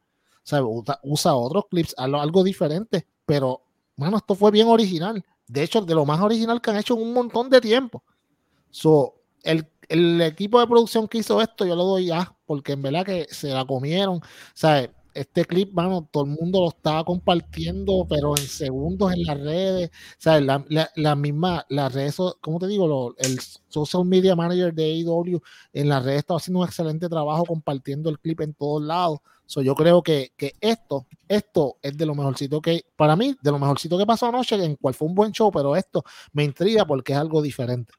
O 0.45 0.83
sea, 0.83 0.97
usa, 1.03 1.35
otros 1.35 1.65
clips, 1.69 1.95
algo, 1.97 2.19
algo 2.19 2.43
diferente. 2.43 3.07
Pero, 3.25 3.61
bueno, 3.95 4.17
esto 4.17 4.35
fue 4.35 4.51
bien 4.51 4.67
original. 4.67 5.23
De 5.47 5.63
hecho, 5.63 5.81
de 5.81 5.95
lo 5.95 6.05
más 6.05 6.21
original 6.21 6.61
que 6.61 6.69
han 6.69 6.77
hecho 6.77 6.95
en 6.95 7.01
un 7.01 7.13
montón 7.13 7.49
de 7.49 7.61
tiempo. 7.61 8.03
So, 8.69 9.15
el 9.43 9.67
el 9.89 10.21
equipo 10.21 10.59
de 10.59 10.67
producción 10.67 11.07
que 11.07 11.19
hizo 11.19 11.41
esto, 11.41 11.65
yo 11.65 11.75
lo 11.75 11.85
doy 11.85 12.07
ya, 12.07 12.35
porque 12.45 12.73
en 12.73 12.81
verdad 12.81 13.05
que 13.05 13.27
se 13.29 13.49
la 13.49 13.65
comieron. 13.65 14.21
¿Sabes? 14.53 14.89
Este 15.13 15.45
clip, 15.45 15.71
mano, 15.73 16.07
todo 16.11 16.25
el 16.25 16.31
mundo 16.31 16.59
lo 16.61 16.69
estaba 16.69 17.03
compartiendo, 17.05 18.05
pero 18.09 18.37
en 18.37 18.43
segundos 18.45 19.13
en 19.13 19.23
las 19.23 19.39
redes. 19.39 19.91
¿Sabes? 20.17 20.43
La, 20.43 20.91
la, 20.95 21.15
misma, 21.15 21.65
las 21.69 21.93
redes, 21.93 22.17
¿cómo 22.41 22.59
te 22.59 22.67
digo? 22.67 23.15
el 23.17 23.39
social 23.69 24.05
media 24.05 24.35
manager 24.35 24.73
de 24.73 24.83
AEW 24.83 25.41
en 25.73 25.89
las 25.89 26.03
redes 26.03 26.19
estaba 26.19 26.37
haciendo 26.37 26.59
un 26.59 26.65
excelente 26.67 27.07
trabajo 27.07 27.45
compartiendo 27.45 28.09
el 28.09 28.19
clip 28.19 28.41
en 28.41 28.53
todos 28.53 28.81
lados. 28.83 29.19
So, 29.45 29.61
yo 29.61 29.75
creo 29.75 30.01
que, 30.01 30.31
que, 30.37 30.53
esto, 30.59 31.05
esto 31.27 31.77
es 31.81 31.97
de 31.97 32.05
lo 32.05 32.15
mejorcito 32.15 32.61
que, 32.61 32.83
para 32.95 33.15
mí, 33.15 33.35
de 33.41 33.51
lo 33.51 33.59
mejorcito 33.59 33.97
que 33.97 34.05
pasó 34.05 34.27
anoche, 34.27 34.55
en 34.55 34.75
cual 34.75 34.93
fue 34.93 35.07
un 35.07 35.15
buen 35.15 35.31
show, 35.31 35.51
pero 35.51 35.75
esto 35.75 36.03
me 36.33 36.43
intriga 36.43 36.85
porque 36.85 37.13
es 37.13 37.19
algo 37.19 37.41
diferente. 37.41 37.93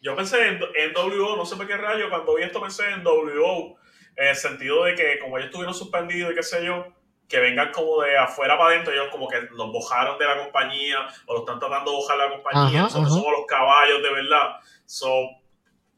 Yo 0.00 0.14
pensé 0.16 0.46
en, 0.46 0.54
en 0.54 0.94
WO, 0.94 1.36
no 1.36 1.44
sé 1.44 1.56
por 1.56 1.66
qué 1.66 1.76
rayo, 1.76 2.08
cuando 2.10 2.34
vi 2.36 2.42
esto 2.42 2.60
pensé 2.60 2.90
en 2.90 3.04
WO, 3.04 3.76
en 4.16 4.28
el 4.28 4.36
sentido 4.36 4.84
de 4.84 4.94
que 4.94 5.18
como 5.20 5.38
ellos 5.38 5.46
estuvieron 5.46 5.74
suspendidos 5.74 6.32
y 6.32 6.34
qué 6.34 6.42
sé 6.42 6.64
yo, 6.64 6.86
que 7.28 7.38
vengan 7.40 7.70
como 7.72 8.02
de 8.02 8.16
afuera 8.16 8.56
para 8.56 8.70
adentro, 8.70 8.92
ellos 8.92 9.08
como 9.12 9.28
que 9.28 9.40
los 9.52 9.70
bojaron 9.70 10.18
de 10.18 10.24
la 10.24 10.42
compañía 10.42 11.06
o 11.26 11.34
los 11.34 11.42
están 11.42 11.58
tratando 11.60 11.90
de 11.90 11.96
bojar 11.98 12.18
la 12.18 12.30
compañía, 12.30 12.88
son 12.88 13.04
los 13.04 13.22
caballos 13.46 14.02
de 14.02 14.10
verdad. 14.10 14.56
So, 14.86 15.08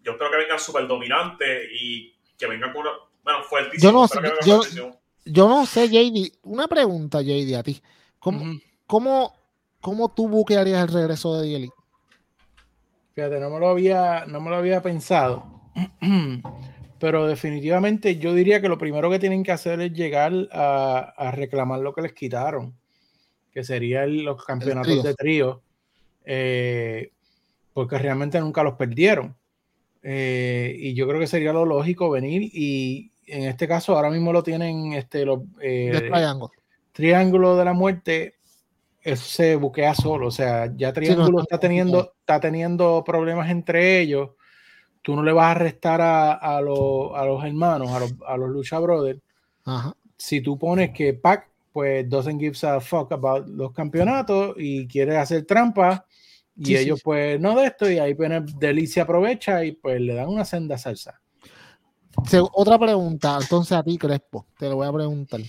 yo 0.02 0.12
espero 0.12 0.30
que 0.30 0.36
vengan 0.38 0.58
súper 0.58 0.86
dominantes 0.86 1.68
y 1.72 2.16
que 2.36 2.46
vengan 2.46 2.72
con 2.72 2.82
una, 2.82 2.90
bueno, 3.24 3.42
fuertísimo. 3.44 3.92
Yo 3.92 3.98
no, 3.98 4.08
sé, 4.08 4.18
yo, 4.44 4.62
yo, 5.24 5.48
no 5.48 5.66
sé, 5.66 5.88
JD, 5.88 6.38
una 6.42 6.68
pregunta, 6.68 7.20
JD, 7.20 7.54
a 7.56 7.62
ti. 7.62 7.80
¿Cómo, 8.18 8.58
cómo, 8.86 9.34
cómo 9.80 10.12
tú 10.12 10.28
buquearías 10.28 10.82
el 10.82 10.94
regreso 10.94 11.40
de 11.40 11.46
Dieli? 11.46 11.70
Fíjate, 13.14 13.40
no 13.40 13.50
me 13.50 13.58
lo 13.58 13.68
había, 13.68 14.24
no 14.26 14.40
me 14.40 14.50
lo 14.50 14.56
había 14.56 14.82
pensado. 14.82 15.44
Pero 17.00 17.26
definitivamente 17.26 18.16
yo 18.16 18.34
diría 18.34 18.60
que 18.60 18.68
lo 18.68 18.76
primero 18.76 19.10
que 19.10 19.18
tienen 19.18 19.42
que 19.42 19.52
hacer 19.52 19.80
es 19.80 19.92
llegar 19.92 20.32
a, 20.52 21.32
reclamar 21.34 21.80
lo 21.80 21.94
que 21.94 22.02
les 22.02 22.12
quitaron, 22.12 22.76
que 23.52 23.64
serían 23.64 24.22
los 24.22 24.44
campeonatos 24.44 25.02
de 25.02 25.14
trío, 25.14 25.62
eh, 26.24 27.10
porque 27.72 27.98
realmente 27.98 28.38
nunca 28.38 28.62
los 28.62 28.74
perdieron. 28.74 29.34
Eh, 30.02 30.74
y 30.78 30.94
yo 30.94 31.06
creo 31.06 31.20
que 31.20 31.26
sería 31.26 31.52
lo 31.52 31.66
lógico 31.66 32.08
venir 32.10 32.50
y 32.54 33.12
en 33.26 33.44
este 33.44 33.68
caso 33.68 33.94
ahora 33.94 34.10
mismo 34.10 34.32
lo 34.32 34.42
tienen 34.42 34.94
este, 34.94 35.26
los, 35.26 35.40
eh, 35.60 36.10
triángulo 36.92 37.56
de 37.56 37.64
la 37.64 37.74
muerte 37.74 38.34
eso 39.02 39.24
se 39.24 39.56
buquea 39.56 39.94
solo. 39.94 40.28
O 40.28 40.30
sea, 40.30 40.72
ya 40.76 40.92
Triángulo 40.92 41.40
está, 41.40 41.58
teniendo, 41.58 42.14
está 42.20 42.40
teniendo 42.40 43.02
problemas 43.04 43.50
entre 43.50 44.00
ellos. 44.00 44.30
Tú 45.02 45.16
no 45.16 45.22
le 45.22 45.32
vas 45.32 45.56
a 45.56 45.58
restar 45.58 46.00
a, 46.00 46.32
a, 46.32 46.60
los 46.60 47.44
hermanos, 47.44 47.90
a 47.90 48.00
los, 48.00 48.14
a 48.26 48.36
los 48.36 48.50
Lucha 48.50 48.78
Brothers. 48.78 49.20
Si 50.16 50.42
tú 50.42 50.58
pones 50.58 50.90
que 50.90 51.14
Pac, 51.14 51.48
pues, 51.72 52.08
doesn't 52.08 52.38
give 52.38 52.56
a 52.68 52.80
fuck 52.80 53.12
about 53.12 53.48
los 53.48 53.72
campeonatos 53.72 54.54
y 54.58 54.86
quiere 54.86 55.16
hacer 55.16 55.46
trampa, 55.46 56.04
y 56.60 56.76
ellos, 56.76 57.00
pues, 57.02 57.40
no 57.40 57.58
de 57.58 57.66
esto, 57.66 57.90
y 57.90 57.98
ahí 57.98 58.14
viene 58.14 58.44
Delicia 58.58 59.04
aprovecha 59.04 59.64
y 59.64 59.72
pues 59.72 60.00
le 60.00 60.14
dan 60.14 60.28
una 60.28 60.44
senda 60.44 60.78
salsa. 60.78 61.20
Otra 62.52 62.78
pregunta, 62.78 63.38
entonces 63.40 63.72
a 63.72 63.82
ti, 63.82 63.96
Crespo, 63.96 64.46
te 64.58 64.68
lo 64.68 64.76
voy 64.76 64.86
a 64.86 64.92
preguntar. 64.92 65.40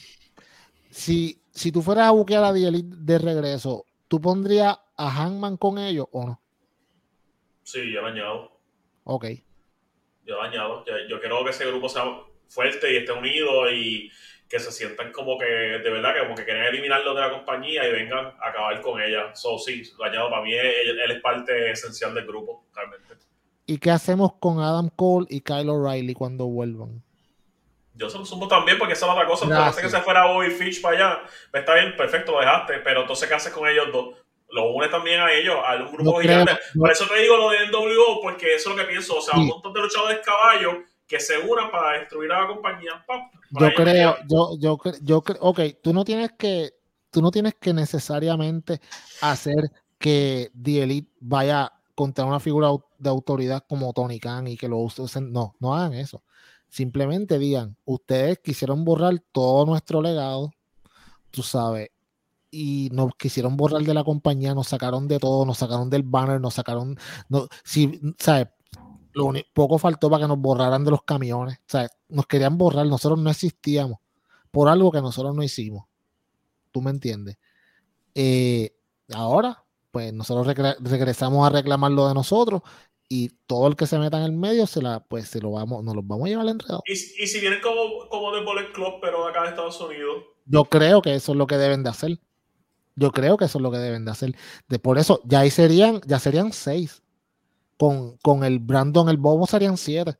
Si 0.89 1.41
si 1.53 1.71
tú 1.71 1.81
fueras 1.81 2.07
a 2.07 2.11
buquear 2.11 2.43
a 2.43 2.53
The 2.53 2.71
de 2.83 3.19
regreso, 3.19 3.85
¿tú 4.07 4.21
pondrías 4.21 4.79
a 4.95 5.11
Hangman 5.11 5.57
con 5.57 5.77
ellos 5.77 6.07
o 6.11 6.25
no? 6.25 6.41
Sí, 7.63 7.91
yo 7.91 8.01
lo 8.01 8.07
añado. 8.07 8.59
Ok. 9.03 9.25
Yo 10.25 10.35
lo 10.35 10.41
añado. 10.41 10.85
Yo, 11.09 11.19
quiero 11.19 11.43
que 11.43 11.51
ese 11.51 11.67
grupo 11.67 11.89
sea 11.89 12.03
fuerte 12.47 12.93
y 12.93 12.97
esté 12.97 13.11
unido 13.11 13.71
y 13.71 14.11
que 14.51 14.59
se 14.59 14.71
sientan 14.71 15.13
como 15.13 15.39
que, 15.39 15.45
de 15.45 15.89
verdad, 15.89 16.13
que 16.13 16.19
como 16.19 16.35
que 16.35 16.43
quieren 16.43 16.65
eliminarlo 16.65 17.13
de 17.15 17.21
la 17.21 17.31
compañía 17.31 17.87
y 17.87 17.93
vengan 17.93 18.33
a 18.39 18.49
acabar 18.49 18.81
con 18.81 19.01
ella. 19.01 19.33
So, 19.33 19.57
sí, 19.57 19.81
lo 19.97 20.03
añado. 20.03 20.29
Para 20.29 20.41
mí, 20.41 20.53
él, 20.53 20.99
él 20.99 21.11
es 21.11 21.21
parte 21.21 21.71
esencial 21.71 22.13
del 22.13 22.27
grupo, 22.27 22.65
realmente. 22.75 23.15
¿Y 23.65 23.77
qué 23.77 23.91
hacemos 23.91 24.33
con 24.39 24.59
Adam 24.59 24.89
Cole 24.93 25.27
y 25.29 25.39
Kyle 25.39 25.69
O'Reilly 25.69 26.13
cuando 26.13 26.47
vuelvan? 26.47 27.01
yo 27.93 28.09
se 28.09 28.17
lo 28.17 28.25
sumo 28.25 28.47
también 28.47 28.77
porque 28.77 28.93
esa 28.93 29.05
es 29.05 29.11
otra 29.11 29.27
cosa. 29.27 29.45
Entonces 29.45 29.83
que 29.83 29.89
se 29.89 30.01
fuera 30.01 30.25
Bobby 30.25 30.49
Fish 30.49 30.81
para 30.81 30.95
allá. 30.97 31.21
Pues 31.51 31.61
está 31.61 31.75
bien, 31.75 31.95
perfecto, 31.95 32.33
lo 32.33 32.39
dejaste. 32.39 32.79
Pero 32.79 33.01
entonces, 33.01 33.29
¿qué 33.29 33.35
haces 33.35 33.53
con 33.53 33.67
ellos 33.69 33.87
dos? 33.91 34.15
Lo 34.49 34.71
une 34.71 34.89
también 34.89 35.21
a 35.21 35.31
ellos, 35.31 35.55
a 35.65 35.75
un 35.75 35.91
grupo 35.91 36.19
gigante. 36.19 36.57
Por 36.77 36.91
eso 36.91 37.05
te 37.07 37.21
digo 37.21 37.37
lo 37.37 37.51
de 37.51 37.67
NWO, 37.67 38.21
porque 38.21 38.55
eso 38.55 38.69
es 38.69 38.75
lo 38.75 38.81
que 38.81 38.89
pienso. 38.89 39.17
O 39.17 39.21
sea, 39.21 39.37
un 39.37 39.47
montón 39.47 39.71
de 39.71 39.81
luchadores 39.81 40.19
caballos 40.25 40.75
que 41.11 41.19
se 41.19 41.37
unan 41.39 41.69
para 41.69 41.99
destruir 41.99 42.31
a 42.31 42.39
la 42.39 42.47
compañía. 42.47 43.05
yo 43.49 43.69
creo, 43.75 44.15
yo, 44.29 44.57
yo, 44.57 44.79
yo, 45.01 45.21
creo, 45.21 45.41
ok, 45.41 45.59
tú 45.83 45.91
no 45.91 46.05
tienes 46.05 46.31
que, 46.37 46.71
tú 47.09 47.21
no 47.21 47.31
tienes 47.31 47.53
que 47.55 47.73
necesariamente 47.73 48.79
hacer 49.19 49.73
que 49.97 50.51
The 50.63 50.83
Elite 50.83 51.11
vaya 51.19 51.73
contra 51.95 52.23
una 52.23 52.39
figura 52.39 52.69
de 52.97 53.09
autoridad 53.09 53.65
como 53.67 53.91
Tony 53.91 54.21
Khan 54.21 54.47
y 54.47 54.55
que 54.55 54.69
lo 54.69 54.77
usen. 54.77 55.33
No, 55.33 55.53
no 55.59 55.75
hagan 55.75 55.95
eso. 55.95 56.23
Simplemente 56.69 57.37
digan, 57.37 57.75
ustedes 57.83 58.39
quisieron 58.39 58.85
borrar 58.85 59.21
todo 59.33 59.65
nuestro 59.65 60.01
legado, 60.01 60.53
tú 61.29 61.43
sabes, 61.43 61.89
y 62.49 62.87
nos 62.93 63.11
quisieron 63.17 63.57
borrar 63.57 63.81
de 63.81 63.93
la 63.93 64.05
compañía, 64.05 64.55
nos 64.55 64.69
sacaron 64.69 65.09
de 65.09 65.19
todo, 65.19 65.45
nos 65.45 65.57
sacaron 65.57 65.89
del 65.89 66.03
banner, 66.03 66.39
nos 66.39 66.53
sacaron, 66.53 66.97
no, 67.27 67.49
si, 67.65 67.99
¿sabes? 68.17 68.47
Lo 69.13 69.31
poco 69.53 69.77
faltó 69.77 70.09
para 70.09 70.23
que 70.23 70.27
nos 70.27 70.39
borraran 70.39 70.83
de 70.83 70.91
los 70.91 71.03
camiones, 71.03 71.59
¿sabes? 71.67 71.91
Nos 72.09 72.27
querían 72.27 72.57
borrar, 72.57 72.85
nosotros 72.85 73.19
no 73.19 73.29
existíamos 73.29 73.99
por 74.51 74.67
algo 74.67 74.91
que 74.91 75.01
nosotros 75.01 75.35
no 75.35 75.43
hicimos. 75.43 75.85
¿Tú 76.71 76.81
me 76.81 76.91
entiendes? 76.91 77.37
Eh, 78.15 78.73
ahora, 79.13 79.63
pues 79.91 80.13
nosotros 80.13 80.47
regresamos 80.79 81.45
a 81.45 81.49
reclamar 81.49 81.91
lo 81.91 82.07
de 82.07 82.13
nosotros 82.13 82.61
y 83.13 83.29
todo 83.45 83.67
el 83.67 83.75
que 83.75 83.87
se 83.87 83.99
meta 83.99 84.17
en 84.17 84.23
el 84.23 84.31
medio 84.31 84.65
se 84.65 84.81
la 84.81 85.01
pues 85.01 85.27
se 85.27 85.41
lo 85.41 85.51
vamos 85.51 85.83
nos 85.83 85.93
los 85.93 86.07
vamos 86.07 86.25
a 86.25 86.29
llevar 86.29 86.45
al 86.45 86.53
enredado. 86.53 86.81
¿Y, 86.85 86.93
y 86.93 87.27
si 87.27 87.41
vienen 87.41 87.59
como, 87.59 88.07
como 88.09 88.33
de 88.33 88.41
Bullet 88.41 88.71
Club 88.71 88.99
pero 89.01 89.27
acá 89.27 89.41
en 89.41 89.49
Estados 89.49 89.81
Unidos 89.81 90.23
yo 90.45 90.63
creo 90.63 91.01
que 91.01 91.15
eso 91.15 91.33
es 91.33 91.37
lo 91.37 91.45
que 91.45 91.57
deben 91.57 91.83
de 91.83 91.89
hacer 91.89 92.19
yo 92.95 93.11
creo 93.11 93.35
que 93.35 93.45
eso 93.45 93.57
es 93.57 93.61
lo 93.61 93.69
que 93.69 93.79
deben 93.79 94.05
de 94.05 94.11
hacer 94.11 94.33
de 94.69 94.79
por 94.79 94.97
eso 94.97 95.19
ya 95.25 95.41
ahí 95.41 95.49
serían 95.49 95.99
ya 96.05 96.19
serían 96.19 96.53
seis 96.53 97.03
con, 97.81 98.17
con 98.17 98.43
el 98.43 98.59
Brandon 98.59 99.09
el 99.09 99.17
Bobo 99.17 99.47
serían 99.47 99.77
siete 99.77 100.15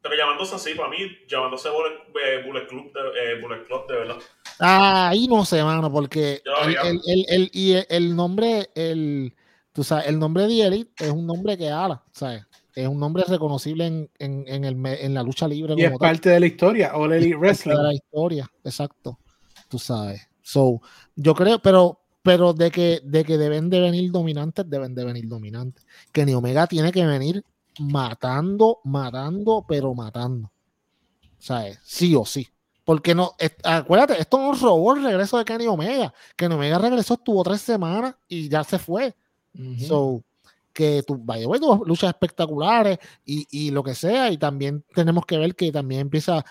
pero 0.00 0.14
llamándose 0.16 0.54
así 0.54 0.74
para 0.74 0.88
mí 0.88 0.98
llamándose 1.28 1.68
Bullet, 1.68 1.98
eh, 2.24 2.42
Bullet 2.46 2.66
Club 2.66 2.92
de, 2.92 3.00
eh, 3.00 3.40
Bullet 3.40 3.64
Club 3.64 3.86
de 3.88 3.96
verdad 3.96 4.16
ah 4.60 5.08
ahí 5.08 5.26
no 5.26 5.44
sé 5.44 5.62
mano 5.64 5.90
porque 5.90 6.42
el, 6.64 6.76
el, 6.76 7.00
el, 7.06 7.26
el, 7.28 7.50
y 7.52 7.74
el 7.88 8.14
nombre 8.14 8.70
el 8.74 9.34
tú 9.72 9.82
sabes, 9.82 10.06
el 10.06 10.18
nombre 10.18 10.46
de 10.46 10.62
Elite 10.62 11.04
es 11.04 11.10
un 11.10 11.26
nombre 11.26 11.56
que 11.56 11.70
habla, 11.70 12.02
¿sabes? 12.12 12.44
Es 12.74 12.86
un 12.86 12.98
nombre 12.98 13.24
reconocible 13.26 13.86
en, 13.86 14.10
en, 14.18 14.44
en, 14.46 14.64
el, 14.64 14.86
en 14.86 15.14
la 15.14 15.22
lucha 15.22 15.46
libre. 15.46 15.74
Y 15.76 15.84
es 15.84 15.98
parte 15.98 16.30
de 16.30 16.40
la 16.40 16.46
historia, 16.46 16.96
o 16.96 17.04
Elite 17.06 17.36
Wrestling. 17.36 17.76
de 17.76 17.82
la 17.82 17.94
historia, 17.94 18.50
exacto. 18.64 19.18
Tú 19.68 19.78
sabes. 19.78 20.26
So, 20.42 20.80
yo 21.14 21.34
creo, 21.34 21.58
pero, 21.60 22.01
pero 22.22 22.52
de 22.52 22.70
que, 22.70 23.00
de 23.04 23.24
que 23.24 23.36
deben 23.36 23.68
de 23.68 23.80
venir 23.80 24.10
dominantes, 24.10 24.68
deben 24.68 24.94
de 24.94 25.04
venir 25.04 25.28
dominantes. 25.28 25.84
Que 26.12 26.24
ni 26.24 26.34
Omega 26.34 26.66
tiene 26.66 26.92
que 26.92 27.04
venir 27.04 27.44
matando, 27.80 28.78
matando, 28.84 29.64
pero 29.68 29.94
matando. 29.94 30.50
¿Sabes? 31.38 31.78
Sí 31.82 32.14
o 32.14 32.24
sí. 32.24 32.48
Porque 32.84 33.14
no, 33.14 33.34
acuérdate, 33.64 34.20
esto 34.20 34.38
no 34.38 34.54
robó 34.54 34.94
el 34.94 35.04
regreso 35.04 35.38
de 35.38 35.44
Kenny 35.44 35.66
Omega. 35.66 36.12
Kenny 36.36 36.54
Omega 36.54 36.78
regresó, 36.78 37.14
estuvo 37.14 37.42
tres 37.42 37.60
semanas 37.60 38.14
y 38.28 38.48
ya 38.48 38.64
se 38.64 38.78
fue. 38.78 39.14
So, 39.86 40.24
que 40.72 41.02
tú, 41.06 41.18
vaya, 41.22 41.46
bueno, 41.46 41.82
luchas 41.84 42.10
espectaculares 42.10 42.98
y, 43.24 43.46
y, 43.50 43.70
lo 43.70 43.82
que 43.82 43.94
sea, 43.94 44.30
y 44.30 44.38
también 44.38 44.82
tenemos 44.94 45.26
que 45.26 45.36
ver 45.36 45.54
que 45.54 45.70
también 45.70 46.00
empieza 46.00 46.44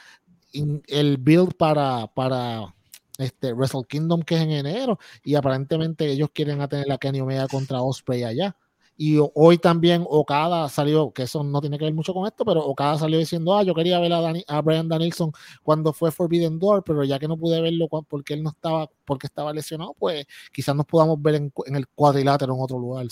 el 0.54 1.18
build 1.18 1.56
para, 1.56 2.08
para 2.08 2.76
este 3.22 3.54
Wrestle 3.54 3.84
Kingdom 3.88 4.22
que 4.22 4.36
es 4.36 4.42
en 4.42 4.52
enero, 4.52 5.00
y 5.24 5.36
aparentemente 5.36 6.10
ellos 6.10 6.30
quieren 6.34 6.62
a 6.62 6.70
la 6.88 6.98
Kenny 6.98 7.22
Omega 7.22 7.48
contra 7.48 7.82
Osprey 7.82 8.24
allá. 8.24 8.56
Y 9.04 9.18
hoy 9.34 9.58
también 9.58 10.06
Okada 10.08 10.70
salió, 10.70 11.12
que 11.12 11.24
eso 11.24 11.44
no 11.44 11.60
tiene 11.60 11.80
que 11.80 11.86
ver 11.86 11.94
mucho 11.96 12.14
con 12.14 12.28
esto, 12.28 12.46
pero 12.46 12.64
Okada 12.64 13.00
salió 13.00 13.18
diciendo, 13.18 13.58
ah, 13.58 13.64
yo 13.64 13.74
quería 13.74 14.00
ver 14.00 14.14
a, 14.14 14.32
a 14.48 14.62
Brian 14.62 14.88
Danielson 14.88 15.32
cuando 15.64 15.92
fue 15.92 16.12
Forbidden 16.12 16.60
Door, 16.60 16.84
pero 16.84 17.04
ya 17.04 17.18
que 17.18 17.28
no 17.28 17.36
pude 17.36 17.60
verlo 17.62 17.88
porque 17.88 18.36
él 18.36 18.44
no 18.44 18.52
estaba, 18.52 18.88
porque 19.06 19.26
estaba 19.26 19.54
lesionado, 19.54 19.96
pues 19.98 20.28
quizás 20.54 20.76
nos 20.76 20.86
podamos 20.86 21.20
ver 21.20 21.34
en, 21.34 21.52
el 21.76 21.88
cuadrilátero 21.88 22.54
en 22.54 22.62
otro 22.62 22.78
lugar. 22.78 23.08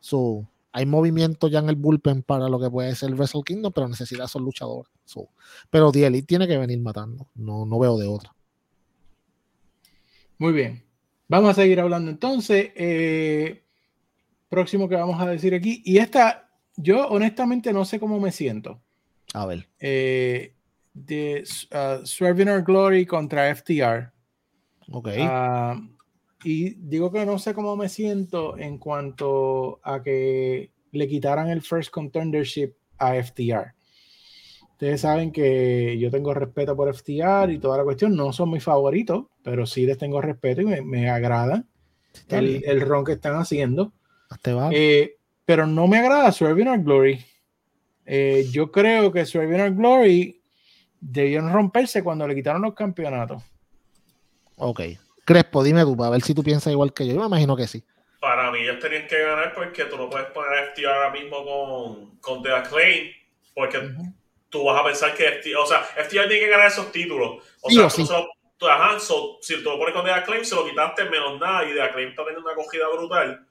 So, 0.00 0.46
hay 0.70 0.86
movimiento 0.86 1.48
ya 1.48 1.58
en 1.58 1.68
el 1.68 1.74
bullpen 1.74 2.22
para 2.22 2.48
lo 2.48 2.60
que 2.60 2.70
puede 2.70 2.94
ser 2.94 3.12
Wrestle 3.14 3.42
Kingdom, 3.42 3.72
pero 3.72 3.88
necesita 3.88 4.22
esos 4.24 4.40
luchadores. 4.40 4.92
pero 5.68 5.90
The 5.90 6.06
Elite 6.06 6.26
tiene 6.26 6.46
que 6.46 6.58
venir 6.58 6.80
matando, 6.80 7.26
no, 7.34 7.66
no 7.66 7.78
veo 7.80 7.98
de 7.98 8.06
otra. 8.06 8.37
Muy 10.38 10.52
bien. 10.52 10.84
Vamos 11.28 11.50
a 11.50 11.62
seguir 11.62 11.80
hablando 11.80 12.10
entonces. 12.10 12.70
Eh, 12.74 13.64
próximo 14.48 14.88
que 14.88 14.96
vamos 14.96 15.20
a 15.20 15.26
decir 15.26 15.54
aquí. 15.54 15.82
Y 15.84 15.98
esta, 15.98 16.50
yo 16.76 17.08
honestamente 17.08 17.72
no 17.72 17.84
sé 17.84 18.00
cómo 18.00 18.18
me 18.20 18.32
siento. 18.32 18.80
A 19.34 19.46
ver. 19.46 19.68
Eh, 19.78 20.54
de 20.94 21.44
uh, 21.72 22.04
Swerving 22.04 22.48
Our 22.48 22.62
Glory 22.62 23.04
contra 23.04 23.54
FTR. 23.54 24.12
Ok. 24.90 25.08
Uh, 25.18 25.98
y 26.44 26.70
digo 26.74 27.10
que 27.10 27.26
no 27.26 27.38
sé 27.38 27.52
cómo 27.52 27.76
me 27.76 27.88
siento 27.88 28.56
en 28.56 28.78
cuanto 28.78 29.80
a 29.82 30.02
que 30.02 30.72
le 30.92 31.08
quitaran 31.08 31.48
el 31.48 31.62
first 31.62 31.90
contendership 31.90 32.74
a 32.98 33.14
FTR. 33.22 33.74
Ustedes 34.78 35.00
saben 35.00 35.32
que 35.32 35.98
yo 35.98 36.08
tengo 36.08 36.32
respeto 36.32 36.76
por 36.76 36.94
FTR 36.94 37.50
y 37.50 37.58
toda 37.58 37.78
la 37.78 37.82
cuestión. 37.82 38.14
No 38.14 38.32
son 38.32 38.52
mis 38.52 38.62
favoritos, 38.62 39.24
pero 39.42 39.66
sí 39.66 39.84
les 39.84 39.98
tengo 39.98 40.20
respeto 40.20 40.60
y 40.60 40.66
me, 40.66 40.82
me 40.82 41.10
agrada 41.10 41.64
el, 42.28 42.62
el, 42.64 42.80
ron 42.82 43.04
que 43.04 43.14
están 43.14 43.34
haciendo. 43.34 43.92
Eh, 44.70 45.16
pero 45.44 45.66
no 45.66 45.88
me 45.88 45.98
agrada 45.98 46.30
Swerving 46.30 46.68
Our 46.68 46.84
Glory. 46.84 47.24
Eh, 48.06 48.46
yo 48.52 48.70
creo 48.70 49.10
que 49.10 49.26
Swerving 49.26 49.60
Our 49.62 49.74
Glory 49.74 50.40
debieron 51.00 51.52
romperse 51.52 52.04
cuando 52.04 52.28
le 52.28 52.36
quitaron 52.36 52.62
los 52.62 52.74
campeonatos. 52.74 53.42
Ok. 54.58 54.80
Crespo, 55.24 55.64
dime 55.64 55.82
tú, 55.82 55.96
para 55.96 56.10
ver 56.10 56.22
si 56.22 56.34
tú 56.34 56.44
piensas 56.44 56.72
igual 56.72 56.92
que 56.92 57.04
yo. 57.04 57.14
Yo 57.14 57.20
me 57.22 57.26
imagino 57.26 57.56
que 57.56 57.66
sí. 57.66 57.82
Para 58.20 58.52
mí 58.52 58.60
ellos 58.60 58.78
tenían 58.78 59.08
que 59.08 59.20
ganar 59.24 59.52
porque 59.56 59.86
tú 59.86 59.96
no 59.96 60.08
puedes 60.08 60.28
poner 60.28 60.56
a 60.56 60.66
FTR 60.72 60.86
ahora 60.86 61.10
mismo 61.10 61.44
con, 61.44 62.18
con 62.20 62.42
The 62.44 62.52
Acclaim 62.52 63.18
porque 63.58 63.78
tú 64.50 64.64
vas 64.64 64.80
a 64.80 64.84
pensar 64.84 65.14
que 65.14 65.40
FTR, 65.40 65.56
o 65.56 65.66
sea, 65.66 65.82
FTR 65.82 66.28
tiene 66.28 66.40
que 66.40 66.48
ganar 66.48 66.66
esos 66.66 66.90
títulos. 66.92 67.42
O 67.60 67.70
sea, 67.70 67.90
sí. 67.90 68.06
tú, 68.56 68.68
ajá, 68.68 68.98
si 68.98 69.62
tú 69.62 69.70
lo 69.70 69.78
pones 69.78 69.94
con 69.94 70.04
The 70.04 70.12
Acclaim, 70.12 70.44
se 70.44 70.54
lo 70.54 70.66
quitaste 70.66 71.04
menos 71.04 71.38
nada 71.38 71.64
y 71.64 71.74
The 71.74 71.82
Acclaim 71.82 72.10
está 72.10 72.24
teniendo 72.24 72.48
una 72.48 72.52
acogida 72.52 72.88
brutal. 72.88 73.46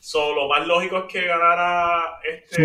So, 0.00 0.34
lo 0.34 0.48
más 0.48 0.66
lógico 0.66 0.98
es 0.98 1.04
que 1.04 1.26
ganara 1.26 2.18
este 2.24 2.64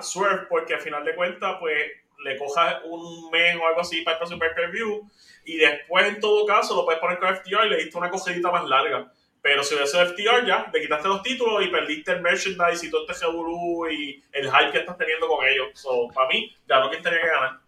Swerve. 0.00 0.46
porque 0.48 0.74
al 0.74 0.80
final 0.80 1.04
de 1.04 1.14
cuentas, 1.14 1.56
pues 1.60 1.92
le 2.24 2.36
coja 2.36 2.82
un 2.84 3.30
mes 3.30 3.56
o 3.56 3.66
algo 3.66 3.80
así 3.80 4.02
para 4.02 4.16
el 4.16 4.18
próximo 4.18 4.40
pay-per-view 4.40 5.08
y 5.44 5.56
después, 5.56 6.06
en 6.06 6.20
todo 6.20 6.44
caso, 6.46 6.74
lo 6.74 6.84
puedes 6.84 7.00
poner 7.00 7.18
con 7.18 7.34
FTR 7.34 7.66
y 7.66 7.70
le 7.70 7.76
diste 7.76 7.96
una 7.96 8.10
cogidita 8.10 8.50
más 8.50 8.68
larga. 8.68 9.12
Pero 9.42 9.62
si 9.64 9.74
hubiese 9.74 10.04
FTR 10.04 10.46
ya, 10.46 10.70
le 10.72 10.80
quitaste 10.82 11.08
los 11.08 11.22
títulos 11.22 11.64
y 11.64 11.68
perdiste 11.68 12.12
el 12.12 12.20
merchandise 12.20 12.86
y 12.86 12.90
todo 12.90 13.02
este 13.02 13.14
seguro 13.14 13.90
y 13.90 14.22
el 14.32 14.50
hype 14.50 14.72
que 14.72 14.78
estás 14.78 14.98
teniendo 14.98 15.28
con 15.28 15.46
ellos. 15.46 15.68
So, 15.74 16.08
para 16.14 16.28
mí, 16.28 16.54
ya 16.68 16.80
no 16.80 16.90
quien 16.90 17.02
tenía 17.02 17.20
que 17.20 17.26
ganar. 17.26 17.60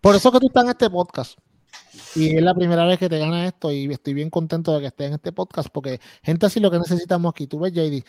Por 0.00 0.14
eso 0.14 0.32
que 0.32 0.40
tú 0.40 0.46
estás 0.46 0.64
en 0.64 0.70
este 0.70 0.88
podcast. 0.88 1.38
Y 2.14 2.36
es 2.36 2.42
la 2.42 2.54
primera 2.54 2.84
vez 2.84 2.98
que 2.98 3.08
te 3.08 3.18
gana 3.18 3.46
esto 3.46 3.70
y 3.70 3.90
estoy 3.92 4.14
bien 4.14 4.30
contento 4.30 4.74
de 4.74 4.80
que 4.80 4.86
estés 4.86 5.08
en 5.08 5.14
este 5.14 5.32
podcast 5.32 5.68
porque 5.70 6.00
gente 6.22 6.46
así 6.46 6.60
lo 6.60 6.70
que 6.70 6.78
necesitamos 6.78 7.30
aquí. 7.30 7.46
Tú 7.46 7.60
ves, 7.60 7.72
JD, 7.72 8.04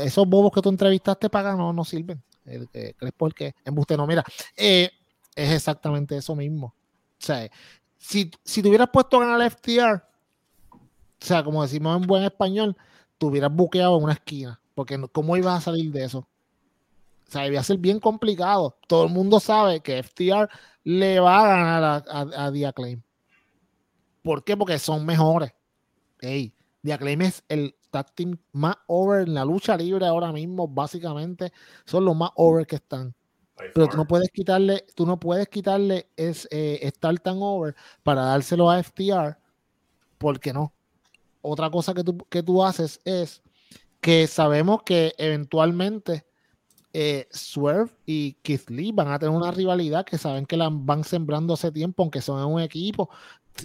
esos 0.00 0.26
bobos 0.26 0.52
que 0.52 0.62
tú 0.62 0.68
entrevistaste 0.68 1.28
para 1.28 1.54
no, 1.54 1.72
no 1.72 1.84
sirven. 1.84 2.22
El, 2.44 2.68
eh, 2.72 2.94
¿Crees 2.96 3.14
por 3.14 3.34
qué? 3.34 3.54
Embuste 3.64 3.96
no. 3.96 4.06
Mira, 4.06 4.24
eh, 4.56 4.90
es 5.34 5.50
exactamente 5.52 6.16
eso 6.16 6.34
mismo. 6.34 6.66
O 6.66 7.24
sea, 7.24 7.48
si, 7.98 8.30
si 8.44 8.62
te 8.62 8.68
hubieras 8.68 8.88
puesto 8.92 9.16
a 9.16 9.26
ganar 9.26 9.40
el 9.40 9.50
FTR, 9.50 10.02
o 11.22 11.24
sea, 11.24 11.44
como 11.44 11.62
decimos 11.62 11.96
en 11.96 12.06
buen 12.06 12.24
español, 12.24 12.76
te 13.18 13.26
hubieras 13.26 13.54
buqueado 13.54 13.96
en 13.96 14.04
una 14.04 14.14
esquina. 14.14 14.60
Porque 14.74 14.98
¿cómo 15.12 15.36
ibas 15.36 15.58
a 15.58 15.60
salir 15.60 15.92
de 15.92 16.04
eso? 16.04 16.18
O 16.18 17.30
sea, 17.30 17.46
iba 17.46 17.60
a 17.60 17.64
ser 17.64 17.78
bien 17.78 18.00
complicado. 18.00 18.76
Todo 18.88 19.04
el 19.04 19.12
mundo 19.12 19.38
sabe 19.38 19.80
que 19.80 20.02
FTR 20.02 20.48
le 20.84 21.20
va 21.20 21.40
a 21.40 21.48
ganar 21.48 21.84
a, 21.84 21.96
a, 21.96 22.46
a 22.46 22.52
The 22.52 22.66
Acclaim. 22.66 23.02
¿Por 24.22 24.42
qué? 24.44 24.56
Porque 24.56 24.78
son 24.78 25.06
mejores. 25.06 25.52
Hey, 26.20 26.52
The 26.82 26.92
Acclaim 26.92 27.22
es 27.22 27.44
el 27.48 27.74
tag 27.90 28.12
team 28.14 28.38
más 28.52 28.76
over 28.86 29.28
en 29.28 29.34
la 29.34 29.44
lucha 29.44 29.76
libre 29.76 30.06
ahora 30.06 30.32
mismo, 30.32 30.66
básicamente. 30.66 31.52
Son 31.84 32.04
los 32.04 32.16
más 32.16 32.30
over 32.34 32.66
que 32.66 32.76
están. 32.76 33.14
Pero 33.74 33.86
tú 33.86 33.96
no 33.96 34.06
puedes 34.06 34.30
quitarle, 34.30 34.84
tú 34.94 35.06
no 35.06 35.20
puedes 35.20 35.48
quitarle 35.48 36.08
es, 36.16 36.48
eh, 36.50 36.80
estar 36.82 37.16
tan 37.20 37.36
over 37.40 37.76
para 38.02 38.22
dárselo 38.22 38.68
a 38.70 38.82
FTR, 38.82 39.36
porque 40.18 40.52
no. 40.52 40.72
Otra 41.42 41.70
cosa 41.70 41.92
que 41.92 42.02
tú, 42.02 42.16
que 42.28 42.42
tú 42.42 42.64
haces 42.64 43.00
es 43.04 43.42
que 44.00 44.26
sabemos 44.26 44.82
que 44.84 45.14
eventualmente 45.18 46.24
eh, 46.92 47.26
Swerve 47.30 47.90
y 48.04 48.34
Keith 48.42 48.68
Lee 48.68 48.92
van 48.92 49.08
a 49.08 49.18
tener 49.18 49.34
una 49.34 49.50
rivalidad 49.50 50.04
que 50.04 50.18
saben 50.18 50.46
que 50.46 50.56
la 50.56 50.68
van 50.70 51.04
sembrando 51.04 51.54
hace 51.54 51.70
tiempo, 51.70 52.02
aunque 52.02 52.20
son 52.20 52.40
en 52.40 52.46
un 52.46 52.60
equipo, 52.60 53.10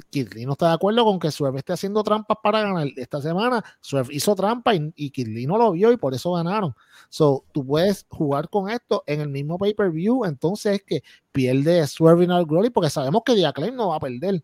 Kidley 0.09 0.45
no 0.45 0.53
está 0.53 0.67
de 0.69 0.73
acuerdo 0.73 1.03
con 1.05 1.19
que 1.19 1.31
Swerve 1.31 1.59
esté 1.59 1.73
haciendo 1.73 2.03
trampas 2.03 2.37
para 2.41 2.61
ganar. 2.61 2.87
Esta 2.95 3.21
semana 3.21 3.63
Swerve 3.81 4.13
hizo 4.13 4.35
trampa 4.35 4.75
y, 4.75 4.93
y 4.95 5.47
no 5.47 5.57
lo 5.57 5.71
vio 5.71 5.91
y 5.91 5.97
por 5.97 6.13
eso 6.13 6.33
ganaron. 6.33 6.75
So, 7.09 7.45
tú 7.51 7.65
puedes 7.65 8.05
jugar 8.09 8.49
con 8.49 8.69
esto 8.69 9.03
en 9.07 9.21
el 9.21 9.29
mismo 9.29 9.57
pay-per-view, 9.57 10.25
entonces 10.25 10.75
es 10.75 10.83
que 10.83 11.03
pierde 11.31 11.85
Swerve 11.87 12.25
in 12.25 12.31
Glory 12.45 12.69
porque 12.69 12.89
sabemos 12.89 13.23
que 13.25 13.35
Diaclaim 13.35 13.75
no 13.75 13.89
va 13.89 13.97
a 13.97 13.99
perder. 13.99 14.43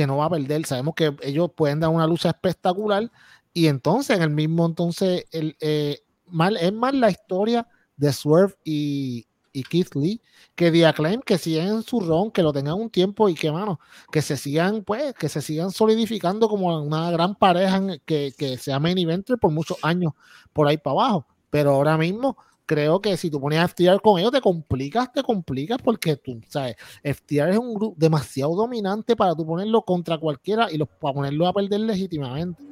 Que 0.00 0.06
no 0.06 0.16
va 0.16 0.24
a 0.24 0.30
perder. 0.30 0.64
Sabemos 0.64 0.94
que 0.94 1.14
ellos 1.20 1.50
pueden 1.54 1.80
dar 1.80 1.90
una 1.90 2.06
lucha 2.06 2.30
espectacular 2.30 3.10
y 3.52 3.66
entonces 3.66 4.16
en 4.16 4.22
el 4.22 4.30
mismo, 4.30 4.64
entonces, 4.64 5.26
el, 5.30 5.58
eh, 5.60 5.98
mal, 6.26 6.56
es 6.56 6.72
más 6.72 6.94
la 6.94 7.10
historia 7.10 7.68
de 7.98 8.14
Swerve 8.14 8.54
y, 8.64 9.26
y 9.52 9.62
Keith 9.62 9.94
Lee, 9.94 10.22
que 10.54 10.70
The 10.70 10.86
Acclaim, 10.86 11.20
que 11.20 11.36
sigan 11.36 11.82
su 11.82 12.00
ron, 12.00 12.30
que 12.30 12.42
lo 12.42 12.50
tengan 12.50 12.76
un 12.80 12.88
tiempo 12.88 13.28
y 13.28 13.34
que, 13.34 13.52
mano, 13.52 13.78
que 14.10 14.22
se 14.22 14.38
sigan, 14.38 14.84
pues, 14.84 15.12
que 15.12 15.28
se 15.28 15.42
sigan 15.42 15.70
solidificando 15.70 16.48
como 16.48 16.82
una 16.82 17.10
gran 17.10 17.34
pareja 17.34 17.82
que, 18.06 18.32
que 18.38 18.56
sea 18.56 18.78
main 18.78 18.96
eventer 18.96 19.36
por 19.36 19.50
muchos 19.50 19.76
años 19.82 20.14
por 20.54 20.66
ahí 20.66 20.78
para 20.78 20.92
abajo. 20.92 21.26
Pero 21.50 21.72
ahora 21.72 21.98
mismo 21.98 22.38
creo 22.70 23.00
que 23.00 23.16
si 23.16 23.28
tú 23.32 23.40
pones 23.40 23.58
a 23.58 23.66
FTR 23.66 24.00
con 24.00 24.20
ellos, 24.20 24.30
te 24.30 24.40
complicas, 24.40 25.12
te 25.12 25.24
complicas 25.24 25.78
porque 25.82 26.14
tú, 26.14 26.40
sabes, 26.46 26.76
FTR 27.02 27.50
es 27.50 27.58
un 27.58 27.74
grupo 27.74 27.96
demasiado 27.98 28.54
dominante 28.54 29.16
para 29.16 29.34
tú 29.34 29.44
ponerlo 29.44 29.82
contra 29.82 30.18
cualquiera 30.18 30.70
y 30.70 30.78
los, 30.78 30.86
para 30.86 31.14
ponerlo 31.14 31.48
a 31.48 31.52
perder 31.52 31.80
legítimamente. 31.80 32.62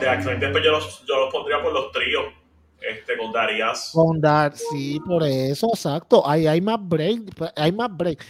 De 0.00 0.08
Acclaim 0.08 0.40
después 0.40 0.64
yo 0.64 0.72
los, 0.72 1.04
yo 1.06 1.14
los 1.14 1.32
pondría 1.32 1.62
por 1.62 1.72
los 1.72 1.92
tríos 1.92 2.24
este, 2.80 3.16
con 3.16 3.30
Darias. 3.30 3.90
Con 3.94 4.20
Dar, 4.20 4.56
sí, 4.56 4.98
por 5.06 5.22
eso, 5.22 5.68
exacto. 5.68 6.28
Hay, 6.28 6.48
hay 6.48 6.60
más 6.60 6.80
break, 6.80 7.52
hay 7.54 7.70
más 7.70 7.96
break. 7.96 8.26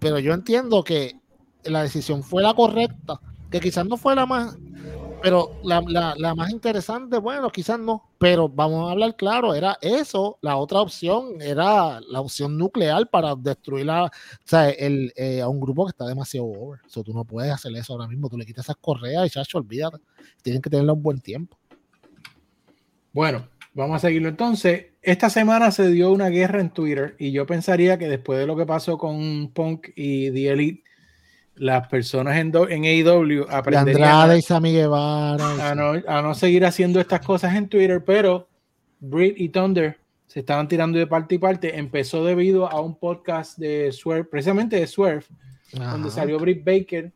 pero 0.00 0.18
yo 0.18 0.34
entiendo 0.34 0.82
que 0.82 1.14
la 1.62 1.84
decisión 1.84 2.24
fue 2.24 2.42
la 2.42 2.54
correcta, 2.54 3.20
que 3.52 3.60
quizás 3.60 3.86
no 3.86 3.96
fue 3.96 4.16
la 4.16 4.26
más, 4.26 4.58
pero 5.22 5.56
la, 5.62 6.34
más 6.34 6.50
interesante, 6.50 7.18
bueno, 7.18 7.50
quizás 7.50 7.78
no, 7.78 8.10
pero 8.18 8.48
vamos 8.48 8.88
a 8.88 8.92
hablar 8.92 9.16
claro, 9.16 9.54
era 9.54 9.78
eso, 9.80 10.38
la 10.42 10.56
otra 10.56 10.80
opción 10.80 11.40
era 11.40 12.00
la 12.00 12.20
opción 12.20 12.58
nuclear 12.58 13.08
para 13.08 13.34
destruir 13.36 13.88
a, 13.90 14.10
el, 14.78 15.12
eh, 15.16 15.40
a 15.40 15.48
un 15.48 15.60
grupo 15.60 15.86
que 15.86 15.90
está 15.90 16.06
demasiado 16.06 16.46
over. 16.46 16.80
So, 16.86 17.02
tú 17.02 17.14
no 17.14 17.24
puedes 17.24 17.52
hacer 17.52 17.74
eso 17.76 17.92
ahora 17.92 18.08
mismo, 18.08 18.28
tú 18.28 18.36
le 18.36 18.44
quitas 18.44 18.66
esas 18.66 18.76
correas 18.76 19.26
y 19.26 19.30
chacho, 19.30 19.58
olvídate, 19.58 19.98
tienen 20.42 20.60
que 20.60 20.70
tenerla 20.70 20.92
un 20.92 21.02
buen 21.02 21.20
tiempo. 21.20 21.56
Bueno, 23.12 23.46
Vamos 23.74 23.96
a 23.96 24.06
seguirlo 24.06 24.28
entonces. 24.28 24.86
Esta 25.00 25.30
semana 25.30 25.70
se 25.70 25.88
dio 25.90 26.12
una 26.12 26.28
guerra 26.28 26.60
en 26.60 26.70
Twitter 26.70 27.16
y 27.18 27.32
yo 27.32 27.46
pensaría 27.46 27.96
que 27.98 28.06
después 28.06 28.38
de 28.38 28.46
lo 28.46 28.54
que 28.54 28.66
pasó 28.66 28.98
con 28.98 29.50
Punk 29.52 29.88
y 29.96 30.30
The 30.30 30.50
Elite, 30.50 30.84
las 31.54 31.88
personas 31.88 32.36
en, 32.38 32.52
en 32.70 32.84
AEW 32.84 33.46
aprenderían 33.50 34.10
a, 34.10 34.24
a, 35.34 35.74
no, 35.74 35.92
a 36.06 36.22
no 36.22 36.34
seguir 36.34 36.64
haciendo 36.64 37.00
estas 37.00 37.20
cosas 37.20 37.54
en 37.54 37.68
Twitter, 37.68 38.02
pero 38.04 38.48
Britt 39.00 39.38
y 39.38 39.48
Thunder 39.48 39.98
se 40.26 40.40
estaban 40.40 40.66
tirando 40.66 40.98
de 40.98 41.06
parte 41.06 41.34
y 41.34 41.38
parte. 41.38 41.78
Empezó 41.78 42.24
debido 42.24 42.66
a 42.70 42.80
un 42.80 42.94
podcast 42.94 43.58
de 43.58 43.92
Swerve, 43.92 44.24
precisamente 44.24 44.76
de 44.76 44.86
Swerve, 44.86 45.24
donde 45.72 46.10
salió 46.10 46.38
Britt 46.38 46.64
Baker 46.64 47.12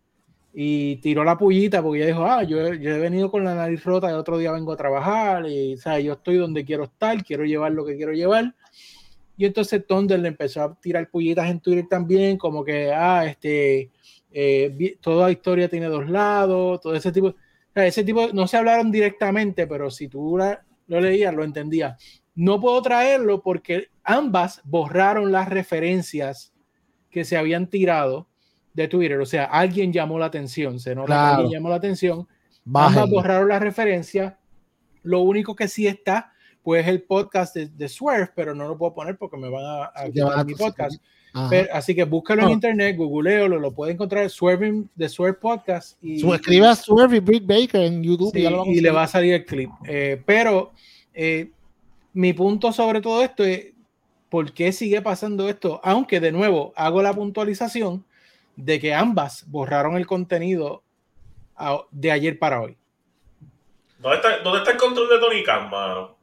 y 0.53 0.97
tiró 0.97 1.23
la 1.23 1.37
pullita 1.37 1.83
porque 1.83 1.99
ella 1.99 2.07
dijo, 2.07 2.25
ah, 2.25 2.43
yo, 2.43 2.73
yo, 2.75 2.91
he 2.91 2.99
venido 2.99 3.31
con 3.31 3.45
la 3.45 3.55
nariz 3.55 3.85
rota 3.85 4.11
y 4.11 4.15
otro 4.15 4.39
día 4.39 4.53
vengo 4.53 4.73
a 4.73 4.77
trabajar 4.77 5.47
y, 5.47 5.75
o 5.75 5.77
sea, 5.77 6.01
yo 6.01 6.15
estoy 6.15 6.37
donde 6.37 6.65
quiero 6.65 6.85
estar, 6.85 7.23
quiero 7.25 7.45
llevar 7.45 7.73
lo 7.73 7.85
que 7.85 7.97
quiero 7.97 8.13
llevar. 8.13 8.55
Y 9.37 9.45
entonces 9.45 9.87
Thunder 9.87 10.19
le 10.19 10.29
empezó 10.29 10.63
a 10.63 10.75
tirar 10.75 11.11
pullitas 11.11 11.51
en 11.51 11.61
Twitter 11.61 11.87
también, 11.89 12.39
como 12.39 12.65
que, 12.65 12.91
ah, 12.91 13.27
este, 13.27 13.91
eh, 14.39 14.99
toda 15.01 15.31
historia 15.31 15.67
tiene 15.67 15.87
dos 15.87 16.11
lados, 16.11 16.83
todo 16.83 16.95
ese 16.95 17.11
tipo. 17.11 17.29
O 17.29 17.35
sea, 17.73 17.87
ese 17.87 18.05
tipo, 18.05 18.29
no 18.35 18.47
se 18.47 18.59
hablaron 18.59 18.93
directamente, 18.93 19.67
pero 19.67 19.91
si 19.91 20.09
tú 20.09 20.39
lo 20.87 21.01
leías, 21.01 21.35
lo 21.35 21.43
entendías. 21.43 21.99
No 22.35 22.61
puedo 22.61 22.83
traerlo 22.83 23.43
porque 23.43 23.89
ambas 24.05 24.61
borraron 24.65 25.33
las 25.33 25.49
referencias 25.49 26.53
que 27.09 27.25
se 27.25 27.39
habían 27.39 27.69
tirado 27.69 28.29
de 28.75 28.89
Twitter. 28.89 29.19
O 29.21 29.25
sea, 29.25 29.47
alguien 29.47 29.91
llamó 29.91 30.19
la 30.19 30.27
atención, 30.27 30.81
se 30.81 30.95
nota 30.95 31.37
alguien 31.37 31.53
llamó 31.53 31.71
la 31.71 31.77
atención. 31.77 32.29
Ambas 32.67 33.09
borraron 33.09 33.49
la 33.49 33.59
referencia. 33.59 34.39
Lo 35.03 35.21
único 35.21 35.57
que 35.57 35.67
sí 35.67 35.87
está, 35.87 36.35
pues 36.63 36.87
el 36.87 37.05
podcast 37.05 37.55
de, 37.55 37.69
de 37.69 37.89
Swerve, 37.89 38.33
pero 38.37 38.55
no 38.55 38.69
lo 38.69 38.77
puedo 38.77 38.93
poner 38.93 39.17
porque 39.17 39.39
me 39.39 39.49
van 39.49 39.65
a, 39.65 39.93
a 39.95 40.45
mi 40.45 40.55
podcast. 40.55 41.01
Así 41.73 41.95
que 41.95 42.05
búscalo 42.05 42.45
en 42.45 42.51
internet, 42.51 42.97
googlealo, 42.97 43.59
lo 43.59 43.73
puede 43.73 43.93
encontrar 43.93 44.29
Swerve 44.31 44.85
de 44.95 45.09
Swerve 45.09 45.39
Podcast. 45.39 45.99
Y, 46.03 46.27
escriba 46.33 46.75
Swerve 46.75 47.19
y 47.19 47.21
Britt 47.21 47.47
Baker 47.47 47.83
en 47.83 48.03
YouTube 48.03 48.35
y, 48.35 48.81
le 48.81 48.91
va 48.91 49.05
a 49.05 49.09
salir 49.09 49.35
el 49.35 49.45
clip. 49.45 49.71
Eh, 49.87 50.23
pero 50.25 50.73
eh, 51.15 51.51
mi 52.13 52.33
punto 52.33 52.73
sobre 52.73 53.01
todo 53.01 53.23
esto 53.23 53.45
es 53.45 53.73
por 54.31 54.53
qué 54.53 54.73
sigue 54.73 55.03
pasando 55.03 55.49
esto, 55.49 55.81
aunque 55.85 56.21
de 56.21 56.33
nuevo 56.33 56.73
hago 56.77 57.03
la 57.03 57.13
puntualización 57.13 58.05
de 58.57 58.81
que 58.81 58.95
ambas 58.95 59.45
borraron 59.49 59.97
el 59.97 60.07
contenido 60.07 60.83
de 61.91 62.11
ayer 62.11 62.39
para 62.39 62.61
hoy. 62.61 62.77
¿Dónde 63.99 64.19
está, 64.19 64.71
el 64.71 64.77
control 64.77 65.09
de 65.09 65.19
Tony 65.19 65.43
Khan, 65.43 65.71
mano? 65.71 66.16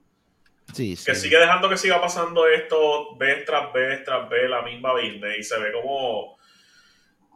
Sí, 0.72 0.98
Que 1.06 1.16
sigue 1.16 1.38
dejando 1.38 1.70
que 1.70 1.78
siga 1.78 2.00
pasando 2.02 2.48
esto 2.48 3.16
vez 3.18 3.46
tras 3.46 3.72
vez 3.74 4.04
tras 4.04 4.30
vez, 4.30 4.50
la 4.50 4.62
misma 4.62 4.94
business, 4.94 5.40
y 5.40 5.44
se 5.44 5.60
ve 5.60 5.72
como. 5.72 6.38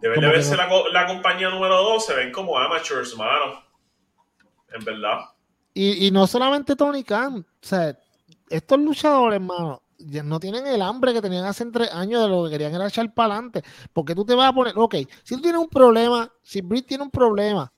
Deben 0.01 0.21
de 0.21 0.27
verse 0.27 0.55
la, 0.55 1.07
compañía 1.07 1.49
número 1.49 1.75
2, 1.75 2.05
se 2.05 2.13
ven 2.13 2.31
como 2.31 2.57
amateurs, 2.57 3.15
mano. 3.17 3.63
En 4.71 4.85
verdad. 4.85 5.21
Y, 5.73 6.07
y 6.07 6.11
no 6.11 6.27
solamente 6.27 6.75
Tony 6.75 7.03
Khan, 7.03 7.39
o 7.39 7.65
sea, 7.65 7.97
estos 8.49 8.79
luchadores, 8.79 9.41
mano, 9.41 9.81
no 9.97 10.39
tienen 10.39 10.67
el 10.67 10.81
hambre 10.81 11.13
que 11.13 11.21
tenían 11.21 11.45
hace 11.45 11.65
tres 11.71 11.91
años 11.91 12.21
de 12.21 12.29
lo 12.29 12.45
que 12.45 12.51
querían 12.51 12.73
era 12.73 12.87
echar 12.87 13.13
para 13.13 13.35
adelante. 13.35 13.63
Porque 13.93 14.15
tú 14.15 14.25
te 14.25 14.35
vas 14.35 14.49
a 14.49 14.53
poner, 14.53 14.73
ok, 14.77 14.95
si 15.23 15.35
tú 15.35 15.41
tienes 15.41 15.59
un 15.59 15.69
problema, 15.69 16.31
si 16.43 16.61
Britt 16.61 16.87
tiene 16.87 17.03
un 17.03 17.11
problema 17.11 17.71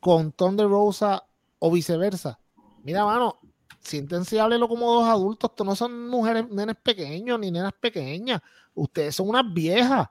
con 0.00 0.32
Thunder 0.32 0.68
Rosa 0.68 1.24
o 1.58 1.70
viceversa, 1.70 2.38
mira, 2.82 3.04
mano, 3.04 3.39
siéntense 3.80 4.36
y 4.36 4.38
háblelo 4.38 4.68
como 4.68 4.92
dos 4.92 5.08
adultos. 5.08 5.50
Estos 5.50 5.66
no 5.66 5.74
son 5.74 6.08
mujeres, 6.08 6.48
nenes 6.48 6.76
pequeños 6.82 7.38
ni 7.38 7.50
nenas 7.50 7.72
pequeñas. 7.72 8.40
Ustedes 8.74 9.14
son 9.14 9.28
unas 9.28 9.44
viejas. 9.52 10.08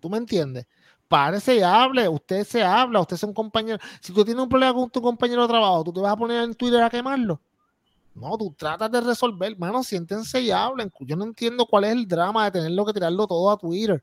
¿Tú 0.00 0.08
me 0.08 0.18
entiendes? 0.18 0.66
Párese 1.08 1.56
y 1.56 1.62
hable. 1.62 2.08
Usted 2.08 2.44
se 2.44 2.62
habla. 2.62 3.00
Usted 3.00 3.16
es 3.16 3.22
un 3.22 3.34
compañero. 3.34 3.78
Si 4.00 4.12
tú 4.12 4.24
tienes 4.24 4.42
un 4.42 4.48
problema 4.48 4.74
con 4.74 4.90
tu 4.90 5.02
compañero 5.02 5.42
de 5.42 5.48
trabajo, 5.48 5.84
¿tú 5.84 5.92
te 5.92 6.00
vas 6.00 6.12
a 6.12 6.16
poner 6.16 6.42
en 6.42 6.54
Twitter 6.54 6.82
a 6.82 6.90
quemarlo? 6.90 7.40
No, 8.14 8.36
tú 8.36 8.52
tratas 8.56 8.90
de 8.90 9.00
resolver, 9.00 9.52
hermano, 9.52 9.82
siéntense 9.82 10.40
y 10.40 10.50
hablen. 10.50 10.92
Yo 11.00 11.16
no 11.16 11.24
entiendo 11.24 11.64
cuál 11.66 11.84
es 11.84 11.92
el 11.92 12.08
drama 12.08 12.44
de 12.44 12.50
tenerlo 12.50 12.84
que 12.84 12.92
tirarlo 12.92 13.26
todo 13.26 13.50
a 13.50 13.56
Twitter 13.56 14.02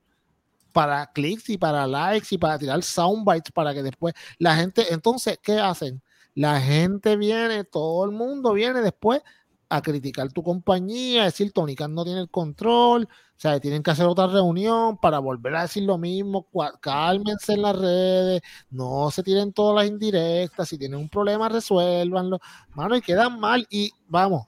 para 0.77 1.07
clics 1.07 1.49
y 1.49 1.57
para 1.57 1.87
likes 1.87 2.27
y 2.31 2.37
para 2.37 2.57
tirar 2.59 2.83
soundbites 2.83 3.51
para 3.51 3.73
que 3.73 3.81
después 3.81 4.13
la 4.37 4.55
gente, 4.55 4.93
entonces, 4.93 5.39
¿qué 5.41 5.59
hacen? 5.59 6.01
La 6.37 6.61
gente 6.61 7.17
viene, 7.17 7.63
todo 7.63 8.05
el 8.05 8.11
mundo 8.11 8.53
viene 8.53 8.81
después 8.81 9.23
a 9.69 9.81
criticar 9.81 10.31
tu 10.31 10.43
compañía, 10.43 11.23
a 11.23 11.25
decir 11.25 11.51
Tony 11.51 11.73
Khan 11.73 11.95
no 11.95 12.05
tiene 12.05 12.19
el 12.19 12.29
control, 12.29 13.05
o 13.05 13.39
sea, 13.39 13.59
tienen 13.59 13.81
que 13.81 13.89
hacer 13.89 14.05
otra 14.05 14.27
reunión 14.27 14.99
para 14.99 15.17
volver 15.17 15.55
a 15.55 15.63
decir 15.63 15.81
lo 15.81 15.97
mismo, 15.97 16.47
cálmense 16.79 17.53
en 17.53 17.63
las 17.63 17.75
redes, 17.75 18.43
no 18.69 19.09
se 19.09 19.23
tiren 19.23 19.51
todas 19.51 19.77
las 19.77 19.91
indirectas, 19.91 20.69
si 20.69 20.77
tienen 20.77 20.99
un 20.99 21.09
problema 21.09 21.49
resuélvanlo, 21.49 22.39
mano, 22.75 22.95
y 22.95 23.01
quedan 23.01 23.39
mal 23.39 23.65
y 23.71 23.89
vamos, 24.07 24.45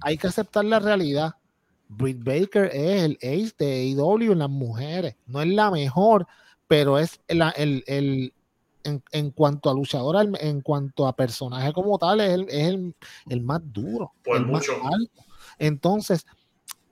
hay 0.00 0.16
que 0.16 0.28
aceptar 0.28 0.64
la 0.64 0.78
realidad. 0.78 1.34
Britt 1.86 2.24
Baker 2.24 2.70
es 2.72 3.02
el 3.02 3.18
ace 3.20 3.54
de 3.58 3.94
AEW 3.94 4.32
en 4.32 4.38
las 4.38 4.48
mujeres, 4.48 5.16
no 5.26 5.42
es 5.42 5.48
la 5.48 5.70
mejor, 5.70 6.26
pero 6.66 6.98
es 6.98 7.20
el, 7.28 7.84
el 7.86 8.32
en, 8.84 9.30
cuanto 9.30 9.70
a 9.70 9.74
luchador, 9.74 10.16
en 10.40 10.60
cuanto 10.60 11.06
a 11.06 11.14
personaje 11.14 11.72
como 11.72 11.98
tal, 11.98 12.20
es 12.20 12.30
el, 12.30 12.46
es 12.48 12.94
el, 13.28 13.42
más 13.42 13.60
duro. 13.64 14.12
el 14.24 14.46
mucho. 14.46 14.72
Más 14.82 14.94
alto. 14.94 15.22
Entonces, 15.58 16.26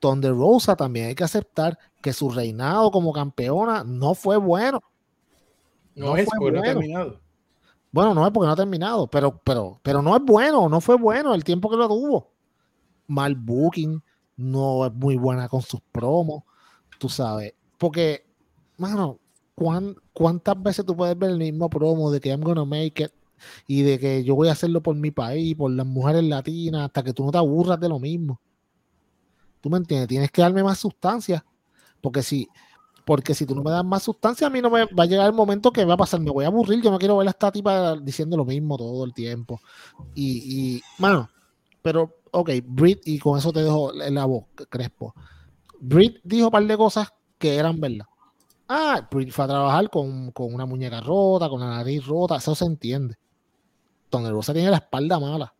Thunder 0.00 0.32
Rosa 0.32 0.76
también 0.76 1.06
hay 1.06 1.14
que 1.14 1.24
aceptar 1.24 1.78
que 2.02 2.12
su 2.12 2.30
reinado 2.30 2.90
como 2.90 3.12
campeona 3.12 3.84
no 3.84 4.14
fue 4.14 4.36
bueno. 4.36 4.82
No, 5.94 6.16
es 6.16 6.26
porque 6.26 6.52
no 6.52 6.60
ha 6.60 6.64
terminado. 6.64 7.20
Bueno, 7.90 8.14
no 8.14 8.26
es 8.26 8.32
porque 8.32 8.46
no 8.46 8.52
ha 8.52 8.56
terminado, 8.56 9.06
pero, 9.08 9.40
pero, 9.42 9.80
pero 9.82 10.02
no 10.02 10.14
es 10.14 10.22
bueno, 10.22 10.68
no 10.68 10.80
fue 10.80 10.96
bueno 10.96 11.34
el 11.34 11.42
tiempo 11.42 11.70
que 11.70 11.76
lo 11.76 11.88
tuvo. 11.88 12.30
Mal 13.06 13.34
booking, 13.34 14.02
no 14.36 14.86
es 14.86 14.92
muy 14.92 15.16
buena 15.16 15.48
con 15.48 15.62
sus 15.62 15.80
promos, 15.80 16.44
tú 16.98 17.08
sabes. 17.08 17.54
Porque, 17.78 18.26
mano, 18.76 19.18
¿cuántas 20.12 20.62
veces 20.62 20.84
tú 20.84 20.96
puedes 20.96 21.18
ver 21.18 21.30
el 21.30 21.38
mismo 21.38 21.68
promo 21.68 22.10
de 22.10 22.20
que 22.20 22.30
I'm 22.30 22.42
gonna 22.42 22.64
make 22.64 23.02
it 23.02 23.12
y 23.66 23.82
de 23.82 23.98
que 23.98 24.24
yo 24.24 24.34
voy 24.34 24.48
a 24.48 24.52
hacerlo 24.52 24.82
por 24.82 24.94
mi 24.94 25.10
país, 25.10 25.54
por 25.56 25.70
las 25.70 25.86
mujeres 25.86 26.24
latinas, 26.24 26.86
hasta 26.86 27.02
que 27.02 27.12
tú 27.12 27.24
no 27.24 27.32
te 27.32 27.38
aburras 27.38 27.78
de 27.80 27.88
lo 27.88 27.98
mismo? 27.98 28.40
¿Tú 29.60 29.70
me 29.70 29.78
entiendes? 29.78 30.08
Tienes 30.08 30.30
que 30.30 30.42
darme 30.42 30.62
más 30.62 30.78
sustancia. 30.78 31.44
Porque 32.00 32.22
si, 32.22 32.48
porque 33.04 33.34
si 33.34 33.46
tú 33.46 33.54
no 33.54 33.62
me 33.62 33.70
das 33.70 33.84
más 33.84 34.02
sustancia, 34.02 34.46
a 34.46 34.50
mí 34.50 34.60
no 34.60 34.70
me 34.70 34.84
va 34.86 35.02
a 35.02 35.06
llegar 35.06 35.26
el 35.26 35.32
momento 35.32 35.72
que 35.72 35.84
va 35.84 35.94
a 35.94 35.96
pasar, 35.96 36.20
me 36.20 36.30
voy 36.30 36.44
a 36.44 36.48
aburrir, 36.48 36.82
yo 36.82 36.90
no 36.90 36.98
quiero 36.98 37.16
ver 37.16 37.26
a 37.26 37.30
esta 37.30 37.50
tipa 37.50 37.96
diciendo 37.96 38.36
lo 38.36 38.44
mismo 38.44 38.76
todo 38.76 39.04
el 39.04 39.12
tiempo. 39.12 39.60
Y, 40.14 40.76
y 40.76 40.82
mano, 40.98 41.28
pero, 41.82 42.16
ok, 42.30 42.50
Brit, 42.64 43.00
y 43.06 43.18
con 43.18 43.38
eso 43.38 43.52
te 43.52 43.62
dejo 43.62 43.92
la 43.92 44.24
voz, 44.24 44.44
Crespo. 44.68 45.14
Brit 45.80 46.18
dijo 46.22 46.46
un 46.46 46.52
par 46.52 46.66
de 46.66 46.76
cosas 46.76 47.08
que 47.38 47.56
eran 47.56 47.80
verdad. 47.80 48.06
Ah, 48.68 49.06
Brit 49.10 49.30
fue 49.30 49.44
a 49.46 49.48
trabajar 49.48 49.88
con, 49.90 50.30
con 50.32 50.52
una 50.54 50.66
muñeca 50.66 51.00
rota, 51.00 51.48
con 51.48 51.60
la 51.60 51.70
nariz 51.70 52.06
rota, 52.06 52.36
eso 52.36 52.54
se 52.54 52.66
entiende. 52.66 53.16
Rosa 54.10 54.52
tiene 54.52 54.70
la 54.70 54.76
espalda 54.78 55.18
mala. 55.18 55.54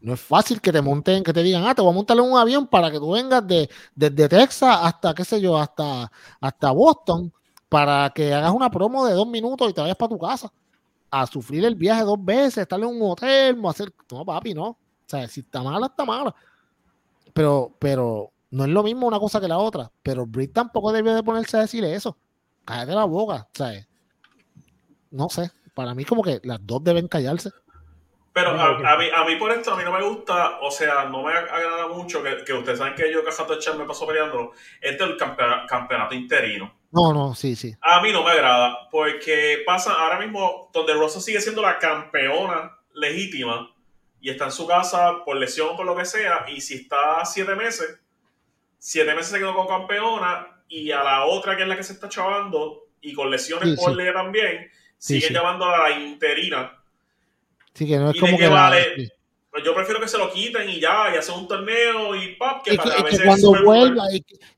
No 0.00 0.14
es 0.14 0.20
fácil 0.20 0.60
que 0.60 0.72
te 0.72 0.82
monten, 0.82 1.22
que 1.22 1.32
te 1.32 1.42
digan, 1.42 1.64
ah, 1.64 1.74
te 1.74 1.82
voy 1.82 1.92
a 1.92 1.94
montar 1.94 2.16
en 2.16 2.24
un 2.24 2.36
avión 2.36 2.66
para 2.66 2.90
que 2.90 2.98
tú 2.98 3.12
vengas 3.12 3.46
de, 3.46 3.70
desde 3.94 4.28
Texas 4.28 4.78
hasta, 4.82 5.14
qué 5.14 5.24
sé 5.24 5.40
yo, 5.40 5.56
hasta, 5.56 6.10
hasta 6.40 6.70
Boston, 6.72 7.32
para 7.68 8.10
que 8.10 8.34
hagas 8.34 8.50
una 8.52 8.68
promo 8.68 9.06
de 9.06 9.14
dos 9.14 9.28
minutos 9.28 9.70
y 9.70 9.72
te 9.72 9.80
vayas 9.80 9.96
para 9.96 10.08
tu 10.08 10.18
casa. 10.18 10.52
A 11.08 11.26
sufrir 11.26 11.64
el 11.64 11.76
viaje 11.76 12.02
dos 12.02 12.22
veces, 12.24 12.58
estar 12.58 12.80
en 12.80 12.86
un 12.86 13.02
hotel, 13.02 13.60
hacer. 13.66 13.92
No, 14.10 14.24
papi, 14.24 14.54
no. 14.54 14.68
O 14.68 14.78
sea, 15.06 15.28
si 15.28 15.40
está 15.40 15.62
mala, 15.62 15.86
está 15.86 16.04
mala. 16.04 16.34
Pero, 17.32 17.76
pero 17.78 18.32
no 18.52 18.64
es 18.64 18.70
lo 18.70 18.82
mismo 18.82 19.06
una 19.06 19.18
cosa 19.18 19.40
que 19.40 19.48
la 19.48 19.58
otra. 19.58 19.90
Pero 20.02 20.26
Britt 20.26 20.52
tampoco 20.52 20.92
debió 20.92 21.14
de 21.14 21.22
ponerse 21.22 21.56
a 21.56 21.60
decir 21.60 21.84
eso. 21.84 22.18
Cállate 22.66 22.92
la 22.94 23.06
boca. 23.06 23.48
Sea, 23.54 23.86
no 25.10 25.28
sé. 25.30 25.50
Para 25.74 25.94
mí, 25.94 26.04
como 26.04 26.22
que 26.22 26.38
las 26.44 26.58
dos 26.60 26.84
deben 26.84 27.08
callarse. 27.08 27.50
Pero 28.34 28.50
a, 28.50 28.96
mí, 28.96 29.06
a 29.14 29.24
mí 29.24 29.36
por 29.36 29.52
esto, 29.52 29.72
a 29.72 29.76
mí 29.76 29.84
no 29.84 29.92
me 29.92 30.02
gusta, 30.02 30.58
o 30.60 30.70
sea, 30.70 31.04
no 31.04 31.22
me 31.22 31.32
agrada 31.32 31.88
mucho 31.88 32.22
que, 32.22 32.44
que 32.44 32.52
ustedes 32.54 32.78
saben 32.78 32.94
que 32.94 33.12
yo 33.12 33.22
Cajato 33.22 33.58
Chan 33.58 33.76
me 33.76 33.84
pasó 33.84 34.06
peleando, 34.06 34.52
este 34.80 35.04
es 35.04 35.10
el 35.10 35.16
campeonato, 35.18 36.14
interino. 36.14 36.74
No, 36.92 37.12
no, 37.12 37.34
sí, 37.34 37.54
sí. 37.54 37.74
A 37.82 38.00
mí 38.00 38.10
no 38.10 38.24
me 38.24 38.30
agrada, 38.30 38.88
porque 38.90 39.62
pasa 39.66 39.92
ahora 39.92 40.18
mismo 40.18 40.70
donde 40.72 40.94
Rosa 40.94 41.20
sigue 41.20 41.42
siendo 41.42 41.60
la 41.60 41.78
campeona 41.78 42.78
legítima 42.94 43.70
y 44.18 44.30
está 44.30 44.46
en 44.46 44.52
su 44.52 44.66
casa 44.66 45.24
por 45.26 45.36
lesión 45.36 45.68
o 45.70 45.76
por 45.76 45.84
lo 45.84 45.94
que 45.94 46.06
sea, 46.06 46.46
y 46.48 46.62
si 46.62 46.76
está 46.76 47.22
siete 47.26 47.54
meses, 47.54 48.01
siete 48.84 49.14
meses 49.14 49.30
se 49.30 49.38
quedó 49.38 49.54
con 49.54 49.68
campeona, 49.68 50.60
y 50.68 50.90
a 50.90 51.04
la 51.04 51.24
otra 51.24 51.56
que 51.56 51.62
es 51.62 51.68
la 51.68 51.76
que 51.76 51.84
se 51.84 51.92
está 51.92 52.08
chavando, 52.08 52.88
y 53.00 53.12
con 53.12 53.30
lesiones 53.30 53.78
por 53.78 53.94
ley 53.94 54.12
también, 54.12 54.68
sigue 54.98 55.32
llamando 55.32 55.66
a 55.66 55.88
la 55.88 55.98
interina 55.98 56.82
Sí, 57.74 57.86
que 57.86 57.96
no 57.96 58.10
es 58.10 58.20
como 58.20 58.36
que. 58.36 58.48
Vale, 58.48 59.08
yo 59.64 59.74
prefiero 59.74 60.00
que 60.00 60.08
se 60.08 60.16
lo 60.16 60.30
quiten 60.30 60.68
y 60.68 60.80
ya, 60.80 61.12
y 61.12 61.18
hacer 61.18 61.34
un 61.34 61.46
torneo 61.46 62.14
y 62.16 62.36
pop, 62.36 62.62
que, 62.64 62.74
para 62.74 63.04
que, 63.04 63.18
cuando 63.24 63.62
vuelva, 63.62 64.04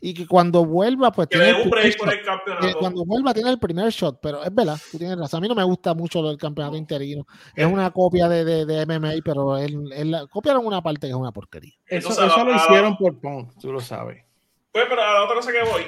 y 0.00 0.14
que, 0.14 0.26
cuando 0.26 0.64
vuelva, 0.64 1.10
pues 1.10 1.28
tiene 1.28 1.50
el, 1.50 1.68
por 1.68 1.80
el 1.80 2.22
campeonato. 2.22 2.78
cuando 2.78 3.04
vuelva 3.04 3.34
tiene 3.34 3.50
el 3.50 3.58
primer 3.58 3.90
shot, 3.90 4.20
pero 4.22 4.44
es 4.44 4.54
verdad, 4.54 4.78
tú 4.92 4.98
tienes 4.98 5.18
razón. 5.18 5.38
A 5.38 5.40
mí 5.40 5.48
no 5.48 5.54
me 5.54 5.64
gusta 5.64 5.94
mucho 5.94 6.30
el 6.30 6.38
campeonato 6.38 6.76
interino. 6.76 7.26
Es 7.56 7.66
una 7.66 7.90
copia 7.90 8.28
de, 8.28 8.44
de, 8.44 8.66
de 8.66 8.86
MMA, 8.86 9.14
pero 9.24 9.58
él, 9.58 9.90
él, 9.92 10.16
copiaron 10.30 10.64
una 10.64 10.80
parte 10.80 11.06
que 11.06 11.12
es 11.12 11.16
una 11.18 11.32
porquería. 11.32 11.74
Eso, 11.86 12.10
eso 12.10 12.44
lo 12.44 12.54
hicieron 12.54 12.96
por 12.96 13.20
Pong, 13.20 13.48
tú 13.60 13.72
lo 13.72 13.80
sabes. 13.80 14.24
Pues, 14.70 14.86
pero 14.88 15.02
a 15.02 15.14
la 15.14 15.24
otra 15.24 15.36
cosa 15.36 15.52
que 15.52 15.62
voy, 15.62 15.82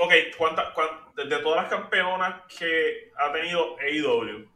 ok, 0.00 0.12
¿cuántas, 0.36 0.66
de 1.16 1.38
todas 1.38 1.62
las 1.62 1.70
campeonas 1.70 2.42
que 2.58 3.10
ha 3.16 3.32
tenido 3.32 3.76
AEW, 3.78 4.48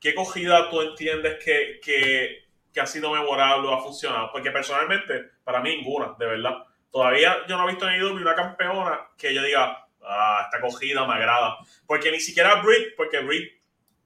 ¿qué 0.00 0.14
cogida 0.14 0.70
tú 0.70 0.80
entiendes 0.80 1.44
que, 1.44 2.47
que, 2.72 2.80
ha 2.80 2.86
sido 2.86 3.12
memorable 3.12 3.68
o 3.68 3.74
ha 3.74 3.82
funcionado? 3.82 4.30
Porque 4.32 4.50
personalmente, 4.50 5.30
para 5.44 5.60
mí 5.60 5.76
ninguna, 5.76 6.14
de 6.18 6.26
verdad. 6.26 6.64
Todavía 6.90 7.36
yo 7.46 7.56
no 7.56 7.64
he 7.64 7.70
visto 7.72 7.88
en 7.88 8.00
IW 8.00 8.16
una 8.16 8.34
campeona 8.34 9.00
que 9.16 9.34
yo 9.34 9.42
diga, 9.42 9.86
ah, 10.02 10.42
esta 10.44 10.60
cogida 10.60 11.06
me 11.06 11.14
agrada. 11.14 11.58
Porque 11.86 12.10
ni 12.10 12.20
siquiera 12.20 12.62
Britt, 12.62 12.96
porque 12.96 13.20
Britt, 13.20 13.52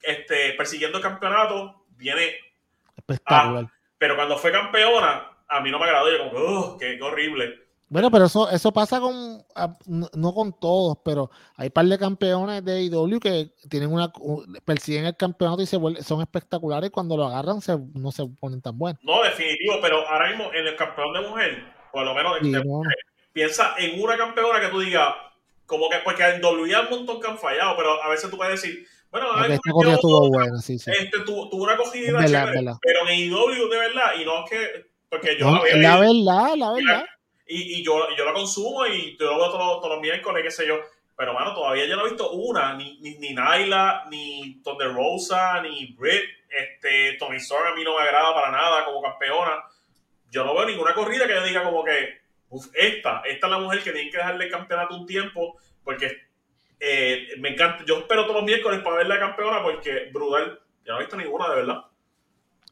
este, 0.03 0.55
persiguiendo 0.55 0.99
el 0.99 1.05
campeonato, 1.05 1.85
viene... 1.97 2.37
Espectacular. 2.97 3.67
pero 3.99 4.17
cuando 4.17 4.37
fue 4.37 4.53
campeona, 4.53 5.31
a 5.49 5.61
mí 5.61 5.71
no 5.71 5.79
me 5.79 5.85
agradó. 5.85 6.11
Yo 6.11 6.31
como, 6.31 6.79
qué 6.79 6.99
horrible. 7.01 7.62
Bueno, 7.93 8.11
pero 8.11 8.25
eso, 8.25 8.49
eso 8.49 8.73
pasa 8.73 9.01
con, 9.01 9.45
no 9.87 10.35
con 10.35 10.59
todos, 10.59 10.97
pero 11.05 11.31
hay 11.57 11.69
par 11.69 11.85
de 11.85 11.99
campeones 11.99 12.65
de 12.65 12.85
IW 12.85 13.21
que 13.21 13.51
tienen 13.69 13.93
una, 13.93 14.11
persiguen 14.65 15.05
el 15.05 15.15
campeonato 15.15 15.61
y 15.61 15.67
se 15.67 15.79
son 16.03 16.23
espectaculares 16.23 16.89
y 16.89 16.91
cuando 16.91 17.19
lo 17.19 17.27
agarran 17.27 17.61
se, 17.61 17.77
no 17.93 18.11
se 18.11 18.25
ponen 18.41 18.63
tan 18.63 18.79
buenos. 18.79 18.99
No, 19.05 19.23
definitivo, 19.23 19.75
pero 19.83 20.09
ahora 20.09 20.31
mismo 20.31 20.51
en 20.55 20.69
el 20.69 20.75
campeón 20.75 21.13
de 21.13 21.21
mujer, 21.21 21.65
por 21.93 22.07
lo 22.07 22.15
menos 22.15 22.41
de, 22.41 22.65
piensa 23.35 23.75
en 23.77 24.03
una 24.03 24.17
campeona 24.17 24.59
que 24.59 24.69
tú 24.69 24.81
digas, 24.81 25.13
como 25.67 25.91
que, 25.91 25.97
porque 26.03 26.25
en 26.25 26.41
W 26.41 26.75
hay 26.75 26.85
un 26.85 26.91
montón 26.97 27.21
que 27.21 27.29
han 27.29 27.37
fallado, 27.37 27.77
pero 27.77 28.03
a 28.03 28.09
veces 28.09 28.31
tú 28.31 28.39
puedes 28.39 28.59
decir, 28.59 28.87
bueno, 29.11 29.27
esta 29.45 29.71
cogida 29.71 29.95
estuvo 29.97 30.31
buena, 30.31 30.57
sí, 30.63 30.79
sí. 30.79 30.91
Este, 30.99 31.21
tuvo, 31.27 31.51
una 31.51 31.77
cogida 31.77 32.19
pero 32.81 33.09
en 33.11 33.19
IW 33.19 33.69
de 33.69 33.79
verdad, 33.79 34.13
y 34.19 34.25
no 34.25 34.47
es 34.47 34.51
que, 34.51 34.87
porque 35.11 35.37
yo 35.39 35.51
no, 35.51 35.63
la, 35.63 35.77
la 35.77 36.01
verdad, 36.01 36.55
la 36.57 36.73
verdad 36.73 37.05
y, 37.55 37.85
yo, 37.85 38.09
yo 38.17 38.25
la 38.25 38.33
consumo 38.33 38.87
y 38.87 39.17
yo 39.19 39.27
lo 39.27 39.39
veo 39.39 39.51
todos, 39.51 39.81
todos 39.81 39.91
los 39.91 40.01
miércoles, 40.01 40.43
qué 40.43 40.51
sé 40.51 40.67
yo. 40.67 40.81
Pero, 41.17 41.35
mano, 41.35 41.55
todavía 41.55 41.87
yo 41.87 41.97
no 41.97 42.07
he 42.07 42.11
visto 42.11 42.31
una, 42.31 42.75
ni, 42.75 42.99
ni, 43.01 43.17
ni 43.17 43.35
Naila, 43.35 44.05
ni 44.11 44.61
Thunder 44.63 44.93
Rosa, 44.93 45.61
ni 45.63 45.95
Britt. 45.99 46.25
Este, 46.49 47.17
Tony 47.19 47.37
Storm 47.37 47.67
a 47.67 47.75
mí 47.75 47.85
no 47.85 47.97
me 47.97 48.03
agrada 48.03 48.35
para 48.35 48.51
nada 48.51 48.85
como 48.85 49.03
campeona. 49.03 49.63
Yo 50.31 50.45
no 50.45 50.55
veo 50.55 50.67
ninguna 50.67 50.95
corrida 50.95 51.27
que 51.27 51.35
yo 51.35 51.45
diga 51.45 51.63
como 51.63 51.85
que, 51.85 52.21
uf, 52.49 52.67
esta, 52.75 53.23
esta 53.27 53.47
es 53.47 53.51
la 53.51 53.59
mujer 53.59 53.83
que 53.83 53.93
tiene 53.93 54.11
que 54.11 54.17
dejarle 54.17 54.47
el 54.47 54.51
campeonato 54.51 54.97
un 54.97 55.07
tiempo, 55.07 55.57
porque 55.85 56.29
eh, 56.81 57.29
me 57.39 57.51
encanta. 57.51 57.85
Yo 57.85 57.99
espero 57.99 58.23
todos 58.23 58.37
los 58.37 58.45
miércoles 58.45 58.81
para 58.81 58.97
ver 58.97 59.07
la 59.07 59.19
campeona, 59.19 59.63
porque 59.63 60.11
brutal. 60.13 60.61
Yo 60.85 60.93
no 60.93 60.99
he 60.99 61.03
visto 61.03 61.17
ninguna, 61.17 61.49
de 61.51 61.57
verdad. 61.57 61.85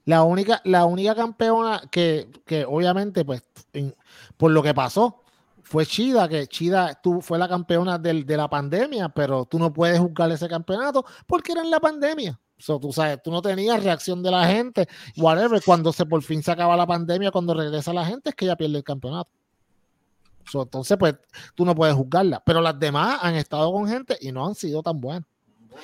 La 0.06 0.22
única, 0.22 0.60
la 0.64 0.86
única 0.86 1.14
campeona 1.14 1.82
que, 1.92 2.26
que 2.46 2.64
obviamente, 2.64 3.24
pues, 3.24 3.44
por 4.40 4.52
lo 4.52 4.62
que 4.62 4.72
pasó, 4.72 5.20
fue 5.62 5.84
Chida, 5.84 6.26
que 6.26 6.46
Chida 6.46 6.98
tú, 7.02 7.20
fue 7.20 7.38
la 7.38 7.46
campeona 7.46 7.98
del, 7.98 8.24
de 8.24 8.38
la 8.38 8.48
pandemia, 8.48 9.10
pero 9.10 9.44
tú 9.44 9.58
no 9.58 9.70
puedes 9.70 10.00
juzgar 10.00 10.32
ese 10.32 10.48
campeonato 10.48 11.04
porque 11.26 11.52
era 11.52 11.60
en 11.60 11.70
la 11.70 11.78
pandemia. 11.78 12.40
So, 12.56 12.80
tú 12.80 12.90
sabes, 12.90 13.22
tú 13.22 13.30
no 13.30 13.42
tenías 13.42 13.84
reacción 13.84 14.22
de 14.22 14.30
la 14.30 14.46
gente, 14.46 14.88
whatever. 15.18 15.60
Cuando 15.62 15.92
se 15.92 16.06
por 16.06 16.22
fin 16.22 16.42
se 16.42 16.50
acaba 16.50 16.74
la 16.74 16.86
pandemia, 16.86 17.30
cuando 17.30 17.52
regresa 17.52 17.92
la 17.92 18.06
gente, 18.06 18.30
es 18.30 18.34
que 18.34 18.46
ella 18.46 18.56
pierde 18.56 18.78
el 18.78 18.84
campeonato. 18.84 19.30
So, 20.50 20.62
entonces, 20.62 20.96
pues, 20.98 21.16
tú 21.54 21.66
no 21.66 21.74
puedes 21.74 21.94
juzgarla. 21.94 22.42
Pero 22.42 22.62
las 22.62 22.80
demás 22.80 23.18
han 23.20 23.34
estado 23.34 23.70
con 23.70 23.86
gente 23.86 24.16
y 24.22 24.32
no 24.32 24.46
han 24.46 24.54
sido 24.54 24.82
tan 24.82 24.98
buenas. 24.98 25.28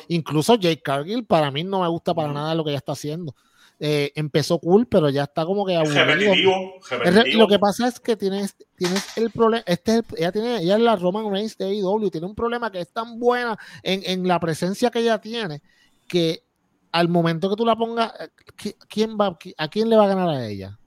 Incluso 0.09 0.55
Jake 0.55 0.81
Cargill, 0.81 1.27
para 1.27 1.51
mí 1.51 1.63
no 1.63 1.83
me 1.83 1.89
gusta 1.89 2.15
para 2.15 2.33
nada 2.33 2.55
lo 2.55 2.65
que 2.65 2.71
ella 2.71 2.79
está 2.79 2.93
haciendo. 2.93 3.35
Eh, 3.79 4.11
empezó 4.15 4.59
cool, 4.59 4.87
pero 4.87 5.11
ya 5.11 5.25
está 5.25 5.45
como 5.45 5.67
que 5.67 5.77
aburrido. 5.77 6.33
Lo 7.35 7.47
que 7.47 7.59
pasa 7.59 7.89
es 7.89 8.01
que 8.01 8.17
tienes, 8.17 8.57
tienes 8.75 9.19
el 9.19 9.31
problema, 9.31 9.63
este 9.67 10.01
ella 10.17 10.33
tiene, 10.33 10.63
ella 10.63 10.77
es 10.77 10.81
la 10.81 10.97
Roman 10.97 11.31
Reigns 11.31 11.59
de 11.59 11.67
AEW, 11.67 12.11
tiene 12.11 12.27
un 12.27 12.35
problema 12.35 12.73
que 12.73 12.81
es 12.81 12.91
tan 12.91 13.19
buena 13.19 13.59
en, 13.83 14.01
en, 14.05 14.27
la 14.27 14.41
presencia 14.41 14.91
que 14.91 15.01
ella 15.01 15.21
tiene, 15.21 15.61
que 16.09 16.43
al 16.91 17.11
momento 17.11 17.51
que 17.51 17.57
tú 17.57 17.67
la 17.67 17.77
pongas, 17.77 18.13
eh, 18.19 18.75
¿quién 18.89 19.19
va, 19.19 19.37
¿a 19.59 19.69
quién 19.69 19.91
le 19.91 19.97
va 19.97 20.05
a 20.05 20.09
ganar 20.09 20.31
a 20.31 20.47
ella? 20.47 20.79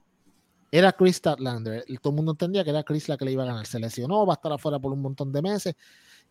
Era 0.72 0.90
Chris 0.92 1.16
Statlander, 1.16 1.84
todo 2.02 2.10
el 2.10 2.16
mundo 2.16 2.32
entendía 2.32 2.64
que 2.64 2.70
era 2.70 2.82
Chris 2.82 3.08
la 3.08 3.16
que 3.16 3.24
le 3.24 3.32
iba 3.32 3.44
a 3.44 3.46
ganar, 3.46 3.66
se 3.66 3.78
lesionó, 3.78 4.26
va 4.26 4.34
a 4.34 4.36
estar 4.36 4.52
afuera 4.52 4.80
por 4.80 4.92
un 4.92 5.00
montón 5.00 5.32
de 5.32 5.42
meses, 5.42 5.76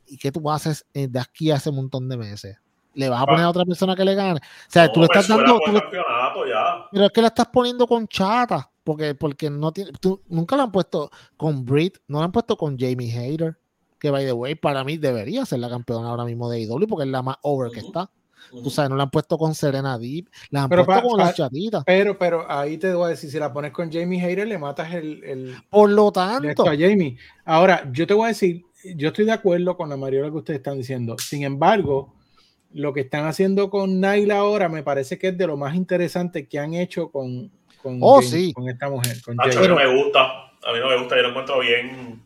¿y 0.06 0.18
qué 0.18 0.30
tú 0.30 0.52
haces 0.52 0.86
eh, 0.94 1.08
de 1.08 1.20
aquí 1.20 1.52
a 1.52 1.56
ese 1.56 1.72
montón 1.72 2.10
de 2.10 2.18
meses? 2.18 2.58
Le 2.94 3.10
vas 3.10 3.22
a 3.22 3.26
poner 3.26 3.46
a 3.46 3.50
otra 3.50 3.66
persona 3.66 3.96
que 3.96 4.06
le 4.06 4.16
gane. 4.16 4.40
O 4.40 4.72
sea, 4.72 4.92
tú 4.92 5.00
le 5.00 5.06
estás 5.06 5.28
dando. 5.28 5.60
Pero 6.92 7.06
es 7.06 7.12
que 7.12 7.22
la 7.22 7.28
estás 7.28 7.48
poniendo 7.48 7.88
con 7.88 8.08
chata. 8.08 8.70
Porque, 8.84 9.14
porque 9.14 9.50
no 9.50 9.72
tiene. 9.72 9.92
Tú, 10.00 10.22
nunca 10.28 10.58
la 10.58 10.64
han 10.64 10.72
puesto 10.72 11.12
con 11.38 11.64
Britt, 11.64 11.98
no 12.08 12.20
la 12.20 12.26
han 12.26 12.32
puesto 12.32 12.58
con 12.58 12.78
Jamie 12.78 13.16
Hayter. 13.16 13.58
Que 14.00 14.10
by 14.10 14.26
the 14.26 14.32
way, 14.32 14.56
para 14.56 14.84
mí 14.84 14.98
debería 14.98 15.46
ser 15.46 15.60
la 15.60 15.70
campeona 15.70 16.10
ahora 16.10 16.24
mismo 16.24 16.50
de 16.50 16.62
IW 16.62 16.88
porque 16.88 17.04
es 17.04 17.12
la 17.12 17.22
más 17.22 17.36
over 17.42 17.70
que 17.72 17.82
está. 17.82 18.10
Tú 18.52 18.70
sabes, 18.70 18.90
no 18.90 18.96
la 18.96 19.04
han 19.04 19.12
puesto 19.12 19.38
con 19.38 19.54
Serena 19.54 19.98
Deep, 20.00 20.28
la 20.50 20.64
han 20.64 20.70
puesto 20.70 21.02
con 21.04 21.18
las 21.18 21.36
chatitas. 21.36 21.84
Pero, 21.86 22.18
pero 22.18 22.50
ahí 22.50 22.78
te 22.78 22.94
voy 22.94 23.06
a 23.06 23.10
decir, 23.10 23.30
si 23.30 23.38
la 23.38 23.54
pones 23.54 23.72
con 23.72 23.92
Jamie 23.92 24.24
Hayter, 24.24 24.48
le 24.48 24.58
matas 24.58 24.94
el, 24.94 25.24
el 25.24 25.56
Por 25.70 25.90
lo 25.90 26.12
tanto. 26.12 26.64
A 26.64 26.72
Jamie. 26.72 27.18
Ahora, 27.46 27.88
yo 27.92 28.08
te 28.08 28.14
voy 28.14 28.26
a 28.26 28.28
decir, 28.30 28.64
yo 28.96 29.10
estoy 29.10 29.26
de 29.26 29.34
acuerdo 29.34 29.76
con 29.78 29.90
la 29.90 29.98
mayoría 29.98 30.32
que 30.32 30.38
ustedes 30.38 30.60
están 30.60 30.78
diciendo. 30.78 31.16
Sin 31.20 31.44
embargo, 31.44 32.16
lo 32.72 32.94
que 32.94 33.02
están 33.02 33.26
haciendo 33.26 33.70
con 33.70 34.00
Naila 34.00 34.38
ahora 34.38 34.70
me 34.70 34.84
parece 34.84 35.18
que 35.18 35.30
es 35.30 35.38
de 35.38 35.48
lo 35.48 35.58
más 35.58 35.76
interesante 35.76 36.48
que 36.48 36.60
han 36.60 36.74
hecho 36.74 37.10
con, 37.12 37.52
con, 37.82 38.00
oh, 38.02 38.22
con 38.54 38.70
esta 38.70 38.90
mujer. 38.90 39.22
Con 39.24 39.40
a 39.40 39.46
mí 39.46 39.68
no 39.68 39.76
me 39.76 39.88
gusta, 39.88 40.22
a 40.24 40.74
mí 40.74 40.80
no 40.80 40.90
me 40.90 40.98
gusta, 41.00 41.16
yo 41.16 41.22
lo 41.24 41.30
encuentro 41.30 41.60
bien. 41.60 42.22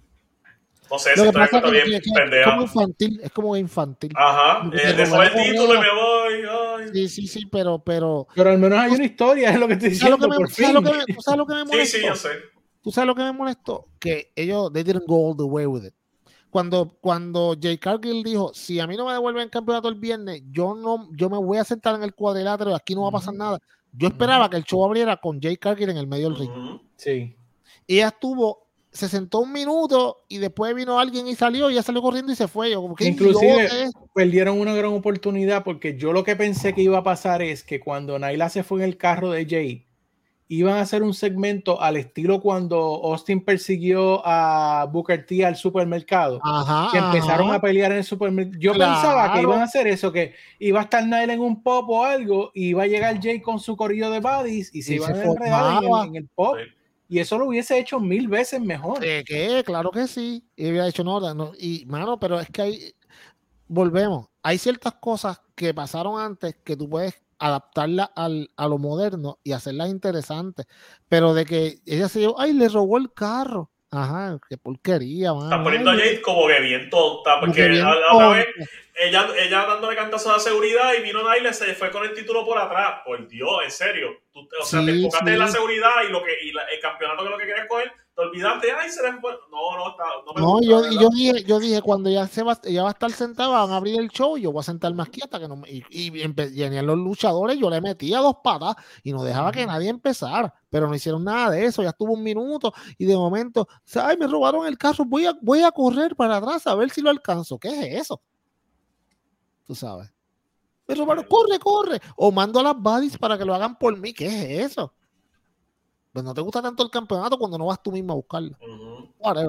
No 0.91 0.99
sé, 0.99 1.11
lo 1.15 1.23
si 1.23 1.29
que 1.29 1.33
pasa 1.33 1.57
es 1.57 1.71
bien 1.71 2.01
es 2.03 2.45
como 2.45 2.61
infantil, 2.61 3.19
es 3.23 3.31
como 3.31 3.57
infantil. 3.57 4.11
Ajá, 4.15 4.69
eh, 4.73 4.93
después 4.95 5.31
el 5.33 5.51
título 5.51 5.73
y 5.73 5.79
me 5.79 5.91
voy. 5.91 6.81
Ay. 6.81 6.89
Sí, 6.93 7.09
sí, 7.09 7.27
sí, 7.27 7.45
pero, 7.47 7.79
pero. 7.79 8.27
Pero 8.35 8.51
al 8.51 8.59
menos 8.59 8.77
hay 8.77 8.91
una 8.91 9.05
historia, 9.05 9.49
es 9.49 9.59
lo 9.59 9.67
que 9.67 9.73
estoy 9.73 9.89
diciendo. 9.89 10.17
¿Sabes 10.17 10.21
lo 10.21 10.35
que 10.35 10.39
me, 10.39 10.45
por 10.45 10.53
fin? 10.53 11.21
¿sabes 11.21 11.37
lo 11.37 11.47
que 11.47 11.53
me 11.55 11.63
molestó? 11.63 11.85
Sí, 11.85 12.01
sí, 12.01 12.05
yo 12.05 12.15
sé. 12.15 12.29
¿Tú 12.81 12.91
sabes 12.91 13.07
lo 13.07 13.15
que 13.15 13.23
me 13.23 13.31
molestó? 13.31 13.87
Que 13.97 14.33
ellos, 14.35 14.71
they 14.73 14.83
didn't 14.83 15.05
go 15.07 15.29
all 15.29 15.37
the 15.37 15.43
way 15.43 15.65
with 15.65 15.85
it. 15.85 15.95
Cuando, 16.53 16.95
cuando 17.01 17.57
Jay 17.59 17.79
Cargill 17.79 18.21
dijo, 18.21 18.53
si 18.53 18.79
a 18.79 18.85
mí 18.85 18.95
no 18.95 19.07
me 19.07 19.13
devuelven 19.13 19.41
el 19.41 19.49
campeonato 19.49 19.89
el 19.89 19.95
viernes, 19.95 20.43
yo 20.51 20.75
no, 20.75 21.09
yo 21.13 21.27
me 21.27 21.39
voy 21.39 21.57
a 21.57 21.63
sentar 21.63 21.95
en 21.95 22.03
el 22.03 22.13
cuadrilátero, 22.13 22.75
aquí 22.75 22.93
no 22.93 23.01
va 23.01 23.07
a 23.07 23.13
pasar 23.13 23.33
nada. 23.33 23.57
Yo 23.91 24.09
esperaba 24.09 24.47
que 24.51 24.57
el 24.57 24.63
show 24.63 24.85
abriera 24.85 25.17
con 25.17 25.41
Jay 25.41 25.57
Cargill 25.57 25.89
en 25.89 25.97
el 25.97 26.05
medio 26.05 26.29
del 26.29 26.37
ring. 26.37 26.51
Sí. 26.95 27.35
Y 27.87 27.95
ella 27.95 28.09
estuvo, 28.09 28.67
se 28.91 29.09
sentó 29.09 29.39
un 29.39 29.51
minuto 29.51 30.25
y 30.27 30.37
después 30.37 30.75
vino 30.75 30.99
alguien 30.99 31.25
y 31.25 31.33
salió, 31.33 31.71
y 31.71 31.73
ya 31.73 31.81
salió 31.81 32.03
corriendo 32.03 32.31
y 32.31 32.35
se 32.35 32.47
fue. 32.47 32.69
Yo, 32.69 32.83
como, 32.83 32.95
Inclusive 32.99 33.89
perdieron 34.13 34.59
una 34.59 34.75
gran 34.75 34.93
oportunidad 34.93 35.63
porque 35.63 35.97
yo 35.97 36.13
lo 36.13 36.23
que 36.23 36.35
pensé 36.35 36.75
que 36.75 36.83
iba 36.83 36.99
a 36.99 37.03
pasar 37.03 37.41
es 37.41 37.63
que 37.63 37.79
cuando 37.79 38.19
Naila 38.19 38.49
se 38.49 38.61
fue 38.61 38.77
en 38.77 38.85
el 38.85 38.97
carro 38.97 39.31
de 39.31 39.47
Jay, 39.47 39.87
iban 40.47 40.75
a 40.75 40.81
hacer 40.81 41.03
un 41.03 41.13
segmento 41.13 41.81
al 41.81 41.97
estilo 41.97 42.41
cuando 42.41 42.77
Austin 42.77 43.43
persiguió 43.43 44.21
a 44.25 44.85
Booker 44.91 45.25
T 45.25 45.45
al 45.45 45.55
supermercado. 45.55 46.41
que 46.91 46.97
empezaron 46.97 47.51
a 47.51 47.61
pelear 47.61 47.91
en 47.91 47.99
el 47.99 48.03
supermercado. 48.03 48.59
Yo 48.59 48.73
pensaba 48.73 49.33
que 49.33 49.41
iban 49.41 49.61
a 49.61 49.63
hacer 49.63 49.87
eso, 49.87 50.11
que 50.11 50.33
iba 50.59 50.81
a 50.81 50.83
estar 50.83 51.03
Nile 51.03 51.33
en 51.33 51.39
un 51.39 51.63
pop 51.63 51.89
o 51.89 52.03
algo, 52.03 52.51
y 52.53 52.69
iba 52.69 52.83
a 52.83 52.87
llegar 52.87 53.21
Jay 53.21 53.41
con 53.41 53.59
su 53.59 53.75
corrido 53.75 54.11
de 54.11 54.19
buddies 54.19 54.73
y 54.73 54.81
se 54.81 54.95
iban 54.95 55.13
a 55.15 55.23
enredar 55.23 55.83
en, 56.07 56.15
el, 56.15 56.27
pop. 56.27 56.57
Y 57.07 57.19
eso 57.19 57.37
lo 57.37 57.47
hubiese 57.47 57.77
hecho 57.79 57.99
mil 57.99 58.27
veces 58.27 58.59
mejor. 58.59 58.99
¿Qué? 58.99 59.63
Claro 59.65 59.91
que 59.91 60.07
sí. 60.07 60.43
Y 60.55 60.69
hubiera 60.69 60.87
hecho 60.87 61.03
no, 61.03 61.33
no. 61.33 61.51
Y, 61.59 61.85
mano, 61.85 62.19
pero 62.19 62.39
es 62.39 62.49
que 62.49 62.61
hay. 62.61 62.95
Volvemos. 63.67 64.27
Hay 64.41 64.57
ciertas 64.57 64.93
cosas 64.93 65.41
que 65.55 65.73
pasaron 65.73 66.19
antes 66.19 66.55
que 66.63 66.75
tú 66.75 66.89
puedes 66.89 67.15
adaptarla 67.43 68.09
al, 68.15 68.49
a 68.55 68.67
lo 68.69 68.77
moderno 68.77 69.39
y 69.43 69.51
hacerlas 69.51 69.89
interesantes. 69.89 70.65
Pero 71.09 71.33
de 71.33 71.45
que 71.45 71.79
ella 71.85 72.07
se 72.07 72.19
dio, 72.19 72.39
ay, 72.39 72.53
le 72.53 72.69
robó 72.69 72.97
el 72.97 73.13
carro. 73.13 73.69
Ajá, 73.91 74.39
qué 74.49 74.57
porquería, 74.57 75.33
man. 75.33 75.43
Está 75.43 75.61
poniendo 75.61 75.91
a 75.91 75.93
Jade 75.93 76.21
como 76.21 76.47
que 76.47 76.59
bien 76.61 76.89
tonta, 76.89 77.39
porque 77.39 77.67
bien 77.67 77.85
a, 77.85 78.29
vez 78.29 78.47
ella, 78.95 79.27
ella 79.37 79.65
dándole 79.65 79.95
cantazo 79.95 80.33
de 80.33 80.39
seguridad 80.39 80.93
y 80.97 81.03
vino 81.03 81.21
Naile 81.21 81.53
se 81.53 81.75
fue 81.75 81.91
con 81.91 82.03
el 82.03 82.13
título 82.13 82.43
por 82.43 82.57
atrás. 82.57 83.01
Por 83.05 83.27
Dios, 83.27 83.51
en 83.63 83.69
serio. 83.71 84.21
Tú, 84.31 84.47
o 84.59 84.65
sea, 84.65 84.83
te 84.83 84.91
enfocaste 84.91 85.33
en 85.33 85.39
la 85.39 85.47
seguridad 85.47 85.91
y, 86.07 86.11
lo 86.11 86.23
que, 86.23 86.31
y 86.43 86.49
el 86.49 86.79
campeonato 86.81 87.23
que 87.23 87.29
lo 87.29 87.37
que 87.37 87.45
querías 87.45 87.67
coger 87.67 87.91
te 88.15 88.21
olvidaste, 88.21 88.71
ay, 88.71 88.89
se 88.91 89.01
le 89.01 89.19
fue. 89.19 89.31
No, 89.49 89.77
no, 89.77 89.89
está, 89.89 90.03
no 90.25 90.33
me 90.33 90.41
No, 90.41 90.61
yo, 90.61 90.89
yo, 90.91 91.09
dije, 91.09 91.43
yo 91.45 91.59
dije, 91.59 91.81
cuando 91.81 92.09
ya 92.11 92.27
se 92.27 92.43
va, 92.43 92.59
ya 92.61 92.83
va 92.83 92.89
a 92.89 92.91
estar 92.91 93.11
sentada, 93.11 93.49
van 93.49 93.71
a 93.71 93.77
abrir 93.77 93.99
el 93.99 94.09
show, 94.09 94.37
yo 94.37 94.51
voy 94.51 94.59
a 94.59 94.63
sentar 94.63 94.93
más 94.93 95.09
quieta, 95.09 95.39
que 95.39 95.47
no 95.47 95.61
y, 95.67 95.83
y, 95.89 96.21
y, 96.21 96.81
los 96.81 96.97
luchadores, 96.97 97.57
yo 97.57 97.69
le 97.71 97.81
metía 97.81 98.19
dos 98.19 98.35
patas 98.43 98.75
y 99.01 99.13
no 99.13 99.23
dejaba 99.23 99.51
que 99.51 99.65
nadie 99.65 99.89
empezara, 99.89 100.53
pero 100.69 100.87
no 100.87 100.93
hicieron 100.93 101.23
nada 101.23 101.49
de 101.49 101.65
eso, 101.65 101.81
ya 101.81 101.89
estuvo 101.89 102.13
un 102.13 102.21
minuto 102.21 102.71
y 102.99 103.05
de 103.05 103.15
momento, 103.15 103.67
ay, 103.95 104.15
me 104.17 104.27
robaron 104.27 104.67
el 104.67 104.77
carro, 104.77 105.05
voy 105.05 105.25
a, 105.25 105.33
voy 105.41 105.63
a 105.63 105.71
correr 105.71 106.15
para 106.15 106.37
atrás 106.37 106.67
a 106.67 106.75
ver 106.75 106.91
si 106.91 107.01
lo 107.01 107.09
alcanzo. 107.09 107.57
¿Qué 107.57 107.69
es 107.69 108.01
eso? 108.01 108.21
Tú 109.65 109.73
sabes. 109.73 110.13
Me 110.87 110.95
robaron, 110.95 111.25
corre, 111.25 111.57
corre. 111.59 112.01
O 112.15 112.31
mando 112.31 112.59
a 112.59 112.63
las 112.63 112.75
buddies 112.75 113.17
para 113.17 113.37
que 113.37 113.45
lo 113.45 113.55
hagan 113.55 113.77
por 113.77 113.97
mí. 113.97 114.13
¿Qué 114.13 114.27
es 114.27 114.71
eso? 114.71 114.93
Pues 116.13 116.23
no 116.23 116.33
te 116.33 116.41
gusta 116.41 116.61
tanto 116.61 116.83
el 116.83 116.91
campeonato 116.91 117.39
cuando 117.39 117.57
no 117.57 117.65
vas 117.65 117.81
tú 117.81 117.91
mismo 117.91 118.13
a 118.13 118.15
buscarlo. 118.15 118.55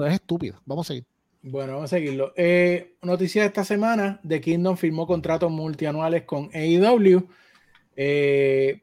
es 0.07 0.13
estúpido. 0.13 0.59
Vamos 0.65 0.87
a 0.87 0.89
seguir. 0.89 1.05
Bueno, 1.43 1.73
vamos 1.73 1.93
a 1.93 1.95
seguirlo. 1.95 2.33
Eh, 2.35 2.97
noticia 3.03 3.43
de 3.43 3.49
esta 3.49 3.63
semana: 3.63 4.19
The 4.27 4.41
Kingdom 4.41 4.75
firmó 4.75 5.05
contratos 5.05 5.51
multianuales 5.51 6.23
con 6.23 6.49
AEW. 6.51 7.27
Eh, 7.95 8.81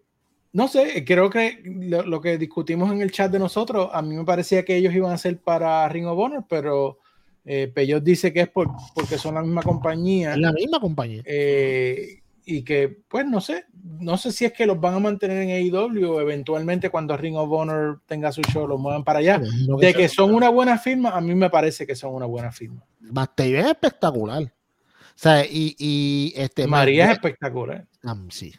no 0.53 0.69
sé, 0.69 1.05
creo 1.05 1.29
que 1.29 1.61
lo, 1.65 2.21
que 2.21 2.39
discutimos 2.39 2.93
en 2.93 3.03
el 3.03 3.11
chat 3.11 3.33
de 3.33 3.39
nosotros, 3.39 3.89
a 3.93 4.01
mí 4.01 4.15
me 4.15 4.25
parecía 4.25 4.65
que 4.65 4.77
ellos 4.77 4.95
iban 4.95 5.13
a 5.13 5.19
ser 5.19 5.41
para 5.41 5.89
Ring 5.89 6.07
of 6.07 6.19
Honor, 6.19 6.45
pero 6.49 6.99
eh, 7.45 7.73
dice 8.03 8.33
que 8.33 8.43
es 8.43 8.49
por, 8.49 8.69
porque 8.95 9.19
son 9.19 9.35
la 9.35 9.43
misma 9.43 9.63
compañía. 9.63 10.37
La 10.37 10.53
misma 10.53 10.79
compañía. 10.79 11.23
Eh, 11.25 12.22
y 12.45 12.65
que, 12.65 12.99
pues 13.09 13.27
no 13.27 13.41
sé, 13.41 13.67
no 14.01 14.17
sé 14.17 14.33
si 14.33 14.45
es 14.45 14.53
que 14.53 14.67
los 14.67 14.81
van 14.81 14.95
a 14.95 14.99
mantener 14.99 15.43
en 15.43 15.51
AEW 15.51 16.11
o 16.11 16.21
eventualmente 16.21 16.91
cuando 16.91 17.17
Ring 17.17 17.37
of 17.37 17.51
Honor 17.51 18.01
tenga 18.07 18.33
su 18.33 18.43
show 18.43 18.67
los 18.67 18.81
muevan 18.81 19.05
para 19.05 19.21
allá. 19.21 19.41
de 19.79 19.95
que 19.95 20.09
son 20.09 20.35
una 20.35 20.49
buena 20.49 20.79
firma, 20.79 21.11
a 21.11 21.21
mí 21.21 21.35
me 21.35 21.51
parece 21.51 21.87
que 21.87 21.95
son 21.95 22.15
una 22.15 22.27
buena 22.27 22.51
firma. 22.51 22.85
Bastaven 23.01 23.57
es 23.57 23.67
espectacular. 23.67 24.43
O 24.43 25.19
sea, 25.23 25.45
y, 25.45 25.77
y 25.79 26.33
este. 26.37 26.67
María 26.67 27.07
es 27.07 27.13
espectacular. 27.13 27.87
Ah, 28.03 28.17
sí. 28.31 28.53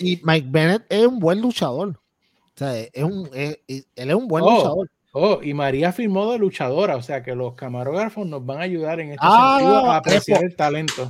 Y 0.00 0.20
Mike 0.24 0.48
Bennett 0.50 0.86
es 0.88 1.06
un 1.06 1.18
buen 1.18 1.40
luchador. 1.40 1.90
O 1.90 2.58
sea, 2.58 2.78
es 2.80 3.02
un, 3.02 3.28
él 3.34 3.58
es 3.66 4.14
un 4.14 4.26
buen 4.26 4.44
oh, 4.44 4.50
luchador. 4.50 4.90
Oh, 5.16 5.38
y 5.40 5.54
María 5.54 5.92
firmó 5.92 6.32
de 6.32 6.38
luchadora, 6.40 6.96
o 6.96 7.02
sea 7.02 7.22
que 7.22 7.36
los 7.36 7.54
camarógrafos 7.54 8.26
nos 8.26 8.44
van 8.44 8.58
a 8.58 8.62
ayudar 8.62 8.98
en 8.98 9.10
este 9.10 9.20
ah, 9.22 9.58
sentido 9.60 9.90
a 9.92 9.96
apreciar 9.98 10.42
el 10.42 10.56
talento. 10.56 11.08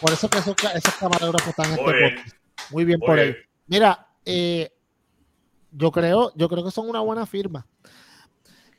por 0.00 0.12
eso 0.12 0.30
que 0.30 0.38
esos, 0.38 0.54
camarógrafos 1.00 1.48
están 1.48 1.66
en 1.66 1.72
este 1.72 1.84
podcast. 1.84 2.36
Muy 2.70 2.84
bien 2.84 3.00
por 3.00 3.18
él. 3.18 3.36
Mira, 3.66 4.06
eh, 4.24 4.70
yo 5.72 5.90
creo, 5.90 6.32
yo 6.36 6.48
creo 6.48 6.64
que 6.64 6.70
son 6.70 6.88
una 6.88 7.00
buena 7.00 7.26
firma. 7.26 7.66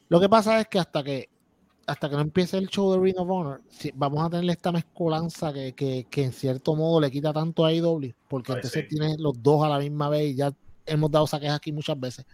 Lo 0.08 0.22
que 0.22 0.30
pasa 0.30 0.62
es 0.62 0.68
que 0.70 0.80
hasta 0.80 1.04
que 1.04 1.28
hasta 1.86 2.10
que 2.10 2.16
no 2.16 2.22
empiece 2.22 2.58
el 2.58 2.70
show 2.70 2.94
de 2.94 3.00
Ring 3.00 3.20
of 3.20 3.30
Honor, 3.30 3.62
vamos 3.96 4.26
a 4.26 4.30
tener 4.30 4.50
esta 4.50 4.72
mezcolanza 4.72 5.52
que, 5.52 5.74
que, 5.74 6.08
que, 6.10 6.24
en 6.24 6.32
cierto 6.32 6.76
modo 6.78 7.02
le 7.02 7.12
quita 7.12 7.34
tanto 7.34 7.66
a 7.66 7.74
IW, 7.74 8.14
porque 8.30 8.54
entonces 8.54 8.88
tiene 8.88 9.18
los 9.20 9.44
dos 9.44 9.66
a 9.66 9.68
la 9.68 9.80
misma 9.80 10.08
vez 10.08 10.32
y 10.32 10.36
ya 10.36 10.54
hemos 10.86 11.12
dado 11.12 11.28
saques 11.28 11.52
aquí 11.52 11.74
muchas 11.74 12.00
veces 12.00 12.26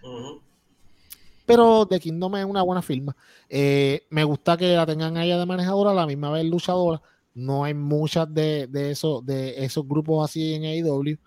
pero 1.51 1.85
The 1.85 1.99
Kingdom 1.99 2.35
es 2.37 2.45
una 2.45 2.61
buena 2.61 2.81
firma. 2.81 3.15
Eh, 3.49 4.05
me 4.09 4.23
gusta 4.23 4.57
que 4.57 4.75
la 4.75 4.85
tengan 4.85 5.17
ella 5.17 5.37
de 5.37 5.45
manejadora, 5.45 5.93
la 5.93 6.05
misma 6.05 6.31
vez 6.31 6.45
luchadora. 6.45 7.01
No 7.33 7.63
hay 7.63 7.73
muchas 7.73 8.33
de, 8.33 8.67
de, 8.67 8.91
eso, 8.91 9.21
de 9.21 9.63
esos 9.63 9.87
grupos 9.87 10.29
así 10.29 10.53
en 10.53 10.63
AEW. 10.63 11.17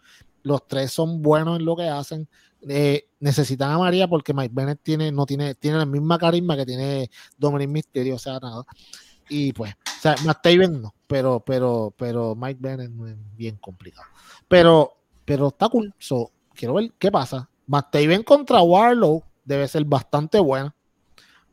Los 0.43 0.67
tres 0.67 0.93
son 0.93 1.23
buenos 1.23 1.59
en 1.59 1.65
lo 1.65 1.77
que 1.77 1.89
hacen. 1.89 2.29
Eh, 2.69 3.09
necesitan 3.21 3.71
a 3.71 3.79
María 3.79 4.09
porque 4.09 4.33
Mike 4.33 4.53
Bennett 4.55 4.81
tiene, 4.83 5.13
no 5.13 5.27
tiene, 5.27 5.55
tiene 5.55 5.79
la 5.79 5.87
misma 5.87 6.19
carisma 6.19 6.57
que 6.57 6.65
tiene 6.65 7.11
Dominic 7.37 7.69
Mysterio, 7.69 8.15
o 8.15 8.19
sea, 8.19 8.39
nada. 8.39 8.65
Y 9.29 9.53
pues, 9.53 9.73
o 9.73 10.01
sea, 10.01 10.15
Matt 10.25 10.43
Taven 10.43 10.83
no, 10.83 10.95
pero, 11.07 11.41
pero, 11.41 11.95
pero 11.97 12.35
Mike 12.35 12.59
Bennett 12.61 12.91
es 12.91 13.37
bien 13.37 13.57
complicado. 13.57 14.07
Pero, 14.49 14.93
pero 15.25 15.49
está 15.49 15.69
cool. 15.69 15.95
quiero 16.55 16.75
ver 16.75 16.93
qué 16.99 17.11
pasa. 17.11 17.49
Matt 17.67 17.91
Taven 17.91 18.23
contra 18.23 18.63
Warlow 18.63 19.23
debe 19.45 19.69
ser 19.69 19.85
bastante 19.85 20.41
buena. 20.41 20.75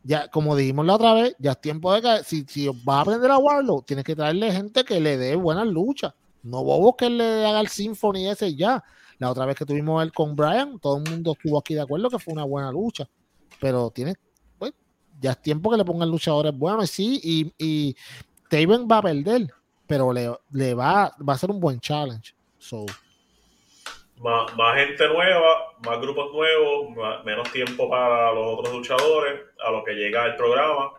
Ya, 0.03 0.27
como 0.29 0.55
dijimos 0.55 0.85
la 0.85 0.95
otra 0.95 1.13
vez, 1.13 1.35
ya 1.37 1.51
es 1.51 1.61
tiempo 1.61 1.93
de 1.93 2.01
que 2.01 2.23
si, 2.23 2.43
si 2.47 2.67
vas 2.67 2.97
a 2.97 3.01
aprender 3.01 3.29
a 3.29 3.37
Warlock, 3.37 3.85
tienes 3.85 4.03
que 4.03 4.15
traerle 4.15 4.51
gente 4.51 4.83
que 4.83 4.99
le 4.99 5.17
dé 5.17 5.35
buenas 5.35 5.67
luchas. 5.67 6.13
No 6.43 6.63
bobos 6.63 6.95
que 6.97 7.09
le 7.09 7.45
haga 7.45 7.59
el 7.59 7.67
Symphony 7.67 8.27
ese 8.27 8.55
ya. 8.55 8.83
La 9.19 9.29
otra 9.29 9.45
vez 9.45 9.55
que 9.55 9.65
tuvimos 9.65 10.01
él 10.01 10.11
con 10.11 10.35
Brian, 10.35 10.79
todo 10.79 10.97
el 10.97 11.07
mundo 11.07 11.33
estuvo 11.33 11.59
aquí 11.59 11.75
de 11.75 11.81
acuerdo 11.81 12.09
que 12.09 12.17
fue 12.17 12.33
una 12.33 12.43
buena 12.43 12.71
lucha. 12.71 13.07
Pero 13.59 13.91
tiene, 13.91 14.15
pues, 14.57 14.73
ya 15.19 15.31
es 15.31 15.41
tiempo 15.43 15.69
que 15.69 15.77
le 15.77 15.85
pongan 15.85 16.09
luchadores 16.09 16.57
buenos. 16.57 16.89
Sí, 16.89 17.21
y, 17.23 17.53
y 17.59 17.95
Taven 18.49 18.87
va 18.89 18.97
a 18.97 19.01
perder, 19.03 19.47
pero 19.85 20.11
le, 20.11 20.35
le 20.49 20.73
va, 20.73 21.15
va 21.17 21.33
a 21.33 21.37
ser 21.37 21.51
un 21.51 21.59
buen 21.59 21.79
challenge. 21.79 22.33
So, 22.57 22.87
más, 24.21 24.55
más, 24.55 24.77
gente 24.77 25.07
nueva, 25.07 25.73
más 25.85 25.99
grupos 25.99 26.31
nuevos, 26.33 27.23
menos 27.25 27.51
tiempo 27.51 27.89
para 27.89 28.31
los 28.31 28.59
otros 28.59 28.73
luchadores, 28.75 29.41
a 29.65 29.71
lo 29.71 29.83
que 29.83 29.93
llega 29.93 30.25
el 30.25 30.35
programa. 30.35 30.93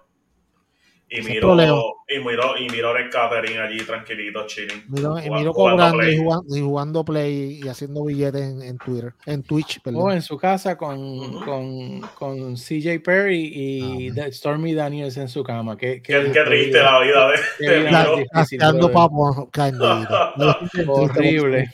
Y 1.14 1.20
miro, 1.20 1.52
y 2.08 2.18
miro, 2.20 2.56
y 2.56 2.70
miro 2.70 2.96
el 2.96 3.10
catering 3.10 3.58
allí 3.58 3.84
tranquilito, 3.84 4.46
chilling. 4.46 4.84
Miro, 4.88 5.18
y 5.22 5.28
miro 5.28 5.52
cobrando 5.52 6.08
y 6.08 6.16
jugando, 6.16 6.56
y 6.56 6.60
jugando, 6.62 7.04
play 7.04 7.60
y 7.62 7.68
haciendo 7.68 8.06
billetes 8.06 8.40
en, 8.40 8.62
en 8.62 8.78
Twitter, 8.78 9.12
en 9.26 9.42
Twitch, 9.42 9.82
perdón. 9.82 10.02
Oh, 10.02 10.10
en 10.10 10.22
su 10.22 10.38
casa 10.38 10.78
con, 10.78 11.44
con, 11.44 12.00
con, 12.18 12.54
CJ 12.54 13.02
Perry 13.04 13.52
y 13.54 14.18
ah, 14.18 14.32
Stormy 14.32 14.72
Daniels 14.72 15.18
en 15.18 15.28
su 15.28 15.44
cama. 15.44 15.76
Qué, 15.76 16.00
qué, 16.00 16.30
qué 16.32 16.44
triste 16.44 16.78
la 16.78 17.00
vida 17.00 17.28
de, 17.58 18.26
Haciendo 18.32 18.90
papo, 18.90 19.50
Horrible. 20.88 21.70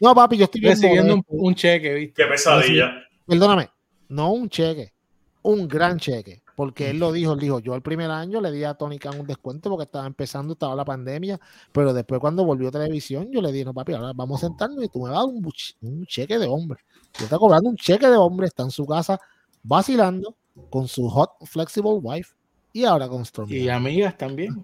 No, 0.00 0.14
papi, 0.14 0.38
yo 0.38 0.44
estoy 0.44 0.62
recibiendo 0.62 1.22
un, 1.28 1.54
cheque, 1.54 1.94
¿viste? 1.94 2.22
Qué 2.22 2.28
pesadilla. 2.28 2.90
Perdóname, 3.26 3.68
no 4.08 4.32
un 4.32 4.48
cheque, 4.48 4.94
un 5.42 5.68
gran 5.68 5.98
cheque. 5.98 6.42
Porque 6.56 6.90
él 6.90 6.98
lo 6.98 7.10
dijo, 7.10 7.32
él 7.32 7.40
dijo, 7.40 7.58
yo 7.60 7.74
el 7.74 7.80
primer 7.80 8.10
año 8.10 8.38
le 8.40 8.52
di 8.52 8.64
a 8.64 8.74
Tony 8.74 8.98
Khan 8.98 9.18
un 9.18 9.26
descuento 9.26 9.70
porque 9.70 9.84
estaba 9.84 10.06
empezando, 10.06 10.52
estaba 10.52 10.74
la 10.74 10.84
pandemia, 10.84 11.40
pero 11.72 11.94
después 11.94 12.20
cuando 12.20 12.44
volvió 12.44 12.68
a 12.68 12.70
televisión, 12.70 13.30
yo 13.30 13.40
le 13.40 13.50
dije, 13.50 13.64
no 13.64 13.72
papi, 13.72 13.94
ahora 13.94 14.12
vamos 14.14 14.42
a 14.42 14.46
sentarnos 14.46 14.84
y 14.84 14.88
tú 14.88 15.02
me 15.02 15.10
vas 15.10 15.20
a 15.20 15.26
dar 15.26 15.34
un, 15.80 16.06
cheque 16.06 16.38
de 16.38 16.46
hombre. 16.46 16.80
Yo 17.18 17.24
está 17.24 17.38
cobrando 17.38 17.70
un 17.70 17.76
cheque 17.76 18.06
de 18.06 18.16
hombre, 18.16 18.46
está 18.46 18.62
en 18.62 18.70
su 18.70 18.84
casa 18.84 19.18
vacilando 19.62 20.36
con 20.68 20.86
su 20.86 21.08
hot, 21.08 21.30
flexible 21.46 21.92
wife 21.92 22.34
y 22.74 22.84
ahora 22.84 23.08
con 23.08 23.22
Storm. 23.22 23.50
Y 23.50 23.68
amigas 23.70 24.18
también. 24.18 24.62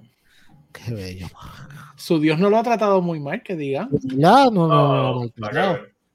Qué 0.84 0.92
bello. 0.92 1.26
Su 1.96 2.20
Dios 2.20 2.38
no 2.38 2.50
lo 2.50 2.58
ha 2.58 2.62
tratado 2.62 3.00
muy 3.00 3.18
mal, 3.20 3.42
que 3.42 3.56
diga. 3.56 3.88
Ya, 4.02 4.50
no, 4.50 4.68
no, 4.68 5.24
no, 5.24 5.30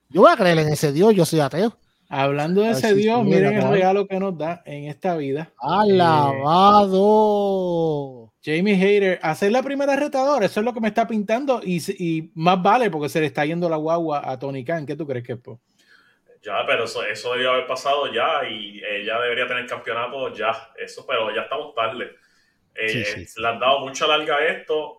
Yo 0.09 0.21
voy 0.21 0.31
a 0.31 0.37
creer 0.37 0.59
en 0.59 0.69
ese 0.69 0.91
Dios, 0.91 1.15
yo 1.15 1.25
soy 1.25 1.39
ateo. 1.39 1.75
Hablando 2.09 2.61
de 2.61 2.71
ese 2.71 2.93
Dios, 2.93 3.23
miren 3.23 3.53
el 3.53 3.69
regalo 3.69 4.05
que 4.05 4.19
nos 4.19 4.37
da 4.37 4.61
en 4.65 4.85
esta 4.85 5.15
vida. 5.15 5.49
Alabado. 5.57 6.91
Jamie 8.43 8.75
Hater, 8.75 9.19
hacer 9.21 9.51
la 9.51 9.63
primera 9.63 9.95
retadora, 9.95 10.45
eso 10.45 10.59
es 10.59 10.65
lo 10.65 10.73
que 10.73 10.81
me 10.81 10.89
está 10.89 11.07
pintando 11.07 11.61
y, 11.63 11.79
y, 12.03 12.31
más 12.33 12.61
vale 12.61 12.89
porque 12.89 13.07
se 13.07 13.21
le 13.21 13.27
está 13.27 13.45
yendo 13.45 13.69
la 13.69 13.77
guagua 13.77 14.29
a 14.29 14.37
Tony 14.37 14.65
Khan. 14.65 14.85
¿Qué 14.85 14.95
tú 14.95 15.07
crees 15.07 15.25
que 15.25 15.33
es? 15.33 15.39
Ya, 16.41 16.65
pero 16.65 16.85
eso, 16.85 17.03
eso 17.03 17.29
debería 17.31 17.51
haber 17.53 17.67
pasado 17.67 18.11
ya 18.11 18.49
y 18.49 18.81
ella 18.83 19.19
debería 19.21 19.47
tener 19.47 19.65
campeonato 19.67 20.33
ya. 20.33 20.51
Eso, 20.75 21.05
pero 21.07 21.33
ya 21.33 21.43
estamos 21.43 21.73
tarde. 21.75 22.15
Eh, 22.75 23.25
le 23.37 23.47
han 23.47 23.59
dado 23.59 23.79
mucha 23.79 24.07
larga 24.07 24.37
a 24.37 24.45
esto. 24.47 24.97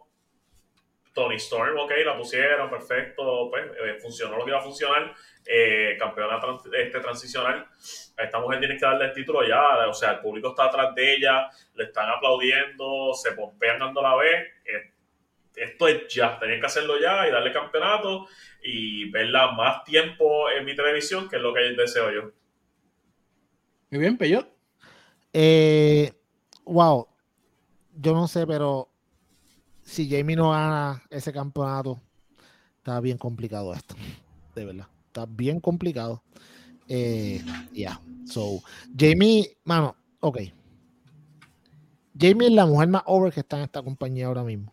Tony 1.15 1.37
Storm, 1.37 1.79
ok, 1.79 1.93
la 2.07 2.17
pusieron, 2.17 2.71
perfecto, 2.71 3.51
pues 3.51 3.67
eh, 3.67 3.99
funcionó 4.01 4.37
lo 4.39 4.45
que 4.45 4.51
iba 4.51 4.59
a 4.59 4.63
funcionar. 4.63 5.15
Eh, 5.45 5.97
campeona 5.99 6.41
este, 6.73 7.01
transicional. 7.01 7.67
A 8.17 8.23
esta 8.23 8.41
mujer 8.41 8.61
tiene 8.61 8.77
que 8.77 8.87
darle 8.87 9.07
el 9.07 9.13
título 9.13 9.47
ya, 9.47 9.89
o 9.89 9.93
sea, 9.93 10.13
el 10.13 10.21
público 10.21 10.51
está 10.51 10.65
atrás 10.65 10.95
de 10.95 11.15
ella, 11.15 11.51
le 11.75 11.85
están 11.85 12.09
aplaudiendo, 12.09 13.13
se 13.13 13.33
pompean 13.33 13.79
dando 13.79 14.01
la 14.01 14.17
vez. 14.17 14.53
esto 15.55 15.89
es 15.89 16.09
ya, 16.09 16.39
tenían 16.39 16.61
que 16.61 16.67
hacerlo 16.67 16.99
ya 16.99 17.29
y 17.29 17.31
darle 17.31 17.53
campeonato 17.53 18.27
y 18.63 19.11
verla 19.11 19.53
más 19.53 19.85
tiempo 19.85 20.49
en 20.51 20.65
mi 20.65 20.75
televisión, 20.75 21.29
que 21.29 21.37
es 21.37 21.43
lo 21.43 21.53
que 21.53 21.61
deseo 21.61 22.11
yo. 22.11 22.31
Muy 23.91 24.01
bien, 24.01 24.17
Peyot. 24.17 24.49
Eh, 25.33 26.13
wow, 26.65 27.07
yo 27.97 28.15
no 28.15 28.29
sé, 28.29 28.47
pero 28.47 28.89
si 29.83 30.09
Jamie 30.09 30.37
no 30.37 30.51
gana 30.51 31.03
ese 31.11 31.33
campeonato, 31.33 32.01
está 32.79 33.01
bien 33.01 33.19
complicado 33.19 33.75
esto, 33.75 33.95
de 34.55 34.65
verdad. 34.65 34.89
Está 35.07 35.27
bien 35.27 35.61
complicado. 35.61 36.23
Eh, 36.89 37.45
ya, 37.73 38.01
so, 38.27 38.63
Jamie, 38.97 39.57
mano, 39.65 39.95
ok. 40.21 40.39
Jamie 42.19 42.49
es 42.49 42.53
la 42.53 42.67
mujer 42.67 42.89
más 42.89 43.03
over 43.07 43.33
que 43.33 43.41
está 43.41 43.59
en 43.59 43.65
esta 43.65 43.83
compañía 43.83 44.27
ahora 44.27 44.43
mismo. 44.43 44.73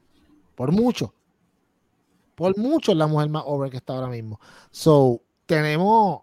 Por 0.56 0.72
mucho. 0.72 1.14
Por 2.36 2.58
mucho 2.58 2.92
es 2.92 2.98
la 2.98 3.08
mujer 3.08 3.30
más 3.30 3.44
over 3.46 3.70
que 3.70 3.78
está 3.78 3.94
ahora 3.94 4.08
mismo. 4.08 4.40
So, 4.72 5.22
tenemos, 5.46 6.22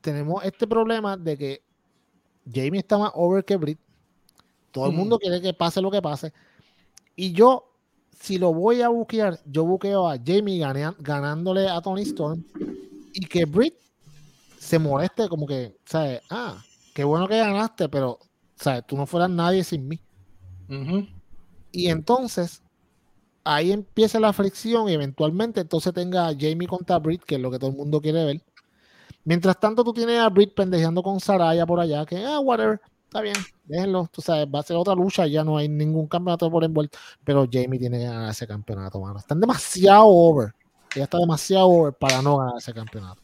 tenemos 0.00 0.44
este 0.44 0.66
problema 0.66 1.16
de 1.16 1.36
que 1.36 1.62
Jamie 2.50 2.80
está 2.80 2.98
más 2.98 3.12
over 3.14 3.44
que 3.44 3.56
Brit. 3.56 3.78
Todo 4.72 4.86
el 4.86 4.92
mundo 4.92 5.18
quiere 5.18 5.40
que 5.40 5.54
pase 5.54 5.80
lo 5.80 5.90
que 5.90 6.02
pase. 6.02 6.32
Y 7.14 7.32
yo, 7.32 7.76
si 8.18 8.38
lo 8.38 8.52
voy 8.52 8.82
a 8.82 8.88
buquear, 8.88 9.38
yo 9.46 9.64
buqueo 9.64 10.08
a 10.08 10.16
Jamie 10.16 10.64
ganándole 10.98 11.68
a 11.68 11.80
Tony 11.80 12.02
Storm 12.02 12.42
y 13.12 13.26
que 13.26 13.44
Brit 13.44 13.74
se 14.58 14.78
moleste 14.78 15.28
como 15.28 15.46
que, 15.46 15.76
¿sabes? 15.84 16.22
Ah, 16.30 16.62
qué 16.94 17.04
bueno 17.04 17.28
que 17.28 17.36
ganaste, 17.36 17.88
pero, 17.88 18.18
¿sabes? 18.56 18.84
Tú 18.86 18.96
no 18.96 19.06
fueras 19.06 19.28
nadie 19.28 19.62
sin 19.62 19.86
mí. 19.86 20.00
Y 21.70 21.88
entonces, 21.88 22.62
ahí 23.44 23.72
empieza 23.72 24.18
la 24.20 24.32
fricción 24.32 24.88
y 24.88 24.94
eventualmente 24.94 25.60
entonces 25.60 25.92
tenga 25.92 26.28
a 26.28 26.34
Jamie 26.38 26.66
contra 26.66 26.98
Brit, 26.98 27.22
que 27.24 27.34
es 27.34 27.40
lo 27.40 27.50
que 27.50 27.58
todo 27.58 27.70
el 27.70 27.76
mundo 27.76 28.00
quiere 28.00 28.24
ver. 28.24 28.42
Mientras 29.24 29.60
tanto, 29.60 29.84
tú 29.84 29.92
tienes 29.92 30.18
a 30.18 30.28
Brit 30.30 30.54
pendejeando 30.54 31.02
con 31.02 31.20
Saraya 31.20 31.66
por 31.66 31.78
allá, 31.78 32.06
que, 32.06 32.24
ah, 32.24 32.40
whatever, 32.40 32.80
está 33.12 33.20
bien, 33.20 33.36
déjenlo, 33.66 34.08
tú 34.10 34.22
sabes, 34.22 34.46
va 34.46 34.60
a 34.60 34.62
ser 34.62 34.74
otra 34.74 34.94
lucha, 34.94 35.26
ya 35.26 35.44
no 35.44 35.58
hay 35.58 35.68
ningún 35.68 36.06
campeonato 36.06 36.50
por 36.50 36.64
envuelto, 36.64 36.96
pero 37.22 37.46
Jamie 37.50 37.78
tiene 37.78 37.98
que 37.98 38.04
ganar 38.04 38.30
ese 38.30 38.46
campeonato, 38.46 38.98
mano. 38.98 39.18
Están 39.18 39.38
demasiado 39.38 40.06
over, 40.06 40.54
ya 40.96 41.04
está 41.04 41.18
demasiado 41.18 41.68
over 41.68 41.92
para 41.92 42.22
no 42.22 42.38
ganar 42.38 42.54
ese 42.56 42.72
campeonato. 42.72 43.20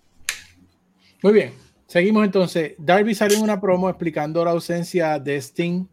Muy 1.22 1.32
bien, 1.32 1.54
seguimos 1.86 2.22
entonces. 2.22 2.74
Darby 2.76 3.14
salió 3.14 3.38
en 3.38 3.44
una 3.44 3.58
promo 3.58 3.88
explicando 3.88 4.44
la 4.44 4.50
ausencia 4.50 5.18
de 5.18 5.40
Sting 5.40 5.86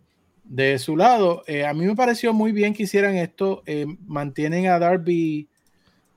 de 0.43 0.77
su 0.77 0.97
lado. 0.97 1.43
Eh, 1.47 1.65
a 1.65 1.73
mí 1.73 1.85
me 1.85 1.95
pareció 1.95 2.34
muy 2.34 2.51
bien 2.51 2.73
que 2.73 2.84
hicieran 2.84 3.15
esto, 3.15 3.63
eh, 3.65 3.85
mantienen 4.07 4.67
a 4.67 4.77
Darby 4.77 5.47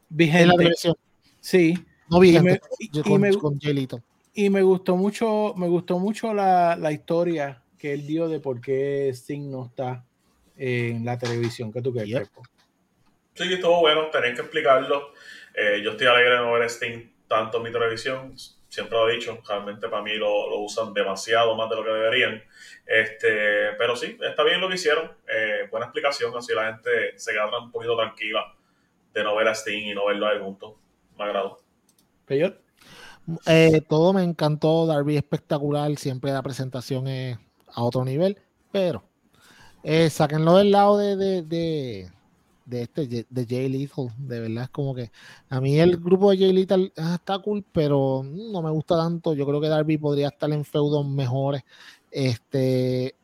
vigente. 0.09 0.73
Sí. 1.41 1.79
No 2.11 2.19
vigente, 2.19 2.61
y 2.81 3.19
me, 3.19 3.31
y 4.35 4.51
me 4.51 4.63
gustó 4.63 4.97
mucho, 4.97 5.55
me 5.57 5.69
gustó 5.69 6.01
mucho 6.01 6.35
la, 6.35 6.75
la 6.75 6.91
historia 6.91 7.63
que 7.79 7.93
él 7.93 8.07
dio 8.07 8.29
de 8.29 8.41
por 8.41 8.61
qué 8.61 9.09
Sting 9.11 9.51
no 9.51 9.67
está 9.67 10.05
en 10.57 11.05
la 11.05 11.19
televisión. 11.19 11.73
¿Qué 11.73 11.81
tú 11.81 11.93
crees, 11.93 12.29
Sí, 13.35 13.53
estuvo 13.53 13.81
bueno, 13.81 14.11
tenían 14.11 14.35
que 14.35 14.41
explicarlo. 14.41 15.13
Eh, 15.55 15.81
yo 15.83 15.93
estoy 15.93 16.09
alegre 16.09 16.33
de 16.33 16.39
no 16.39 16.53
ver 16.53 16.69
Sting 16.69 17.13
tanto 17.29 17.59
en 17.59 17.63
mi 17.63 17.73
televisión. 17.73 18.35
Siempre 18.69 18.99
lo 18.99 19.09
he 19.09 19.15
dicho, 19.15 19.41
realmente 19.49 19.89
para 19.89 20.03
mí 20.03 20.15
lo, 20.15 20.51
lo, 20.51 20.59
usan 20.59 20.93
demasiado 20.93 21.55
más 21.57 21.71
de 21.71 21.77
lo 21.77 21.85
que 21.85 21.91
deberían. 21.91 22.43
Este, 22.85 23.73
pero 23.79 23.95
sí, 23.95 24.19
está 24.21 24.43
bien 24.43 24.61
lo 24.61 24.69
que 24.69 24.75
hicieron. 24.75 25.13
Eh, 25.29 25.69
buena 25.71 25.87
explicación, 25.87 26.37
así 26.37 26.53
la 26.53 26.73
gente 26.73 27.17
se 27.17 27.33
queda 27.33 27.47
un 27.59 27.71
poquito 27.71 27.97
tranquila 27.97 28.55
de 29.15 29.23
no 29.25 29.37
ver 29.37 29.49
a 29.49 29.55
Sting 29.55 29.87
y 29.87 29.95
no 29.95 30.07
verlo 30.07 30.27
ahí 30.27 30.39
juntos. 30.41 30.75
Me 31.17 31.25
agradó. 31.25 31.61
Eh, 33.47 33.83
todo 33.89 34.13
me 34.13 34.23
encantó, 34.23 34.87
Darby 34.87 35.17
espectacular, 35.17 35.95
siempre 35.97 36.33
la 36.33 36.43
presentación 36.43 37.07
es 37.09 37.39
a 37.75 37.83
otro 37.83 38.05
nivel, 38.05 38.39
pero 38.73 39.03
eh, 39.83 40.11
sáquenlo 40.11 40.57
del 40.57 40.71
lado 40.71 40.99
de, 40.99 41.17
de, 41.17 42.11
de, 42.67 42.83
este 42.83 43.27
de 43.29 43.47
Jay 43.47 43.69
Lethal, 43.69 44.13
de 44.19 44.41
verdad 44.41 44.65
es 44.65 44.71
como 44.71 44.95
que 44.95 45.11
a 45.49 45.61
mí 45.61 45.79
el 45.79 45.97
grupo 45.97 46.31
de 46.31 46.39
Jay 46.39 46.53
Lethal 46.53 46.93
ah, 46.97 47.15
está 47.15 47.39
cool, 47.39 47.65
pero 47.73 48.23
no 48.25 48.63
me 48.63 48.71
gusta 48.71 48.97
tanto, 48.97 49.35
yo 49.35 49.47
creo 49.47 49.61
que 49.61 49.69
Darby 49.69 49.99
podría 49.99 50.29
estar 50.29 50.51
en 50.53 50.65
feudos 50.65 51.07
mejores, 51.07 51.63
este, 52.11 53.15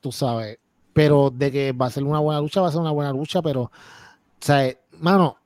tú 0.00 0.12
sabes, 0.12 0.58
pero 0.92 1.30
de 1.30 1.50
que 1.50 1.72
va 1.72 1.86
a 1.86 1.90
ser 1.90 2.04
una 2.04 2.20
buena 2.20 2.40
lucha, 2.40 2.60
va 2.60 2.68
a 2.68 2.72
ser 2.72 2.80
una 2.80 2.92
buena 2.92 3.12
lucha, 3.12 3.42
pero, 3.42 3.62
o 3.62 5.00
mano, 5.00 5.36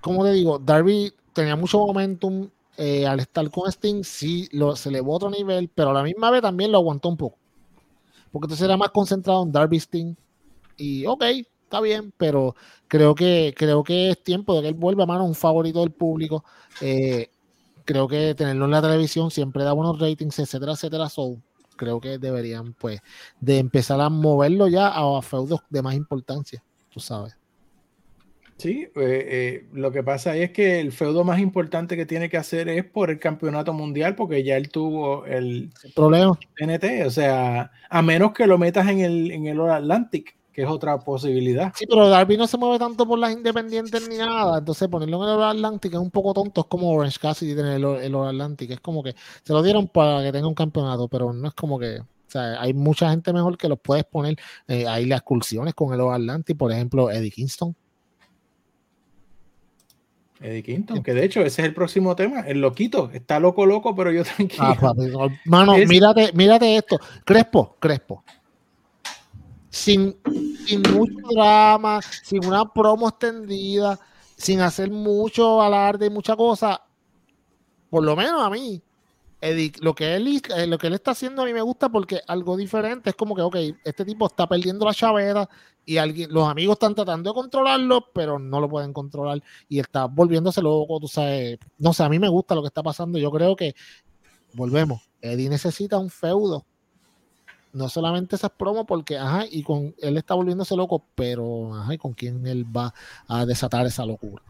como 0.00 0.22
te 0.22 0.32
digo, 0.32 0.58
Darby 0.58 1.12
tenía 1.32 1.56
mucho 1.56 1.78
momentum, 1.78 2.48
eh, 2.76 3.06
al 3.06 3.20
estar 3.20 3.48
con 3.50 3.70
Sting, 3.70 4.02
sí 4.02 4.48
lo, 4.52 4.74
se 4.76 4.88
elevó 4.88 5.12
a 5.12 5.16
otro 5.16 5.30
nivel, 5.30 5.70
pero 5.74 5.90
a 5.90 5.94
la 5.94 6.02
misma 6.02 6.30
vez 6.30 6.42
también 6.42 6.72
lo 6.72 6.78
aguantó 6.78 7.08
un 7.08 7.16
poco. 7.16 7.38
Porque 8.32 8.46
entonces 8.46 8.64
era 8.64 8.76
más 8.76 8.90
concentrado 8.90 9.42
en 9.44 9.52
Darby 9.52 9.76
Sting. 9.78 10.14
Y 10.76 11.06
ok, 11.06 11.22
está 11.22 11.80
bien, 11.80 12.12
pero 12.16 12.56
creo 12.88 13.14
que, 13.14 13.54
creo 13.56 13.84
que 13.84 14.10
es 14.10 14.22
tiempo 14.22 14.54
de 14.56 14.62
que 14.62 14.68
él 14.68 14.74
vuelva 14.74 15.04
a 15.04 15.06
mano 15.06 15.24
un 15.24 15.34
favorito 15.34 15.80
del 15.80 15.92
público. 15.92 16.44
Eh, 16.80 17.30
creo 17.84 18.08
que 18.08 18.34
tenerlo 18.34 18.64
en 18.64 18.70
la 18.72 18.82
televisión 18.82 19.30
siempre 19.30 19.62
da 19.62 19.72
buenos 19.72 19.98
ratings, 20.00 20.38
etcétera, 20.38 20.72
etcétera. 20.72 21.08
So, 21.08 21.36
creo 21.76 22.00
que 22.00 22.18
deberían, 22.18 22.74
pues, 22.74 23.00
de 23.40 23.58
empezar 23.58 24.00
a 24.00 24.08
moverlo 24.08 24.66
ya 24.68 24.88
a 24.88 25.22
feudos 25.22 25.60
de 25.70 25.82
más 25.82 25.94
importancia, 25.94 26.62
tú 26.90 26.98
sabes. 26.98 27.36
Sí, 28.56 28.82
eh, 28.82 28.90
eh, 28.94 29.66
lo 29.72 29.90
que 29.90 30.02
pasa 30.02 30.36
es 30.36 30.52
que 30.52 30.80
el 30.80 30.92
feudo 30.92 31.24
más 31.24 31.40
importante 31.40 31.96
que 31.96 32.06
tiene 32.06 32.30
que 32.30 32.36
hacer 32.36 32.68
es 32.68 32.84
por 32.84 33.10
el 33.10 33.18
campeonato 33.18 33.72
mundial, 33.72 34.14
porque 34.14 34.44
ya 34.44 34.56
él 34.56 34.70
tuvo 34.70 35.26
el, 35.26 35.72
problema 35.94 36.38
NT, 36.60 37.04
o 37.04 37.10
sea, 37.10 37.72
a 37.90 38.02
menos 38.02 38.32
que 38.32 38.46
lo 38.46 38.56
metas 38.56 38.88
en 38.88 39.00
el, 39.00 39.30
en 39.32 39.46
el 39.46 39.60
Atlantic, 39.60 40.36
que 40.52 40.62
es 40.62 40.68
otra 40.68 41.00
posibilidad. 41.00 41.72
Sí, 41.74 41.84
pero 41.88 42.08
Darby 42.08 42.36
no 42.36 42.46
se 42.46 42.56
mueve 42.56 42.78
tanto 42.78 43.06
por 43.06 43.18
las 43.18 43.32
independientes 43.32 44.08
ni 44.08 44.18
nada, 44.18 44.58
entonces 44.58 44.88
ponerlo 44.88 45.24
en 45.24 45.34
el 45.36 45.42
Atlantic 45.42 45.92
es 45.92 45.98
un 45.98 46.12
poco 46.12 46.32
tonto, 46.32 46.60
es 46.60 46.66
como 46.68 46.90
Orange 46.92 47.18
Cassidy 47.20 47.56
tener 47.56 47.74
el, 47.74 47.84
el 47.84 48.14
Atlantic, 48.14 48.70
es 48.70 48.80
como 48.80 49.02
que 49.02 49.16
se 49.42 49.52
lo 49.52 49.64
dieron 49.64 49.88
para 49.88 50.22
que 50.22 50.30
tenga 50.30 50.46
un 50.46 50.54
campeonato, 50.54 51.08
pero 51.08 51.32
no 51.32 51.48
es 51.48 51.54
como 51.54 51.76
que, 51.76 51.98
o 51.98 52.06
sea, 52.28 52.60
hay 52.60 52.72
mucha 52.72 53.10
gente 53.10 53.32
mejor 53.32 53.58
que 53.58 53.68
los 53.68 53.80
puedes 53.80 54.04
poner, 54.04 54.36
eh, 54.68 54.86
hay 54.86 55.06
las 55.06 55.18
excursiones 55.18 55.74
con 55.74 55.92
el 55.92 56.00
Atlantic, 56.00 56.56
por 56.56 56.70
ejemplo, 56.70 57.10
Eddie 57.10 57.32
Kingston 57.32 57.74
Eddie 60.44 60.62
Quinton, 60.62 61.02
que 61.02 61.14
de 61.14 61.24
hecho 61.24 61.40
ese 61.40 61.62
es 61.62 61.68
el 61.68 61.74
próximo 61.74 62.14
tema, 62.14 62.40
el 62.40 62.60
loquito, 62.60 63.10
está 63.14 63.40
loco, 63.40 63.64
loco, 63.64 63.96
pero 63.96 64.12
yo 64.12 64.24
tranquilo. 64.24 64.62
Ah, 64.64 65.28
mano, 65.46 65.74
mírate, 65.88 66.32
mírate 66.34 66.76
esto, 66.76 66.98
Crespo, 67.24 67.76
Crespo. 67.80 68.22
Sin, 69.70 70.16
sin 70.66 70.82
mucho 70.92 71.14
drama, 71.34 72.00
sin 72.22 72.44
una 72.44 72.70
promo 72.70 73.08
extendida, 73.08 73.98
sin 74.36 74.60
hacer 74.60 74.90
mucho 74.90 75.62
alarde 75.62 76.06
y 76.06 76.10
mucha 76.10 76.36
cosa, 76.36 76.80
por 77.88 78.04
lo 78.04 78.14
menos 78.14 78.42
a 78.42 78.50
mí, 78.50 78.82
lo 79.80 79.94
que 79.94 80.14
él 80.14 80.42
eh, 80.56 80.66
lo 80.66 80.78
que 80.78 80.86
él 80.86 80.94
está 80.94 81.10
haciendo 81.10 81.42
a 81.42 81.44
mí 81.44 81.52
me 81.52 81.60
gusta 81.60 81.88
porque 81.88 82.20
algo 82.26 82.56
diferente 82.56 83.10
es 83.10 83.16
como 83.16 83.34
que 83.34 83.42
ok, 83.42 83.56
este 83.84 84.04
tipo 84.04 84.26
está 84.26 84.46
perdiendo 84.46 84.86
la 84.86 84.94
chavera 84.94 85.48
y 85.84 85.98
alguien, 85.98 86.32
los 86.32 86.48
amigos 86.48 86.74
están 86.74 86.94
tratando 86.94 87.30
de 87.30 87.34
controlarlo, 87.34 88.06
pero 88.14 88.38
no 88.38 88.60
lo 88.60 88.68
pueden 88.68 88.92
controlar 88.92 89.42
y 89.68 89.80
está 89.80 90.06
volviéndose 90.06 90.62
loco, 90.62 90.98
tú 90.98 91.08
sabes, 91.08 91.58
no 91.78 91.92
sé, 91.92 92.04
a 92.04 92.08
mí 92.08 92.18
me 92.18 92.28
gusta 92.28 92.54
lo 92.54 92.62
que 92.62 92.68
está 92.68 92.82
pasando, 92.82 93.18
yo 93.18 93.30
creo 93.30 93.54
que 93.54 93.74
volvemos, 94.54 95.02
Eddie 95.20 95.48
necesita 95.48 95.98
un 95.98 96.10
feudo. 96.10 96.64
No 97.72 97.88
solamente 97.88 98.36
esas 98.36 98.52
promos 98.52 98.84
porque, 98.86 99.18
ajá, 99.18 99.46
y 99.50 99.64
con 99.64 99.96
él 99.98 100.16
está 100.16 100.34
volviéndose 100.34 100.76
loco, 100.76 101.04
pero, 101.16 101.74
ajá, 101.74 101.92
¿y 101.92 101.98
con 101.98 102.12
quién 102.12 102.46
él 102.46 102.64
va 102.64 102.94
a 103.26 103.44
desatar 103.44 103.84
esa 103.84 104.06
locura? 104.06 104.44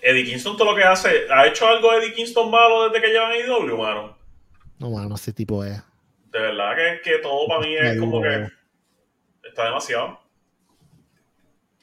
Eddie 0.00 0.24
Kingston 0.24 0.56
todo 0.56 0.70
lo 0.70 0.76
que 0.76 0.84
hace, 0.84 1.26
¿ha 1.30 1.46
hecho 1.46 1.66
algo 1.66 1.92
Eddie 1.92 2.12
Kingston 2.12 2.50
malo 2.50 2.88
desde 2.88 3.04
que 3.04 3.12
llevan 3.12 3.32
IW, 3.32 3.76
mano? 3.76 4.16
No, 4.78 4.90
mano, 4.90 5.14
ese 5.14 5.32
tipo 5.32 5.64
es. 5.64 5.82
De 6.30 6.40
verdad 6.40 6.74
que, 6.74 7.10
que 7.10 7.18
todo 7.18 7.46
para 7.46 7.60
mí 7.60 7.74
es 7.76 7.98
como 7.98 8.20
que. 8.22 8.48
Está 9.44 9.66
demasiado. 9.66 10.18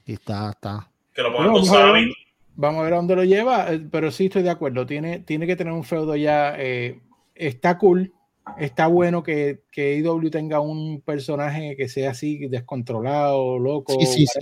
Y 0.06 0.14
está, 0.14 0.50
está. 0.50 0.90
Que 1.14 1.22
lo 1.22 1.32
pongan 1.32 1.54
vamos, 1.54 1.72
a 1.72 1.92
ver, 1.92 2.10
vamos 2.56 2.80
a 2.80 2.84
ver 2.84 2.94
a 2.94 2.96
dónde 2.98 3.16
lo 3.16 3.24
lleva, 3.24 3.72
eh, 3.72 3.80
pero 3.92 4.12
sí 4.12 4.26
estoy 4.26 4.44
de 4.44 4.50
acuerdo. 4.50 4.86
Tiene, 4.86 5.20
tiene 5.20 5.46
que 5.46 5.56
tener 5.56 5.74
un 5.74 5.84
feudo 5.84 6.16
ya. 6.16 6.56
Eh, 6.58 7.00
está 7.36 7.78
cool, 7.78 8.14
está 8.58 8.88
bueno 8.88 9.22
que, 9.22 9.62
que 9.72 9.98
IW 9.98 10.30
tenga 10.32 10.60
un 10.60 11.02
personaje 11.02 11.76
que 11.78 11.88
sea 11.88 12.12
así 12.12 12.48
descontrolado, 12.48 13.60
loco. 13.60 13.94
Sí, 14.00 14.06
sí, 14.06 14.26
sí, 14.26 14.42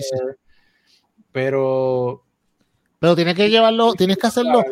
pero. 1.32 2.27
Pero 3.00 3.16
tienes 3.16 3.36
que 3.36 3.50
llevarlo, 3.50 3.94
tienes 3.94 4.18
que 4.18 4.28
hacerlo. 4.28 4.64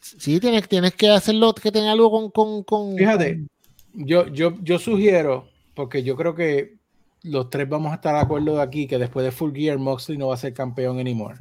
Sí, 0.00 0.40
tienes, 0.40 0.68
tienes 0.68 0.94
que 0.94 1.10
hacerlo 1.10 1.54
que 1.54 1.72
tenga 1.72 1.92
algo 1.92 2.10
con. 2.10 2.30
con, 2.30 2.62
con 2.62 2.96
Fíjate, 2.96 3.44
Yo, 3.92 4.28
yo, 4.28 4.54
yo 4.62 4.78
sugiero, 4.78 5.48
porque 5.74 6.02
yo 6.02 6.16
creo 6.16 6.34
que 6.34 6.76
los 7.22 7.50
tres 7.50 7.68
vamos 7.68 7.92
a 7.92 7.96
estar 7.96 8.14
de 8.14 8.20
acuerdo 8.20 8.56
de 8.56 8.62
aquí 8.62 8.86
que 8.86 8.98
después 8.98 9.24
de 9.24 9.32
Full 9.32 9.54
Gear, 9.54 9.78
Moxley 9.78 10.16
no 10.16 10.28
va 10.28 10.34
a 10.34 10.38
ser 10.38 10.54
campeón 10.54 10.98
anymore. 11.00 11.38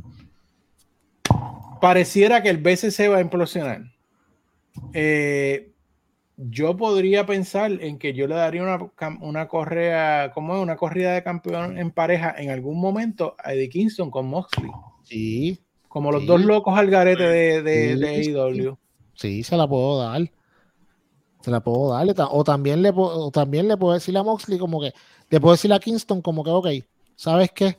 Pareciera 1.79 2.41
que 2.41 2.49
el 2.49 2.57
BCC 2.57 3.09
va 3.09 3.17
a 3.17 3.21
implosionar. 3.21 3.83
Eh, 4.93 5.71
yo 6.37 6.75
podría 6.75 7.25
pensar 7.25 7.71
en 7.71 7.97
que 7.97 8.13
yo 8.13 8.27
le 8.27 8.35
daría 8.35 8.63
una, 8.63 8.79
una 9.21 9.47
correa, 9.47 10.31
como 10.33 10.59
una 10.61 10.75
corrida 10.75 11.13
de 11.13 11.23
campeón 11.23 11.77
en 11.77 11.91
pareja 11.91 12.33
en 12.37 12.49
algún 12.49 12.79
momento 12.79 13.35
a 13.37 13.53
Eddie 13.53 13.69
Kingston 13.69 14.11
con 14.11 14.27
Moxley. 14.27 14.71
Sí. 15.03 15.64
Como 15.95 16.11
los 16.11 16.25
dos 16.25 16.41
locos 16.41 16.77
al 16.77 16.89
garete 16.89 17.23
de, 17.23 17.61
de, 17.61 17.95
de 17.95 18.07
AEW. 18.35 18.77
Sí, 19.13 19.43
se 19.43 19.55
la 19.55 19.65
puedo 19.65 19.97
dar. 19.99 20.29
Se 21.39 21.49
la 21.49 21.61
puedo 21.61 21.93
dar. 21.93 22.05
O 22.31 22.43
también 22.43 22.81
le, 22.81 22.91
o 22.93 23.31
también 23.31 23.69
le 23.69 23.77
puedo 23.77 23.93
decir 23.93 24.17
a 24.17 24.21
Moxley 24.21 24.59
como 24.59 24.81
que, 24.81 24.93
le 25.29 25.39
puedo 25.39 25.53
decir 25.53 25.71
a 25.71 25.79
Kingston 25.79 26.21
como 26.21 26.43
que, 26.43 26.49
ok, 26.49 26.67
¿sabes 27.15 27.49
qué? 27.55 27.77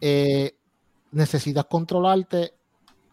Eh, 0.00 0.54
necesitas 1.10 1.64
controlarte 1.64 2.54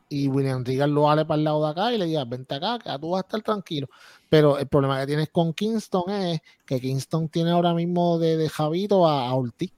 y 0.07 0.27
William 0.27 0.63
Regal 0.63 0.91
lo 0.91 1.01
vale 1.01 1.25
para 1.25 1.39
el 1.39 1.43
lado 1.43 1.65
de 1.65 1.71
acá 1.71 1.91
y 1.91 1.97
le 1.97 2.05
diga, 2.05 2.23
vente 2.25 2.53
acá, 2.53 2.77
que 2.77 2.91
tú 2.99 3.09
vas 3.09 3.23
a 3.23 3.25
estar 3.25 3.41
tranquilo. 3.41 3.87
Pero 4.29 4.59
el 4.59 4.67
problema 4.67 4.99
que 4.99 5.07
tienes 5.07 5.29
con 5.29 5.51
Kingston 5.51 6.11
es 6.11 6.41
que 6.63 6.79
Kingston 6.79 7.27
tiene 7.29 7.49
ahora 7.49 7.73
mismo 7.73 8.19
de, 8.19 8.37
de 8.37 8.49
Javito 8.49 9.07
a, 9.07 9.29
a 9.29 9.33
Ortiz. 9.33 9.73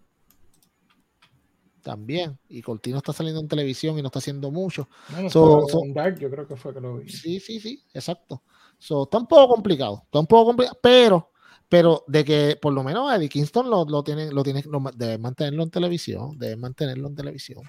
También. 1.82 2.38
Y 2.50 2.62
Cortino 2.62 2.98
está 2.98 3.14
saliendo 3.14 3.42
en 3.42 3.48
televisión 3.48 3.98
y 3.98 4.02
no 4.02 4.08
está 4.08 4.20
haciendo 4.20 4.52
mucho. 4.52 4.90
yo 5.32 6.30
creo 6.30 6.48
que 6.48 6.56
fue 6.56 6.74
que 6.74 6.82
lo 6.82 6.98
vi. 6.98 7.10
Sí, 7.10 7.40
sí, 7.40 7.60
sí, 7.60 7.84
exacto. 7.94 8.44
está 8.80 9.18
un 9.18 9.28
poco 9.28 9.48
complicado. 9.56 10.02
Está 10.06 10.20
un 10.20 10.28
poco 10.28 10.48
complicado, 10.48 10.78
pero 10.82 11.32
pero 11.70 12.04
de 12.08 12.26
que 12.26 12.58
por 12.60 12.74
lo 12.74 12.84
menos 12.84 13.14
Eddie 13.14 13.30
Kingston 13.30 13.70
lo, 13.70 13.86
lo 13.86 14.04
tiene, 14.04 14.32
lo 14.32 14.44
tiene, 14.44 14.64
debe 14.96 15.20
mantenerlo 15.20 15.62
en 15.62 15.70
televisión, 15.70 16.38
debe 16.40 16.56
mantenerlo 16.56 17.08
en 17.08 17.16
televisión. 17.16 17.62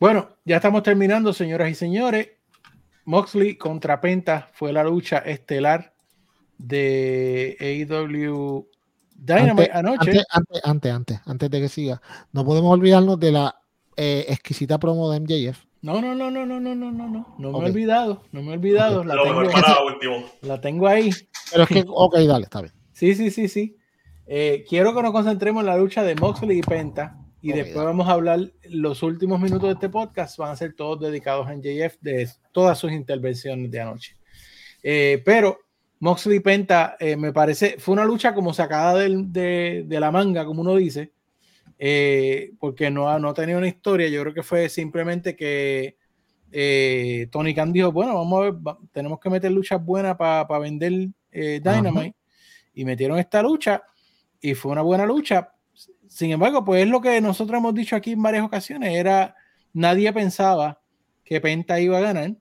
Bueno, 0.00 0.28
ya 0.44 0.56
estamos 0.56 0.82
terminando, 0.82 1.32
señoras 1.32 1.70
y 1.70 1.74
señores. 1.74 2.28
Moxley 3.04 3.56
contra 3.56 4.00
Penta 4.00 4.50
fue 4.52 4.72
la 4.72 4.82
lucha 4.82 5.18
estelar 5.18 5.94
de 6.58 7.56
AEW 7.60 8.68
Dynamite 9.18 9.70
anoche. 9.72 10.10
Antes, 10.30 10.62
antes, 10.62 10.92
antes, 10.92 11.20
antes, 11.24 11.50
de 11.50 11.60
que 11.60 11.68
siga, 11.68 12.00
no 12.32 12.44
podemos 12.44 12.72
olvidarnos 12.72 13.18
de 13.18 13.32
la 13.32 13.56
eh, 13.96 14.26
exquisita 14.28 14.78
promo 14.78 15.10
de 15.10 15.20
MJF. 15.20 15.64
No, 15.82 16.00
no, 16.00 16.14
no, 16.14 16.30
no, 16.30 16.44
no, 16.44 16.60
no, 16.60 16.74
no, 16.74 16.92
no, 16.92 17.08
no. 17.08 17.34
No 17.38 17.52
me 17.52 17.66
he 17.66 17.70
olvidado, 17.70 18.22
no 18.32 18.42
me 18.42 18.50
he 18.50 18.54
olvidado. 18.54 19.04
La, 19.04 19.14
tengo, 19.22 19.42
la 20.42 20.60
tengo 20.60 20.88
ahí. 20.88 21.10
Pero 21.50 21.62
es 21.64 21.68
que, 21.68 21.84
ok, 21.88 22.16
dale, 22.18 22.44
está 22.44 22.60
bien. 22.60 22.72
Sí, 22.92 23.14
sí, 23.14 23.30
sí, 23.30 23.48
sí. 23.48 23.76
Eh, 24.26 24.64
quiero 24.68 24.94
que 24.94 25.02
nos 25.02 25.12
concentremos 25.12 25.60
en 25.60 25.66
la 25.66 25.76
lucha 25.76 26.02
de 26.02 26.14
Moxley 26.16 26.58
y 26.58 26.62
Penta. 26.62 27.18
Y 27.42 27.52
después 27.52 27.84
vamos 27.84 28.08
a 28.08 28.12
hablar, 28.12 28.40
los 28.64 29.04
últimos 29.04 29.38
minutos 29.38 29.68
de 29.68 29.74
este 29.74 29.88
podcast 29.88 30.36
van 30.36 30.50
a 30.50 30.56
ser 30.56 30.74
todos 30.74 30.98
dedicados 30.98 31.46
a 31.46 31.54
NJF 31.54 32.00
de 32.00 32.28
todas 32.50 32.76
sus 32.76 32.90
intervenciones 32.90 33.70
de 33.70 33.80
anoche. 33.80 34.16
Eh, 34.82 35.22
pero 35.24 35.58
Moxley 36.00 36.40
Penta, 36.40 36.96
eh, 37.00 37.16
me 37.16 37.32
parece, 37.32 37.76
fue 37.78 37.94
una 37.94 38.04
lucha 38.04 38.34
como 38.34 38.52
sacada 38.52 38.94
de, 38.94 39.84
de, 39.86 40.00
la 40.00 40.10
manga, 40.10 40.44
como 40.44 40.60
uno 40.60 40.76
dice, 40.76 41.12
porque 42.58 42.90
no, 42.90 43.18
no 43.18 43.34
tenía 43.34 43.56
una 43.56 43.68
historia. 43.68 44.08
Yo 44.08 44.22
creo 44.22 44.34
que 44.34 44.42
fue 44.42 44.68
simplemente 44.68 45.34
que 45.34 45.96
Tony 47.30 47.54
Khan 47.54 47.72
dijo, 47.72 47.92
bueno, 47.92 48.14
vamos 48.14 48.38
a 48.38 48.50
ver, 48.50 48.54
tenemos 48.92 49.18
que 49.20 49.30
meter 49.30 49.50
luchas 49.52 49.82
buenas 49.84 50.16
para 50.16 50.58
vender 50.58 51.08
Dynamite. 51.32 52.14
Y 52.74 52.84
metieron 52.84 53.18
esta 53.18 53.42
lucha 53.42 53.82
y 54.38 54.54
fue 54.54 54.72
una 54.72 54.82
buena 54.82 55.06
lucha 55.06 55.50
sin 56.08 56.30
embargo, 56.30 56.64
pues 56.64 56.82
es 56.84 56.88
lo 56.88 57.00
que 57.00 57.20
nosotros 57.20 57.58
hemos 57.58 57.74
dicho 57.74 57.96
aquí 57.96 58.12
en 58.12 58.22
varias 58.22 58.44
ocasiones, 58.44 58.94
era 58.94 59.34
nadie 59.72 60.12
pensaba 60.12 60.80
que 61.24 61.40
Penta 61.40 61.80
iba 61.80 61.98
a 61.98 62.00
ganar. 62.00 62.36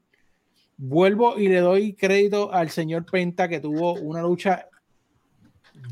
Vuelvo 0.78 1.38
y 1.38 1.48
le 1.48 1.60
doy 1.60 1.94
crédito 1.94 2.52
al 2.52 2.70
señor 2.70 3.06
Penta 3.06 3.48
que 3.48 3.60
tuvo 3.60 3.94
una 3.94 4.22
lucha 4.22 4.68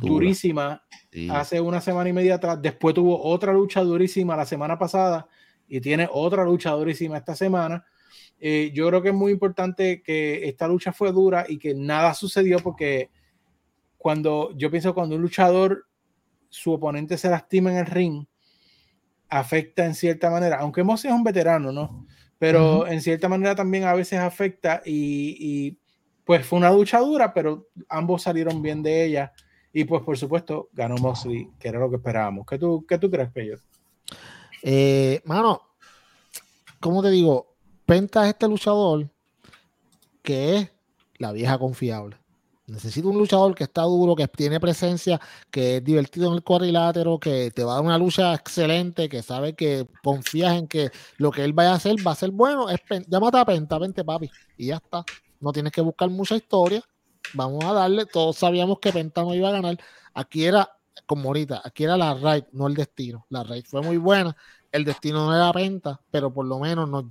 durísima 0.02 0.84
hace 1.30 1.62
una 1.62 1.80
semana 1.80 2.10
y 2.10 2.14
media 2.14 2.36
atrás. 2.36 2.62
Después 2.62 2.96
tuvo 2.96 3.24
otra 3.24 3.54
lucha 3.54 3.82
durísima 3.82 4.36
la 4.36 4.46
semana 4.46 4.78
pasada 4.78 5.28
y 5.68 5.80
tiene 5.80 6.08
otra 6.12 6.44
lucha 6.44 6.72
durísima 6.72 7.18
esta 7.18 7.36
semana. 7.36 7.86
Eh, 8.40 8.72
yo 8.74 8.88
creo 8.90 9.02
que 9.02 9.10
es 9.10 9.16
muy 9.16 9.32
importante 9.32 10.02
que 10.02 10.48
esta 10.48 10.68
lucha 10.68 10.92
fue 10.92 11.12
dura 11.12 11.46
y 11.48 11.58
que 11.58 11.74
nada 11.74 12.14
sucedió 12.14 12.60
porque 12.60 13.10
cuando 13.98 14.52
yo 14.58 14.70
pienso 14.70 14.94
cuando 14.94 15.16
un 15.16 15.22
luchador 15.22 15.88
su 16.50 16.74
oponente 16.74 17.18
se 17.18 17.30
lastima 17.30 17.72
en 17.72 17.78
el 17.78 17.86
ring, 17.86 18.26
afecta 19.30 19.86
en 19.86 19.96
cierta 19.96 20.30
manera, 20.30 20.58
aunque 20.60 20.84
Moss 20.84 21.06
es 21.06 21.12
un 21.12 21.24
veterano, 21.24 21.72
¿no? 21.72 22.06
Pero 22.44 22.86
en 22.88 23.02
cierta 23.02 23.30
manera 23.30 23.56
también 23.56 23.86
a 23.86 23.94
veces 23.94 24.20
afecta 24.20 24.82
y, 24.86 25.78
pues 26.26 26.46
fue 26.46 26.60
una 26.60 26.74
lucha 26.74 27.00
dura, 27.00 27.34
pero 27.34 27.70
ambos 27.88 28.24
salieron 28.24 28.62
bien 28.62 28.84
de 28.84 29.06
ella 29.06 29.32
y 29.72 29.86
pues 29.86 30.02
por 30.02 30.18
supuesto 30.18 30.68
ganó 30.74 30.98
Mosley, 30.98 31.48
que 31.58 31.70
era 31.70 31.80
lo 31.80 31.90
que 31.90 31.96
esperábamos. 31.96 32.46
¿Qué 32.46 32.58
tú, 32.58 32.86
qué 32.86 32.98
tú 32.98 33.10
crees, 33.10 33.32
Peyo? 33.32 33.56
Eh, 34.62 35.22
mano, 35.24 35.62
¿cómo 36.82 37.02
te 37.02 37.12
digo? 37.12 37.56
Penta 37.86 38.24
es 38.24 38.34
este 38.34 38.50
luchador 38.50 39.10
que 40.22 40.58
es 40.58 40.72
la 41.20 41.32
vieja 41.32 41.58
confiable. 41.58 42.18
Necesito 42.66 43.10
un 43.10 43.18
luchador 43.18 43.54
que 43.56 43.66
está 43.66 43.82
duro, 43.82 44.16
que 44.16 44.26
tiene 44.30 44.58
presencia, 44.58 45.20
que 45.52 45.78
es 45.78 45.84
divertido 45.84 46.30
en 46.30 46.36
el 46.36 46.44
cuadrilátero, 46.44 47.20
que 47.20 47.52
te 47.52 47.62
va 47.64 47.74
a 47.74 47.76
dar 47.76 47.84
una 47.84 47.98
lucha 47.98 48.34
excelente, 48.34 49.10
que 49.10 49.22
sabe 49.22 49.54
que 49.54 49.86
confías 50.02 50.54
en 50.58 50.68
que 50.70 50.90
lo 51.18 51.30
que 51.30 51.44
él 51.44 51.52
vaya 51.52 51.72
a 51.74 51.76
hacer 51.76 51.96
va 52.08 52.12
a 52.14 52.16
ser 52.16 52.32
bueno. 52.32 52.70
Es, 52.70 52.80
llámate 53.08 53.38
a 53.38 53.46
Penta, 53.46 53.78
vente 53.80 54.06
papi, 54.06 54.32
y 54.58 54.68
ya 54.68 54.78
está. 54.78 55.04
No 55.42 55.52
tienes 55.52 55.74
que 55.74 55.82
buscar 55.82 56.10
mucha 56.10 56.38
historia. 56.38 56.82
Vamos 57.34 57.66
a 57.66 57.74
darle. 57.74 58.06
Todos 58.06 58.38
sabíamos 58.38 58.80
que 58.80 58.94
Penta 58.94 59.24
no 59.24 59.36
iba 59.36 59.50
a 59.50 59.52
ganar. 59.52 59.78
Aquí 60.14 60.46
era, 60.46 60.70
como 61.06 61.30
ahorita, 61.30 61.62
aquí 61.66 61.84
era 61.84 61.98
la 61.98 62.14
raid, 62.14 62.46
no 62.54 62.68
el 62.68 62.76
destino. 62.76 63.26
La 63.30 63.44
raid 63.44 63.66
fue 63.66 63.82
muy 63.82 63.98
buena. 63.98 64.38
El 64.72 64.86
destino 64.86 65.26
no 65.26 65.36
era 65.36 65.52
Penta, 65.52 66.00
pero 66.10 66.34
por 66.34 66.46
lo 66.46 66.60
menos 66.60 66.90
nos 66.90 67.06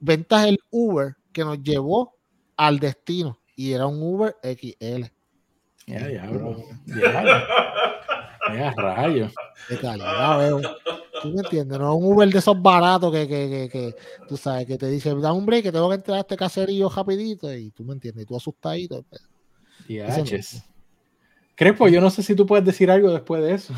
Venta 0.00 0.44
es 0.44 0.48
el 0.48 0.58
Uber 0.70 1.14
que 1.30 1.44
nos 1.44 1.62
llevó 1.62 2.16
al 2.56 2.78
destino 2.78 3.38
y 3.58 3.72
era 3.72 3.88
un 3.88 4.00
Uber 4.00 4.36
XL. 4.40 5.06
Ya, 5.84 6.08
ya, 6.08 6.26
bro. 6.30 6.64
Ya, 6.86 8.72
rayos. 8.76 9.34
De 9.68 9.78
calidad, 9.78 10.38
veo. 10.38 10.60
¿Tú 11.20 11.28
me 11.30 11.42
entiendes? 11.42 11.76
No 11.76 11.96
un 11.96 12.14
Uber 12.14 12.28
de 12.28 12.38
esos 12.38 12.62
baratos 12.62 13.12
que, 13.12 13.26
que, 13.26 13.50
que, 13.50 13.68
que 13.68 13.94
tú 14.28 14.36
sabes, 14.36 14.64
que 14.64 14.78
te 14.78 14.86
dice, 14.86 15.12
da 15.16 15.32
un 15.32 15.44
break, 15.44 15.64
que 15.64 15.72
tengo 15.72 15.88
que 15.88 15.96
entrar 15.96 16.18
a 16.18 16.20
este 16.20 16.36
caserío 16.36 16.88
rapidito 16.88 17.52
y 17.52 17.72
tú 17.72 17.82
me 17.82 17.94
entiendes, 17.94 18.22
y 18.22 18.26
tú 18.26 18.36
asustadito. 18.36 19.04
Pues. 19.10 19.22
Crepo, 21.56 21.88
yo 21.88 22.00
no 22.00 22.10
sé 22.10 22.22
si 22.22 22.36
tú 22.36 22.46
puedes 22.46 22.64
decir 22.64 22.88
algo 22.92 23.10
después 23.10 23.42
de 23.42 23.54
eso. 23.54 23.74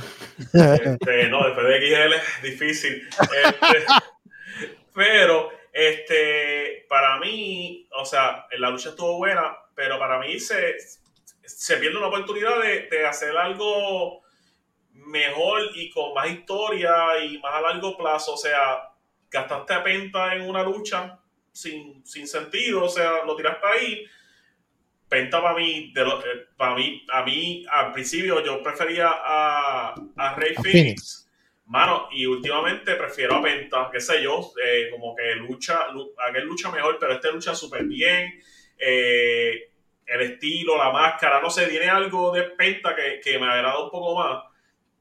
Este, 0.53 1.29
no, 1.31 1.43
después 1.47 1.67
de 1.67 1.81
XL 1.81 2.13
es 2.13 2.43
difícil. 2.43 3.09
Este, 3.09 3.87
pero, 4.95 5.49
este, 5.73 6.85
para 6.87 7.19
mí, 7.19 7.89
o 7.99 8.05
sea, 8.05 8.47
la 8.59 8.69
lucha 8.69 8.91
estuvo 8.91 9.17
buena, 9.17 9.57
pero 9.81 9.99
para 9.99 10.19
mí 10.19 10.39
se, 10.39 10.77
se 11.43 11.77
pierde 11.79 11.97
una 11.97 12.09
oportunidad 12.09 12.63
de, 12.63 13.07
hacer 13.07 13.35
algo 13.35 14.21
mejor 14.93 15.63
y 15.75 15.89
con 15.89 16.13
más 16.13 16.29
historia 16.31 16.93
y 17.25 17.39
más 17.39 17.55
a 17.55 17.61
largo 17.63 17.97
plazo. 17.97 18.35
O 18.35 18.37
sea, 18.37 18.91
gastaste 19.31 19.73
a 19.73 19.83
Penta 19.83 20.35
en 20.35 20.43
una 20.43 20.63
lucha 20.63 21.19
sin, 21.51 22.05
sentido, 22.05 22.85
o 22.85 22.89
sea, 22.91 23.25
lo 23.25 23.35
tiraste 23.37 23.67
ahí. 23.67 24.07
Penta 25.09 25.41
para 25.41 25.57
mí, 25.57 25.91
de 25.95 26.03
eh, 26.03 26.47
para 26.59 26.75
mí, 26.75 27.07
a 27.11 27.23
mí 27.25 27.65
al 27.71 27.93
principio 27.93 28.45
yo 28.45 28.63
prefería 28.63 29.09
a, 29.11 29.95
a 30.15 30.35
Rey 30.35 30.57
Phoenix. 30.63 31.27
Mano, 31.65 32.09
y 32.13 32.27
últimamente 32.27 32.97
prefiero 32.97 33.37
a 33.37 33.43
Penta, 33.43 33.89
qué 33.91 34.01
sé 34.01 34.23
yo, 34.23 34.53
eh, 34.63 34.91
como 34.91 35.17
que 35.17 35.37
lucha, 35.37 35.87
aquel 36.29 36.45
lucha 36.45 36.71
mejor, 36.71 36.99
pero 37.01 37.15
este 37.15 37.33
lucha 37.33 37.55
súper 37.55 37.85
bien. 37.85 38.43
Eh, 38.81 39.70
el 40.11 40.23
estilo, 40.23 40.77
la 40.77 40.91
máscara, 40.91 41.41
no 41.41 41.49
sé, 41.51 41.67
tiene 41.67 41.89
algo 41.89 42.33
de 42.33 42.43
Penta 42.43 42.95
que, 42.97 43.39
me 43.39 43.47
agrada 43.47 43.79
un 43.79 43.91
poco 43.91 44.19
más. 44.19 44.43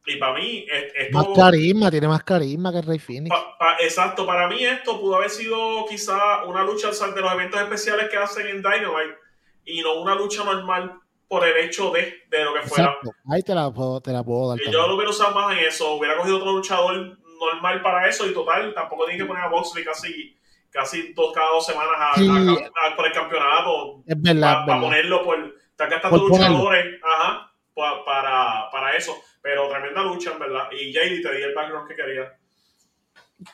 Y 0.06 0.16
para 0.18 0.34
mí, 0.34 0.66
esto. 0.70 1.18
Más 1.18 1.28
carisma, 1.36 1.92
tiene 1.92 2.08
más 2.08 2.24
carisma 2.24 2.72
que 2.72 2.82
Rey 2.82 3.00
Phoenix. 3.00 3.36
exacto, 3.80 4.26
para 4.26 4.48
mí 4.48 4.64
esto 4.64 5.00
pudo 5.00 5.16
haber 5.16 5.30
sido 5.30 5.86
quizá 5.88 6.46
una 6.46 6.64
lucha 6.64 6.90
de 6.92 7.22
los 7.22 7.34
eventos 7.34 7.60
especiales 7.60 8.10
que 8.10 8.18
hacen 8.18 8.48
en 8.48 8.62
Dynamite 8.62 9.18
y 9.66 9.82
no 9.82 10.00
una 10.00 10.16
lucha 10.16 10.44
normal 10.44 10.94
por 11.28 11.46
el 11.48 11.58
hecho 11.58 11.92
de, 11.92 12.24
de 12.30 12.44
lo 12.44 12.54
que 12.54 12.62
fuera. 12.62 12.98
Ahí 13.30 13.42
te 13.44 13.54
la 13.54 13.72
puedo, 13.72 14.02
te 14.02 14.12
la 14.12 14.24
puedo 14.24 14.50
dar. 14.50 14.60
Y 14.62 14.72
yo 14.72 14.88
lo 14.88 14.96
hubiera 14.96 15.10
usado 15.10 15.34
más 15.34 15.58
en 15.58 15.66
eso, 15.66 15.94
hubiera 15.94 16.18
cogido 16.18 16.38
otro 16.38 16.54
luchador 16.54 17.18
normal 17.40 17.82
para 17.82 18.08
eso 18.08 18.28
y 18.28 18.34
total, 18.34 18.74
tampoco 18.74 19.06
tiene 19.06 19.20
que 19.20 19.28
poner 19.28 19.44
a 19.44 19.50
Boxley 19.50 19.84
casi 19.84 20.36
casi 20.72 21.14
dos 21.14 21.34
cada 21.34 21.50
dos 21.52 21.66
semanas 21.66 21.94
a, 22.00 22.96
por 22.96 23.08
el 23.08 23.14
campeonato. 23.14 24.04
Es 24.06 24.22
verdad. 24.22 24.66
Para 24.66 24.82
ponerlo 24.82 25.24
por. 25.24 25.56
Están 25.72 25.90
gastando 25.90 26.28
luchadores 26.28 27.02
ajá, 27.02 27.54
para, 27.74 28.70
para 28.72 28.96
eso. 28.96 29.16
Pero 29.42 29.70
tremenda 29.70 30.04
lucha, 30.04 30.34
en 30.34 30.40
verdad. 30.40 30.70
Y 30.72 30.92
JD 30.92 31.22
te 31.22 31.36
di 31.36 31.44
el 31.44 31.56
background 31.56 31.88
que 31.88 31.96
quería. 31.96 32.38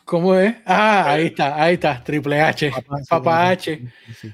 ¿Cómo 0.04 0.36
es? 0.36 0.56
Ah, 0.66 1.12
ahí 1.12 1.28
está, 1.28 1.62
ahí 1.62 1.76
está, 1.76 2.04
Triple 2.04 2.42
H, 2.42 2.72
Papá, 3.08 3.50
H. 3.50 3.82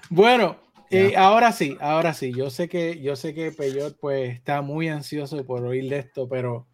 Bueno, 0.10 0.58
eh, 0.90 1.14
ahora 1.18 1.52
sí, 1.52 1.78
ahora 1.82 2.14
sí. 2.14 2.34
Yo 2.34 2.50
sé 2.50 2.70
que, 2.70 3.02
yo 3.02 3.18
sé 3.18 3.34
que 3.34 3.52
Peyot 3.52 3.98
pues 4.00 4.34
está 4.34 4.62
muy 4.62 4.88
ansioso 4.88 5.46
por 5.46 5.66
oír 5.66 5.90
de 5.90 6.00
esto, 6.00 6.30
pero 6.30 6.68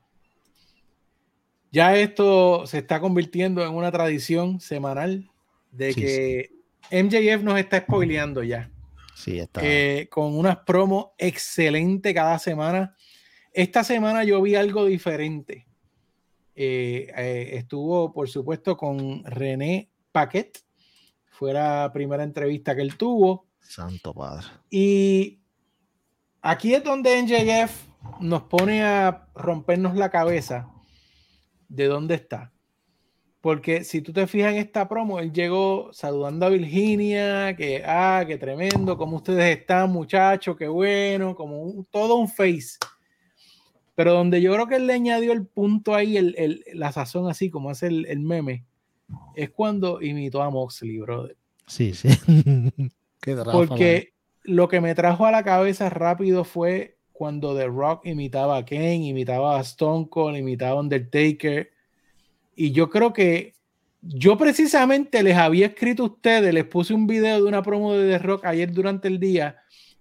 ya 1.71 1.95
esto 1.95 2.67
se 2.67 2.77
está 2.77 2.99
convirtiendo 2.99 3.63
en 3.65 3.73
una 3.73 3.91
tradición 3.91 4.59
semanal 4.59 5.29
de 5.77 5.93
que 5.93 6.49
MJF 6.91 7.43
nos 7.43 7.59
está 7.59 7.79
spoileando 7.79 8.43
ya. 8.43 8.69
Sí, 9.15 9.39
está. 9.39 9.61
Eh, 9.63 10.07
con 10.09 10.37
unas 10.37 10.57
promos 10.57 11.07
excelentes 11.17 12.13
cada 12.13 12.39
semana. 12.39 12.95
Esta 13.51 13.83
semana 13.83 14.23
yo 14.23 14.41
vi 14.41 14.55
algo 14.55 14.85
diferente. 14.85 15.67
Eh, 16.55 17.11
eh, 17.15 17.49
estuvo, 17.53 18.11
por 18.11 18.29
supuesto, 18.29 18.77
con 18.77 19.23
René 19.23 19.89
Paquet. 20.11 20.63
Fue 21.29 21.53
la 21.53 21.91
primera 21.93 22.23
entrevista 22.23 22.75
que 22.75 22.81
él 22.81 22.97
tuvo. 22.97 23.47
Santo 23.59 24.13
Padre. 24.13 24.47
Y 24.69 25.39
aquí 26.41 26.73
es 26.73 26.83
donde 26.83 27.21
NJF 27.21 27.87
nos 28.21 28.43
pone 28.43 28.83
a 28.83 29.27
rompernos 29.35 29.95
la 29.95 30.09
cabeza 30.09 30.69
de 31.67 31.85
dónde 31.85 32.15
está. 32.15 32.53
Porque 33.47 33.85
si 33.85 34.01
tú 34.01 34.11
te 34.11 34.27
fijas 34.27 34.51
en 34.51 34.57
esta 34.57 34.89
promo, 34.89 35.21
él 35.21 35.31
llegó 35.31 35.89
saludando 35.93 36.45
a 36.45 36.49
Virginia, 36.49 37.55
que, 37.55 37.81
ah, 37.85 38.25
qué 38.27 38.37
tremendo, 38.37 38.97
cómo 38.97 39.15
ustedes 39.15 39.57
están, 39.57 39.89
muchachos, 39.89 40.57
qué 40.57 40.67
bueno, 40.67 41.33
como 41.33 41.85
todo 41.89 42.17
un 42.17 42.27
face. 42.27 42.77
Pero 43.95 44.11
donde 44.11 44.41
yo 44.41 44.51
creo 44.51 44.67
que 44.67 44.75
él 44.75 44.85
le 44.85 44.95
añadió 44.95 45.31
el 45.31 45.45
punto 45.47 45.95
ahí, 45.95 46.17
el, 46.17 46.35
el, 46.37 46.65
la 46.73 46.91
sazón 46.91 47.29
así, 47.29 47.49
como 47.49 47.69
hace 47.69 47.87
el, 47.87 48.05
el, 48.07 48.19
meme, 48.19 48.65
es 49.33 49.49
cuando 49.51 50.01
imitó 50.01 50.41
a 50.41 50.49
Moxley, 50.49 50.97
brother. 50.97 51.37
Sí, 51.67 51.93
sí. 51.93 52.09
Porque 53.53 54.11
lo 54.43 54.67
que 54.67 54.81
me 54.81 54.93
trajo 54.93 55.25
a 55.25 55.31
la 55.31 55.45
cabeza 55.45 55.89
rápido 55.89 56.43
fue 56.43 56.97
cuando 57.13 57.55
The 57.55 57.67
Rock 57.67 58.07
imitaba 58.07 58.57
a 58.57 58.65
Ken, 58.65 59.03
imitaba 59.03 59.57
a 59.57 59.61
Stone 59.61 60.09
Cold, 60.09 60.35
imitaba 60.35 60.79
a 60.79 60.81
Undertaker. 60.81 61.76
Y 62.57 62.71
yo 62.71 62.89
creo 62.89 63.13
que 63.13 63.53
yo 64.01 64.35
precisamente 64.35 65.21
les 65.21 65.37
había 65.37 65.67
escrito 65.67 66.03
a 66.03 66.05
ustedes, 66.07 66.51
les 66.51 66.65
puse 66.65 66.93
un 66.93 67.05
video 67.05 67.37
de 67.37 67.43
una 67.43 67.61
promo 67.61 67.93
de 67.93 68.09
The 68.09 68.17
Rock 68.17 68.45
ayer 68.45 68.71
durante 68.71 69.07
el 69.07 69.19
día 69.19 69.57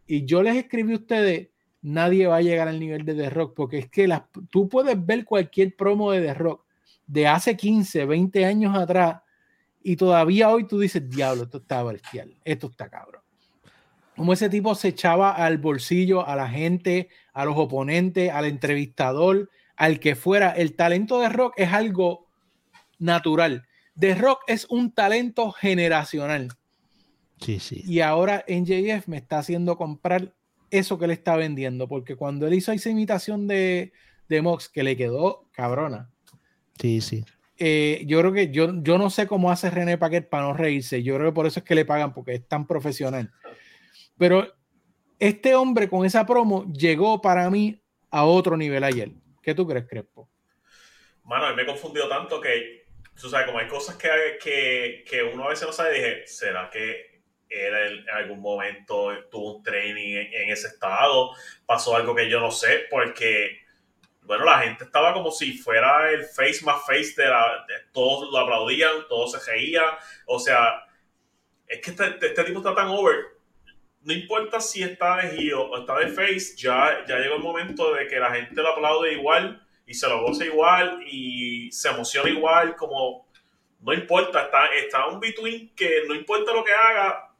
y 0.07 0.25
yo 0.25 0.43
les 0.43 0.57
escribí 0.57 0.95
a 0.95 0.97
ustedes 0.97 1.49
nadie 1.83 2.27
va 2.27 2.37
a 2.37 2.43
llegar 2.43 2.67
al 2.67 2.81
nivel 2.81 3.05
de 3.05 3.15
The 3.15 3.29
Rock, 3.29 3.55
porque 3.55 3.79
es 3.79 3.91
que 3.91 4.09
las, 4.09 4.23
tú 4.51 4.71
puedes 4.71 5.05
ver 5.05 5.27
cualquier 5.27 5.77
promo 5.77 6.13
de 6.13 6.23
The 6.23 6.35
Rock 6.35 6.65
de 7.07 7.29
hace 7.29 7.59
15, 7.59 8.07
20 8.07 8.45
años 8.47 8.75
atrás 8.75 9.21
y 9.83 9.97
todavía 9.97 10.49
hoy 10.49 10.67
tú 10.67 10.81
dices, 10.81 11.09
diablo, 11.09 11.45
esto 11.45 11.59
está 11.59 11.83
bestial, 11.83 12.35
esto 12.43 12.69
está 12.69 12.89
cabrón. 12.89 13.21
Como 14.17 14.33
ese 14.33 14.49
tipo 14.49 14.75
se 14.75 14.89
echaba 14.89 15.33
al 15.33 15.59
bolsillo 15.59 16.27
a 16.27 16.35
la 16.37 16.49
gente, 16.49 17.11
a 17.35 17.45
los 17.45 17.57
oponentes, 17.59 18.33
al 18.33 18.47
entrevistador, 18.47 19.51
al 19.77 20.01
que 20.01 20.17
fuera. 20.17 20.53
El 20.53 20.75
talento 20.75 21.21
de 21.21 21.29
Rock 21.29 21.53
es 21.59 21.71
algo 21.71 22.26
natural. 22.99 23.67
The 23.99 24.15
Rock 24.15 24.41
es 24.47 24.67
un 24.67 24.93
talento 24.93 25.53
generacional. 25.53 26.49
Sí, 27.41 27.61
sí. 27.61 27.83
Y 27.87 28.01
ahora 28.01 28.45
NJF 28.49 29.09
me 29.09 29.19
está 29.19 29.39
haciendo 29.39 29.77
comprar 29.77 30.35
eso 30.71 30.99
que 30.99 31.07
le 31.07 31.15
está 31.15 31.37
vendiendo, 31.37 31.89
porque 31.89 32.17
cuando 32.17 32.47
él 32.47 32.55
hizo 32.55 32.73
esa 32.73 32.91
imitación 32.91 33.47
de, 33.47 33.93
de 34.29 34.43
Mox, 34.43 34.69
que 34.69 34.83
le 34.83 34.97
quedó 34.97 35.49
cabrona. 35.53 36.11
Sí, 36.81 37.01
sí. 37.01 37.25
Eh, 37.59 38.05
yo 38.07 38.21
creo 38.21 38.33
que 38.33 38.51
yo, 38.51 38.83
yo 38.83 38.99
no 38.99 39.09
sé 39.09 39.27
cómo 39.27 39.51
hace 39.51 39.71
René 39.71 39.97
Paquet 39.97 40.29
para 40.29 40.45
no 40.45 40.53
reírse. 40.53 41.03
Yo 41.03 41.15
creo 41.17 41.31
que 41.31 41.35
por 41.35 41.47
eso 41.47 41.61
es 41.61 41.65
que 41.65 41.75
le 41.75 41.85
pagan, 41.85 42.13
porque 42.13 42.35
es 42.35 42.47
tan 42.47 42.67
profesional. 42.67 43.33
Pero 44.19 44.53
este 45.19 45.55
hombre 45.55 45.89
con 45.89 46.05
esa 46.05 46.27
promo 46.27 46.71
llegó 46.73 47.21
para 47.21 47.49
mí 47.49 47.81
a 48.11 48.25
otro 48.25 48.57
nivel 48.57 48.85
ayer. 48.85 49.13
¿Qué 49.43 49.55
tú 49.55 49.67
crees, 49.67 49.87
Crespo? 49.89 50.29
Mano, 51.25 51.55
me 51.57 51.63
he 51.63 51.67
confundido 51.67 52.09
tanto 52.09 52.41
que, 52.41 52.86
tú 53.21 53.29
sabes, 53.29 53.47
como 53.47 53.59
hay 53.59 53.69
cosas 53.69 53.97
que, 53.97 54.39
que, 54.43 55.05
que 55.09 55.23
uno 55.23 55.45
a 55.45 55.49
veces 55.49 55.67
no 55.67 55.73
sabe, 55.73 55.95
dije, 55.95 56.27
¿será 56.27 56.71
que 56.71 57.17
él 57.49 58.05
en 58.09 58.11
algún 58.11 58.41
momento 58.41 59.13
tuvo 59.31 59.57
un 59.57 59.63
training 59.63 60.17
en, 60.33 60.51
ese 60.51 60.69
estado, 60.69 61.31
pasó 61.65 61.97
algo 61.97 62.15
que 62.15 62.29
yo 62.29 62.41
no 62.41 62.51
sé, 62.51 62.87
porque, 62.91 63.61
bueno, 64.23 64.45
la 64.45 64.61
gente 64.61 64.85
estaba 64.85 65.13
como 65.13 65.31
si 65.31 65.57
fuera 65.57 66.11
el 66.11 66.25
face 66.25 66.65
más 66.65 66.85
face 66.85 67.15
de 67.17 67.29
la... 67.29 67.65
todos 67.93 68.31
lo 68.31 68.39
aplaudían, 68.39 69.07
todos 69.09 69.33
se 69.33 69.51
reían, 69.51 69.95
o 70.27 70.39
sea, 70.39 70.85
es 71.67 71.81
que 71.81 71.91
este, 71.91 72.27
este, 72.27 72.45
tipo 72.45 72.59
está 72.59 72.75
tan 72.75 72.89
over, 72.89 73.17
no 74.03 74.13
importa 74.13 74.61
si 74.61 74.83
está 74.83 75.17
de 75.17 75.37
heel 75.37 75.55
o 75.55 75.79
está 75.79 75.99
de 75.99 76.09
face, 76.09 76.57
ya, 76.57 77.05
ya 77.09 77.19
llegó 77.19 77.37
el 77.37 77.43
momento 77.43 77.93
de 77.95 78.07
que 78.07 78.19
la 78.19 78.33
gente 78.33 78.61
lo 78.61 78.69
aplaude 78.69 79.13
igual 79.13 79.66
y 79.87 79.95
se 79.95 80.09
lo 80.09 80.23
goza 80.23 80.45
igual 80.45 81.03
y 81.07 81.71
se 81.71 81.89
emociona 81.89 82.29
igual, 82.29 82.77
como 82.77 83.27
no 83.81 83.95
importa, 83.95 84.43
está, 84.43 84.67
está 84.75 85.07
un 85.07 85.21
between 85.21 85.75
que 85.75 86.03
no 86.09 86.15
importa 86.15 86.53
lo 86.53 86.65
que 86.65 86.73
haga, 86.73 87.31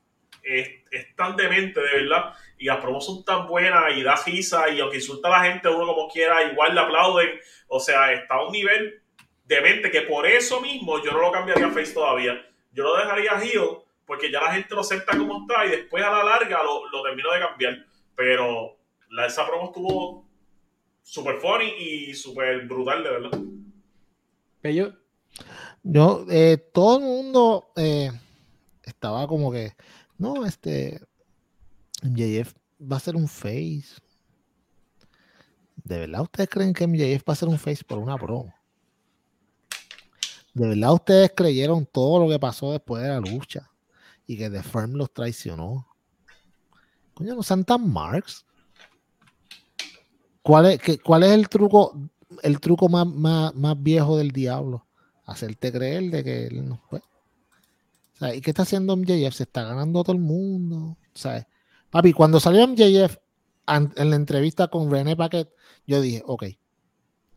es, 0.43 1.15
tan 1.17 1.37
demente, 1.37 1.81
de 1.81 2.03
verdad, 2.03 2.35
y 2.59 2.67
las 2.67 2.79
promos 2.79 3.05
son 3.05 3.25
tan 3.25 3.47
buenas 3.47 3.97
y 3.97 4.03
da 4.03 4.15
risa, 4.25 4.69
y 4.69 4.81
aunque 4.81 4.99
insulta 4.99 5.29
a 5.29 5.43
la 5.43 5.53
gente 5.53 5.69
uno 5.69 5.87
como 5.87 6.09
quiera, 6.09 6.45
igual 6.45 6.75
le 6.75 6.81
aplauden. 6.81 7.41
O 7.69 7.81
sea, 7.81 8.13
está 8.13 8.35
a 8.35 8.47
un 8.47 8.53
nivel 8.53 9.03
demente 9.45 9.91
que 9.91 10.03
por 10.03 10.27
eso 10.27 10.61
mismo 10.61 11.03
yo 11.03 11.13
no 11.13 11.21
lo 11.21 11.33
cambiaría 11.33 11.67
a 11.67 11.71
Face 11.71 11.93
todavía. 11.93 12.47
Yo 12.73 12.85
lo 12.85 12.97
dejaría 12.97 13.33
a 13.33 13.43
Heel 13.43 13.79
porque 14.07 14.31
ya 14.31 14.41
la 14.41 14.53
gente 14.53 14.75
lo 14.75 14.83
acepta 14.83 15.17
como 15.17 15.41
está 15.41 15.67
y 15.67 15.71
después 15.71 16.05
a 16.05 16.11
la 16.11 16.23
larga 16.23 16.63
lo, 16.63 16.89
lo 16.89 17.03
termino 17.03 17.33
de 17.33 17.41
cambiar. 17.41 17.85
Pero 18.15 18.77
la, 19.11 19.27
esa 19.27 19.47
promo 19.47 19.67
estuvo 19.67 20.26
súper 21.07 21.37
funny 21.37 21.73
y 21.79 22.15
súper 22.15 22.67
brutal, 22.67 23.05
de 23.05 23.11
verdad. 23.11 23.41
Pello. 24.61 24.93
Yo, 25.83 26.27
eh, 26.29 26.57
todo 26.73 26.99
el 26.99 27.05
mundo 27.05 27.73
eh, 27.77 28.11
estaba 28.83 29.27
como 29.29 29.53
que 29.53 29.73
no, 30.19 30.45
este. 30.45 31.01
MJF 32.03 32.55
va 32.81 32.97
a 32.97 33.01
ser 33.01 33.17
un 33.17 33.29
face. 33.29 34.01
¿De 35.77 35.99
verdad 35.99 36.23
ustedes 36.23 36.49
creen 36.49 36.75
que 36.75 36.87
MJF 36.87 37.29
va 37.29 37.33
a 37.33 37.37
ser 37.37 37.49
un 37.49 37.59
face 37.59 37.85
por 37.85 37.99
una 37.99 38.19
promo? 38.19 38.53
¿De 40.53 40.69
verdad 40.69 40.95
ustedes 40.95 41.33
creyeron 41.35 41.87
todo 41.87 42.25
lo 42.25 42.29
que 42.31 42.39
pasó 42.39 42.73
después 42.73 43.03
de 43.03 43.09
la 43.09 43.21
lucha? 43.21 43.71
Y 44.27 44.37
que 44.37 44.51
The 44.51 44.63
Firm 44.63 44.95
los 44.95 45.13
traicionó. 45.13 45.87
Coño, 47.15 47.35
no 47.35 47.43
sean 47.43 47.65
tan 47.65 47.91
marks. 47.91 48.46
¿Cuál 50.47 50.67
es, 50.67 50.81
cuál 51.03 51.25
es 51.25 51.33
el 51.33 51.49
truco, 51.49 51.99
el 52.41 52.61
truco 52.61 52.89
más, 52.89 53.05
más, 53.53 53.83
viejo 53.83 54.17
del 54.17 54.31
diablo? 54.31 54.87
Hacerte 55.25 55.73
creer 55.73 56.05
de 56.05 56.23
que 56.23 56.47
él 56.47 56.69
no 56.69 56.81
puede. 56.89 57.03
¿Y 58.37 58.41
qué 58.41 58.51
está 58.51 58.63
haciendo 58.63 58.97
MJF? 58.97 59.35
Se 59.35 59.43
está 59.43 59.65
ganando 59.65 59.99
a 59.99 60.05
todo 60.05 60.15
el 60.15 60.23
mundo. 60.23 60.97
¿sabes? 61.15 61.47
Papi, 61.91 62.13
cuando 62.13 62.39
salió 62.39 62.65
MJF 62.65 63.17
en 63.67 64.11
la 64.11 64.15
entrevista 64.15 64.69
con 64.69 64.89
René 64.89 65.17
Paquet, 65.17 65.51
yo 65.85 66.01
dije, 66.01 66.23
ok, 66.25 66.45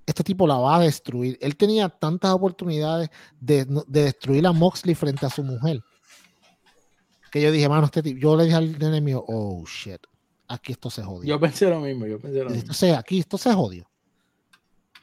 este 0.05 0.23
tipo 0.23 0.45
la 0.45 0.59
va 0.59 0.75
a 0.75 0.81
destruir. 0.81 1.35
Él 1.41 1.57
tenía 1.57 1.89
tantas 1.89 2.31
oportunidades 2.31 3.09
de, 3.39 3.65
destruir 3.87 4.45
a 4.45 4.51
Moxley 4.51 4.93
frente 4.93 5.25
a 5.25 5.31
su 5.31 5.43
mujer. 5.43 5.81
Que 7.31 7.41
yo 7.41 7.51
dije, 7.51 7.67
mano, 7.67 7.85
este 7.85 8.03
tipo, 8.03 8.19
yo 8.19 8.35
le 8.35 8.43
dije 8.43 8.55
al 8.55 8.79
enemigo, 8.83 9.25
oh 9.27 9.65
shit, 9.65 10.01
aquí 10.49 10.73
esto 10.73 10.89
se 10.89 11.03
jodió. 11.03 11.29
Yo 11.29 11.39
pensé 11.39 11.69
lo 11.69 11.79
mismo, 11.79 12.05
yo 12.05 12.19
pensé 12.19 12.39
lo 12.39 12.45
mismo. 12.45 12.61
Entonces, 12.61 12.97
aquí 12.97 13.19
esto 13.19 13.37
se 13.37 13.53
jodió. 13.53 13.89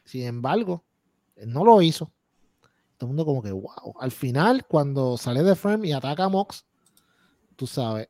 Sin 0.04 0.22
embargo, 0.22 0.84
no 1.46 1.64
lo 1.64 1.80
hizo. 1.80 2.12
Todo 2.98 3.06
el 3.06 3.08
mundo 3.08 3.24
como 3.24 3.42
que, 3.42 3.52
wow. 3.52 3.94
Al 4.00 4.10
final, 4.10 4.66
cuando 4.66 5.16
sale 5.16 5.42
de 5.42 5.54
frame 5.54 5.88
y 5.88 5.92
ataca 5.92 6.24
a 6.24 6.28
Mox, 6.28 6.64
tú 7.54 7.66
sabes, 7.66 8.08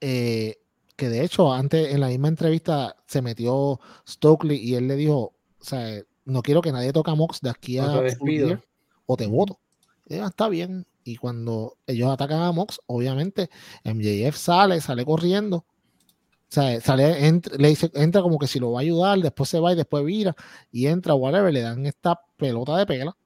eh, 0.00 0.58
que 0.96 1.08
de 1.08 1.24
hecho 1.24 1.52
antes 1.52 1.92
en 1.92 2.00
la 2.00 2.08
misma 2.08 2.28
entrevista 2.28 2.96
se 3.06 3.22
metió 3.22 3.80
Stokely 4.06 4.56
y 4.56 4.74
él 4.74 4.86
le 4.86 4.96
dijo, 4.96 5.16
o 5.16 5.64
sea, 5.64 6.00
no 6.24 6.42
quiero 6.42 6.60
que 6.60 6.72
nadie 6.72 6.92
toque 6.92 7.10
a 7.10 7.14
Mox 7.14 7.40
de 7.40 7.50
aquí 7.50 7.78
a 7.78 7.88
despido. 8.00 8.62
o 9.06 9.16
te 9.16 9.26
voto. 9.26 9.58
está 10.06 10.48
bien. 10.48 10.86
Y 11.04 11.16
cuando 11.16 11.76
ellos 11.86 12.10
atacan 12.10 12.42
a 12.42 12.52
Mox, 12.52 12.80
obviamente 12.86 13.50
MJF 13.84 14.36
sale, 14.36 14.80
sale 14.80 15.04
corriendo. 15.04 15.58
O 15.58 15.66
sea, 16.54 16.80
sale, 16.80 17.26
entra, 17.26 17.56
le 17.56 17.68
dice, 17.68 17.90
entra 17.94 18.22
como 18.22 18.38
que 18.38 18.46
si 18.46 18.58
lo 18.58 18.72
va 18.72 18.80
a 18.80 18.82
ayudar, 18.82 19.18
después 19.18 19.48
se 19.50 19.60
va 19.60 19.72
y 19.72 19.76
después 19.76 20.04
vira 20.04 20.34
y 20.70 20.86
entra, 20.86 21.14
whatever, 21.14 21.52
le 21.52 21.60
dan 21.60 21.84
esta 21.84 22.18
pelota 22.36 22.76
de 22.78 22.86
pela. 22.86 23.16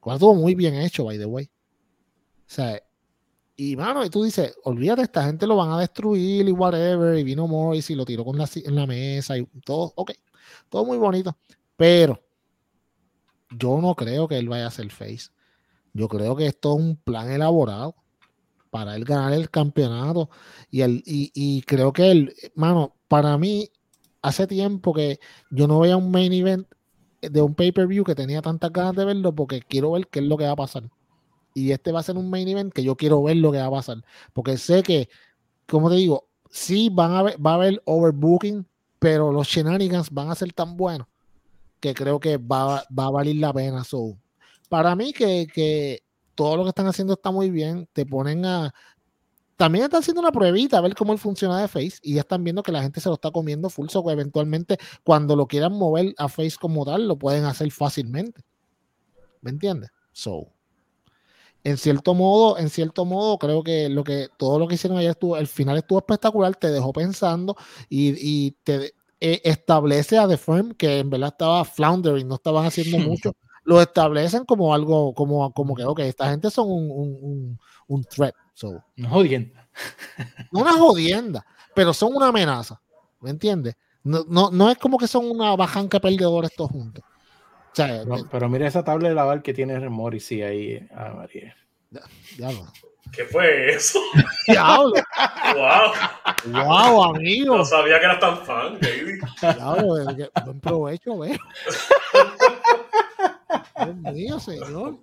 Cual 0.00 0.16
estuvo 0.16 0.34
muy 0.34 0.54
bien 0.54 0.74
hecho, 0.74 1.04
by 1.04 1.18
the 1.18 1.26
way. 1.26 1.44
O 1.44 2.50
sea, 2.50 2.82
y 3.56 3.76
mano, 3.76 4.04
y 4.04 4.10
tú 4.10 4.24
dices, 4.24 4.54
olvídate, 4.64 5.02
esta 5.02 5.24
gente 5.24 5.46
lo 5.46 5.56
van 5.56 5.70
a 5.72 5.80
destruir 5.80 6.48
y 6.48 6.52
whatever, 6.52 7.18
y 7.18 7.24
vino 7.24 7.46
Morris 7.46 7.90
y 7.90 7.94
lo 7.94 8.04
tiró 8.04 8.24
con 8.24 8.38
la, 8.38 8.48
en 8.54 8.74
la 8.74 8.86
mesa 8.86 9.36
y 9.36 9.44
todo, 9.64 9.92
ok, 9.96 10.12
todo 10.68 10.84
muy 10.84 10.96
bonito. 10.96 11.36
Pero 11.76 12.22
yo 13.50 13.80
no 13.80 13.94
creo 13.94 14.28
que 14.28 14.38
él 14.38 14.48
vaya 14.48 14.68
a 14.68 14.70
ser 14.70 14.90
face. 14.90 15.30
Yo 15.92 16.08
creo 16.08 16.36
que 16.36 16.46
esto 16.46 16.74
es 16.74 16.84
un 16.84 16.96
plan 16.96 17.30
elaborado 17.30 17.94
para 18.70 18.96
él 18.96 19.04
ganar 19.04 19.32
el 19.32 19.50
campeonato. 19.50 20.30
Y, 20.70 20.82
el, 20.82 21.02
y, 21.06 21.62
creo 21.62 21.92
que 21.92 22.10
él, 22.10 22.34
mano, 22.54 22.94
para 23.08 23.36
mí, 23.38 23.70
hace 24.22 24.46
tiempo 24.46 24.92
que 24.92 25.20
yo 25.50 25.66
no 25.66 25.80
veía 25.80 25.96
un 25.96 26.10
main 26.10 26.32
event 26.32 26.66
de 27.20 27.42
un 27.42 27.54
pay-per-view 27.54 28.04
que 28.04 28.14
tenía 28.14 28.42
tantas 28.42 28.72
ganas 28.72 28.94
de 28.94 29.04
verlo 29.04 29.34
porque 29.34 29.60
quiero 29.60 29.92
ver 29.92 30.06
qué 30.08 30.20
es 30.20 30.26
lo 30.26 30.36
que 30.36 30.44
va 30.44 30.52
a 30.52 30.56
pasar. 30.56 30.84
Y 31.54 31.72
este 31.72 31.92
va 31.92 32.00
a 32.00 32.04
ser 32.04 32.16
un 32.16 32.30
main 32.30 32.46
event 32.46 32.72
que 32.72 32.84
yo 32.84 32.96
quiero 32.96 33.22
ver 33.22 33.36
lo 33.36 33.50
que 33.50 33.58
va 33.58 33.66
a 33.66 33.70
pasar. 33.70 34.04
Porque 34.32 34.56
sé 34.58 34.82
que, 34.82 35.08
como 35.66 35.90
te 35.90 35.96
digo, 35.96 36.28
sí 36.50 36.90
van 36.92 37.12
a 37.12 37.22
va 37.22 37.52
a 37.52 37.54
haber 37.54 37.82
overbooking, 37.84 38.66
pero 38.98 39.32
los 39.32 39.48
shenanigans 39.48 40.10
van 40.10 40.30
a 40.30 40.34
ser 40.34 40.52
tan 40.52 40.76
buenos 40.76 41.08
que 41.80 41.94
creo 41.94 42.20
que 42.20 42.36
va, 42.36 42.84
va 42.96 43.06
a 43.06 43.10
valer 43.10 43.36
la 43.36 43.52
pena. 43.52 43.84
So, 43.84 44.16
para 44.68 44.94
mí 44.94 45.12
que, 45.12 45.46
que, 45.52 46.02
todo 46.34 46.56
lo 46.56 46.62
que 46.62 46.68
están 46.68 46.86
haciendo 46.86 47.14
está 47.14 47.30
muy 47.30 47.50
bien. 47.50 47.88
Te 47.92 48.06
ponen 48.06 48.44
a... 48.46 48.72
También 49.56 49.84
están 49.84 50.00
haciendo 50.00 50.20
una 50.20 50.30
pruebita 50.30 50.78
a 50.78 50.80
ver 50.80 50.94
cómo 50.94 51.12
él 51.12 51.18
funciona 51.18 51.60
de 51.60 51.66
Face 51.66 51.98
y 52.00 52.14
ya 52.14 52.20
están 52.20 52.44
viendo 52.44 52.62
que 52.62 52.70
la 52.70 52.80
gente 52.80 53.00
se 53.00 53.08
lo 53.08 53.16
está 53.16 53.32
comiendo 53.32 53.68
full, 53.70 53.88
so 53.88 54.04
que 54.04 54.12
eventualmente 54.12 54.78
cuando 55.02 55.34
lo 55.34 55.48
quieran 55.48 55.72
mover 55.72 56.14
a 56.16 56.28
Face 56.28 56.54
como 56.60 56.84
tal, 56.84 57.08
lo 57.08 57.18
pueden 57.18 57.44
hacer 57.44 57.72
fácilmente. 57.72 58.42
¿Me 59.40 59.50
entiendes? 59.50 59.90
So, 60.12 60.52
en 61.64 61.76
cierto 61.76 62.14
modo, 62.14 62.56
en 62.56 62.70
cierto 62.70 63.04
modo, 63.04 63.36
creo 63.38 63.64
que 63.64 63.88
lo 63.88 64.04
que 64.04 64.28
todo 64.36 64.60
lo 64.60 64.68
que 64.68 64.76
hicieron 64.76 64.98
ayer 64.98 65.10
estuvo, 65.10 65.36
el 65.36 65.48
final 65.48 65.76
estuvo 65.76 65.98
espectacular, 65.98 66.54
te 66.54 66.70
dejó 66.70 66.92
pensando 66.92 67.56
y, 67.88 68.14
y 68.16 68.52
te, 68.62 68.94
eh, 69.20 69.40
establece 69.42 70.16
a 70.16 70.28
The 70.28 70.36
Firm, 70.36 70.74
que 70.74 71.00
en 71.00 71.10
verdad 71.10 71.30
estaba 71.32 71.64
floundering, 71.64 72.28
no 72.28 72.36
estaban 72.36 72.64
haciendo 72.64 72.98
mucho, 73.10 73.32
lo 73.68 73.82
establecen 73.82 74.46
como 74.46 74.72
algo, 74.72 75.12
como, 75.12 75.52
como 75.52 75.76
que, 75.76 75.84
ok, 75.84 75.98
esta 76.00 76.30
gente 76.30 76.50
son 76.50 76.70
un, 76.70 76.90
un, 76.90 77.58
un, 77.86 78.04
threat. 78.04 78.34
So. 78.54 78.82
Una 78.96 79.10
jodienda. 79.10 79.68
No 80.50 80.60
una 80.62 80.72
jodienda, 80.72 81.44
pero 81.74 81.92
son 81.92 82.16
una 82.16 82.28
amenaza. 82.28 82.80
¿Me 83.20 83.28
entiendes? 83.28 83.76
No, 84.02 84.24
no, 84.26 84.50
no, 84.50 84.70
es 84.70 84.78
como 84.78 84.96
que 84.96 85.06
son 85.06 85.30
una 85.30 85.54
bajanca 85.54 86.00
perdedora 86.00 86.46
estos 86.46 86.70
juntos. 86.70 87.04
pero, 88.30 88.48
mira 88.48 88.66
esa 88.66 88.82
tabla 88.82 89.10
de 89.10 89.14
lavar 89.14 89.42
que 89.42 89.52
tiene 89.52 89.78
Morrissey 89.90 90.40
ahí, 90.40 90.88
a 90.90 91.10
María. 91.10 91.54
Ya, 91.90 92.00
ya 92.38 92.48
¿Qué 93.12 93.24
fue 93.24 93.70
eso? 93.70 94.00
Diablo. 94.46 94.94
wow. 95.54 96.54
Wow, 96.54 97.04
amigo. 97.04 97.58
No 97.58 97.64
sabía 97.66 97.98
que 97.98 98.06
eras 98.06 98.20
tan 98.20 98.38
fan, 98.46 98.78
baby. 98.80 99.18
Diablo, 99.42 100.30
buen 100.46 100.60
provecho, 100.60 101.18
ve. 101.18 101.38
Dios 103.84 104.14
mío, 104.14 104.40
señor. 104.40 104.98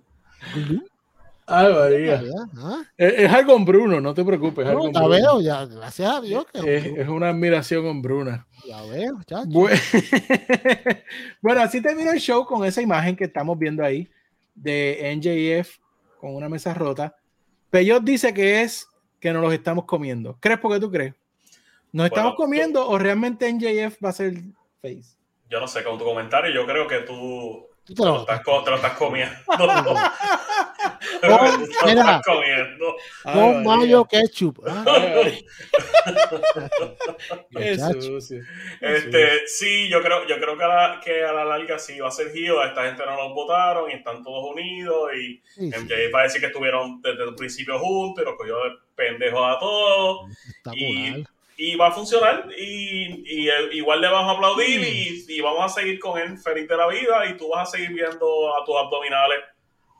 Ay, 1.48 1.72
María. 1.72 2.22
¿Ah? 2.56 2.82
Es, 2.96 3.32
algo 3.32 3.52
con 3.52 3.64
Bruno, 3.64 4.00
no 4.00 4.12
te 4.14 4.24
preocupes. 4.24 4.66
No, 4.66 4.90
ya 4.90 5.06
veo, 5.06 5.40
ya, 5.40 5.64
gracias 5.64 6.10
a 6.10 6.20
Dios. 6.20 6.44
Que 6.52 6.76
es, 6.76 6.86
es, 6.86 7.08
una 7.08 7.28
admiración 7.28 7.84
con 7.84 8.02
Bruna. 8.02 8.46
Ya 8.66 8.82
veo, 8.82 9.22
chacho. 9.24 9.48
Bueno, 9.48 9.80
bueno, 11.40 11.60
así 11.60 11.80
termina 11.80 12.10
el 12.10 12.18
show 12.18 12.44
con 12.44 12.64
esa 12.64 12.82
imagen 12.82 13.14
que 13.14 13.24
estamos 13.24 13.56
viendo 13.58 13.84
ahí 13.84 14.08
de 14.56 15.14
NJF 15.16 15.78
con 16.20 16.34
una 16.34 16.48
mesa 16.48 16.74
rota. 16.74 17.16
Peyot 17.70 18.02
dice 18.02 18.34
que 18.34 18.62
es 18.62 18.88
que 19.20 19.32
nos 19.32 19.42
los 19.42 19.52
estamos 19.52 19.84
comiendo. 19.84 20.36
¿Crees 20.40 20.58
porque 20.58 20.80
tú 20.80 20.90
crees? 20.90 21.14
¿Nos 21.92 22.06
estamos 22.06 22.34
comiendo 22.34 22.88
o 22.88 22.98
realmente 22.98 23.50
NJF 23.52 24.02
va 24.04 24.08
a 24.08 24.12
ser 24.12 24.34
face? 24.82 25.16
Yo 25.48 25.60
no 25.60 25.68
sé, 25.68 25.84
con 25.84 25.96
tu 25.96 26.04
comentario, 26.04 26.52
yo 26.52 26.66
creo 26.66 26.88
que 26.88 26.98
tú 27.00 27.66
te 27.94 28.04
lo, 28.04 28.20
estás, 28.20 28.42
te 28.42 28.70
lo 28.70 28.76
estás 28.76 28.92
comiendo. 28.94 29.36
Con, 31.20 31.68
mira, 31.86 32.20
con 33.22 33.64
mayo 33.64 34.04
ketchup. 34.04 34.60
este, 38.80 39.46
sí, 39.46 39.88
yo 39.88 40.02
creo, 40.02 40.26
yo 40.26 40.36
creo 40.38 40.56
que, 40.56 40.64
a 40.64 40.68
la, 40.68 41.00
que 41.02 41.24
a 41.24 41.32
la 41.32 41.44
larga 41.44 41.78
sí 41.78 41.98
va 41.98 42.08
a 42.08 42.10
ser 42.10 42.32
Gio. 42.32 42.62
Esta 42.64 42.84
gente 42.84 43.04
no 43.06 43.16
los 43.16 43.34
votaron 43.34 43.90
y 43.90 43.94
están 43.94 44.22
todos 44.22 44.52
unidos. 44.52 45.10
Y 45.14 45.42
MJ 45.56 46.10
va 46.14 46.20
a 46.20 46.24
decir 46.24 46.40
que 46.40 46.48
estuvieron 46.48 47.00
desde 47.00 47.24
el 47.24 47.34
principio 47.34 47.78
juntos 47.78 48.22
y 48.22 48.26
los 48.26 48.36
cogió 48.36 48.56
de 48.64 48.70
pendejos 48.94 49.56
a 49.56 49.58
todos. 49.58 50.30
Y, 50.74 51.24
y, 51.56 51.76
va 51.76 51.88
a 51.88 51.92
funcionar. 51.92 52.48
Y, 52.58 53.44
y, 53.44 53.50
igual 53.72 54.00
le 54.00 54.08
vamos 54.08 54.32
a 54.32 54.36
aplaudir 54.36 54.80
y, 54.80 55.24
y 55.28 55.40
vamos 55.40 55.64
a 55.64 55.80
seguir 55.80 55.98
con 55.98 56.18
él 56.18 56.38
feliz 56.38 56.68
de 56.68 56.76
la 56.76 56.86
vida. 56.88 57.26
Y 57.30 57.36
tú 57.36 57.48
vas 57.48 57.68
a 57.68 57.76
seguir 57.76 57.92
viendo 57.92 58.54
a 58.54 58.64
tus 58.64 58.76
abdominales 58.76 59.40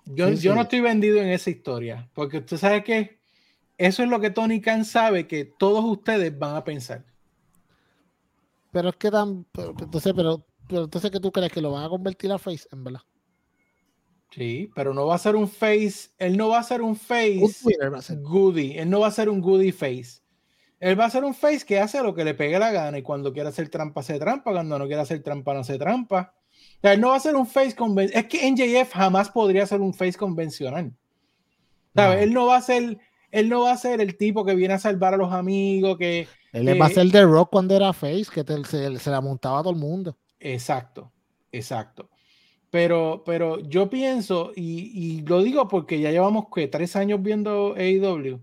yo, 0.07 0.55
no 0.55 0.63
estoy 0.63 0.81
vendido 0.81 1.21
en 1.21 1.29
esa 1.29 1.51
historia, 1.51 2.09
porque 2.15 2.39
usted 2.39 2.57
sabe 2.57 2.85
que 2.85 3.19
eso 3.77 4.03
es 4.03 4.09
lo 4.09 4.21
que 4.21 4.31
Tony 4.31 4.61
Khan 4.61 4.85
sabe 4.85 5.27
que 5.27 5.45
todos 5.45 5.85
ustedes 5.85 6.37
van 6.39 6.55
a 6.55 6.65
pensar. 6.65 7.05
Pero 8.71 8.91
es 8.91 8.97
que 8.97 9.11
dan, 9.11 9.45
pero, 9.53 9.75
entonces, 9.79 10.13
pero, 10.15 10.47
pero 10.69 10.85
entonces 10.85 11.11
que 11.11 11.21
tú 11.21 11.33
crees 11.33 11.53
que 11.53 11.61
lo 11.61 11.73
van 11.73 11.85
a 11.85 11.89
convertir 11.89 12.31
a 12.31 12.39
face, 12.39 12.69
en 12.71 12.85
verdad. 12.85 13.01
Sí, 14.31 14.71
pero 14.75 14.95
no 14.95 15.07
va 15.07 15.17
a 15.17 15.19
ser 15.19 15.35
un 15.35 15.49
face, 15.49 16.11
él 16.19 16.37
no 16.37 16.49
va 16.49 16.61
a 16.61 16.63
ser 16.63 16.83
un 16.83 16.95
face 16.95 17.41
goody, 18.21 18.79
él 18.79 18.89
no 18.89 19.01
va 19.01 19.09
a 19.09 19.13
ser 19.13 19.29
un 19.29 19.41
goody 19.41 19.73
face. 19.73 20.21
Él 20.79 20.99
va 20.99 21.07
a 21.07 21.11
ser 21.11 21.25
un 21.25 21.35
face 21.35 21.65
que 21.65 21.81
hace 21.81 22.03
lo 22.03 22.15
que 22.15 22.25
le 22.25 22.35
pegue 22.35 22.59
la 22.59 22.71
gana 22.71 22.99
y 22.99 23.03
cuando 23.03 23.33
quiera 23.33 23.49
hacer 23.49 23.69
trampa, 23.69 24.01
hace 24.01 24.19
trampa, 24.19 24.53
cuando 24.53 24.79
no 24.79 24.87
quiera 24.87 25.03
hacer 25.03 25.23
trampa, 25.23 25.55
no 25.55 25.61
hace 25.61 25.79
trampa 25.79 26.35
él 26.83 27.01
no 27.01 27.09
va 27.09 27.17
a 27.17 27.21
ser 27.21 27.37
un 27.37 27.47
face 27.47 27.75
convencional. 27.75 28.25
Es 28.25 28.29
que 28.29 28.51
NJF 28.51 28.93
jamás 28.93 29.31
podría 29.31 29.67
ser 29.67 29.81
un 29.81 29.95
face 29.95 30.17
convencional. 30.17 30.93
Él 31.95 32.33
no 32.33 32.47
va 32.47 32.57
a 32.57 32.63
ser, 32.63 32.99
él 33.31 33.49
no 33.49 33.63
va 33.63 33.73
a 33.73 33.77
ser 33.77 34.01
el 34.01 34.17
tipo 34.17 34.45
que 34.45 34.55
viene 34.55 34.75
a 34.75 34.79
salvar 34.79 35.15
a 35.15 35.17
los 35.17 35.33
amigos, 35.33 35.97
que... 35.97 36.29
Él 36.53 36.81
va 36.81 36.87
a 36.87 36.91
ser 36.91 37.11
The 37.11 37.23
Rock 37.23 37.51
cuando 37.51 37.75
era 37.75 37.93
face, 37.93 38.27
que 38.33 38.45
se, 38.65 39.11
la 39.11 39.21
montaba 39.21 39.61
a 39.61 39.63
todo 39.63 39.73
el 39.73 39.79
mundo. 39.79 40.17
Exacto, 40.41 41.13
exacto. 41.53 42.11
Pero, 42.71 43.23
pero 43.25 43.61
yo 43.61 43.89
pienso, 43.89 44.53
y, 44.55 45.23
lo 45.23 45.43
digo 45.43 45.69
porque 45.69 46.01
ya 46.01 46.11
llevamos 46.11 46.47
que 46.55 46.69
tres 46.69 46.97
años 46.97 47.23
viendo 47.23 47.75
AEW, 47.77 48.41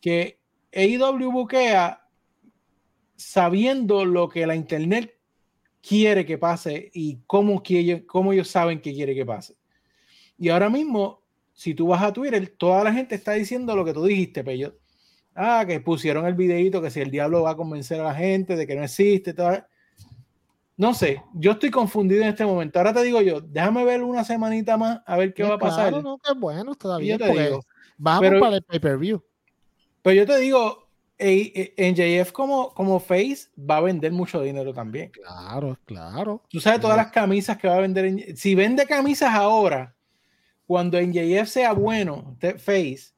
que 0.00 0.35
AEW 0.76 1.32
buquea 1.32 2.02
sabiendo 3.16 4.04
lo 4.04 4.28
que 4.28 4.46
la 4.46 4.54
internet 4.54 5.18
quiere 5.80 6.26
que 6.26 6.36
pase 6.36 6.90
y 6.92 7.20
cómo, 7.26 7.62
cómo 8.06 8.32
ellos 8.32 8.48
saben 8.48 8.80
que 8.80 8.92
quiere 8.92 9.14
que 9.14 9.24
pase. 9.24 9.56
Y 10.38 10.50
ahora 10.50 10.68
mismo, 10.68 11.22
si 11.54 11.74
tú 11.74 11.88
vas 11.88 12.02
a 12.02 12.12
Twitter, 12.12 12.54
toda 12.58 12.84
la 12.84 12.92
gente 12.92 13.14
está 13.14 13.32
diciendo 13.32 13.74
lo 13.74 13.84
que 13.84 13.94
tú 13.94 14.04
dijiste, 14.04 14.44
Pello. 14.44 14.76
Ah, 15.34 15.64
que 15.66 15.80
pusieron 15.80 16.26
el 16.26 16.34
videito 16.34 16.80
que 16.80 16.90
si 16.90 17.00
el 17.00 17.10
diablo 17.10 17.42
va 17.42 17.50
a 17.50 17.56
convencer 17.56 18.00
a 18.00 18.04
la 18.04 18.14
gente 18.14 18.56
de 18.56 18.66
que 18.66 18.74
no 18.74 18.84
existe. 18.84 19.34
No 20.78 20.92
sé, 20.92 21.22
yo 21.34 21.52
estoy 21.52 21.70
confundido 21.70 22.22
en 22.22 22.28
este 22.28 22.44
momento. 22.44 22.78
Ahora 22.78 22.92
te 22.92 23.02
digo 23.02 23.20
yo, 23.22 23.40
déjame 23.40 23.84
ver 23.84 24.02
una 24.02 24.24
semanita 24.24 24.76
más 24.76 25.00
a 25.06 25.16
ver 25.16 25.32
qué 25.32 25.42
va 25.42 25.54
a 25.54 25.58
pasar. 25.58 25.88
Claro, 25.88 26.02
no, 26.02 26.18
qué 26.18 26.32
bueno, 26.34 26.74
todavía. 26.74 27.16
Te 27.16 27.30
digo, 27.30 27.64
vamos 27.96 28.40
para 28.40 28.56
el 28.56 28.62
pay-per-view. 28.62 29.22
Pero 30.06 30.18
yo 30.18 30.24
te 30.24 30.38
digo, 30.38 30.88
NJF 31.18 32.30
como, 32.30 32.72
como 32.74 33.00
face 33.00 33.48
va 33.58 33.78
a 33.78 33.80
vender 33.80 34.12
mucho 34.12 34.40
dinero 34.40 34.72
también. 34.72 35.10
Claro, 35.10 35.76
claro. 35.84 36.44
Tú 36.48 36.60
sabes 36.60 36.80
todas 36.80 36.96
las 36.96 37.10
camisas 37.10 37.58
que 37.58 37.66
va 37.66 37.74
a 37.74 37.80
vender. 37.80 38.36
Si 38.36 38.54
vende 38.54 38.86
camisas 38.86 39.34
ahora, 39.34 39.96
cuando 40.64 41.00
NJF 41.00 41.48
sea 41.48 41.72
bueno, 41.72 42.36
face, 42.40 43.14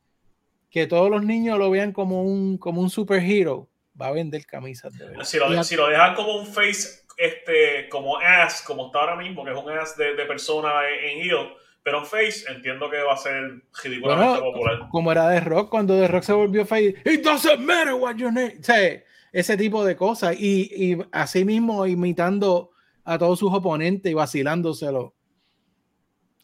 que 0.70 0.86
todos 0.86 1.10
los 1.10 1.22
niños 1.22 1.58
lo 1.58 1.70
vean 1.70 1.92
como 1.92 2.22
un, 2.22 2.56
como 2.56 2.80
un 2.80 2.88
superhero, 2.88 3.68
va 4.00 4.06
a 4.06 4.12
vender 4.12 4.46
camisas 4.46 4.96
de 4.96 5.08
verdad. 5.08 5.24
Si 5.24 5.36
lo, 5.36 5.64
si 5.64 5.76
lo 5.76 5.88
dejan 5.88 6.14
como 6.14 6.38
un 6.38 6.46
face, 6.46 7.02
este, 7.18 7.86
como 7.90 8.16
ass, 8.16 8.62
como 8.62 8.86
está 8.86 9.00
ahora 9.00 9.16
mismo, 9.16 9.44
que 9.44 9.50
es 9.50 9.58
un 9.58 9.70
ass 9.72 9.94
de, 9.98 10.14
de 10.14 10.24
persona 10.24 10.70
en, 10.88 11.18
en 11.18 11.22
heel 11.22 11.48
pero 11.82 12.04
Face 12.04 12.44
entiendo 12.48 12.90
que 12.90 13.02
va 13.02 13.14
a 13.14 13.16
ser 13.16 13.62
ridículamente 13.82 14.40
popular. 14.40 14.88
Como 14.90 15.12
era 15.12 15.28
de 15.28 15.40
Rock, 15.40 15.70
cuando 15.70 15.94
de 15.94 16.08
Rock 16.08 16.24
se 16.24 16.32
volvió 16.32 16.66
Face, 16.66 16.94
it 17.04 17.22
doesn't 17.22 17.60
matter 17.60 17.94
what 17.94 18.16
you 18.16 18.30
name. 18.30 18.56
O 18.60 18.62
sea, 18.62 19.02
ese 19.32 19.56
tipo 19.56 19.84
de 19.84 19.96
cosas. 19.96 20.36
Y, 20.38 20.70
y 20.74 20.98
así 21.12 21.44
mismo 21.44 21.86
imitando 21.86 22.70
a 23.04 23.18
todos 23.18 23.38
sus 23.38 23.52
oponentes 23.52 24.10
y 24.10 24.14
vacilándoselo. 24.14 25.14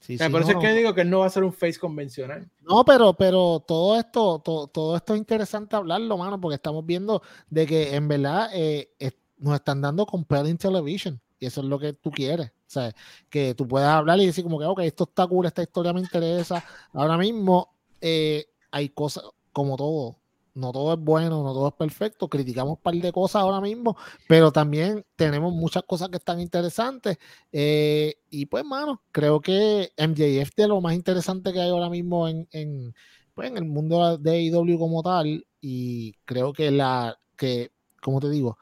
Sí, 0.01 0.19
por 0.31 0.43
eso 0.43 0.51
es 0.51 0.56
que 0.59 0.73
digo 0.73 0.93
que 0.93 1.01
él 1.01 1.09
no 1.09 1.20
va 1.20 1.27
a 1.27 1.31
ser 1.31 1.44
un 1.44 1.52
face 1.52 1.78
convencional. 1.78 2.51
No, 2.61 2.85
pero, 2.85 3.15
pero 3.15 3.65
todo 3.66 3.98
esto, 3.98 4.39
todo, 4.39 4.97
esto 4.97 5.15
es 5.15 5.19
interesante 5.19 5.77
hablarlo, 5.77 6.19
mano, 6.19 6.39
porque 6.39 6.56
estamos 6.56 6.85
viendo 6.85 7.23
de 7.48 7.66
que 7.66 7.94
en 7.94 8.06
verdad 8.06 8.51
eh, 8.52 8.90
nos 9.39 9.55
están 9.55 9.81
dando 9.81 10.05
compelling 10.05 10.59
television. 10.59 11.19
Y 11.39 11.47
eso 11.47 11.62
es 11.62 11.66
lo 11.66 11.78
que 11.78 11.94
tú 11.94 12.11
quieres. 12.11 12.52
O 12.66 12.70
sea, 12.74 12.93
que 13.31 13.55
tú 13.55 13.69
puedas 13.69 13.91
hablar 13.91 14.19
y 14.20 14.27
decir 14.27 14.45
como 14.45 14.59
que, 14.59 14.65
ok, 14.65 14.81
esto 14.81 15.05
está 15.05 15.27
cool, 15.27 15.47
esta 15.47 15.62
historia 15.62 15.93
me 15.93 16.01
interesa. 16.01 16.65
Ahora 16.93 17.16
mismo 17.19 17.74
eh, 18.01 18.47
hay 18.70 18.89
cosas, 18.91 19.24
como 19.53 19.77
todo, 19.77 20.16
no 20.55 20.73
todo 20.73 20.95
es 20.95 21.01
bueno, 21.01 21.43
no 21.43 21.53
todo 21.53 21.69
es 21.69 21.74
perfecto, 21.74 22.28
criticamos 22.28 22.77
un 22.78 22.82
par 22.82 22.95
de 22.95 23.12
cosas 23.12 23.43
ahora 23.43 23.61
mismo, 23.61 23.97
pero 24.28 24.53
también 24.53 25.05
tenemos 25.16 25.53
muchas 25.53 25.82
cosas 25.82 26.09
que 26.09 26.16
están 26.16 26.41
interesantes. 26.41 27.19
Eh, 27.53 28.15
y 28.31 28.47
pues, 28.47 28.65
mano, 28.65 29.03
creo 29.12 29.41
que 29.41 29.93
MJF 29.97 30.55
de 30.57 30.69
lo 30.69 30.81
más 30.81 30.95
interesante 30.95 31.53
que 31.53 31.61
hay 31.61 31.70
ahora 31.70 31.91
mismo 31.91 32.28
en, 32.28 32.49
en, 32.53 32.95
pues, 33.35 33.51
en 33.51 33.57
el 33.57 33.65
mundo 33.65 34.16
de 34.19 34.31
AEW 34.31 34.78
como 34.78 35.03
tal, 35.03 35.47
y 35.61 36.12
creo 36.24 36.53
que 36.53 36.70
la, 36.70 37.19
que, 37.36 37.73
como 38.01 38.20
te 38.20 38.31
digo, 38.31 38.59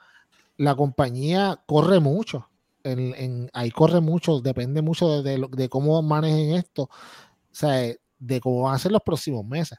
la 0.57 0.74
compañía 0.77 1.62
corre 1.66 2.01
mucho. 2.01 2.49
En, 2.85 3.51
ahí 3.53 3.71
corre 3.71 4.01
mucho, 4.01 4.41
depende 4.41 4.83
mucho 4.83 5.23
de, 5.23 5.47
de 5.51 5.69
cómo 5.69 6.03
manejen 6.03 6.57
esto, 6.57 6.85
o 6.85 6.89
sea, 7.51 7.93
de 8.19 8.41
cómo 8.41 8.63
van 8.63 8.75
a 8.75 8.79
ser 8.79 8.93
los 8.93 9.03
próximos 9.03 9.45
meses. 9.45 9.79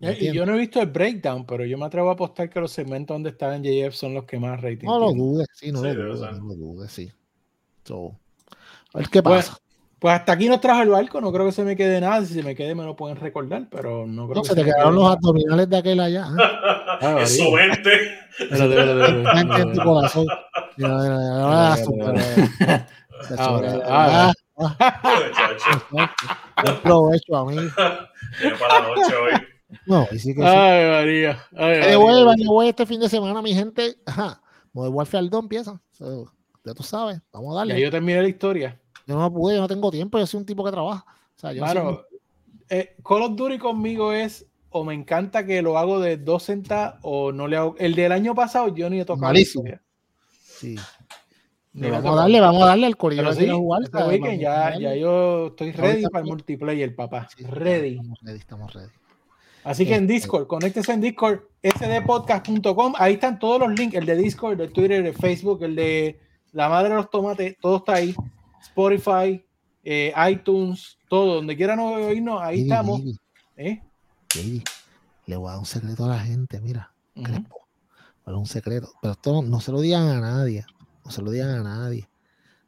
Eh, 0.00 0.18
y 0.20 0.32
yo 0.32 0.44
no 0.44 0.54
he 0.54 0.58
visto 0.58 0.80
el 0.80 0.88
breakdown, 0.88 1.46
pero 1.46 1.64
yo 1.64 1.78
me 1.78 1.86
atrevo 1.86 2.10
a 2.10 2.12
apostar 2.12 2.50
que 2.50 2.60
los 2.60 2.72
segmentos 2.72 3.14
donde 3.14 3.30
está 3.30 3.54
en 3.54 3.62
JF 3.62 3.94
son 3.94 4.14
los 4.14 4.24
que 4.24 4.38
más 4.38 4.60
rating. 4.60 4.86
No 4.86 4.98
lo 4.98 5.12
dudes, 5.12 5.48
sí, 5.54 5.72
no, 5.72 5.82
lo, 5.82 5.94
dudes, 5.94 6.20
no 6.38 6.48
lo 6.48 6.54
dudes, 6.54 6.92
sí. 6.92 7.10
a 8.92 8.98
ver 8.98 9.08
qué 9.08 9.22
pasa. 9.22 9.58
Pues, 9.98 10.14
hasta 10.14 10.32
aquí 10.32 10.48
nos 10.48 10.60
trajo 10.60 10.82
el 10.82 10.90
barco, 10.90 11.20
no 11.20 11.32
creo 11.32 11.46
que 11.46 11.52
se 11.52 11.64
me 11.64 11.76
quede 11.76 12.00
nada. 12.00 12.24
Si 12.24 12.34
se 12.34 12.42
me 12.42 12.54
quede, 12.54 12.74
me 12.74 12.84
lo 12.84 12.96
pueden 12.96 13.16
recordar, 13.16 13.66
pero 13.70 14.06
no 14.06 14.26
creo 14.26 14.36
no, 14.36 14.42
que 14.42 14.48
se, 14.48 14.54
te 14.54 14.64
quedaron 14.64 14.94
los 14.94 15.10
abdominales 15.10 15.68
de 15.68 15.76
aquel 15.76 16.00
allá. 16.00 16.26
¿eh? 17.00 17.16
Eso 17.22 17.52
vente. 17.52 17.90
En 18.50 19.72
tu 19.72 19.82
corazón. 19.82 20.26
Buen 26.62 26.76
provecho, 26.82 27.36
amigo. 27.36 27.62
para 28.60 28.80
la 28.80 28.88
noche 28.88 29.16
hoy. 29.16 29.32
No, 29.86 30.06
y 30.12 30.18
sí 30.18 30.34
que 30.34 30.44
Ay, 30.44 30.90
María. 30.90 31.38
Ay, 31.56 31.80
María. 31.80 31.96
Voy, 31.96 32.44
voy 32.46 32.68
este 32.68 32.86
fin 32.86 33.00
de 33.00 33.08
semana, 33.08 33.40
mi 33.42 33.54
gente. 33.54 33.96
Ajá. 34.06 34.40
Modern 34.72 34.94
Warfare 34.94 35.28
2 35.28 35.42
empieza. 35.42 35.80
ya 36.64 36.74
tú 36.74 36.82
sabes. 36.82 37.20
Vamos 37.32 37.54
a 37.54 37.58
darle. 37.58 37.74
Ya 37.74 37.80
yo 37.80 37.90
terminé 37.90 38.20
la 38.20 38.28
historia. 38.28 38.80
Yo 39.06 39.18
no 39.18 39.32
pude, 39.32 39.56
yo 39.56 39.60
no 39.60 39.68
tengo 39.68 39.90
tiempo. 39.90 40.18
Yo 40.18 40.26
soy 40.26 40.40
un 40.40 40.46
tipo 40.46 40.64
que 40.64 40.70
trabaja. 40.70 41.04
O 41.36 41.38
sea, 41.38 41.52
yo 41.52 41.62
claro, 41.62 42.06
eh, 42.68 42.96
Call 43.06 43.22
of 43.22 43.36
Duty 43.36 43.58
conmigo 43.58 44.12
es 44.12 44.46
o 44.70 44.84
me 44.84 44.94
encanta 44.94 45.46
que 45.46 45.62
lo 45.62 45.78
hago 45.78 46.00
de 46.00 46.16
dos 46.16 46.44
centavos 46.44 46.98
o 47.02 47.32
no 47.32 47.46
le 47.46 47.56
hago. 47.56 47.76
El 47.78 47.94
del 47.94 48.12
año 48.12 48.34
pasado 48.34 48.74
yo 48.74 48.90
ni 48.90 49.00
he 49.00 49.04
tocado. 49.04 49.26
Malísimo. 49.26 49.64
Sí. 50.30 50.76
vamos 51.72 52.06
a 52.06 52.14
darle, 52.22 52.40
vamos 52.40 52.62
a 52.62 52.66
darle 52.66 52.86
al 52.86 52.96
corillo. 52.96 53.32
Sí, 53.32 53.48
jugar, 53.48 53.82
este 53.82 54.38
ya, 54.38 54.78
ya 54.78 54.94
yo 54.96 55.48
estoy 55.48 55.72
ready 55.72 56.02
para 56.04 56.24
el 56.24 56.30
multiplayer, 56.30 56.94
papá. 56.94 57.28
ready. 57.50 57.96
Estamos 57.96 58.20
ready, 58.22 58.38
estamos 58.38 58.74
ready. 58.74 58.92
Así 59.64 59.86
que 59.86 59.94
en 59.94 60.02
este, 60.02 60.12
Discord, 60.12 60.46
conéctese 60.46 60.92
en 60.92 61.00
Discord, 61.00 61.40
sdpodcast.com, 61.62 62.94
ahí 62.98 63.14
están 63.14 63.38
todos 63.38 63.60
los 63.60 63.78
links, 63.78 63.96
el 63.96 64.04
de 64.04 64.14
Discord, 64.14 64.52
el 64.52 64.58
de 64.58 64.68
Twitter, 64.68 64.98
el 64.98 65.04
de 65.04 65.12
Facebook, 65.14 65.62
el 65.62 65.74
de 65.74 66.20
La 66.52 66.68
Madre 66.68 66.90
de 66.90 66.96
los 66.96 67.08
Tomates, 67.08 67.56
todo 67.60 67.78
está 67.78 67.94
ahí. 67.94 68.14
Spotify, 68.74 69.40
eh, 69.84 70.12
iTunes, 70.28 70.98
todo, 71.08 71.36
donde 71.36 71.56
quieran 71.56 71.78
oírnos, 71.78 72.42
ahí 72.42 72.62
estamos. 72.62 73.00
¿Eh? 73.56 73.80
le 75.26 75.36
voy 75.36 75.48
a 75.48 75.52
dar 75.52 75.60
un 75.60 75.64
secreto 75.64 76.04
a 76.04 76.08
la 76.08 76.18
gente, 76.18 76.60
mira, 76.60 76.92
un 78.26 78.46
secreto, 78.46 78.90
pero 79.00 79.12
esto 79.12 79.42
no, 79.42 79.60
se 79.60 79.70
lo 79.70 79.80
digan 79.80 80.08
a 80.08 80.20
nadie, 80.20 80.66
no 81.04 81.10
se 81.12 81.22
lo 81.22 81.30
digan 81.30 81.50
a 81.50 81.62
nadie. 81.62 82.08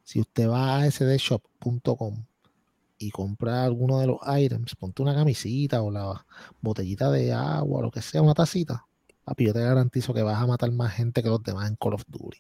Si 0.05 0.21
usted 0.21 0.49
va 0.49 0.77
a 0.77 0.89
sdshop.com 0.89 2.25
y 2.99 3.11
compra 3.11 3.65
alguno 3.65 3.99
de 3.99 4.07
los 4.07 4.19
items, 4.39 4.77
ponte 4.77 5.03
una 5.03 5.15
camisita 5.15 5.83
o 5.83 5.91
la 5.91 6.25
botellita 6.61 7.11
de 7.11 7.33
agua, 7.33 7.83
lo 7.83 7.91
que 7.91 8.01
sea, 8.01 8.23
una 8.23 8.35
tacita, 8.35 8.87
papi, 9.25 9.47
yo 9.47 9.53
te 9.53 9.61
garantizo 9.61 10.15
que 10.15 10.23
vas 10.23 10.41
a 10.41 10.47
matar 10.47 10.71
más 10.71 10.93
gente 10.95 11.21
que 11.21 11.29
los 11.29 11.43
demás 11.43 11.69
en 11.69 11.75
Call 11.75 11.95
of 11.95 12.05
Duty. 12.07 12.39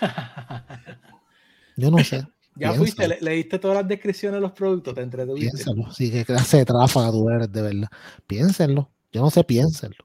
Yo 1.76 1.90
no 1.90 1.98
sé. 2.04 2.26
Ya 2.54 2.72
fuiste, 2.74 3.08
le, 3.08 3.18
leíste 3.20 3.58
todas 3.58 3.78
las 3.78 3.88
descripciones 3.88 4.36
de 4.36 4.42
los 4.42 4.52
productos, 4.52 4.94
te 4.94 5.00
entretuviste. 5.00 5.50
Piénsalo, 5.50 5.90
sí, 5.90 6.10
qué 6.10 6.24
clase 6.24 6.58
de 6.58 6.64
tráfaga 6.66 7.10
tú 7.10 7.28
eres, 7.30 7.50
de 7.50 7.62
verdad. 7.62 7.88
Piénsenlo. 8.26 8.90
Yo 9.10 9.22
no 9.22 9.30
sé, 9.30 9.42
piénsenlo. 9.44 10.04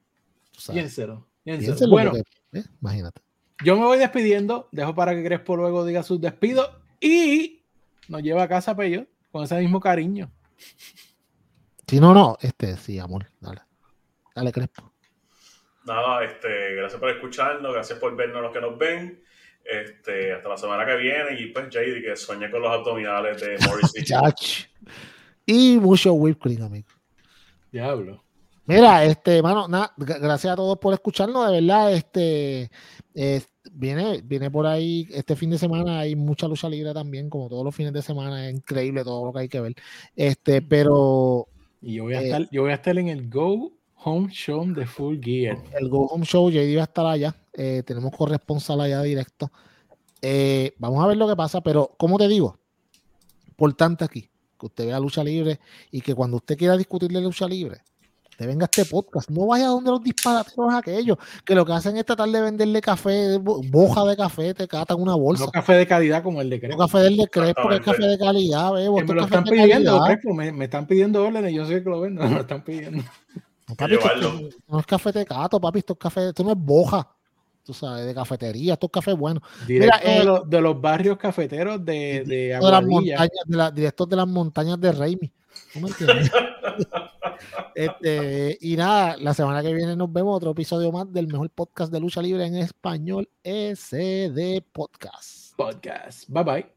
Piénselo. 0.71 1.27
Piénselo. 1.43 1.91
Bueno, 1.91 2.13
eh, 2.15 2.63
imagínate. 2.81 3.21
Yo 3.63 3.75
me 3.75 3.85
voy 3.85 3.97
despidiendo, 3.97 4.69
dejo 4.71 4.93
para 4.93 5.15
que 5.15 5.23
Crespo 5.23 5.55
luego 5.55 5.85
diga 5.85 6.03
sus 6.03 6.21
despidos 6.21 6.69
y 7.01 7.63
nos 8.07 8.21
lleva 8.21 8.43
a 8.43 8.47
casa 8.47 8.75
Pello 8.75 9.05
con 9.31 9.43
ese 9.43 9.59
mismo 9.59 9.79
cariño. 9.79 10.31
Sí, 11.87 11.99
no, 11.99 12.13
no, 12.13 12.37
este, 12.41 12.77
sí, 12.77 12.99
amor, 12.99 13.25
dale. 13.39 13.61
Dale, 14.35 14.51
Crespo. 14.51 14.91
Nada, 15.85 16.23
este, 16.23 16.75
gracias 16.75 16.99
por 16.99 17.09
escucharnos, 17.09 17.73
gracias 17.73 17.97
por 17.97 18.15
vernos 18.15 18.41
los 18.41 18.51
que 18.51 18.61
nos 18.61 18.77
ven. 18.77 19.23
Este, 19.69 20.33
hasta 20.33 20.49
la 20.49 20.57
semana 20.57 20.85
que 20.85 20.95
viene. 20.95 21.39
Y 21.39 21.47
pues, 21.47 21.69
JD, 21.69 22.01
que 22.03 22.15
sueñe 22.15 22.49
con 22.49 22.61
los 22.61 22.71
abdominales 22.71 23.41
de 23.41 23.57
Morris. 23.67 23.93
y 25.45 25.77
mucho 25.77 26.13
whipped 26.13 26.41
cream, 26.41 26.63
amigo. 26.63 26.89
Diablo. 27.71 28.23
Mira, 28.67 29.05
este, 29.05 29.41
mano, 29.41 29.69
nada, 29.69 29.93
gracias 29.95 30.51
a 30.51 30.55
todos 30.57 30.77
por 30.77 30.93
escucharnos, 30.93 31.49
de 31.49 31.61
verdad, 31.61 31.93
este, 31.93 32.69
viene, 33.71 34.21
viene 34.25 34.51
por 34.51 34.67
ahí, 34.67 35.07
este 35.09 35.37
fin 35.37 35.49
de 35.49 35.57
semana 35.57 35.99
hay 35.99 36.17
mucha 36.17 36.49
lucha 36.49 36.67
libre 36.67 36.93
también, 36.93 37.29
como 37.29 37.47
todos 37.47 37.63
los 37.63 37.73
fines 37.73 37.93
de 37.93 38.01
semana, 38.01 38.45
es 38.45 38.53
increíble 38.53 39.05
todo 39.05 39.25
lo 39.25 39.31
que 39.31 39.39
hay 39.39 39.47
que 39.47 39.61
ver, 39.61 39.73
este, 40.17 40.61
pero... 40.61 41.47
Y 41.81 41.93
yo 41.93 42.03
voy 42.03 42.15
a, 42.15 42.21
eh, 42.21 42.25
estar, 42.25 42.49
yo 42.51 42.63
voy 42.63 42.71
a 42.71 42.75
estar 42.75 42.97
en 42.97 43.07
el 43.07 43.29
Go 43.29 43.71
Home 44.03 44.27
Show 44.31 44.65
de 44.73 44.85
Full 44.85 45.19
Gear. 45.23 45.57
El 45.79 45.87
Go 45.87 46.07
Home 46.07 46.25
Show, 46.25 46.51
JD 46.51 46.75
va 46.75 46.81
a 46.81 46.83
estar 46.83 47.05
allá, 47.05 47.33
eh, 47.57 47.83
tenemos 47.85 48.11
corresponsal 48.15 48.79
allá 48.79 49.01
directo, 49.01 49.51
eh, 50.21 50.73
vamos 50.77 51.03
a 51.03 51.07
ver 51.07 51.17
lo 51.17 51.27
que 51.27 51.35
pasa, 51.35 51.61
pero 51.61 51.95
como 51.97 52.17
te 52.17 52.27
digo, 52.27 52.57
importante 53.47 54.05
aquí, 54.05 54.29
que 54.59 54.65
usted 54.65 54.85
vea 54.85 54.99
lucha 54.99 55.23
libre 55.23 55.59
y 55.91 56.01
que 56.01 56.15
cuando 56.15 56.37
usted 56.37 56.57
quiera 56.57 56.77
discutir 56.77 57.11
de 57.11 57.21
lucha 57.21 57.47
libre, 57.47 57.81
te 58.37 58.45
venga 58.45 58.65
este 58.65 58.85
podcast. 58.85 59.29
No 59.31 59.47
vaya 59.47 59.65
a 59.65 59.69
donde 59.69 59.89
los 59.89 60.03
disparateros 60.03 60.73
aquellos 60.73 61.17
que 61.43 61.55
lo 61.55 61.65
que 61.65 61.73
hacen 61.73 61.97
es 61.97 62.05
tratar 62.05 62.29
de 62.29 62.39
venderle 62.39 62.81
café, 62.81 63.37
boja 63.39 64.05
de 64.05 64.15
café, 64.15 64.53
te 64.53 64.67
catan 64.67 65.01
una 65.01 65.15
bolsa. 65.15 65.45
No 65.45 65.51
café 65.51 65.73
de 65.73 65.87
calidad 65.87 66.21
como 66.21 66.41
el 66.41 66.49
de 66.49 66.59
Crespo. 66.59 66.77
No 66.77 66.87
café 66.87 66.99
del 66.99 67.17
de 67.17 67.27
Crespo, 67.27 67.67
que 67.67 67.75
es 67.75 67.81
café 67.81 68.05
de 68.05 68.17
calidad, 68.17 68.73
bebo. 68.73 69.01
me 69.01 69.13
lo 69.13 69.23
están 69.23 69.43
pidiendo, 69.43 69.99
Crespo, 70.03 70.33
me, 70.33 70.63
están 70.63 70.85
pidiendo 70.85 71.25
órdenes, 71.25 71.51
yo 71.53 71.65
sé 71.65 71.83
que 71.83 71.89
lo 71.89 72.01
vendo, 72.01 72.21
me 72.23 72.35
lo 72.35 72.41
están 72.41 72.63
pidiendo. 72.63 73.03
No, 73.67 73.75
papi, 73.75 73.95
esto, 73.95 74.49
no 74.69 74.79
es 74.79 74.85
café 74.85 75.11
de 75.11 75.25
cato, 75.25 75.59
papi, 75.59 75.79
esto 75.79 75.93
es 75.93 75.99
café, 75.99 76.29
esto 76.29 76.43
no 76.43 76.51
es 76.51 76.57
boja. 76.57 77.16
Tú 77.67 77.73
sabes, 77.73 78.05
de 78.05 78.15
cafetería, 78.15 78.73
esto 78.75 78.85
es 78.85 78.91
café 78.93 79.11
bueno. 79.11 79.41
Mira, 79.67 79.99
eh, 80.01 80.23
de, 80.47 80.61
los, 80.61 80.79
barrios 80.79 81.17
cafeteros 81.17 81.83
de, 81.83 82.23
de, 82.25 82.47
de 82.53 82.59
las 82.61 82.81
montañas, 82.85 83.29
de 83.45 83.57
la, 83.57 83.71
directos 83.71 84.07
de 84.07 84.15
las 84.15 84.25
montañas 84.25 84.79
de 84.79 84.91
Raimi. 84.93 85.33
¿No 85.75 85.81
me 85.81 85.87
entiendes? 85.89 86.31
Este, 87.75 88.57
y 88.61 88.75
nada, 88.75 89.15
la 89.17 89.31
semana 89.35 89.61
que 89.61 89.71
viene 89.71 89.95
nos 89.95 90.11
vemos 90.11 90.35
otro 90.35 90.49
episodio 90.49 90.91
más 90.91 91.13
del 91.13 91.27
mejor 91.27 91.51
podcast 91.51 91.91
de 91.91 91.99
lucha 91.99 92.19
libre 92.19 92.43
en 92.45 92.55
español, 92.55 93.29
SD 93.43 94.63
Podcast. 94.71 95.55
Podcast. 95.55 96.27
Bye 96.27 96.43
bye. 96.43 96.76